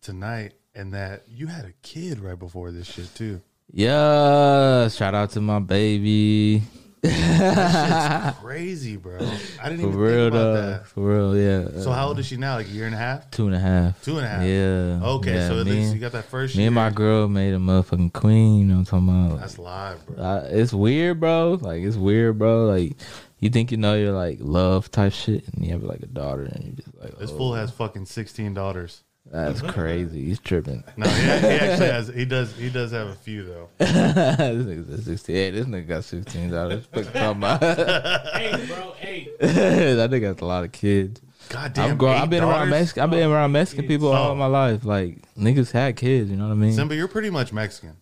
tonight 0.01 0.53
and 0.73 0.93
that 0.93 1.23
you 1.27 1.47
had 1.47 1.65
a 1.65 1.73
kid 1.81 2.19
right 2.19 2.37
before 2.37 2.71
this 2.71 2.87
shit 2.87 3.13
too. 3.15 3.41
Yeah, 3.71 4.87
shout 4.89 5.15
out 5.15 5.31
to 5.31 5.41
my 5.41 5.59
baby. 5.59 6.61
Crazy, 8.41 8.97
bro. 8.97 9.17
I 9.61 9.69
didn't 9.69 9.81
For 9.81 9.87
even 9.87 9.95
real 9.95 10.11
think 10.25 10.33
about 10.33 10.53
though, 10.53 10.53
that. 10.71 10.87
for 10.87 11.01
real, 11.01 11.37
yeah. 11.37 11.81
So 11.81 11.91
how 11.91 12.07
old 12.07 12.19
is 12.19 12.25
she 12.27 12.37
now? 12.37 12.55
Like 12.55 12.67
a 12.67 12.71
year 12.71 12.85
and 12.85 12.95
a 12.95 12.97
half? 12.97 13.29
Two 13.31 13.47
and 13.47 13.55
a 13.55 13.59
half. 13.59 14.01
Two 14.03 14.17
and 14.17 14.25
a 14.25 14.29
half. 14.29 14.43
Yeah. 14.43 15.07
Okay, 15.15 15.33
yeah, 15.35 15.47
so 15.47 15.59
at 15.59 15.65
me, 15.65 15.71
least 15.73 15.93
you 15.93 15.99
got 15.99 16.11
that 16.13 16.25
first 16.25 16.55
me 16.55 16.61
year. 16.63 16.67
and 16.69 16.75
my 16.75 16.89
girl 16.89 17.27
made 17.27 17.53
a 17.53 17.57
motherfucking 17.57 18.13
queen. 18.13 18.59
You 18.59 18.65
know 18.65 18.73
what 18.79 18.91
I'm 18.93 19.07
talking 19.07 19.25
about? 19.27 19.39
That's 19.39 19.57
live, 19.59 20.05
bro. 20.05 20.23
I, 20.23 20.37
it's 20.47 20.73
weird, 20.73 21.19
bro. 21.19 21.57
Like 21.61 21.81
it's 21.83 21.97
weird, 21.97 22.37
bro. 22.39 22.65
Like 22.65 22.93
you 23.39 23.49
think 23.49 23.71
you 23.71 23.77
know 23.77 23.95
you're 23.95 24.11
like 24.13 24.37
love 24.41 24.89
type 24.91 25.13
shit, 25.13 25.47
and 25.53 25.65
you 25.65 25.71
have 25.73 25.83
like 25.83 26.01
a 26.01 26.07
daughter, 26.07 26.43
and 26.43 26.63
you're 26.63 26.73
just 26.75 26.95
like, 26.97 27.17
This 27.19 27.31
oh, 27.31 27.37
fool 27.37 27.53
has 27.55 27.71
fucking 27.71 28.05
sixteen 28.05 28.53
daughters. 28.53 29.03
That's 29.31 29.61
crazy. 29.61 30.23
He's 30.25 30.39
tripping. 30.39 30.83
No, 30.97 31.07
he, 31.09 31.21
he 31.23 31.29
actually 31.29 31.87
has. 31.87 32.07
He 32.09 32.25
does. 32.25 32.55
He 32.55 32.69
does 32.69 32.91
have 32.91 33.07
a 33.07 33.15
few 33.15 33.43
though. 33.43 33.69
this 33.79 33.91
nigga 33.91 34.87
said 34.87 35.03
sixteen. 35.03 35.35
Hey, 35.35 35.51
this 35.51 35.65
nigga 35.65 35.87
got 35.87 36.03
sixteen 36.03 36.51
dollars. 36.51 36.87
What 36.93 37.05
talking 37.13 37.37
about? 37.43 37.61
hey, 37.61 38.65
bro, 38.67 38.93
hey. 38.97 39.29
that 39.39 40.09
nigga 40.11 40.21
got 40.35 40.41
a 40.41 40.45
lot 40.45 40.63
of 40.63 40.71
kids. 40.71 41.21
God 41.49 41.73
damn. 41.73 41.91
I'm 41.91 41.97
grown, 41.97 42.15
I've 42.15 42.29
been 42.29 42.43
around? 42.43 42.69
Mexican. 42.69 43.03
I've 43.03 43.11
been 43.11 43.29
around 43.29 43.51
Mexican 43.51 43.87
people 43.87 44.11
all 44.11 44.31
Oh. 44.31 44.35
my 44.35 44.45
life. 44.45 44.85
Like 44.85 45.17
niggas 45.35 45.71
had 45.71 45.95
kids. 45.95 46.29
You 46.29 46.37
know 46.37 46.45
what 46.47 46.53
I 46.53 46.55
mean? 46.55 46.73
Simba, 46.73 46.95
you're 46.95 47.07
pretty 47.07 47.29
much 47.29 47.51
Mexican. 47.51 47.97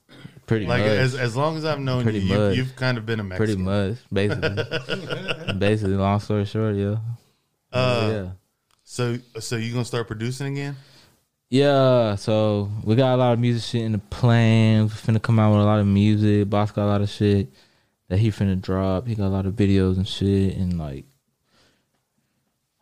Pretty 0.46 0.66
much. 0.68 0.80
Like 0.80 0.88
much. 0.90 0.98
as 1.00 1.16
as 1.16 1.36
long 1.38 1.58
as 1.58 1.64
I've 1.66 1.80
known 1.80 2.04
Pretty 2.04 2.20
you, 2.20 2.38
much. 2.38 2.56
you, 2.58 2.64
you've 2.64 2.76
kind 2.76 2.98
of 2.98 3.06
been 3.06 3.20
a 3.22 3.24
Mexican. 3.24 3.46
pretty 3.56 3.62
much. 3.64 3.98
Basically. 4.12 5.54
basically. 5.58 5.94
Long 5.96 6.20
story 6.20 6.46
short, 6.46 6.76
yeah. 6.76 6.98
Uh, 7.72 8.10
yeah. 8.12 8.30
So 8.84 9.18
so 9.40 9.56
you 9.56 9.72
gonna 9.72 9.86
start 9.86 10.06
producing 10.08 10.48
again? 10.58 10.76
Yeah, 11.54 12.16
so 12.16 12.72
we 12.84 12.96
got 12.96 13.14
a 13.14 13.18
lot 13.18 13.34
of 13.34 13.40
music 13.40 13.62
shit 13.64 13.84
in 13.84 13.92
the 13.92 14.00
plans. 14.00 14.92
We 14.92 15.14
finna 15.14 15.22
come 15.22 15.38
out 15.38 15.52
with 15.52 15.62
a 15.62 15.66
lot 15.66 15.80
of 15.80 15.86
music. 15.86 16.50
Boss 16.50 16.72
got 16.72 16.86
a 16.86 16.90
lot 16.90 17.02
of 17.02 17.12
shit 17.12 17.48
that 18.08 18.18
he 18.18 18.32
finna 18.32 18.60
drop. 18.60 19.06
He 19.06 19.14
got 19.14 19.28
a 19.28 19.30
lot 19.30 19.46
of 19.46 19.54
videos 19.54 19.98
and 19.98 20.08
shit, 20.08 20.58
and 20.58 20.80
like 20.80 21.06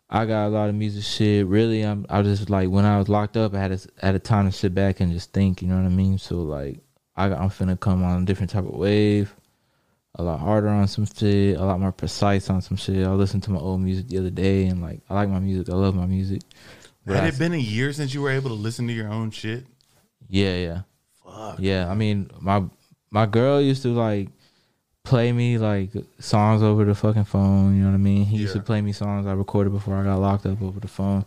I 0.09 0.25
got 0.25 0.47
a 0.47 0.51
lot 0.55 0.69
of 0.69 0.75
music 0.75 1.03
shit. 1.03 1.45
Really, 1.47 1.81
I'm 1.81 2.05
I 2.09 2.21
just 2.21 2.49
like 2.49 2.69
when 2.69 2.85
I 2.85 2.97
was 2.97 3.09
locked 3.09 3.35
up, 3.35 3.53
I 3.53 3.59
had 3.59 3.73
a, 3.73 3.79
had 4.01 4.15
a 4.15 4.19
time 4.19 4.49
to 4.49 4.57
sit 4.57 4.73
back 4.73 5.01
and 5.01 5.11
just 5.11 5.33
think. 5.33 5.61
You 5.61 5.67
know 5.67 5.75
what 5.75 5.85
I 5.85 5.89
mean? 5.89 6.17
So 6.17 6.41
like 6.41 6.79
I 7.17 7.27
got, 7.27 7.41
I'm 7.41 7.49
finna 7.49 7.77
come 7.77 8.05
on 8.05 8.23
a 8.23 8.25
different 8.25 8.51
type 8.51 8.63
of 8.63 8.73
wave. 8.73 9.35
A 10.15 10.23
lot 10.23 10.39
harder 10.39 10.69
on 10.69 10.87
some 10.87 11.05
shit, 11.05 11.57
a 11.57 11.65
lot 11.65 11.81
more 11.81 11.91
precise 11.91 12.49
on 12.49 12.61
some 12.61 12.77
shit. 12.77 13.05
I 13.05 13.11
listened 13.11 13.43
to 13.43 13.51
my 13.51 13.59
old 13.59 13.81
music 13.81 14.07
the 14.07 14.19
other 14.19 14.29
day, 14.29 14.67
and 14.67 14.81
like 14.81 15.01
I 15.09 15.15
like 15.15 15.27
my 15.27 15.39
music. 15.39 15.67
I 15.67 15.75
love 15.75 15.93
my 15.93 16.05
music. 16.05 16.43
But 17.05 17.15
Had 17.15 17.23
I- 17.25 17.27
it 17.29 17.39
been 17.39 17.53
a 17.53 17.57
year 17.57 17.91
since 17.93 18.13
you 18.13 18.21
were 18.21 18.29
able 18.31 18.49
to 18.49 18.55
listen 18.55 18.87
to 18.87 18.93
your 18.93 19.07
own 19.09 19.31
shit? 19.31 19.65
Yeah, 20.29 20.55
yeah. 20.55 20.81
Fuck. 21.25 21.59
Yeah, 21.59 21.89
I 21.89 21.95
mean, 21.95 22.29
my 22.39 22.63
my 23.09 23.25
girl 23.25 23.59
used 23.61 23.81
to 23.83 23.89
like 23.89 24.29
play 25.11 25.29
me 25.33 25.57
like 25.57 25.89
songs 26.19 26.63
over 26.63 26.85
the 26.85 26.95
fucking 26.95 27.25
phone. 27.25 27.75
You 27.75 27.83
know 27.83 27.89
what 27.89 27.95
I 27.95 27.97
mean? 27.97 28.23
He 28.23 28.37
used 28.37 28.53
to 28.53 28.61
play 28.61 28.81
me 28.81 28.93
songs 28.93 29.27
I 29.27 29.33
recorded 29.33 29.73
before 29.73 29.95
I 29.97 30.05
got 30.05 30.19
locked 30.19 30.45
up 30.45 30.61
over 30.61 30.79
the 30.79 30.87
phone. 30.87 31.25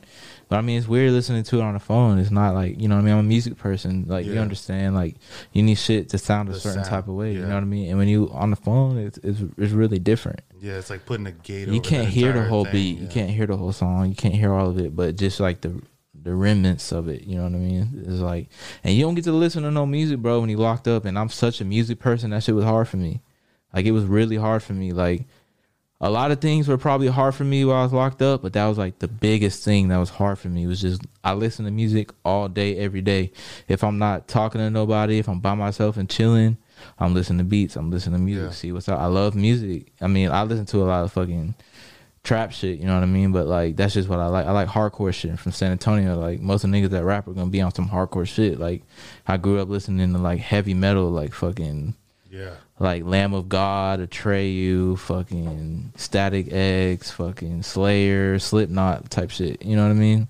But 0.48 0.56
I 0.56 0.62
mean, 0.62 0.78
it's 0.78 0.88
weird 0.88 1.12
listening 1.12 1.42
to 1.44 1.58
it 1.58 1.62
on 1.62 1.74
the 1.74 1.80
phone. 1.80 2.18
It's 2.18 2.30
not 2.30 2.54
like 2.54 2.80
you 2.80 2.88
know 2.88 2.94
what 2.94 3.02
I 3.02 3.04
mean. 3.04 3.12
I'm 3.12 3.20
a 3.20 3.22
music 3.24 3.58
person. 3.58 4.06
Like 4.08 4.24
you 4.24 4.38
understand. 4.38 4.94
Like 4.94 5.16
you 5.52 5.62
need 5.62 5.74
shit 5.76 6.08
to 6.08 6.18
sound 6.18 6.48
a 6.48 6.52
The 6.52 6.60
certain 6.60 6.84
sound, 6.84 6.88
type 6.88 7.08
of 7.08 7.14
way. 7.14 7.34
You 7.34 7.42
know 7.42 7.54
what 7.54 7.62
I 7.62 7.66
mean? 7.66 7.90
And 7.90 7.98
when 7.98 8.08
you 8.08 8.30
on 8.32 8.48
the 8.48 8.56
phone, 8.56 8.96
it's 8.96 9.18
it's, 9.18 9.40
it's 9.58 9.72
really 9.72 9.98
different. 9.98 10.40
Yeah, 10.62 10.78
it's 10.78 10.88
like 10.88 11.04
putting 11.04 11.26
a 11.26 11.32
gate. 11.32 11.68
You 11.68 11.82
can't 11.82 12.08
hear 12.08 12.32
the 12.32 12.44
whole 12.44 12.64
thing, 12.64 12.72
beat. 12.72 12.96
yeah. 12.96 13.02
You 13.02 13.08
can't 13.08 13.30
hear 13.30 13.46
the 13.46 13.58
whole 13.58 13.72
song. 13.72 14.08
You 14.08 14.14
can't 14.14 14.34
hear 14.34 14.54
all 14.54 14.70
of 14.70 14.78
it. 14.78 14.96
But 14.96 15.16
just 15.16 15.40
like 15.40 15.60
the 15.60 15.82
the 16.22 16.34
remnants 16.34 16.90
of 16.90 17.08
it. 17.08 17.24
You 17.24 17.36
know 17.36 17.42
what 17.44 17.52
I 17.52 17.58
mean? 17.58 18.02
It's 18.06 18.20
like, 18.20 18.48
and 18.82 18.94
you 18.94 19.04
don't 19.04 19.14
get 19.14 19.24
to 19.24 19.32
listen 19.32 19.62
to 19.64 19.70
no 19.70 19.84
music, 19.84 20.20
bro, 20.20 20.40
when 20.40 20.48
you 20.48 20.56
locked 20.56 20.88
up. 20.88 21.04
And 21.04 21.18
I'm 21.18 21.28
such 21.28 21.60
a 21.60 21.66
music 21.66 21.98
person. 21.98 22.30
That 22.30 22.42
shit 22.42 22.54
was 22.54 22.64
hard 22.64 22.88
for 22.88 22.96
me. 22.96 23.20
Like 23.74 23.86
it 23.86 23.92
was 23.92 24.04
really 24.04 24.36
hard 24.36 24.62
for 24.62 24.72
me. 24.72 24.92
Like 24.92 25.24
a 26.00 26.10
lot 26.10 26.30
of 26.30 26.40
things 26.40 26.68
were 26.68 26.78
probably 26.78 27.08
hard 27.08 27.34
for 27.34 27.44
me 27.44 27.64
while 27.64 27.76
I 27.76 27.82
was 27.82 27.92
locked 27.92 28.22
up, 28.22 28.42
but 28.42 28.52
that 28.52 28.66
was 28.66 28.78
like 28.78 28.98
the 28.98 29.08
biggest 29.08 29.64
thing 29.64 29.88
that 29.88 29.96
was 29.96 30.10
hard 30.10 30.38
for 30.38 30.48
me. 30.48 30.64
It 30.64 30.66
was 30.66 30.80
just 30.80 31.02
I 31.22 31.34
listen 31.34 31.64
to 31.64 31.70
music 31.70 32.10
all 32.24 32.48
day, 32.48 32.76
every 32.76 33.00
day. 33.00 33.32
If 33.68 33.82
I'm 33.82 33.98
not 33.98 34.28
talking 34.28 34.60
to 34.60 34.70
nobody, 34.70 35.18
if 35.18 35.28
I'm 35.28 35.40
by 35.40 35.54
myself 35.54 35.96
and 35.96 36.08
chilling, 36.08 36.58
I'm 36.98 37.14
listening 37.14 37.38
to 37.38 37.44
beats. 37.44 37.76
I'm 37.76 37.90
listening 37.90 38.18
to 38.18 38.22
music. 38.22 38.44
Yeah. 38.44 38.50
See 38.50 38.72
what's 38.72 38.88
up. 38.88 39.00
I 39.00 39.06
love 39.06 39.34
music. 39.34 39.92
I 40.00 40.06
mean, 40.06 40.30
I 40.30 40.42
listen 40.42 40.66
to 40.66 40.82
a 40.82 40.84
lot 40.84 41.04
of 41.04 41.12
fucking 41.12 41.54
trap 42.22 42.52
shit. 42.52 42.78
You 42.78 42.86
know 42.86 42.94
what 42.94 43.02
I 43.02 43.06
mean? 43.06 43.32
But 43.32 43.46
like 43.46 43.76
that's 43.76 43.94
just 43.94 44.08
what 44.08 44.18
I 44.18 44.26
like. 44.26 44.46
I 44.46 44.50
like 44.50 44.68
hardcore 44.68 45.14
shit 45.14 45.38
from 45.38 45.52
San 45.52 45.72
Antonio. 45.72 46.18
Like 46.18 46.40
most 46.40 46.64
of 46.64 46.70
the 46.70 46.76
niggas 46.76 46.90
that 46.90 47.04
rap 47.04 47.28
are 47.28 47.32
gonna 47.32 47.50
be 47.50 47.60
on 47.60 47.74
some 47.74 47.88
hardcore 47.88 48.26
shit. 48.26 48.58
Like 48.58 48.82
I 49.26 49.36
grew 49.36 49.60
up 49.60 49.68
listening 49.68 50.12
to 50.12 50.18
like 50.18 50.40
heavy 50.40 50.74
metal, 50.74 51.10
like 51.10 51.32
fucking 51.32 51.94
Yeah, 52.30 52.54
like 52.78 53.04
Lamb 53.04 53.34
of 53.34 53.48
God, 53.48 54.00
Atreyu, 54.00 54.98
fucking 54.98 55.92
Static 55.96 56.48
X, 56.52 57.10
fucking 57.10 57.62
Slayer, 57.62 58.38
Slipknot 58.38 59.10
type 59.10 59.30
shit. 59.30 59.64
You 59.64 59.76
know 59.76 59.84
what 59.84 59.90
I 59.90 59.94
mean? 59.94 60.28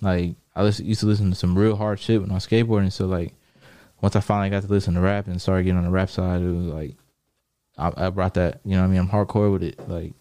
Like 0.00 0.34
I 0.54 0.62
listen, 0.62 0.86
used 0.86 1.00
to 1.00 1.06
listen 1.06 1.30
to 1.30 1.36
some 1.36 1.58
real 1.58 1.76
hard 1.76 1.98
shit 2.00 2.20
when 2.20 2.30
I 2.30 2.34
was 2.34 2.46
skateboarding. 2.46 2.92
So 2.92 3.06
like 3.06 3.34
once 4.00 4.14
I 4.16 4.20
finally 4.20 4.50
got 4.50 4.62
to 4.62 4.68
listen 4.68 4.94
to 4.94 5.00
rap 5.00 5.26
and 5.26 5.40
started 5.42 5.64
getting 5.64 5.78
on 5.78 5.84
the 5.84 5.90
rap 5.90 6.10
side, 6.10 6.40
it 6.42 6.50
was 6.52 6.66
like 6.66 6.94
I, 7.76 8.06
I 8.06 8.10
brought 8.10 8.34
that. 8.34 8.60
You 8.64 8.72
know 8.76 8.82
what 8.82 8.88
I 8.88 8.90
mean? 8.90 9.00
I'm 9.00 9.08
hardcore 9.08 9.52
with 9.52 9.62
it. 9.64 9.88
Like 9.88 10.12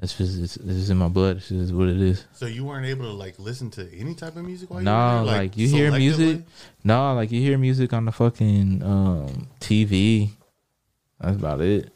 it's 0.00 0.16
just 0.16 0.38
it's, 0.38 0.56
it's 0.56 0.64
just 0.66 0.90
in 0.90 0.96
my 0.96 1.08
blood. 1.08 1.38
It's 1.38 1.48
just 1.48 1.72
what 1.74 1.88
it 1.88 2.00
is. 2.00 2.24
so 2.32 2.46
you 2.46 2.64
weren't 2.64 2.86
able 2.86 3.04
to 3.06 3.12
like 3.12 3.36
listen 3.40 3.68
to 3.72 3.92
any 3.92 4.14
type 4.14 4.36
of 4.36 4.44
music 4.44 4.70
while 4.70 4.78
you 4.78 4.84
No, 4.84 5.20
were 5.22 5.26
there? 5.26 5.38
like, 5.38 5.56
you 5.56 5.66
hear 5.68 5.90
music. 5.90 6.42
No, 6.84 7.14
like 7.14 7.32
you 7.32 7.40
hear 7.40 7.58
music 7.58 7.92
on 7.92 8.04
the 8.04 8.12
fucking 8.12 8.82
um, 8.84 9.48
TV. 9.60 10.30
That's 11.20 11.36
about 11.36 11.60
it. 11.60 11.90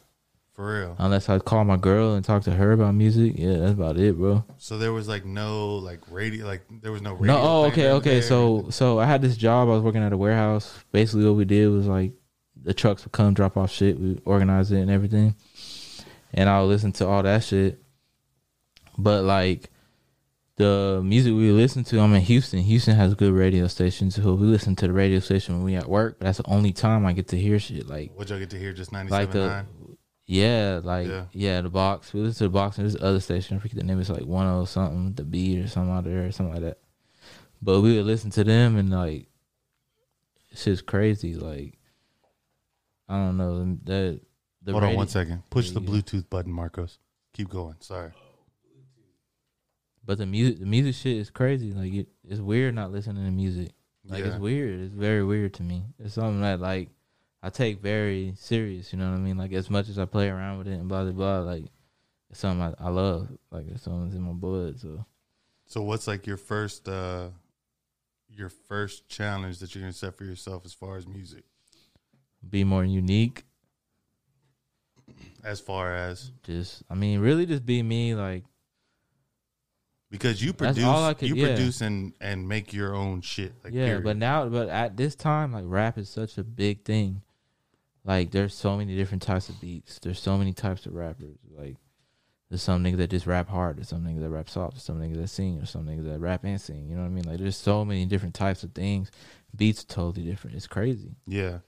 for 0.53 0.79
real. 0.79 0.95
Unless 0.99 1.29
I 1.29 1.39
call 1.39 1.63
my 1.63 1.77
girl 1.77 2.13
and 2.13 2.23
talk 2.23 2.43
to 2.43 2.51
her 2.51 2.73
about 2.73 2.93
music. 2.93 3.33
Yeah, 3.37 3.57
that's 3.57 3.71
about 3.73 3.97
it, 3.97 4.17
bro. 4.17 4.43
So 4.57 4.77
there 4.77 4.93
was 4.93 5.07
like 5.07 5.25
no 5.25 5.75
like 5.75 5.99
radio, 6.11 6.45
like 6.45 6.61
there 6.81 6.91
was 6.91 7.01
no 7.01 7.13
radio. 7.13 7.33
No, 7.33 7.41
oh, 7.41 7.65
okay, 7.65 7.91
okay. 7.91 8.13
there. 8.15 8.21
So, 8.21 8.67
so 8.69 8.99
I 8.99 9.05
had 9.05 9.21
this 9.21 9.37
job. 9.37 9.67
I 9.67 9.71
was 9.71 9.81
working 9.81 10.03
at 10.03 10.13
a 10.13 10.17
warehouse. 10.17 10.83
Basically, 10.91 11.25
what 11.25 11.35
we 11.35 11.45
did 11.45 11.69
was 11.69 11.87
like 11.87 12.11
the 12.61 12.73
trucks 12.73 13.03
would 13.03 13.11
come 13.11 13.33
drop 13.33 13.57
off 13.57 13.71
shit. 13.71 13.99
We 13.99 14.19
organize 14.25 14.71
it 14.71 14.79
and 14.79 14.91
everything, 14.91 15.35
and 16.33 16.49
I 16.49 16.61
would 16.61 16.67
listen 16.67 16.91
to 16.93 17.07
all 17.07 17.23
that 17.23 17.43
shit. 17.43 17.81
But 18.97 19.23
like 19.23 19.69
the 20.55 21.01
music 21.03 21.33
we 21.33 21.51
listen 21.51 21.83
to, 21.85 21.99
I'm 21.99 22.13
in 22.13 22.21
Houston. 22.21 22.59
Houston 22.59 22.95
has 22.95 23.15
good 23.15 23.33
radio 23.33 23.67
stations, 23.67 24.15
so 24.15 24.33
we 24.35 24.45
listen 24.47 24.75
to 24.77 24.87
the 24.87 24.93
radio 24.93 25.19
station 25.19 25.55
when 25.55 25.63
we 25.63 25.75
at 25.75 25.87
work. 25.87 26.19
But 26.19 26.25
that's 26.25 26.37
the 26.37 26.47
only 26.47 26.71
time 26.73 27.05
I 27.05 27.13
get 27.13 27.27
to 27.29 27.37
hear 27.37 27.59
shit. 27.59 27.87
Like 27.87 28.11
What 28.15 28.29
y'all 28.29 28.39
get 28.39 28.49
to 28.51 28.59
hear? 28.59 28.73
Just 28.73 28.91
ninety 28.91 29.11
like 29.11 29.31
seven 29.31 29.41
the 29.41 29.47
nine. 29.47 29.67
yeah, 30.25 30.79
like 30.83 31.07
Yeah. 31.07 31.25
yeah. 31.31 31.61
the 31.61 31.69
box. 31.69 32.13
We 32.13 32.21
listen 32.21 32.37
to 32.39 32.43
the 32.45 32.49
box 32.49 32.77
and 32.77 32.85
there's 32.85 33.01
other 33.01 33.19
station. 33.19 33.57
I 33.57 33.59
forget 33.59 33.77
the 33.77 33.83
name. 33.83 33.99
It's 33.99 34.09
like 34.09 34.25
one 34.25 34.45
oh 34.45 34.65
something, 34.65 35.13
the 35.13 35.23
beat 35.23 35.59
or 35.59 35.67
something 35.67 35.91
out 35.93 36.03
there 36.03 36.25
or 36.25 36.31
something 36.31 36.53
like 36.53 36.63
that. 36.63 36.77
But 37.61 37.81
we 37.81 37.95
would 37.97 38.05
listen 38.05 38.29
to 38.31 38.43
them 38.43 38.77
and 38.77 38.91
like 38.91 39.27
it's 40.51 40.65
just 40.65 40.85
crazy. 40.85 41.33
Like 41.35 41.79
I 43.09 43.15
don't 43.15 43.37
know 43.37 43.77
that 43.85 44.21
the 44.61 44.71
Hold 44.71 44.83
on 44.83 44.95
one 44.95 45.07
second. 45.07 45.43
Push 45.49 45.71
the. 45.71 45.81
Bluetooth 45.81 46.29
button, 46.29 46.51
Marcos. 46.51 46.99
Keep 47.33 47.49
going. 47.49 47.75
Sorry. 47.79 48.11
But 50.05 50.17
the 50.17 50.25
music, 50.25 50.59
the 50.59 50.65
music 50.65 50.95
shit 50.95 51.17
is 51.17 51.29
crazy. 51.29 51.71
Like 51.73 51.93
it, 51.93 52.07
it's 52.27 52.41
weird 52.41 52.75
not 52.75 52.91
listening 52.91 53.23
to 53.25 53.31
music. 53.31 53.69
Like 54.05 54.19
Yeah. 54.19 54.31
it's 54.31 54.37
weird. 54.39 54.79
It's 54.81 54.93
very 54.93 55.23
weird 55.23 55.53
to 55.55 55.63
me. 55.63 55.85
It's 55.99 56.15
something 56.15 56.41
that 56.41 56.59
like 56.59 56.89
I 57.41 57.49
take 57.49 57.81
very 57.81 58.33
serious. 58.37 58.91
You 58.91 58.99
know 58.99 59.09
what 59.11 59.17
I 59.17 59.19
mean? 59.21 59.37
Like 59.37 59.53
as 59.53 59.69
much 59.69 59.87
as 59.89 59.97
I 59.97 60.05
play 60.05 60.29
around 60.29 60.57
with 60.57 60.67
it 60.67 60.73
and 60.73 60.87
blah 60.89 61.03
blah 61.03 61.11
blah. 61.13 61.39
Like 61.39 61.65
it's 62.29 62.39
something 62.39 62.61
I, 62.61 62.85
I 62.85 62.89
love. 62.89 63.29
Like 63.51 63.65
it's 63.69 63.83
something 63.83 64.03
that's 64.05 64.15
in 64.15 64.21
my 64.23 64.33
blood. 64.33 64.79
So 64.79 65.05
So 65.67 65.81
what's 65.83 66.07
like 66.07 66.27
your 66.27 66.37
first 66.37 66.87
uh 66.89 67.29
your 68.29 68.49
first 68.49 69.07
challenge 69.07 69.59
that 69.59 69.73
you're 69.73 69.83
gonna 69.83 69.93
set 69.93 70.17
for 70.17 70.25
yourself 70.25 70.65
as 70.65 70.73
far 70.73 70.97
as 70.97 71.07
music? 71.07 71.43
be 72.49 72.65
more 72.65 72.83
unique. 72.83 73.45
As 75.45 75.59
far 75.61 75.95
as 75.95 76.31
Just 76.43 76.83
I 76.89 76.95
mean, 76.95 77.19
really, 77.19 77.45
just 77.45 77.65
be 77.65 77.81
me. 77.83 78.15
Like 78.15 78.43
because 80.13 80.43
you 80.43 80.53
produce 80.53 80.75
could- 81.17 81.27
you 81.27 81.35
yeah. 81.35 81.47
produce 81.47 81.81
and 81.81 82.13
and 82.21 82.47
make 82.47 82.71
your 82.71 82.93
own 82.95 83.21
shit. 83.21 83.51
Like 83.63 83.73
yeah, 83.73 83.85
period. 83.85 84.03
but 84.03 84.15
now, 84.15 84.47
but 84.47 84.69
at 84.69 84.95
this 84.95 85.15
time, 85.15 85.51
like 85.51 85.63
rap 85.65 85.97
is 85.97 86.07
such 86.07 86.37
a 86.37 86.43
big 86.43 86.85
thing. 86.85 87.23
Like 88.05 88.29
there's 88.29 88.53
so 88.53 88.77
many 88.77 88.95
different 88.95 89.23
types 89.23 89.49
of 89.49 89.59
beats. 89.59 89.97
There's 89.97 90.19
so 90.19 90.37
many 90.37 90.53
types 90.53 90.85
of 90.85 90.93
rappers. 90.93 91.39
Like 91.49 91.77
there's 92.49 92.61
some 92.61 92.83
niggas 92.83 92.97
that 92.97 93.09
just 93.09 93.25
rap 93.25 93.49
hard. 93.49 93.77
There's 93.77 93.89
some 93.89 94.03
niggas 94.03 94.21
that 94.21 94.29
rap 94.29 94.49
soft. 94.49 94.75
There's 94.75 94.83
some 94.83 94.99
niggas 94.99 95.17
that 95.19 95.29
sing. 95.29 95.55
There's 95.57 95.71
some 95.71 95.87
niggas 95.87 96.05
that 96.05 96.19
rap 96.19 96.43
and 96.43 96.61
sing. 96.61 96.87
You 96.87 96.95
know 96.95 97.01
what 97.01 97.07
I 97.07 97.11
mean? 97.11 97.23
Like 97.23 97.39
there's 97.39 97.57
so 97.57 97.83
many 97.83 98.05
different 98.05 98.35
types 98.35 98.61
of 98.63 98.71
things. 98.73 99.09
Beats 99.55 99.81
are 99.83 99.87
totally 99.87 100.27
different. 100.27 100.55
It's 100.55 100.67
crazy. 100.67 101.15
yeah. 101.25 101.59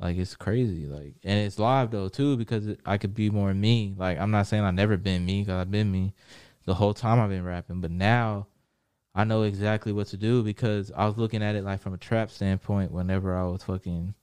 Like 0.00 0.16
it's 0.16 0.34
crazy. 0.34 0.86
Like 0.86 1.14
and 1.22 1.38
it's 1.38 1.60
live 1.60 1.92
though 1.92 2.08
too 2.08 2.36
because 2.36 2.66
it, 2.66 2.80
I 2.84 2.98
could 2.98 3.14
be 3.14 3.30
more 3.30 3.54
me. 3.54 3.94
Like 3.96 4.18
I'm 4.18 4.32
not 4.32 4.48
saying 4.48 4.64
I've 4.64 4.74
never 4.74 4.96
been 4.96 5.24
me 5.24 5.42
because 5.42 5.60
I've 5.60 5.70
been 5.70 5.92
me 5.92 6.12
the 6.64 6.74
whole 6.74 6.94
time 6.94 7.20
I've 7.20 7.30
been 7.30 7.44
rapping, 7.44 7.80
but 7.80 7.90
now 7.90 8.46
I 9.14 9.24
know 9.24 9.42
exactly 9.42 9.92
what 9.92 10.08
to 10.08 10.16
do 10.16 10.42
because 10.42 10.90
I 10.94 11.06
was 11.06 11.16
looking 11.16 11.42
at 11.42 11.54
it 11.54 11.64
like 11.64 11.80
from 11.80 11.94
a 11.94 11.98
trap 11.98 12.30
standpoint. 12.30 12.90
Whenever 12.90 13.36
I 13.36 13.44
was 13.44 13.62
fucking 13.62 14.14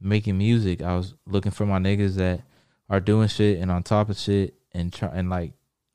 making 0.00 0.38
music, 0.38 0.82
I 0.82 0.96
was 0.96 1.14
looking 1.26 1.52
for 1.52 1.66
my 1.66 1.78
niggas 1.78 2.14
that 2.14 2.42
are 2.88 3.00
doing 3.00 3.28
shit 3.28 3.58
and 3.58 3.70
on 3.70 3.82
top 3.82 4.08
of 4.08 4.18
shit 4.18 4.54
and 4.72 4.92
try 4.92 5.08
and 5.12 5.28
like 5.28 5.52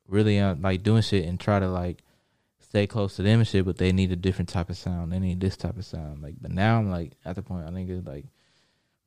really 0.07 0.39
uh, 0.39 0.55
like 0.59 0.83
doing 0.83 1.01
shit 1.01 1.25
and 1.25 1.39
try 1.39 1.59
to 1.59 1.67
like 1.67 2.03
stay 2.59 2.85
close 2.85 3.15
to 3.15 3.23
them 3.23 3.39
and 3.39 3.47
shit, 3.47 3.65
but 3.65 3.77
they 3.77 3.91
need 3.91 4.11
a 4.11 4.15
different 4.15 4.49
type 4.49 4.69
of 4.69 4.77
sound. 4.77 5.11
They 5.11 5.19
need 5.19 5.39
this 5.39 5.57
type 5.57 5.77
of 5.77 5.85
sound. 5.85 6.21
Like, 6.21 6.35
but 6.39 6.51
now 6.51 6.77
I'm 6.77 6.91
like 6.91 7.13
at 7.25 7.35
the 7.35 7.41
point 7.41 7.65
I 7.65 7.69
nigga 7.69 8.05
like 8.05 8.25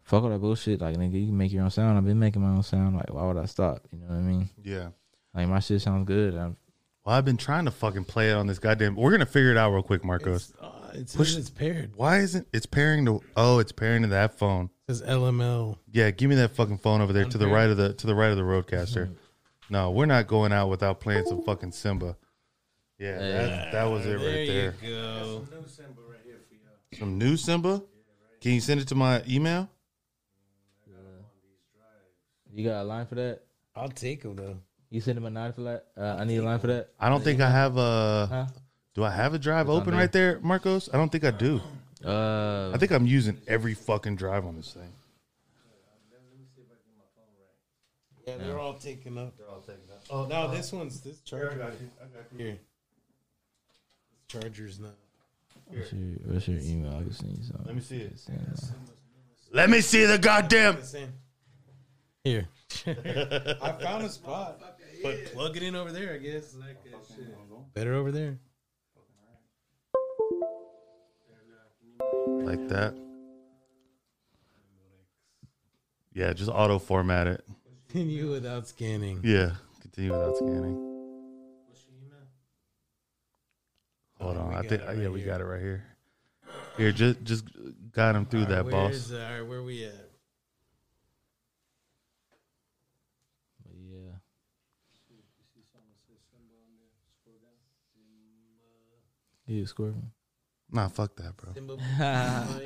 fuck 0.02 0.24
all 0.24 0.30
that 0.30 0.40
bullshit. 0.40 0.80
Like 0.80 0.96
nigga, 0.96 1.20
you 1.20 1.26
can 1.26 1.36
make 1.36 1.52
your 1.52 1.62
own 1.62 1.70
sound. 1.70 1.96
I've 1.96 2.04
been 2.04 2.18
making 2.18 2.42
my 2.42 2.48
own 2.48 2.62
sound. 2.64 2.96
Like, 2.96 3.12
why 3.12 3.24
would 3.24 3.36
I 3.36 3.46
stop? 3.46 3.86
You 3.92 4.00
know 4.00 4.06
what 4.06 4.16
I 4.16 4.20
mean? 4.20 4.50
Yeah. 4.62 4.88
Like 5.34 5.48
my 5.48 5.60
shit 5.60 5.80
sounds 5.82 6.06
good. 6.06 6.34
I'm, 6.34 6.56
Well, 7.04 7.16
I've 7.16 7.24
been 7.24 7.36
trying 7.36 7.64
to 7.66 7.70
fucking 7.70 8.04
play 8.04 8.30
it 8.30 8.34
on 8.34 8.46
this 8.46 8.58
goddamn. 8.58 8.96
We're 8.96 9.10
gonna 9.12 9.26
figure 9.26 9.50
it 9.50 9.56
out 9.56 9.72
real 9.72 9.82
quick, 9.82 10.04
Marcos. 10.04 10.50
It's, 10.50 10.54
uh, 10.60 10.90
it's, 10.94 11.16
Push- 11.16 11.36
it's 11.36 11.50
paired. 11.50 11.92
Why 11.96 12.18
isn't 12.18 12.46
it's 12.52 12.66
pairing 12.66 13.04
to? 13.06 13.22
Oh, 13.36 13.58
it's 13.58 13.72
pairing 13.72 14.02
to 14.02 14.08
that 14.08 14.38
phone. 14.38 14.70
It 14.88 14.94
says 14.94 15.02
LML. 15.02 15.78
Yeah, 15.92 16.10
give 16.10 16.28
me 16.28 16.36
that 16.36 16.50
fucking 16.56 16.78
phone 16.78 17.00
over 17.00 17.12
there 17.12 17.24
to 17.24 17.38
the 17.38 17.46
right 17.46 17.70
of 17.70 17.76
the 17.76 17.92
to 17.94 18.06
the 18.06 18.14
right 18.14 18.30
of 18.30 18.36
the 18.36 18.42
RODECaster. 18.42 19.14
No, 19.72 19.92
we're 19.92 20.06
not 20.06 20.26
going 20.26 20.52
out 20.52 20.66
without 20.68 20.98
playing 20.98 21.26
some 21.26 21.44
fucking 21.44 21.70
Simba. 21.70 22.16
Yeah, 22.98 23.16
that, 23.18 23.70
that 23.72 23.84
was 23.84 24.04
it 24.04 24.14
right 24.16 24.48
there. 24.48 24.74
you 24.82 24.90
go. 24.96 25.46
Some 26.98 27.18
new 27.18 27.36
Simba. 27.36 27.80
Can 28.40 28.50
you 28.50 28.60
send 28.60 28.80
it 28.80 28.88
to 28.88 28.96
my 28.96 29.22
email? 29.28 29.70
you 32.52 32.64
got 32.68 32.82
a 32.82 32.84
line 32.84 33.06
for 33.06 33.14
that? 33.14 33.42
I'll 33.76 33.88
take 33.88 34.24
him 34.24 34.34
though. 34.34 34.56
You 34.90 35.00
send 35.00 35.16
him 35.16 35.24
a 35.24 35.30
nine 35.30 35.52
for 35.52 35.62
that? 35.62 35.86
Uh, 35.96 36.16
I 36.18 36.24
need 36.24 36.38
a 36.38 36.42
line 36.42 36.58
for 36.58 36.66
that. 36.66 36.88
I 36.98 37.08
don't 37.08 37.22
think 37.22 37.40
I 37.40 37.48
have 37.50 37.76
a. 37.76 38.26
Huh? 38.28 38.46
Do 38.94 39.04
I 39.04 39.10
have 39.10 39.34
a 39.34 39.38
drive 39.38 39.66
It's 39.66 39.74
on 39.74 39.80
open 39.82 39.92
there. 39.92 40.00
right 40.00 40.12
there, 40.12 40.40
Marcos? 40.40 40.88
I 40.92 40.96
don't 40.96 41.10
think 41.10 41.24
I 41.24 41.30
do. 41.30 41.60
Uh, 42.04 42.72
I 42.74 42.78
think 42.78 42.90
I'm 42.90 43.06
using 43.06 43.40
every 43.46 43.74
fucking 43.74 44.16
drive 44.16 44.44
on 44.46 44.56
this 44.56 44.72
thing. 44.72 44.92
Yeah, 48.26 48.36
they're 48.38 48.58
all 48.58 48.74
taken 48.74 49.16
up. 49.18 49.36
They're 49.36 49.48
all 49.48 49.60
taken 49.60 49.82
up. 49.92 50.02
Oh 50.10 50.26
no, 50.26 50.50
this 50.50 50.72
one's 50.72 51.00
this 51.00 51.20
charger. 51.20 51.52
I 51.52 51.56
Got 51.56 51.72
here. 52.36 52.58
This 54.12 54.42
charger's 54.42 54.78
not. 54.80 54.94
what's 55.66 55.92
your, 55.92 56.00
what's 56.26 56.48
your 56.48 56.58
email? 56.60 56.92
I 56.96 57.02
can 57.02 57.12
send 57.12 57.38
you 57.38 57.44
something. 57.44 57.66
Let 57.66 57.74
me 57.74 57.80
see 57.80 57.96
it. 57.96 58.18
Send 58.18 58.38
it. 58.40 58.64
Let 59.52 59.70
me 59.70 59.80
see 59.80 60.04
the 60.04 60.18
goddamn. 60.18 60.78
Here. 62.24 62.48
I 62.86 63.72
found 63.80 64.04
a 64.04 64.08
spot. 64.08 64.60
But 65.02 65.24
plug 65.32 65.56
it 65.56 65.62
in 65.62 65.74
over 65.74 65.92
there, 65.92 66.14
I 66.14 66.18
guess. 66.18 66.54
Better 67.74 67.94
over 67.94 68.10
there. 68.10 68.38
Like 72.44 72.68
that. 72.68 72.94
Yeah, 76.12 76.32
just 76.32 76.50
auto 76.50 76.78
format 76.78 77.26
it. 77.28 77.44
Continue 77.88 78.30
without 78.30 78.66
scanning. 78.68 79.20
Yeah, 79.22 79.52
continue 79.80 80.12
without 80.12 80.36
scanning. 80.36 80.76
Hold 84.20 84.36
Oh, 84.36 84.40
on, 84.40 84.54
I 84.54 84.60
think 84.60 84.72
it 84.72 84.80
yeah, 84.82 84.86
right 85.04 85.12
we 85.12 85.20
here. 85.20 85.26
got 85.28 85.40
it 85.40 85.44
right 85.44 85.60
here. 85.62 85.84
Here, 86.76 86.92
just 86.92 87.22
just 87.24 87.44
guide 87.92 88.16
him 88.16 88.26
through 88.26 88.46
that, 88.46 88.58
All 88.58 88.64
right, 88.64 88.70
boss. 88.70 88.90
where's, 88.90 89.12
uh, 89.12 89.26
all 89.30 89.38
right, 89.40 89.48
where 89.48 89.62
we 89.62 89.84
at? 89.84 89.94
But 93.64 93.74
yeah. 93.78 94.10
You 99.50 99.66
Scorpion. 99.66 100.12
Nah, 100.70 100.88
fuck 100.88 101.16
that, 101.16 101.36
bro. 101.36 101.52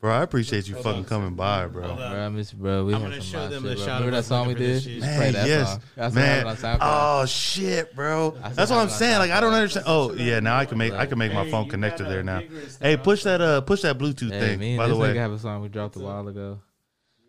Bro, 0.00 0.12
I 0.14 0.22
appreciate 0.22 0.68
you 0.68 0.76
fucking 0.76 1.06
coming 1.06 1.34
by, 1.34 1.66
bro. 1.66 1.96
Bro, 1.96 2.04
I 2.04 2.28
miss 2.28 2.52
you, 2.52 2.58
bro. 2.60 2.84
We 2.84 2.94
I'm 2.94 3.00
had 3.00 3.10
gonna 3.10 3.20
some 3.20 3.32
show 3.32 3.38
live 3.40 3.50
them 3.50 3.62
shit, 3.64 3.70
the 3.70 3.74
bro. 3.74 3.84
shot 3.84 4.00
Remember 4.00 4.06
of 4.06 4.12
that 4.12 4.18
us 4.18 4.26
song 4.28 4.46
we 4.46 4.54
looking 4.54 4.66
for 4.66 4.72
this 4.72 4.84
did? 4.84 4.90
shit. 4.92 5.02
Just 5.02 5.16
play 5.16 5.24
Man, 5.24 5.32
that 5.32 5.48
yes, 5.48 5.68
song. 5.70 5.80
That's 5.96 6.14
man. 6.14 6.44
what 6.46 6.56
happened 6.56 6.64
on 6.64 6.78
SoundCloud. 6.78 7.20
Oh 7.20 7.26
shit, 7.26 7.96
bro. 7.96 8.30
still 8.30 8.40
That's 8.42 8.56
have 8.58 8.70
what 8.70 8.76
I'm 8.76 8.82
on 8.82 8.90
saying. 8.90 9.18
Like 9.18 9.30
I 9.32 9.40
don't 9.40 9.52
understand. 9.54 9.86
Oh 9.88 10.12
yeah, 10.14 10.38
now 10.38 10.56
I 10.56 10.66
can 10.66 10.78
make 10.78 10.92
I 10.92 11.06
can 11.06 11.18
make 11.18 11.34
my 11.34 11.50
phone 11.50 11.64
you 11.64 11.70
connected 11.72 12.04
there 12.04 12.22
now. 12.22 12.42
Hey, 12.80 12.96
push 12.96 13.24
that 13.24 13.40
uh 13.40 13.60
push 13.62 13.82
that 13.82 13.98
Bluetooth 13.98 14.30
Hey, 14.30 14.56
thing. 14.56 14.62
and 14.62 14.78
By 14.78 14.86
the 14.86 14.94
this 14.94 15.00
way, 15.00 15.14
nigga 15.14 15.16
have 15.16 15.32
a 15.32 15.38
song 15.40 15.62
we 15.62 15.68
dropped 15.68 15.96
a 15.96 15.98
while 15.98 16.28
ago. 16.28 16.60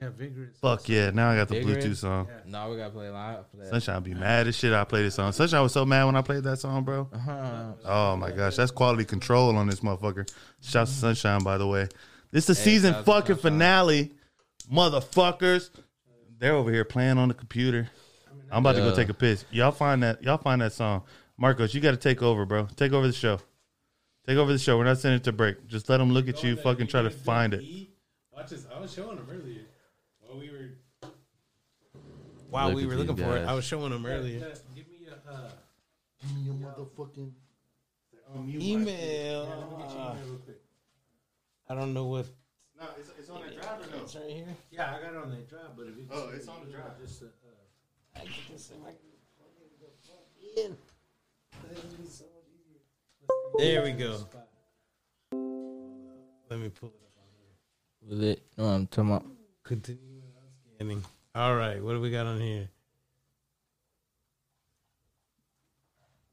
Yeah, 0.02 0.10
vigorous. 0.18 0.56
fuck 0.62 0.88
yeah. 0.88 1.10
Now 1.10 1.30
I 1.32 1.36
got 1.36 1.50
the 1.50 1.56
Vigorous? 1.62 1.84
Bluetooth 1.86 1.96
song. 1.98 2.28
No, 2.46 2.70
we 2.70 2.78
gotta 2.78 2.92
play 2.92 3.10
live. 3.10 3.46
for 3.52 3.58
that. 3.58 3.68
Sunshine 3.70 4.02
be 4.04 4.14
mad 4.14 4.48
as 4.48 4.56
shit. 4.56 4.72
I 4.72 4.84
played 4.86 5.06
this 5.06 5.16
song. 5.16 5.32
Sunshine 5.34 5.62
was 5.62 5.74
so 5.74 5.86
mad 5.86 6.06
when 6.06 6.16
I 6.16 6.22
played 6.22 6.44
that 6.46 6.58
song, 6.60 6.84
bro. 6.86 7.10
Uh-huh. 7.12 7.74
Oh 7.84 8.16
my 8.16 8.32
gosh, 8.32 8.56
that's 8.56 8.72
quality 8.72 9.04
control 9.04 9.56
on 9.58 9.68
this 9.68 9.82
motherfucker. 9.82 10.32
Shouts 10.62 10.92
to 10.94 10.98
Sunshine, 10.98 11.44
by 11.44 11.58
the 11.58 11.68
way. 11.68 11.88
This 12.32 12.50
is 12.50 12.56
the 12.58 12.64
Hey, 12.64 12.70
season 12.76 12.94
shout 12.94 13.06
to 13.06 13.12
fucking 13.12 13.36
Sunshine. 13.36 13.52
finale, 13.52 14.12
motherfuckers. 14.72 15.70
They're 16.40 16.54
over 16.56 16.72
here 16.72 16.86
playing 16.86 17.18
on 17.18 17.28
the 17.28 17.34
computer. 17.34 17.90
I'm 18.52 18.60
about 18.60 18.74
to 18.76 18.80
go 18.82 18.90
Yeah. 18.90 18.96
take 18.96 19.10
a 19.10 19.14
piss. 19.14 19.44
Y'all 19.52 19.72
find 19.72 20.02
that. 20.04 20.24
Y'all 20.24 20.38
find 20.38 20.62
that 20.62 20.72
song, 20.74 21.04
Marcos. 21.38 21.74
You 21.74 21.82
got 21.82 21.92
to 21.92 21.98
take 21.98 22.24
over, 22.24 22.46
bro. 22.46 22.68
Take 22.78 22.94
over 22.94 23.06
the 23.06 23.14
show. 23.14 23.40
Take 24.26 24.38
over 24.38 24.52
the 24.54 24.60
show. 24.60 24.78
We're 24.78 24.86
not 24.86 24.98
sending 25.00 25.18
it 25.20 25.24
to 25.26 25.32
break. 25.32 25.68
Just 25.68 25.90
let 25.90 25.98
them 25.98 26.12
look 26.12 26.28
at 26.30 26.42
you. 26.44 26.56
Fucking 26.56 26.88
try 26.88 27.02
to 27.02 27.10
find 27.10 27.54
it. 27.54 27.64
Watch 28.32 28.52
this. 28.52 28.66
I 28.74 28.80
was 28.80 28.94
showing 28.94 29.18
him 29.18 29.28
earlier. 29.30 29.62
While 30.30 30.40
we 30.40 30.50
were. 30.52 31.10
While 32.50 32.68
Look 32.68 32.76
we 32.76 32.84
at 32.84 32.90
were 32.90 32.96
looking 32.96 33.16
for 33.16 33.36
it, 33.36 33.40
guys. 33.40 33.48
I 33.50 33.54
was 33.54 33.66
showing 33.66 33.92
them 33.92 34.06
earlier. 34.06 34.40
Give 34.76 34.88
me 34.88 35.08
a. 35.10 35.32
Uh, 35.32 35.50
Your 36.46 36.54
motherfucking. 36.56 37.32
Email. 38.48 39.52
I 41.68 41.76
don't 41.76 41.94
know 41.96 42.06
what. 42.06 42.28
No, 42.80 42.86
it's, 43.00 43.10
it's 43.18 43.30
on 43.30 43.42
the 43.42 43.52
drive 43.56 43.82
or 43.82 43.98
no? 43.98 44.04
It's 44.04 44.16
right 44.16 44.30
here. 44.30 44.46
yeah, 44.72 44.96
I 44.96 45.02
got 45.02 45.14
it 45.14 45.18
on 45.18 45.32
that 45.32 45.50
drive, 45.50 45.76
but 45.76 45.88
if 45.88 45.98
it's, 45.98 46.12
Oh, 46.12 46.30
it's 46.34 46.48
on 46.48 46.66
the 46.66 46.72
drive. 46.72 47.00
Just, 47.02 47.24
uh, 47.24 47.26
uh, 48.16 48.22
There 53.58 53.84
we 53.84 53.92
go. 53.92 54.26
Let 56.50 56.60
me 56.60 56.70
pull 56.70 56.90
it 56.90 56.96
up. 56.96 58.10
Was 58.10 58.20
it? 58.22 58.44
No, 58.58 58.66
I'm 58.66 58.88
talking 58.88 59.12
about. 59.12 59.26
Continue 59.64 60.09
scanning. 60.80 61.04
All 61.36 61.56
right, 61.56 61.84
what 61.84 61.94
do 61.94 62.02
we 62.02 62.10
got 62.10 62.26
on 62.26 62.40
here? 62.40 62.70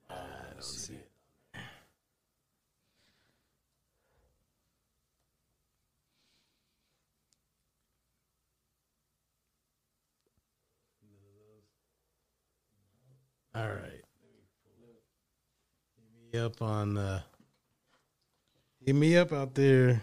I 0.08 0.14
don't 0.52 0.62
see 0.62 0.94
it. 0.94 1.10
All 13.54 13.68
right. 13.68 14.02
Hit 15.96 16.32
me 16.32 16.38
up 16.38 16.60
on 16.60 16.98
uh 16.98 17.20
hit 18.84 18.94
me 18.94 19.16
up 19.16 19.32
out 19.32 19.54
there. 19.54 20.02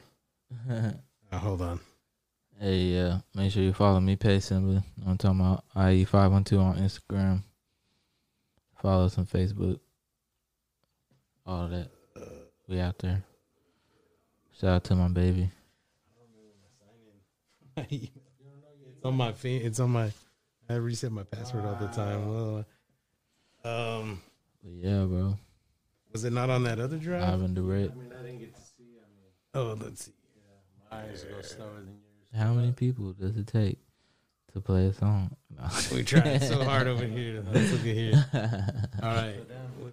Oh, 1.32 1.38
hold 1.38 1.62
on. 1.64 1.80
Hey, 2.64 2.78
yeah. 2.78 3.18
Make 3.36 3.52
sure 3.52 3.62
you 3.62 3.74
follow 3.74 4.00
me, 4.00 4.16
Pay 4.16 4.40
Simba. 4.40 4.82
I'm 5.06 5.18
talking 5.18 5.42
about 5.42 5.66
IE512 5.76 6.60
on 6.62 6.78
Instagram. 6.78 7.44
Follow 8.82 9.04
us 9.08 9.18
on 9.18 9.26
Facebook. 9.26 9.82
All 11.46 11.66
of 11.66 11.72
that. 11.72 11.90
We 12.70 12.80
out 12.80 12.98
there. 13.00 13.22
Shout 14.58 14.70
out 14.70 14.84
to 14.86 14.96
my 14.96 15.10
baby. 15.10 15.50
I 15.52 16.22
don't 16.22 16.30
remember 16.38 16.56
my 17.76 17.84
sign 17.84 17.88
in. 17.92 18.10
It's 18.96 19.04
on 19.04 19.16
my 19.16 19.34
fa- 19.34 19.66
it's 19.66 19.80
on 19.82 19.90
my 19.90 20.12
I 20.70 20.76
reset 20.76 21.12
my 21.12 21.24
password 21.24 21.66
all 21.66 21.76
the 21.76 21.88
time. 21.88 22.30
Well, 22.30 22.66
um 23.66 24.22
But 24.64 24.72
yeah, 24.72 25.04
bro. 25.04 25.38
was 26.14 26.24
it 26.24 26.32
not 26.32 26.50
on 26.50 26.64
that 26.64 26.80
other 26.80 26.96
drive? 26.96 27.24
Ivan 27.24 27.54
Durant. 27.56 27.92
I 27.92 27.96
mean, 27.96 28.14
I 28.18 28.22
didn't 28.24 28.40
get 28.40 28.56
to 28.56 28.62
see. 28.62 28.96
I 28.96 29.08
mean, 29.12 29.32
oh, 29.54 29.78
let's 29.84 30.06
see. 30.06 30.14
ours 30.90 31.26
go 31.26 31.42
slower 31.42 31.74
than 31.82 31.88
yours. 31.88 32.13
How 32.36 32.54
many 32.54 32.72
people 32.72 33.14
does 33.14 33.38
it 33.38 33.48
take 33.48 33.80
to 34.54 34.60
play 34.60 34.88
a 34.88 34.94
song? 34.94 35.36
No. 35.58 35.70
We 35.96 36.04
tried 36.04 36.42
so 36.44 36.64
hard 36.64 36.88
over 36.88 37.06
here. 37.06 37.44
Let's 37.52 37.72
look 37.72 37.82
at 37.82 37.86
here. 37.86 38.26
All 39.04 39.14
right. 39.16 39.36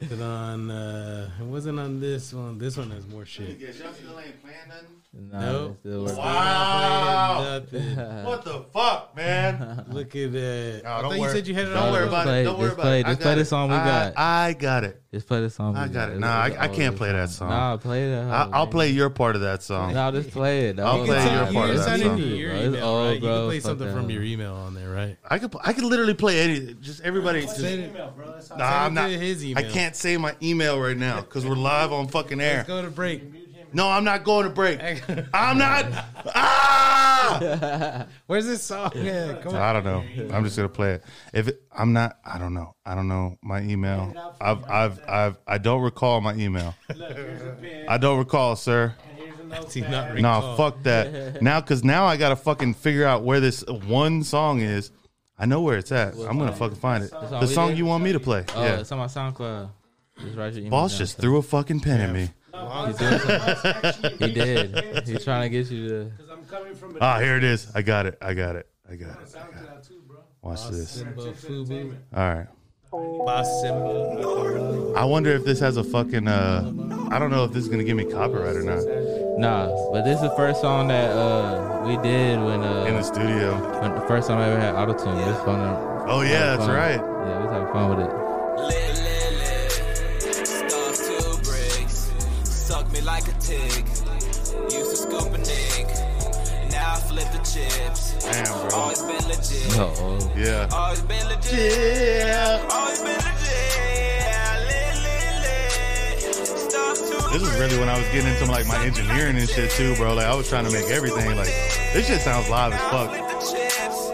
Was 0.01 0.13
it 0.13 0.23
on 0.23 0.71
uh 0.71 1.31
it 1.41 1.45
wasn't 1.45 1.79
on 1.79 2.01
this 2.01 2.33
one. 2.33 2.59
This 2.59 2.77
one 2.77 2.91
has 2.91 3.07
more 3.07 3.25
shit. 3.27 3.59
Yeah, 3.59 3.69
y'all 3.69 3.93
still 3.93 4.19
ain't 4.19 4.41
playing 4.43 4.57
nothing. 4.69 4.87
No, 5.13 5.41
Nope. 5.41 5.71
it's 5.73 5.81
still 5.81 6.01
working. 6.05 6.19
Wow. 6.19 7.43
Nothing. 7.43 8.25
What 8.25 8.45
the 8.45 8.65
fuck, 8.73 9.17
man? 9.17 9.85
Look 9.91 10.15
at 10.15 10.33
that. 10.33 10.81
No, 10.85 10.91
I 10.91 11.03
don't 11.03 11.11
thought 11.11 11.19
you 11.21 11.29
said 11.31 11.49
you 11.49 11.55
had 11.55 11.67
it 11.67 11.71
Don't 11.71 11.83
on. 11.83 11.93
worry 11.93 12.07
about 12.07 12.25
play- 12.27 12.41
it. 12.43 12.45
Don't 12.45 12.59
worry 12.61 12.71
about 12.71 12.81
play- 12.83 13.01
it. 13.01 13.07
Just 13.07 13.21
play 13.21 13.35
the 13.35 13.45
song 13.45 13.71
we 13.71 13.75
I- 13.75 13.85
got. 13.85 14.13
I 14.19 14.53
got 14.53 14.85
it. 14.85 15.03
Just 15.13 15.27
play 15.27 15.41
the 15.41 15.51
song. 15.51 15.77
I 15.77 15.89
got 15.89 16.11
it. 16.11 16.13
It's- 16.13 16.21
Nah, 16.21 16.29
I- 16.29 16.57
I 16.65 16.69
can't 16.69 16.95
play 16.97 17.11
that 17.11 17.29
song. 17.31 17.49
Nah, 17.51 17.77
play 17.79 18.09
that. 18.09 18.25
I, 18.31 18.49
I'll 18.53 18.69
play 18.69 18.91
your 18.91 19.11
part 19.11 19.35
of 19.35 19.43
that 19.43 19.65
song. 19.65 19.95
No, 19.95 20.13
just 20.13 20.31
play 20.31 20.69
it. 20.69 20.79
I'll 20.79 21.05
play 21.05 21.25
your 21.25 21.53
part 21.53 21.71
of 21.71 21.77
bro. 21.77 21.77
that 21.77 21.85
song. 21.85 21.95
into 21.95 22.07
old, 22.11 22.21
bro. 22.21 22.53
It's 22.55 22.63
email, 22.65 22.85
old, 22.87 23.07
right? 23.09 23.15
You 23.15 23.21
can 23.21 23.47
play 23.49 23.61
something 23.61 23.93
from 23.93 24.11
your 24.11 24.23
email 24.23 24.55
on 24.55 24.75
there, 24.75 24.91
right? 24.91 25.17
I 25.29 25.41
could 25.41 25.49
I 25.62 25.72
could 25.72 25.84
literally 25.84 26.14
play 26.14 26.40
anything. 26.40 26.78
Just 26.80 27.01
everybody. 27.03 27.42
Just, 27.42 27.57
Send 27.59 27.82
it- 27.82 27.90
Email, 27.90 28.12
bro. 28.16 28.32
That's 28.32 28.48
how 28.48 28.57
nah, 28.57 28.84
I'm 28.84 28.94
not. 28.94 29.09
to 29.09 29.18
his 29.18 29.44
I 29.57 29.62
can't 29.62 29.94
say 29.96 30.16
my 30.16 30.34
email 30.42 30.80
right 30.80 30.96
now 30.96 31.20
because 31.20 31.44
we're 31.46 31.55
live 31.57 31.92
on 31.92 32.09
fucking 32.09 32.40
air. 32.40 32.59
Let's 32.59 32.68
go 32.68 32.82
to 32.82 32.90
break. 32.90 33.22
No, 33.72 33.88
I'm 33.88 34.03
not 34.05 34.24
going 34.24 34.44
to 34.44 34.51
break. 34.51 34.80
I'm 35.32 35.59
not. 35.59 35.86
Ah! 36.34 38.07
Where's 38.26 38.46
this 38.46 38.62
song? 38.62 38.90
Yeah, 38.94 39.34
come 39.42 39.55
on. 39.55 39.61
I 39.62 39.72
don't 39.72 39.84
know. 39.84 40.05
I'm 40.34 40.44
just 40.44 40.57
gonna 40.57 40.68
play 40.68 40.94
it. 40.94 41.05
If 41.32 41.48
it, 41.48 41.62
I'm 41.76 41.92
not, 41.92 42.18
I 42.24 42.38
don't 42.38 42.55
know. 42.55 42.74
I 42.84 42.94
don't 42.94 43.09
know 43.09 43.36
my 43.42 43.62
email. 43.62 44.12
I've, 44.40 44.64
I've, 44.68 45.01
I've, 45.09 45.38
I 45.46 45.59
don't 45.59 45.82
recall 45.82 46.20
my 46.20 46.34
email. 46.34 46.74
Look, 46.94 47.12
here's 47.16 47.42
a 47.42 47.53
pen. 47.53 47.86
I 47.88 47.98
don't 47.98 48.18
recall, 48.18 48.57
sir. 48.57 48.94
Here's 49.16 49.38
a 49.38 49.42
Do 49.72 49.80
not 49.82 49.90
notepad. 49.90 50.22
No, 50.22 50.34
recall. 50.34 50.57
fuck 50.57 50.82
that. 50.82 51.42
Now, 51.42 51.61
because 51.61 51.84
now 51.84 52.05
I 52.05 52.16
gotta 52.16 52.36
fucking 52.36 52.74
figure 52.74 53.05
out 53.07 53.22
where 53.22 53.40
this 53.40 53.64
one 53.66 54.22
song 54.22 54.61
is. 54.61 54.90
I 55.41 55.47
know 55.47 55.62
where 55.62 55.78
it's 55.78 55.91
at. 55.91 56.14
I'm 56.14 56.38
gonna 56.38 56.53
fucking 56.55 56.76
find 56.76 57.03
it. 57.05 57.11
song 57.11 57.30
The 57.30 57.47
we 57.47 57.47
song 57.47 57.68
did? 57.70 57.78
you 57.78 57.86
want 57.86 58.05
me 58.05 58.12
to 58.12 58.20
play. 58.20 58.45
Oh, 58.55 58.62
Yeah. 58.62 58.80
it's 58.80 58.93
on 58.93 58.99
my 58.99 59.07
SoundCloud. 59.07 59.70
Just 60.20 60.36
write 60.36 60.53
your 60.53 60.61
email 60.61 60.70
Boss 60.70 60.93
down, 60.93 60.99
just 60.99 61.16
so- 61.16 61.22
threw 61.22 61.38
a 61.38 61.43
fucking 61.43 61.80
pen 61.80 62.01
at 62.03 62.12
me. 62.12 62.28
He's 62.86 62.97
doing 62.99 63.18
something. 63.20 64.11
He 64.18 64.34
did. 64.34 65.09
He's 65.09 65.24
trying 65.24 65.43
to 65.43 65.49
get 65.49 65.70
you 65.70 65.88
to. 65.88 66.05
Because 66.16 66.30
I'm 66.30 66.45
coming 66.45 66.74
from 66.74 66.97
a 66.97 66.99
Ah, 67.01 67.18
here 67.18 67.36
it 67.36 67.45
is. 67.45 67.68
I 67.74 67.80
got 67.82 68.05
it. 68.07 68.18
I 68.20 68.34
got 68.34 68.55
it. 68.57 68.68
I 68.91 68.97
got 68.97 69.11
it. 69.11 69.16
SoundCloud 69.26 69.88
too, 69.88 70.03
bro. 70.07 70.18
Watch 70.43 70.68
this. 70.68 70.91
Simba 70.91 71.32
Fubu. 71.32 71.95
All 72.14 72.34
right. 72.34 72.47
Boss 72.93 73.62
Simba. 73.62 74.93
I 74.97 75.05
wonder 75.05 75.30
if 75.30 75.45
this 75.45 75.61
has 75.61 75.76
a 75.78 75.84
fucking. 75.84 76.28
uh 76.28 76.70
I 77.11 77.18
don't 77.18 77.30
know 77.30 77.45
if 77.45 77.53
this 77.53 77.62
is 77.62 77.68
gonna 77.70 77.84
give 77.84 77.97
me 77.97 78.05
copyright 78.05 78.56
or 78.56 78.62
not 78.62 78.82
Nah, 79.41 79.69
but 79.91 80.03
this 80.05 80.17
is 80.17 80.21
the 80.23 80.37
first 80.37 80.61
song 80.61 80.89
that 80.89 81.11
uh 81.17 81.83
we 81.87 81.97
did 82.03 82.39
when 82.39 82.62
uh 82.62 82.85
in 82.85 82.95
the 82.97 83.03
studio. 83.03 83.55
when 83.81 83.95
the 83.95 84.03
first 84.07 84.29
time 84.29 84.37
I 84.39 84.51
ever 84.51 84.61
had 84.61 84.75
autotune. 84.75 85.17
It 85.23 85.27
was 85.33 85.41
fun. 85.49 85.61
Oh 86.09 86.21
yeah, 86.21 86.57
that's 86.57 86.67
fun. 86.67 86.77
right. 86.77 87.01
Yeah, 87.01 87.39
we 87.39 87.43
was 87.45 87.53
having 87.53 87.73
fun 87.73 87.85
with 87.91 88.01
it. 88.05 88.11
Lit, 88.69 88.97
lit, 89.07 89.33
lit. 89.41 90.47
Stuff 90.47 90.97
two 91.09 91.31
bricks. 91.49 92.12
Suck 92.45 92.93
me 92.93 93.01
like 93.01 93.27
a 93.29 93.33
tick. 93.41 93.85
Used 94.77 94.91
to 94.93 94.97
scoop 95.09 95.33
a 95.33 95.39
nick. 95.39 95.89
Now 96.71 96.93
I 96.93 97.01
flip 97.09 97.29
the 97.33 97.39
chips. 97.39 98.03
Damn, 98.23 98.45
bro. 98.69 98.79
Always 98.79 99.01
been 99.01 99.25
legit. 99.27 99.79
Oh, 99.81 100.33
Yeah. 100.37 100.69
Always 100.71 101.01
been 101.01 101.27
legit. 101.29 102.29
Always 102.71 103.01
been 103.01 103.17
legit. 103.17 103.40
This 107.32 107.43
is 107.43 107.61
really 107.61 107.78
when 107.78 107.89
I 107.89 107.97
was 107.97 108.09
getting 108.09 108.32
into 108.32 108.47
like 108.47 108.66
my 108.66 108.85
engineering 108.85 109.36
and 109.36 109.48
shit 109.48 109.70
too, 109.70 109.94
bro. 109.94 110.15
Like 110.15 110.27
I 110.27 110.35
was 110.35 110.48
trying 110.48 110.65
to 110.65 110.73
make 110.73 110.90
everything 110.90 111.36
like 111.36 111.47
this 111.93 112.09
shit 112.09 112.20
sounds 112.20 112.48
live 112.48 112.73
as 112.73 112.81
fuck. 112.90 113.11
flip 113.11 113.28
the 113.28 113.39
chips. 113.52 114.11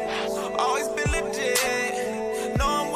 Always 0.59 0.89
been 0.89 1.11
legit. 1.13 2.59
Know 2.59 2.69
I'm 2.69 2.93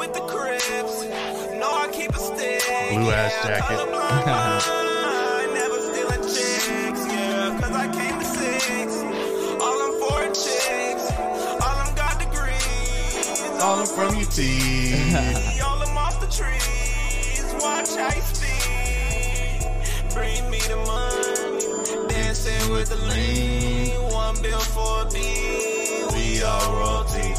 with 22.81 22.89
the 22.89 22.97
lean. 22.97 23.91
One 24.13 24.41
bill 24.43 24.59
for 24.59 25.03
a 25.03 25.11
beat, 25.11 26.07
We 26.15 26.43
all 26.43 26.73
royalty. 26.73 27.35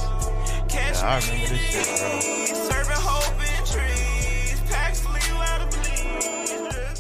Catch 0.70 0.96
Yeah, 1.02 1.10
I 1.10 1.20
me 1.20 1.26
remember 1.26 1.46
in 1.46 1.50
this 1.50 1.62
shit, 1.72 1.88
bro. 2.00 2.10
the 2.20 2.56
serving 2.70 3.02
hope 3.10 3.40
in 3.42 3.62
trees. 3.66 4.62
Packs 4.72 5.00
full 5.02 5.42
out 5.42 5.62
of 5.62 5.70
bleed. 5.72 6.98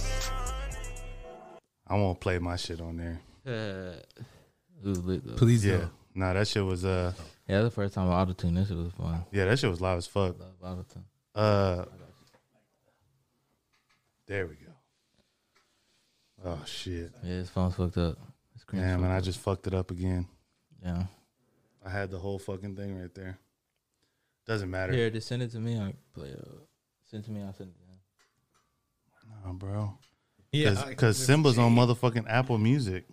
I 1.87 1.95
won't 1.95 2.19
play 2.19 2.39
my 2.39 2.55
shit 2.55 2.81
on 2.81 2.97
there. 2.97 3.21
it 3.45 4.87
was 4.87 5.03
lit 5.05 5.25
though. 5.25 5.35
Please 5.35 5.63
Yeah. 5.63 5.77
yeah. 5.77 5.85
Nah, 6.15 6.33
that 6.33 6.47
shit 6.47 6.65
was 6.65 6.83
uh 6.83 7.13
Yeah, 7.47 7.61
the 7.61 7.69
first 7.71 7.93
time 7.93 8.09
I 8.09 8.13
auto 8.21 8.33
tune. 8.33 8.55
That 8.55 8.67
shit 8.67 8.77
was 8.77 8.91
fun. 8.93 9.23
yeah, 9.31 9.45
that 9.45 9.59
shit 9.59 9.69
was 9.69 9.81
live 9.81 9.99
as 9.99 10.07
fuck. 10.07 10.35
Love 10.39 10.79
auto 10.79 10.85
tune. 10.91 11.05
Uh 11.35 11.85
There 14.27 14.47
we 14.47 14.55
go. 14.55 14.71
Oh 16.43 16.59
shit. 16.65 17.11
Yeah, 17.23 17.29
his 17.29 17.49
phone's 17.51 17.75
fucked 17.75 17.97
up. 17.97 18.17
His 18.71 18.79
screen's 18.79 18.85
Damn, 18.85 18.99
fucked 18.99 19.01
man, 19.01 19.11
I 19.11 19.19
just 19.21 19.39
fucked 19.39 19.67
it 19.67 19.73
up 19.73 19.91
again. 19.91 20.27
yeah. 20.83 21.03
I 21.85 21.89
had 21.89 22.11
the 22.11 22.19
whole 22.19 22.37
fucking 22.37 22.75
thing 22.75 22.99
right 22.99 23.13
there. 23.15 23.37
Doesn't 24.45 24.69
matter. 24.69 24.93
Here, 24.93 25.09
just 25.09 25.27
send 25.27 25.41
it 25.41 25.51
to 25.51 25.59
me. 25.59 25.79
I 25.79 25.93
play. 26.13 26.31
Uh, 26.31 26.59
send 27.09 27.23
it 27.23 27.25
to 27.25 27.31
me. 27.31 27.41
I'll 27.41 27.53
send 27.53 27.71
it 27.71 27.75
to 27.75 27.79
him. 27.81 29.41
Nah, 29.45 29.53
bro. 29.53 29.97
Yeah, 30.51 30.83
Because 30.87 31.17
Simba's 31.17 31.57
on 31.57 31.75
motherfucking 31.75 32.25
Apple 32.27 32.57
Music. 32.57 33.05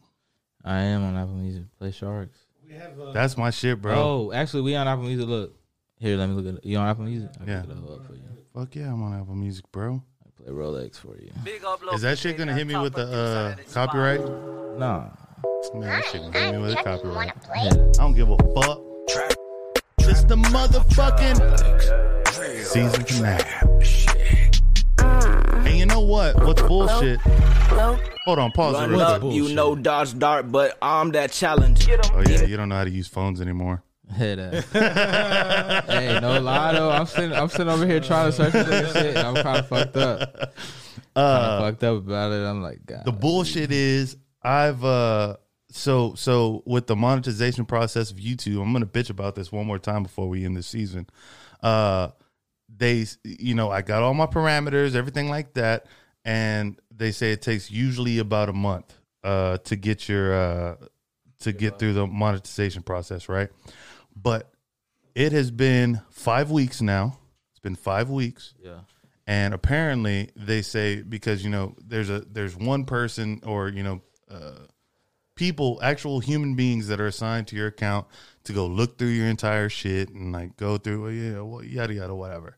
I 0.64 0.80
am 0.80 1.02
on 1.04 1.16
Apple 1.16 1.34
Music. 1.34 1.62
Play 1.78 1.92
Sharks. 1.92 2.38
We 2.66 2.74
have 2.74 3.00
uh, 3.00 3.12
That's 3.12 3.36
my 3.38 3.50
shit, 3.50 3.80
bro. 3.80 3.94
Oh, 3.94 4.32
actually, 4.32 4.62
we 4.62 4.74
on 4.76 4.86
Apple 4.88 5.04
Music. 5.04 5.26
Look, 5.26 5.54
here, 5.98 6.16
let 6.16 6.28
me 6.28 6.34
look 6.34 6.46
at 6.46 6.58
it. 6.62 6.66
You 6.68 6.76
on 6.78 6.88
Apple 6.88 7.04
Music? 7.04 7.30
I 7.36 7.38
can 7.38 7.48
Yeah. 7.48 7.62
look 7.66 7.78
it 7.78 7.90
up 8.00 8.06
for 8.06 8.14
you. 8.14 8.22
Fuck 8.54 8.74
yeah, 8.76 8.92
I'm 8.92 9.02
on 9.02 9.18
Apple 9.18 9.34
Music, 9.34 9.64
bro. 9.72 10.02
I 10.26 10.42
play 10.42 10.52
Rolex 10.52 10.96
for 10.96 11.16
you. 11.16 11.30
Big 11.44 11.62
upload. 11.62 11.94
Is 11.94 12.02
that 12.02 12.18
shit 12.18 12.36
gonna 12.36 12.54
hit 12.54 12.66
me 12.66 12.76
with 12.76 12.92
the 12.94 13.06
uh, 13.06 13.56
copyright? 13.72 14.20
Nah. 14.78 15.10
Man, 15.74 15.82
that 15.82 16.04
shit 16.06 16.20
gonna 16.22 16.38
hit 16.38 16.54
me 16.54 16.58
with 16.62 16.72
a 16.72 16.82
copyright. 16.82 17.32
Yeah. 17.54 17.70
I 17.70 17.92
don't 17.92 18.14
give 18.14 18.30
a 18.30 18.36
fuck. 18.36 18.80
It's 20.00 20.24
the 20.24 20.36
motherfucking 20.36 21.38
season 22.64 23.04
finale. 23.04 23.44
And 25.68 25.78
you 25.78 25.86
know 25.86 26.00
what? 26.00 26.36
What's 26.44 26.62
bullshit? 26.62 27.20
Hold 27.20 28.38
on, 28.38 28.50
pause 28.52 28.74
it 28.74 28.78
Run 28.78 28.90
real 28.90 29.00
up, 29.00 29.20
quick. 29.20 29.34
you 29.34 29.54
know 29.54 29.76
dodge 29.76 30.18
dart, 30.18 30.50
but 30.50 30.76
I'm 30.82 31.12
that 31.12 31.30
challenge. 31.32 31.88
Oh 31.90 32.22
yeah, 32.26 32.44
you 32.44 32.56
don't 32.56 32.68
know 32.68 32.76
how 32.76 32.84
to 32.84 32.90
use 32.90 33.06
phones 33.08 33.40
anymore. 33.40 33.82
Hey, 34.12 34.34
that. 34.34 34.64
hey, 35.88 36.18
no 36.20 36.40
lie 36.40 36.72
though. 36.72 36.90
I'm 36.90 37.06
sitting, 37.06 37.32
I'm 37.32 37.48
sitting 37.48 37.68
over 37.68 37.86
here 37.86 38.00
trying 38.00 38.26
to 38.26 38.32
search 38.32 38.52
for 38.52 38.62
this 38.64 38.92
shit. 38.92 39.16
And 39.16 39.26
I'm 39.26 39.42
kind 39.42 39.58
of 39.58 39.68
fucked 39.68 39.96
up. 39.96 40.34
Kind 40.34 40.50
of 41.16 41.24
uh, 41.24 41.60
fucked 41.60 41.84
up 41.84 41.98
about 41.98 42.32
it. 42.32 42.44
I'm 42.44 42.62
like, 42.62 42.84
God. 42.86 43.04
The 43.04 43.12
bullshit 43.12 43.70
is 43.70 44.16
I've 44.48 44.82
uh 44.82 45.36
so 45.70 46.14
so 46.14 46.62
with 46.64 46.86
the 46.86 46.96
monetization 46.96 47.66
process 47.66 48.10
of 48.10 48.16
YouTube, 48.16 48.62
I'm 48.62 48.72
gonna 48.72 48.86
bitch 48.86 49.10
about 49.10 49.34
this 49.34 49.52
one 49.52 49.66
more 49.66 49.78
time 49.78 50.04
before 50.04 50.26
we 50.26 50.46
end 50.46 50.56
the 50.56 50.62
season. 50.62 51.06
Uh 51.62 52.08
they 52.74 53.04
you 53.24 53.54
know, 53.54 53.70
I 53.70 53.82
got 53.82 54.02
all 54.02 54.14
my 54.14 54.24
parameters, 54.24 54.94
everything 54.94 55.28
like 55.28 55.52
that, 55.54 55.86
and 56.24 56.80
they 56.90 57.12
say 57.12 57.32
it 57.32 57.42
takes 57.42 57.70
usually 57.70 58.20
about 58.20 58.48
a 58.48 58.54
month 58.54 58.94
uh 59.22 59.58
to 59.58 59.76
get 59.76 60.08
your 60.08 60.32
uh 60.32 60.76
to 61.40 61.52
get 61.52 61.78
through 61.78 61.92
the 61.92 62.06
monetization 62.06 62.82
process, 62.82 63.28
right? 63.28 63.50
But 64.16 64.50
it 65.14 65.32
has 65.32 65.50
been 65.50 66.00
five 66.08 66.50
weeks 66.50 66.80
now. 66.80 67.18
It's 67.50 67.60
been 67.60 67.76
five 67.76 68.08
weeks 68.08 68.54
yeah. 68.64 68.78
and 69.26 69.52
apparently 69.52 70.30
they 70.36 70.62
say 70.62 71.02
because 71.02 71.44
you 71.44 71.50
know 71.50 71.74
there's 71.84 72.08
a 72.08 72.20
there's 72.20 72.56
one 72.56 72.86
person 72.86 73.42
or 73.44 73.68
you 73.68 73.82
know 73.82 74.00
uh, 74.30 74.66
people 75.38 75.78
actual 75.82 76.18
human 76.18 76.56
beings 76.56 76.88
that 76.88 77.00
are 77.00 77.06
assigned 77.06 77.46
to 77.46 77.56
your 77.56 77.68
account 77.68 78.06
to 78.42 78.52
go 78.52 78.66
look 78.66 78.98
through 78.98 79.08
your 79.08 79.28
entire 79.28 79.68
shit 79.68 80.08
and 80.10 80.32
like 80.32 80.56
go 80.56 80.76
through 80.76 81.02
well, 81.02 81.12
yeah 81.12 81.40
well, 81.40 81.64
yada 81.64 81.94
yada 81.94 82.14
whatever. 82.14 82.56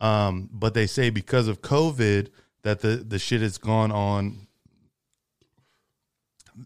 Um 0.00 0.48
but 0.52 0.74
they 0.74 0.86
say 0.86 1.10
because 1.10 1.48
of 1.48 1.62
covid 1.62 2.28
that 2.62 2.80
the 2.80 2.96
the 2.96 3.18
shit 3.18 3.40
has 3.40 3.56
gone 3.56 3.90
on 3.90 4.46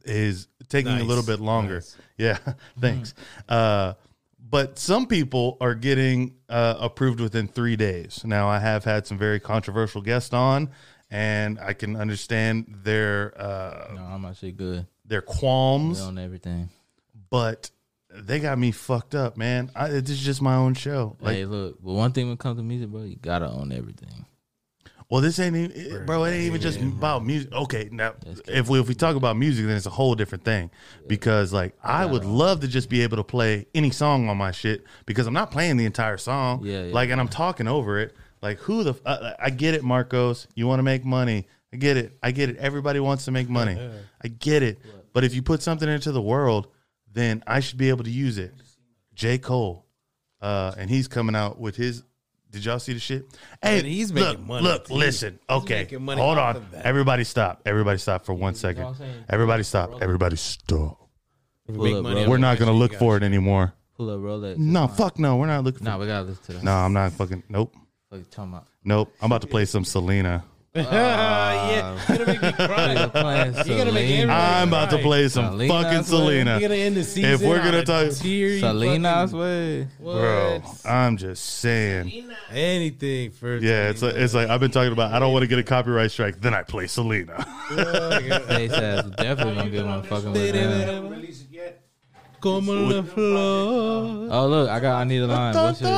is 0.04 0.48
taking 0.68 0.98
a 0.98 1.04
little 1.04 1.24
bit 1.24 1.38
longer. 1.38 1.76
Nice. 1.76 1.96
yeah 2.18 2.38
thanks. 2.80 3.14
Uh 3.48 3.94
but 4.52 4.78
some 4.78 5.06
people 5.06 5.56
are 5.62 5.74
getting 5.74 6.34
uh, 6.50 6.74
approved 6.78 7.20
within 7.20 7.48
three 7.48 7.74
days. 7.74 8.20
Now, 8.22 8.48
I 8.48 8.58
have 8.58 8.84
had 8.84 9.06
some 9.06 9.16
very 9.16 9.40
controversial 9.40 10.02
guests 10.02 10.34
on, 10.34 10.68
and 11.12 11.60
I 11.60 11.74
can 11.74 11.94
understand 11.94 12.80
their 12.82 13.34
uh, 13.40 13.92
No, 13.94 14.00
I'm 14.02 14.24
actually 14.24 14.52
good. 14.52 14.86
their 15.04 15.20
qualms, 15.22 16.00
on 16.00 16.18
everything. 16.18 16.70
but 17.30 17.70
they 18.14 18.40
got 18.40 18.58
me 18.58 18.72
fucked 18.72 19.14
up, 19.14 19.36
man. 19.36 19.70
I, 19.74 19.88
is 19.88 20.18
just 20.18 20.42
my 20.42 20.54
own 20.54 20.74
show. 20.74 21.16
Like, 21.20 21.36
hey, 21.36 21.44
look. 21.44 21.78
But 21.82 21.92
one 21.92 22.12
thing 22.12 22.26
when 22.26 22.34
it 22.34 22.38
comes 22.38 22.58
to 22.58 22.62
music, 22.62 22.88
bro, 22.88 23.02
you 23.02 23.16
gotta 23.16 23.48
own 23.48 23.72
everything. 23.72 24.26
well, 25.08 25.20
this 25.20 25.38
ain't 25.38 25.54
even, 25.54 26.06
bro. 26.06 26.24
It 26.24 26.32
ain't 26.32 26.44
even 26.44 26.60
just 26.60 26.80
about 26.80 27.24
music. 27.24 27.52
Okay, 27.52 27.88
now 27.92 28.14
if 28.48 28.68
we 28.70 28.80
if 28.80 28.88
we 28.88 28.94
talk 28.94 29.16
about 29.16 29.36
music, 29.36 29.66
then 29.66 29.76
it's 29.76 29.86
a 29.86 29.90
whole 29.90 30.14
different 30.14 30.44
thing. 30.44 30.70
Because 31.06 31.52
like, 31.52 31.74
I 31.82 32.06
would 32.06 32.24
love 32.24 32.60
to 32.60 32.68
just 32.68 32.88
be 32.88 33.02
able 33.02 33.18
to 33.18 33.24
play 33.24 33.66
any 33.74 33.90
song 33.90 34.30
on 34.30 34.38
my 34.38 34.50
shit 34.50 34.84
because 35.04 35.26
I'm 35.26 35.34
not 35.34 35.50
playing 35.50 35.76
the 35.76 35.84
entire 35.84 36.16
song. 36.18 36.64
Yeah, 36.64 36.84
yeah. 36.84 36.94
like, 36.94 37.10
and 37.10 37.20
I'm 37.20 37.28
talking 37.28 37.68
over 37.68 37.98
it. 37.98 38.14
Like, 38.42 38.58
who 38.58 38.82
the? 38.82 38.94
Uh, 39.06 39.32
I 39.38 39.50
get 39.50 39.74
it, 39.74 39.82
Marcos. 39.84 40.46
You 40.54 40.66
want 40.66 40.80
to 40.80 40.82
make 40.82 41.04
money. 41.04 41.46
I 41.72 41.76
get 41.76 41.96
it. 41.96 42.18
I 42.22 42.32
get 42.32 42.50
it. 42.50 42.56
Everybody 42.56 43.00
wants 43.00 43.24
to 43.26 43.30
make 43.30 43.48
money. 43.48 43.78
I 44.22 44.28
get 44.28 44.62
it. 44.62 44.80
But 45.12 45.24
if 45.24 45.34
you 45.34 45.42
put 45.42 45.62
something 45.62 45.88
into 45.88 46.10
the 46.12 46.20
world, 46.22 46.68
then 47.12 47.42
I 47.46 47.60
should 47.60 47.78
be 47.78 47.88
able 47.88 48.04
to 48.04 48.10
use 48.10 48.38
it. 48.38 48.52
J. 49.14 49.38
Cole, 49.38 49.86
uh, 50.40 50.72
and 50.76 50.90
he's 50.90 51.06
coming 51.08 51.36
out 51.36 51.58
with 51.60 51.76
his. 51.76 52.02
Did 52.50 52.64
y'all 52.66 52.78
see 52.78 52.92
the 52.92 52.98
shit? 52.98 53.24
Hey, 53.62 53.78
And 53.78 53.86
he's 53.86 54.12
look, 54.12 54.28
making 54.36 54.46
money. 54.46 54.62
Look, 54.64 54.86
He's- 54.88 54.98
listen. 54.98 55.38
Okay, 55.48 55.80
making 55.80 56.02
money 56.04 56.20
hold 56.20 56.36
on. 56.36 56.66
Everybody 56.82 57.24
stop. 57.24 57.62
Everybody 57.64 57.96
stop 57.98 58.26
for 58.26 58.34
one 58.34 58.54
second. 58.54 58.82
what 58.84 58.90
I'm 58.90 58.96
saying? 58.96 59.24
Everybody 59.30 59.62
stop. 59.62 60.02
Everybody 60.02 60.36
stop. 60.36 61.08
we 61.66 61.74
Pull 61.76 61.84
make 61.84 61.94
up, 61.94 62.02
money 62.02 62.14
bro. 62.16 62.22
on 62.24 62.30
We're 62.30 62.36
not 62.38 62.58
gonna 62.58 62.72
look 62.72 62.92
for 62.94 63.16
it. 63.16 63.22
it 63.22 63.26
anymore. 63.26 63.72
Pull 63.96 64.10
up 64.10 64.18
Rolex. 64.20 64.58
No, 64.58 64.86
fuck 64.88 65.18
no. 65.18 65.36
We're 65.36 65.46
not 65.46 65.64
looking 65.64 65.84
No, 65.84 65.96
we 65.98 66.06
gotta 66.06 66.26
listen 66.26 66.44
to 66.44 66.52
that. 66.54 66.62
No, 66.62 66.72
I'm 66.72 66.92
not 66.92 67.12
fucking. 67.12 67.42
Nope. 67.48 67.74
Fuck 68.12 68.20
you 68.20 68.26
talking 68.30 68.52
about. 68.52 68.66
Nope. 68.84 69.10
I'm 69.22 69.26
about 69.32 69.40
to 69.40 69.46
play 69.48 69.64
some 69.64 69.84
Selena. 69.86 70.44
yeah, 70.74 71.98
you're 72.08 72.18
gonna 72.18 72.26
make 72.32 72.42
me 72.42 72.52
cry. 72.66 72.92
You're 72.94 73.06
gonna 73.10 73.92
make 73.92 74.06
Selena. 74.06 74.22
everybody 74.22 74.30
I'm 74.32 74.68
about 74.68 74.90
to 74.90 74.96
cry. 74.96 75.02
play 75.02 75.28
some 75.28 75.44
Selena, 75.46 75.72
fucking 75.74 75.86
I 75.98 76.02
swear. 76.02 76.04
Selena. 76.04 76.50
You're 76.52 76.60
gonna 76.68 76.80
end 76.80 76.96
the 76.96 77.04
season. 77.04 77.30
If 77.30 77.40
we're 77.42 77.58
on 77.58 77.64
gonna 77.64 77.78
a 77.78 77.84
talk- 77.84 78.12
tear, 78.16 78.30
you 78.30 78.58
Selena's 78.60 79.30
fucking- 79.32 79.38
way. 79.38 79.88
Bro, 80.00 80.60
What? 80.62 80.86
I'm 80.86 81.16
just 81.16 81.44
saying. 81.44 82.30
anything 82.50 83.30
for 83.32 83.56
Yeah, 83.58 83.88
it's 83.90 84.00
like, 84.02 84.14
it's 84.14 84.34
like 84.34 84.48
I've 84.50 84.60
been 84.60 84.70
talking 84.70 84.92
about. 84.92 85.12
I 85.12 85.18
don't 85.18 85.32
want 85.32 85.42
to 85.42 85.46
get 85.46 85.58
a 85.58 85.62
copyright 85.62 86.10
strike. 86.10 86.40
Then 86.40 86.52
I 86.54 86.62
play 86.62 86.86
Selena. 86.86 87.44
Face 87.68 88.72
ass 88.72 89.04
definitely 89.16 89.54
gonna 89.54 89.70
get 89.70 89.84
one 89.86 90.02
fucking 90.04 90.32
with 90.32 90.52
them. 90.54 91.08
Release 91.10 91.42
it 91.42 91.48
yet? 91.50 91.84
Come 92.42 92.68
on 92.70 92.88
the 92.88 93.02
floor. 93.02 94.28
Oh 94.30 94.46
look, 94.48 94.70
I 94.70 94.80
got. 94.80 95.00
I 95.00 95.04
need 95.04 95.18
a 95.20 95.26
line. 95.26 95.54
What's 95.54 95.80
your 95.82 95.90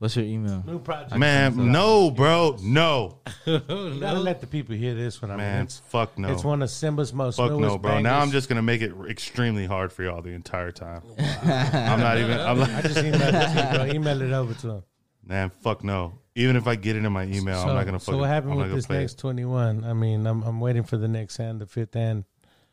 What's 0.00 0.16
your 0.16 0.24
email? 0.24 0.64
New 0.66 0.78
project. 0.78 1.14
Man, 1.14 1.70
no, 1.72 2.10
bro, 2.10 2.56
no, 2.62 3.18
You 3.44 3.60
gotta 4.00 4.18
let 4.18 4.40
the 4.40 4.46
people 4.46 4.74
hear 4.74 4.94
this 4.94 5.20
one. 5.20 5.30
I 5.30 5.34
mean, 5.34 5.44
man, 5.44 5.64
it's, 5.64 5.80
fuck 5.88 6.16
no, 6.18 6.32
it's 6.32 6.42
one 6.42 6.62
of 6.62 6.70
Simba's 6.70 7.12
most 7.12 7.36
fuck 7.36 7.50
newest 7.50 7.60
no, 7.60 7.76
bro. 7.76 8.00
Now. 8.00 8.18
I'm 8.18 8.30
just 8.30 8.48
gonna 8.48 8.62
make 8.62 8.80
it 8.80 8.94
extremely 9.10 9.66
hard 9.66 9.92
for 9.92 10.02
y'all 10.02 10.22
the 10.22 10.30
entire 10.30 10.72
time. 10.72 11.02
I'm 11.18 12.00
not 12.00 12.16
even. 12.16 12.40
I'm 12.40 12.62
I 12.62 12.76
like, 12.76 12.84
just 12.84 12.96
emailed 12.96 13.14
it 13.14 13.54
to 13.54 13.68
you, 13.72 13.76
bro. 13.76 13.84
Email 13.94 14.22
it 14.22 14.32
over 14.32 14.54
to 14.54 14.70
him. 14.70 14.82
man, 15.22 15.50
fuck 15.50 15.84
no. 15.84 16.14
Even 16.34 16.56
if 16.56 16.66
I 16.66 16.76
get 16.76 16.96
it 16.96 17.04
in 17.04 17.12
my 17.12 17.24
email, 17.24 17.60
so, 17.60 17.68
I'm 17.68 17.74
not 17.74 17.84
gonna. 17.84 18.00
so 18.00 18.16
what 18.16 18.30
happened 18.30 18.52
I'm 18.52 18.58
not 18.58 18.62
with 18.62 18.70
gonna 18.70 18.76
this 18.76 18.86
play 18.86 18.96
it. 18.96 19.00
next 19.00 19.18
21? 19.18 19.84
I 19.84 19.92
mean, 19.92 20.26
I'm 20.26 20.42
I'm 20.44 20.60
waiting 20.60 20.82
for 20.82 20.96
the 20.96 21.08
next 21.08 21.36
hand, 21.36 21.60
the 21.60 21.66
fifth 21.66 21.92
hand. 21.92 22.24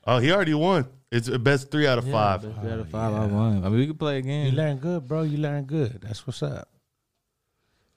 Oh, 0.06 0.20
he 0.20 0.32
already 0.32 0.54
won. 0.54 0.88
It's 1.12 1.28
a 1.28 1.38
best 1.38 1.72
three 1.72 1.88
out 1.88 1.98
of 1.98 2.08
Yeah, 2.08 2.14
five. 2.14 2.42
best 2.44 2.62
three 2.62 2.72
out 2.72 2.80
of 2.80 2.88
oh, 2.88 2.90
five. 2.90 3.14
I 3.14 3.26
won. 3.26 3.66
I 3.66 3.68
mean, 3.68 3.80
we 3.80 3.88
could 3.88 4.00
play 4.00 4.20
again. 4.20 4.44
You 4.44 4.54
again. 4.54 4.56
learn 4.56 4.78
good, 4.78 5.08
bro. 5.10 5.24
You 5.24 5.40
learn 5.40 5.66
good. 5.66 6.00
That's 6.04 6.26
what's 6.26 6.42
up. 6.42 6.70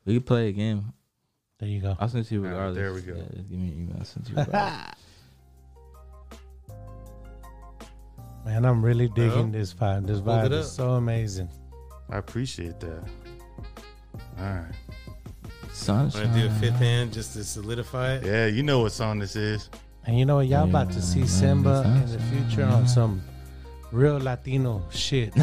We 0.05 0.14
could 0.14 0.27
play 0.27 0.48
a 0.48 0.52
game. 0.52 0.93
There 1.59 1.68
you 1.68 1.81
go. 1.81 1.97
I'll 2.01 2.09
send 2.09 2.24
it 2.24 2.28
to 2.28 2.35
you 2.35 2.40
Alright, 2.47 2.74
regardless. 2.74 2.77
there 2.77 2.93
we 2.94 3.01
go. 3.02 3.14
Yeah, 3.16 3.36
just 3.39 3.51
give 3.51 3.59
me 3.59 3.66
your 3.68 3.77
email. 3.77 3.97
I'll 3.98 4.05
send 4.05 4.27
it 4.27 4.31
to 4.31 4.32
you 4.35 4.39
regardless. 4.47 4.94
Man, 8.47 8.64
I'm 8.64 8.82
really 8.85 9.09
digging 9.09 9.31
Well, 9.52 9.60
this 9.60 9.74
vibe. 9.74 10.06
This 10.06 10.16
hold 10.20 10.28
vibe 10.28 10.47
it 10.47 10.52
is 10.52 10.66
up. 10.66 10.72
so 10.72 10.90
amazing. 10.93 11.48
I 12.09 12.16
appreciate 12.18 12.81
that. 12.81 13.05
All 14.39 14.44
right. 14.44 14.72
Sunshine. 15.72 16.22
Want 16.24 16.35
to 16.35 16.40
do 16.40 16.47
a 16.48 16.51
fifth 16.59 16.77
hand 16.78 17.12
just 17.12 17.35
to 17.35 17.44
solidify 17.44 18.14
it? 18.14 18.24
Yeah, 18.24 18.47
you 18.47 18.62
know 18.62 18.81
what 18.81 18.93
song 18.93 19.18
this 19.18 19.36
is. 19.36 19.68
And 20.06 20.18
you 20.18 20.24
know 20.24 20.36
what? 20.36 20.47
Y'all 20.47 20.64
about 20.68 20.90
to 20.93 21.02
see 21.02 21.27
Simba 21.27 21.82
in 22.02 22.10
the 22.10 22.18
future 22.18 22.64
on 22.64 22.89
some 22.89 23.22
real 23.93 24.19
Latino 24.19 24.83
shit. 24.91 25.33
for 25.35 25.41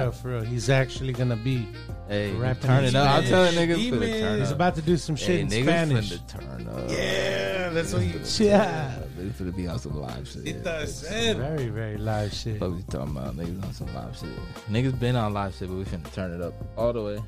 real, 0.00 0.12
for 0.12 0.28
real. 0.28 0.40
He's 0.44 0.68
actually 0.70 1.12
gonna 1.12 1.36
be. 1.36 1.66
Hey, 2.08 2.32
Rapping 2.34 2.62
turn 2.62 2.84
in 2.84 2.90
it 2.90 2.94
up. 2.94 3.08
I'm 3.16 3.24
Spanish. 3.26 3.30
telling 3.54 3.68
niggas 3.68 3.76
Demons. 3.76 4.02
finna 4.04 4.20
turn 4.20 4.38
He's 4.38 4.48
up. 4.48 4.54
about 4.54 4.74
to 4.76 4.82
do 4.82 4.96
some 4.96 5.16
shit 5.16 5.28
hey, 5.28 5.40
in 5.40 5.48
niggas 5.48 5.62
Spanish. 5.64 6.12
finna 6.12 6.28
turn 6.28 6.68
up. 6.68 6.90
Yeah, 6.90 7.68
that's 7.70 7.92
what 7.92 8.02
you. 8.02 8.46
Yeah. 8.46 8.94
Niggas 9.18 9.32
finna 9.32 9.56
be 9.56 9.66
on 9.68 9.78
some 9.78 10.00
live 10.00 10.28
shit. 10.28 10.46
It 10.46 10.62
does. 10.64 11.02
Very, 11.08 11.66
very 11.68 11.96
live 11.96 12.32
shit. 12.32 12.60
What 12.60 12.72
we 12.72 12.82
talking 12.84 13.16
about? 13.16 13.36
Niggas 13.36 13.64
on 13.64 13.72
some 13.72 13.92
live 13.94 14.16
shit. 14.16 14.28
Niggas 14.70 14.98
been 15.00 15.16
on 15.16 15.32
live 15.34 15.54
shit, 15.54 15.68
but 15.68 15.76
we 15.76 15.84
finna 15.84 16.12
turn 16.12 16.32
it 16.32 16.40
up 16.42 16.54
all 16.76 16.92
the 16.92 17.02
way. 17.02 17.22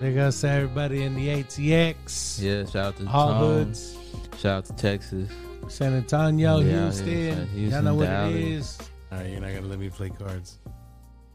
Big 0.00 0.16
ups 0.16 0.40
to 0.42 0.48
everybody 0.48 1.02
in 1.02 1.14
the 1.16 1.28
ATX. 1.28 2.40
Yeah, 2.40 2.64
shout 2.64 2.76
out 2.76 2.96
to 2.98 3.06
All 3.08 3.28
Tom. 3.32 3.38
hoods. 3.38 3.96
Shout 4.38 4.58
out 4.58 4.64
to 4.66 4.72
Texas. 4.74 5.28
San 5.68 5.94
Antonio, 5.94 6.58
Yeah, 6.60 6.82
Houston. 6.82 7.08
yeah, 7.08 7.34
Houston, 7.34 7.70
Y'all 7.70 7.82
know 7.82 7.94
what 7.94 8.06
Dallas. 8.06 8.34
it 8.34 8.40
is. 8.40 8.78
All 9.12 9.18
right, 9.18 9.30
you're 9.30 9.40
not 9.40 9.54
gonna 9.54 9.66
let 9.66 9.78
me 9.78 9.90
play 9.90 10.10
cards. 10.10 10.58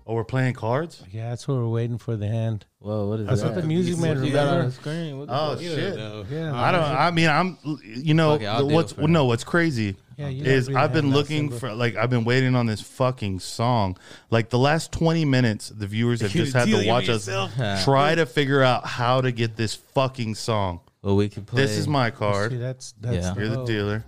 Oh, 0.05 0.15
we're 0.15 0.25
playing 0.25 0.53
cards. 0.55 1.01
Yeah, 1.11 1.29
that's 1.29 1.47
what 1.47 1.55
we're 1.55 1.67
waiting 1.69 1.97
for 1.97 2.17
the 2.17 2.27
hand. 2.27 2.65
Whoa, 2.79 3.07
what 3.07 3.21
is 3.21 3.27
That's 3.27 3.39
that? 3.41 3.47
That's 3.47 3.55
what 3.55 3.61
the 3.61 3.67
music 3.67 3.97
man 3.99 4.17
What 4.19 4.27
you 4.27 4.33
got 4.33 4.47
on 4.47 4.65
the 4.65 4.71
screen? 4.71 5.17
What 5.19 5.27
the 5.29 5.33
Oh 5.33 5.49
fuck? 5.51 5.61
shit! 5.61 5.97
Yeah, 6.29 6.53
I 6.53 6.71
don't. 6.73 6.83
I 6.83 7.11
mean, 7.11 7.29
I'm. 7.29 7.57
You 7.85 8.13
know, 8.13 8.31
Okay, 8.33 8.63
what's 8.63 8.91
for 8.93 9.01
it. 9.03 9.07
no? 9.09 9.23
What's 9.25 9.45
crazy 9.45 9.95
Yeah, 10.17 10.27
is 10.27 10.67
I've 10.67 10.91
been 10.91 11.11
looking 11.11 11.49
for 11.51 11.73
like 11.73 11.95
I've 11.95 12.09
been 12.09 12.25
waiting 12.25 12.53
on 12.55 12.65
this 12.65 12.81
fucking 12.81 13.39
song. 13.39 13.97
Like 14.29 14.49
the 14.49 14.59
last 14.59 14.91
twenty 14.91 15.23
minutes, 15.23 15.69
the 15.69 15.87
viewers 15.87 16.19
have 16.19 16.31
just 16.33 16.53
had 16.53 16.67
to 16.67 16.85
watch 16.85 17.07
us 17.07 17.25
try 17.85 18.13
to 18.15 18.25
figure 18.25 18.61
out 18.61 18.85
how 18.85 19.21
to 19.21 19.31
get 19.31 19.55
this 19.55 19.73
fucking 19.73 20.35
song. 20.35 20.81
Well, 21.01 21.15
we 21.15 21.29
can 21.29 21.45
play. 21.45 21.61
This 21.61 21.77
is 21.77 21.87
my 21.87 22.09
See, 22.09 22.15
card. 22.17 22.59
that's 22.59 22.93
that's 22.99 23.15
Yeah. 23.15 23.35
You're 23.35 23.49
the 23.55 23.63
dealer. 23.63 24.03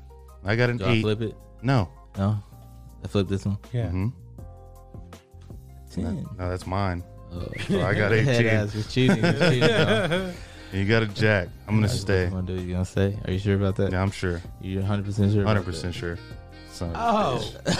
I 0.45 0.55
got 0.55 0.69
an 0.69 0.77
Do 0.77 0.85
I 0.85 0.91
eight. 0.91 1.01
flip 1.01 1.21
it? 1.21 1.35
No, 1.61 1.89
No. 2.17 2.41
I 3.03 3.07
flip 3.07 3.27
this 3.27 3.45
one. 3.45 3.57
Yeah. 3.73 3.89
hmm 3.89 4.07
Ten. 5.91 6.25
no, 6.37 6.49
that's 6.49 6.65
mine. 6.67 7.03
Oh, 7.31 7.47
So 7.67 7.81
I 7.81 7.93
got 7.93 8.11
head 8.11 8.27
eighteen. 8.27 8.47
ass 8.47 8.73
was 8.75 8.91
cheating. 8.93 9.21
was 9.21 9.39
cheating 9.39 9.61
huh? 9.69 10.31
You 10.73 10.85
got 10.85 11.03
a 11.03 11.07
jack. 11.07 11.47
I'm 11.67 11.75
gonna 11.75 11.87
That's 11.87 11.93
what 11.99 12.01
stay. 12.01 12.23
you 12.25 12.29
gonna 12.31 12.47
do? 12.47 12.53
You 12.61 12.71
gonna 12.73 12.85
stay? 12.85 13.17
Are 13.25 13.31
you 13.31 13.39
sure 13.39 13.55
about 13.55 13.75
that? 13.77 13.91
Yeah, 13.91 14.01
I'm 14.01 14.11
sure. 14.11 14.41
You're 14.61 14.81
100 14.81 15.05
percent 15.05 15.31
sure. 15.33 15.45
Hundred 15.45 15.63
percent 15.65 15.93
sure. 15.95 16.17
Son 16.71 16.89
of 16.89 16.95
a 16.95 16.99
Oh, 16.99 17.39
bitch. 17.39 17.63
that? 17.65 17.75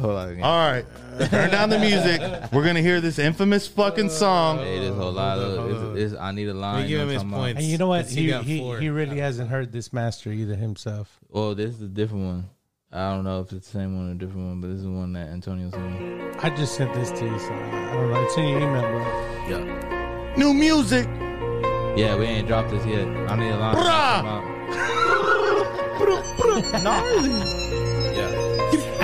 Hold 0.00 0.16
on. 0.16 0.42
All 0.42 0.70
right, 0.70 0.86
turn 1.28 1.50
down 1.50 1.70
the 1.70 1.78
music. 1.78 2.20
We're 2.52 2.64
gonna 2.64 2.80
hear 2.82 3.00
this 3.00 3.18
infamous 3.18 3.66
fucking 3.68 4.10
song. 4.10 4.58
Hey, 4.58 4.80
this 4.80 4.94
whole 4.94 5.12
lot 5.12 5.38
Hold 5.38 5.58
on, 5.58 5.70
hold 5.70 5.82
of 5.82 5.96
it's, 5.96 6.12
it's, 6.12 6.20
I 6.20 6.32
need 6.32 6.48
a 6.48 6.54
line. 6.54 6.82
Give 6.82 6.90
you 6.90 6.98
him 7.00 7.06
know 7.08 7.12
his 7.14 7.24
what 7.24 7.32
points. 7.34 7.60
and 7.60 7.68
you 7.70 7.78
know 7.78 7.88
what? 7.88 8.08
He 8.08 8.30
He 8.32 8.38
he, 8.42 8.58
four. 8.60 8.78
he 8.78 8.88
really 8.88 9.18
hasn't 9.18 9.50
heard 9.50 9.72
this 9.72 9.92
master 9.92 10.30
either 10.32 10.54
himself. 10.54 11.18
about? 11.30 11.34
Well, 11.40 11.54
this 11.54 11.74
is 11.74 11.82
a 11.82 11.88
different 11.88 12.24
one. 12.24 12.44
I 12.92 13.10
don't 13.14 13.22
know 13.24 13.40
if 13.40 13.52
it's 13.52 13.66
the 13.70 13.78
same 13.78 13.96
one 13.96 14.08
or 14.08 14.12
a 14.12 14.14
different 14.16 14.46
one, 14.48 14.60
but 14.60 14.66
this 14.68 14.78
is 14.78 14.84
the 14.84 14.90
one 14.90 15.12
that 15.12 15.28
Antonio 15.28 15.70
sent. 15.70 16.44
I 16.44 16.50
just 16.50 16.74
sent 16.74 16.92
this 16.94 17.10
to 17.12 17.24
you, 17.24 17.38
so 17.38 17.52
I 17.52 17.92
don't 17.94 18.10
know. 18.10 18.20
It's 18.24 18.36
in 18.36 18.48
your 18.48 18.58
email, 18.60 18.82
bro. 18.82 19.00
Yeah. 19.48 20.34
New 20.36 20.52
music. 20.52 21.06
Yeah, 21.96 22.16
we 22.16 22.24
ain't 22.24 22.48
dropped 22.48 22.70
this 22.70 22.84
yet. 22.86 23.06
I 23.30 23.36
need 23.36 23.50
a 23.50 23.56
line. 23.58 23.74
Bruh. 23.76 24.24
Yeah. 25.92 27.76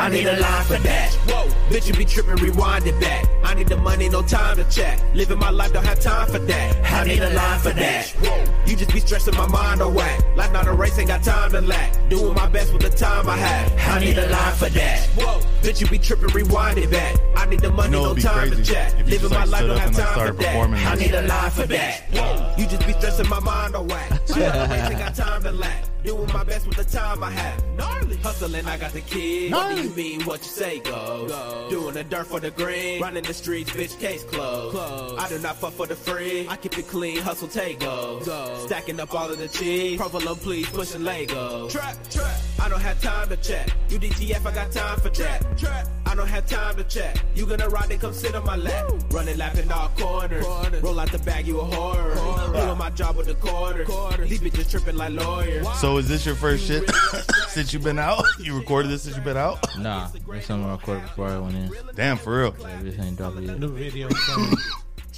I 0.07 0.09
need 0.09 0.27
a 0.27 0.39
line 0.39 0.65
for 0.65 0.79
that. 0.79 1.13
Whoa, 1.27 1.49
bitch, 1.69 1.89
you 1.89 1.95
be 1.95 2.05
tripping, 2.05 2.37
rewind 2.37 2.87
it 2.87 3.01
back. 3.01 3.27
I 3.43 3.55
need 3.55 3.67
the 3.67 3.77
money, 3.77 4.09
no 4.09 4.23
time 4.23 4.57
to 4.57 4.63
chat. 4.71 5.03
Living 5.17 5.37
my 5.41 5.51
life, 5.51 5.73
don't 5.73 5.85
have 5.85 5.99
time 5.99 6.29
for 6.29 6.39
that. 6.39 6.93
I 6.93 7.05
need 7.05 7.19
a 7.19 7.31
line 7.31 7.59
for 7.59 7.71
that. 7.71 8.07
Whoa, 8.23 8.45
you 8.67 8.77
just 8.77 8.93
be 8.93 9.01
stressing 9.01 9.35
my 9.35 9.49
mind 9.49 9.81
away. 9.81 10.17
Life 10.37 10.53
not 10.53 10.69
a 10.69 10.73
race, 10.73 10.97
ain't 11.01 11.09
got 11.09 11.25
time 11.25 11.51
to 11.51 11.61
lack. 11.61 12.09
Doing 12.09 12.35
my 12.35 12.49
best 12.49 12.73
with 12.73 12.83
the 12.83 12.91
time 12.91 13.29
I 13.29 13.37
have. 13.37 13.97
I 13.97 13.99
need 13.99 14.17
a 14.17 14.29
line 14.31 14.55
for 14.55 14.69
that. 14.69 15.09
Whoa, 15.17 15.41
bitch, 15.63 15.81
you 15.81 15.89
be 15.89 15.99
tripping, 15.99 16.29
rewind 16.29 16.79
it 16.79 16.89
back. 16.89 17.17
I 17.35 17.47
need 17.47 17.59
the 17.59 17.73
money, 17.73 17.91
know 17.91 18.05
no 18.05 18.11
it'd 18.13 18.17
be 18.19 18.23
time 18.23 18.51
to 18.51 18.55
crazy 18.55 18.75
chat. 18.75 18.97
you 18.99 19.05
Living 19.07 19.19
just, 19.19 19.35
my 19.35 19.45
like, 19.45 19.51
life, 19.51 19.59
stood 19.59 19.67
don't 19.67 19.77
up 19.77 19.81
have 19.81 19.89
and, 19.89 19.97
like, 19.99 20.07
time 20.07 20.15
for 20.15 20.21
started 20.21 20.39
that. 20.39 20.47
performing 20.47 20.87
I 20.87 20.95
need 20.95 21.15
a 21.15 21.23
line 21.23 21.51
for 21.51 21.67
that. 21.67 22.03
Whoa, 22.13 22.55
you 22.57 22.67
just 22.69 22.87
be 22.87 22.93
stressing 22.93 23.29
my 23.29 23.41
mind 23.41 23.75
away. 23.75 24.07
Life 24.11 24.37
not 24.37 24.55
a 24.55 24.73
race, 24.73 24.89
ain't 24.89 24.99
got 25.01 25.15
time 25.17 25.43
to 25.43 25.51
lack. 25.51 25.85
Doing 26.05 26.33
my 26.33 26.45
best 26.45 26.67
with 26.67 26.77
the 26.77 26.85
time 26.85 27.23
I 27.23 27.31
have. 27.31 27.65
Gnarly. 27.77 28.17
Hustling, 28.17 28.67
I 28.67 28.77
got 28.79 28.93
the 28.93 29.01
kid. 29.01 29.53
What 29.53 29.75
do 29.75 29.83
you 29.83 29.91
mean 29.91 30.21
what 30.23 30.39
you 30.39 30.45
say 30.51 30.79
goes? 30.81 31.31
goes. 31.31 31.71
Doing 31.71 31.95
the 31.95 32.05
dirt 32.05 32.27
for 32.27 32.41
the 32.41 32.51
green. 32.51 33.01
Running 33.03 33.25
the 33.25 33.35
streets, 33.35 33.71
bitch, 33.71 33.99
case 33.99 34.25
closed. 34.25 34.77
I 35.19 35.29
do 35.29 35.39
not 35.41 35.57
fuck 35.57 35.73
for 35.73 35.87
the 35.87 35.97
free. 35.97 36.47
I 36.49 36.57
keep 36.57 36.79
it 36.79 36.89
clean, 36.89 37.19
hustle, 37.19 37.49
take 37.49 37.81
goes. 37.81 38.27
goes. 38.27 38.67
Stacking 38.67 39.01
up 39.01 39.15
all 39.15 39.31
of 39.31 39.39
the 39.39 39.49
cheese. 39.49 39.99
Provolone, 39.99 40.37
please, 40.37 40.69
pushing 40.71 41.03
Legos. 41.03 41.71
Trap, 41.71 41.97
trap. 42.11 42.41
I 42.61 42.69
don't 42.69 42.81
have 42.81 43.01
time 43.01 43.29
to 43.29 43.37
chat. 43.37 43.73
You 43.89 43.99
DTF, 43.99 44.47
I 44.47 44.55
got 44.55 44.73
time 44.73 44.99
for 45.01 45.11
that. 45.11 45.59
Trap. 45.59 45.89
I 46.07 46.15
don't 46.15 46.29
have 46.29 46.47
time 46.47 46.77
to 46.77 46.85
chat. 46.85 47.23
You 47.35 47.47
gonna 47.47 47.69
ride 47.69 47.91
it, 47.91 48.01
come 48.01 48.13
sit 48.13 48.35
on 48.35 48.45
my 48.47 48.57
lap. 48.57 48.91
Running, 49.11 49.37
laughing 49.37 49.71
all 49.71 49.89
corners. 49.91 50.45
Roll 50.83 51.01
out 51.01 51.11
the 51.11 51.19
bag, 51.19 51.47
you 51.47 51.61
a 51.61 51.65
horror. 51.65 52.15
Doing 52.55 52.79
my 52.79 52.91
job 52.91 53.17
with 53.17 53.27
the 53.27 53.35
quarters. 53.35 53.89
These 54.29 54.41
bitches 54.41 54.71
tripping 54.71 54.97
like 54.97 55.13
lawyers. 55.13 55.67
So 55.81 55.86
is 55.95 56.09
this 56.09 56.27
your 56.27 56.35
first 56.35 56.67
shit 56.67 56.91
since 57.49 57.73
you've 57.73 57.85
been 57.85 57.99
out? 57.99 58.25
You 58.41 58.59
recorded 58.59 58.91
this 58.91 59.03
since 59.03 59.15
you've 59.15 59.25
been 59.25 59.37
out? 59.37 59.59
Nah, 59.79 60.09
there's 60.29 60.45
something 60.45 60.69
I 60.69 60.73
recorded 60.73 61.05
before 61.05 61.29
I 61.29 61.39
went 61.39 61.55
in. 61.55 61.73
Damn, 61.95 62.19
for 62.19 62.41
real. 62.41 62.57
Yeah, 62.61 62.83
we 62.83 62.91
just 62.91 63.01
ain't 63.01 63.17
dropped 63.17 63.37
it 63.39 63.45
yet. 63.45 63.61
New 63.61 63.69
video 63.69 64.09
coming. 64.09 64.57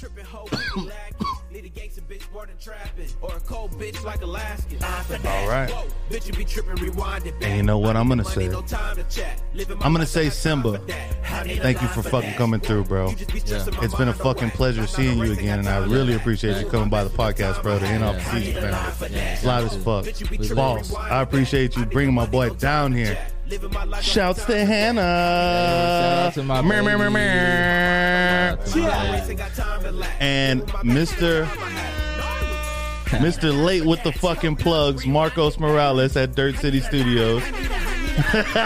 Tripping 1.59 1.59
hoe 1.59 1.59
lacking. 1.59 1.63
Need 1.63 1.65
a 1.65 1.69
gangster 1.69 2.01
bitch 2.01 2.33
more 2.33 2.45
than 2.45 2.57
trapping. 2.57 3.09
Or 3.21 3.35
a 3.35 3.39
cold 3.41 3.71
bitch 3.71 4.03
like 4.03 4.21
Alaskan. 4.21 4.83
All 4.83 5.47
right. 5.47 5.69
Whoa, 5.69 5.87
bitch, 6.09 6.27
you 6.27 6.33
be 6.33 6.45
tripping, 6.45 6.75
rewind 6.75 7.25
it 7.25 7.39
back. 7.39 7.49
And 7.49 7.57
you 7.57 7.63
know 7.63 7.77
what 7.77 7.95
I'm 7.95 8.07
gonna 8.07 8.25
say? 8.25 8.47
no 8.47 8.61
time 8.61 8.95
to 8.95 9.03
chat. 9.03 9.41
I'm 9.81 9.93
gonna 9.93 10.05
say 10.05 10.29
Simba. 10.29 10.79
for 10.79 10.85
that. 10.85 11.15
I 11.29 11.43
need 11.43 11.59
a 11.59 11.61
Thank 11.61 11.81
you 11.81 11.87
for 11.89 12.03
fucking 12.03 12.33
coming 12.33 12.59
through, 12.59 12.85
bro. 12.85 13.09
You 13.09 13.15
just 13.15 13.33
be 13.33 13.39
stressing 13.39 13.75
my 13.75 13.83
It's 13.83 13.95
been 13.95 14.07
a 14.07 14.13
fucking 14.13 14.51
pleasure 14.51 14.87
seeing 14.87 15.17
you 15.19 15.31
again, 15.33 15.59
and 15.59 15.69
I 15.69 15.85
really 15.85 16.15
appreciate 16.15 16.59
you 16.59 16.69
coming 16.69 16.89
by 16.89 17.03
the 17.03 17.09
podcast, 17.09 17.61
bro, 17.61 17.79
to 17.79 17.85
end 17.85 18.03
off 18.03 18.15
the 18.15 18.23
season, 18.23 18.63
man. 18.63 18.93
It's 19.01 19.43
live 19.43 19.65
as 19.65 19.75
fuck. 19.83 20.05
Boss, 20.55 20.93
I 20.95 21.21
appreciate 21.21 21.75
you 21.75 21.85
bringing 21.85 22.13
my 22.13 22.25
boy 22.25 22.49
down 22.51 22.93
here. 22.93 23.17
Living 23.49 23.73
my 23.73 23.83
life, 23.83 24.03
Shouts 24.03 24.45
to 24.45 24.63
Hannah. 24.65 25.01
shout 25.01 26.27
out 26.27 26.33
to 26.35 26.43
my 26.43 26.61
Mer, 26.61 26.83
mer, 26.83 26.99
mer, 26.99 27.09
mer. 27.09 28.59
And 30.19 30.61
Mr. 30.83 31.45
Mr. 33.05 33.65
Late 33.65 33.85
with 33.85 34.03
the 34.03 34.11
fucking 34.11 34.57
plugs, 34.57 35.07
Marcos 35.07 35.57
Morales 35.59 36.15
at 36.15 36.35
Dirt 36.35 36.57
City 36.57 36.79
Studios. 36.79 37.41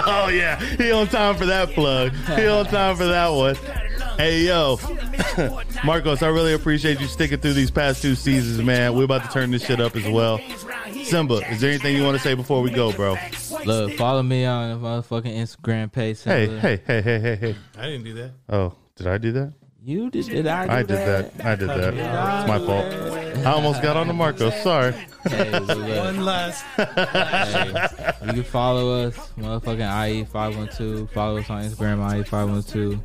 oh 0.05 0.29
yeah, 0.33 0.59
he 0.59 0.91
on 0.91 1.07
time 1.07 1.35
for 1.35 1.45
that 1.45 1.69
plug. 1.69 2.11
He 2.35 2.45
on 2.47 2.65
time 2.65 2.97
for 2.97 3.05
that 3.05 3.29
one. 3.29 3.55
Hey 4.17 4.41
yo, 4.47 4.77
Marcos, 5.85 6.21
I 6.21 6.27
really 6.27 6.53
appreciate 6.53 6.99
you 7.01 7.07
sticking 7.07 7.39
through 7.39 7.53
these 7.53 7.71
past 7.71 8.01
two 8.01 8.15
seasons, 8.15 8.63
man. 8.63 8.95
We're 8.95 9.03
about 9.05 9.23
to 9.23 9.29
turn 9.29 9.51
this 9.51 9.65
shit 9.65 9.81
up 9.81 9.95
as 9.95 10.07
well. 10.07 10.39
Simba, 11.03 11.35
is 11.51 11.61
there 11.61 11.71
anything 11.71 11.95
you 11.95 12.03
want 12.03 12.15
to 12.17 12.23
say 12.23 12.33
before 12.33 12.61
we 12.61 12.69
go, 12.71 12.91
bro? 12.93 13.17
Look, 13.65 13.93
follow 13.93 14.23
me 14.23 14.45
on 14.45 14.81
the 14.81 14.87
motherfucking 14.87 15.35
Instagram 15.35 15.91
page. 15.91 16.23
Hey, 16.23 16.45
Simba. 16.45 16.59
hey, 16.61 16.81
hey, 16.85 17.01
hey, 17.01 17.19
hey, 17.19 17.35
hey. 17.35 17.55
I 17.77 17.85
didn't 17.87 18.03
do 18.03 18.13
that. 18.13 18.31
Oh, 18.49 18.75
did 18.95 19.07
I 19.07 19.17
do 19.17 19.31
that? 19.33 19.53
You 19.83 20.09
did, 20.09 20.27
did 20.27 20.47
I? 20.47 20.65
Do 20.65 20.71
I 20.71 20.83
did 20.83 20.87
that. 20.89 21.45
I 21.45 21.55
did 21.55 21.69
that. 21.69 21.93
It's 21.93 22.47
my 22.47 22.59
fault. 22.59 23.45
I 23.45 23.51
almost 23.51 23.81
got 23.81 23.97
on 23.97 24.07
the 24.07 24.13
Marcos. 24.13 24.55
Sorry. 24.63 24.93
Hey, 25.27 25.51
One 25.99 26.23
last. 26.23 26.63
hey, 26.77 27.67
you 28.27 28.33
can 28.33 28.43
follow 28.43 29.07
us, 29.07 29.15
motherfucking 29.37 30.25
IE512. 30.27 31.09
Follow 31.09 31.37
us 31.39 31.49
on 31.49 31.63
Instagram, 31.63 32.23
IE512. 32.23 32.99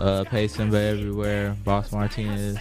Uh, 0.00 0.24
pay 0.24 0.48
Simba 0.48 0.80
everywhere. 0.80 1.54
Boss 1.62 1.92
Martinez. 1.92 2.58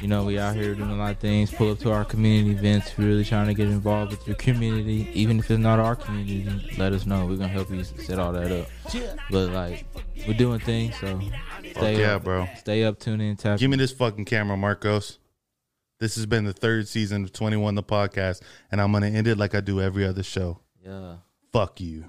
You 0.00 0.06
know, 0.06 0.24
we 0.24 0.38
out 0.38 0.54
here 0.54 0.76
doing 0.76 0.90
a 0.90 0.96
lot 0.96 1.10
of 1.10 1.18
things. 1.18 1.50
Pull 1.50 1.72
up 1.72 1.80
to 1.80 1.90
our 1.90 2.04
community 2.04 2.52
events. 2.52 2.96
We're 2.96 3.06
really 3.06 3.24
trying 3.24 3.48
to 3.48 3.54
get 3.54 3.66
involved 3.66 4.12
with 4.12 4.24
your 4.28 4.36
community. 4.36 5.10
Even 5.12 5.40
if 5.40 5.50
it's 5.50 5.60
not 5.60 5.80
our 5.80 5.96
community, 5.96 6.76
let 6.78 6.92
us 6.92 7.04
know. 7.04 7.26
We're 7.26 7.36
going 7.36 7.40
to 7.40 7.48
help 7.48 7.70
you 7.70 7.82
set 7.82 8.20
all 8.20 8.32
that 8.32 8.52
up. 8.52 8.68
But, 9.28 9.50
like, 9.50 9.86
we're 10.26 10.34
doing 10.34 10.60
things, 10.60 10.94
so 11.00 11.20
stay 11.72 11.98
yeah, 11.98 12.14
up. 12.14 12.24
bro. 12.24 12.46
Stay 12.58 12.84
up, 12.84 13.00
tune 13.00 13.20
in, 13.20 13.36
tap 13.36 13.58
Give 13.58 13.70
me 13.70 13.76
this 13.76 13.90
fucking 13.90 14.24
camera, 14.24 14.56
Marcos. 14.56 15.18
This 15.98 16.14
has 16.14 16.26
been 16.26 16.44
the 16.44 16.52
third 16.52 16.86
season 16.86 17.24
of 17.24 17.32
21 17.32 17.74
the 17.74 17.82
podcast, 17.82 18.40
and 18.70 18.80
I'm 18.80 18.92
to 18.92 19.06
end 19.08 19.26
it 19.26 19.36
like 19.36 19.56
I 19.56 19.60
do 19.60 19.80
every 19.80 20.06
other 20.06 20.22
show. 20.22 20.60
Yeah. 20.84 21.16
Fuck 21.52 21.80
you. 21.80 22.04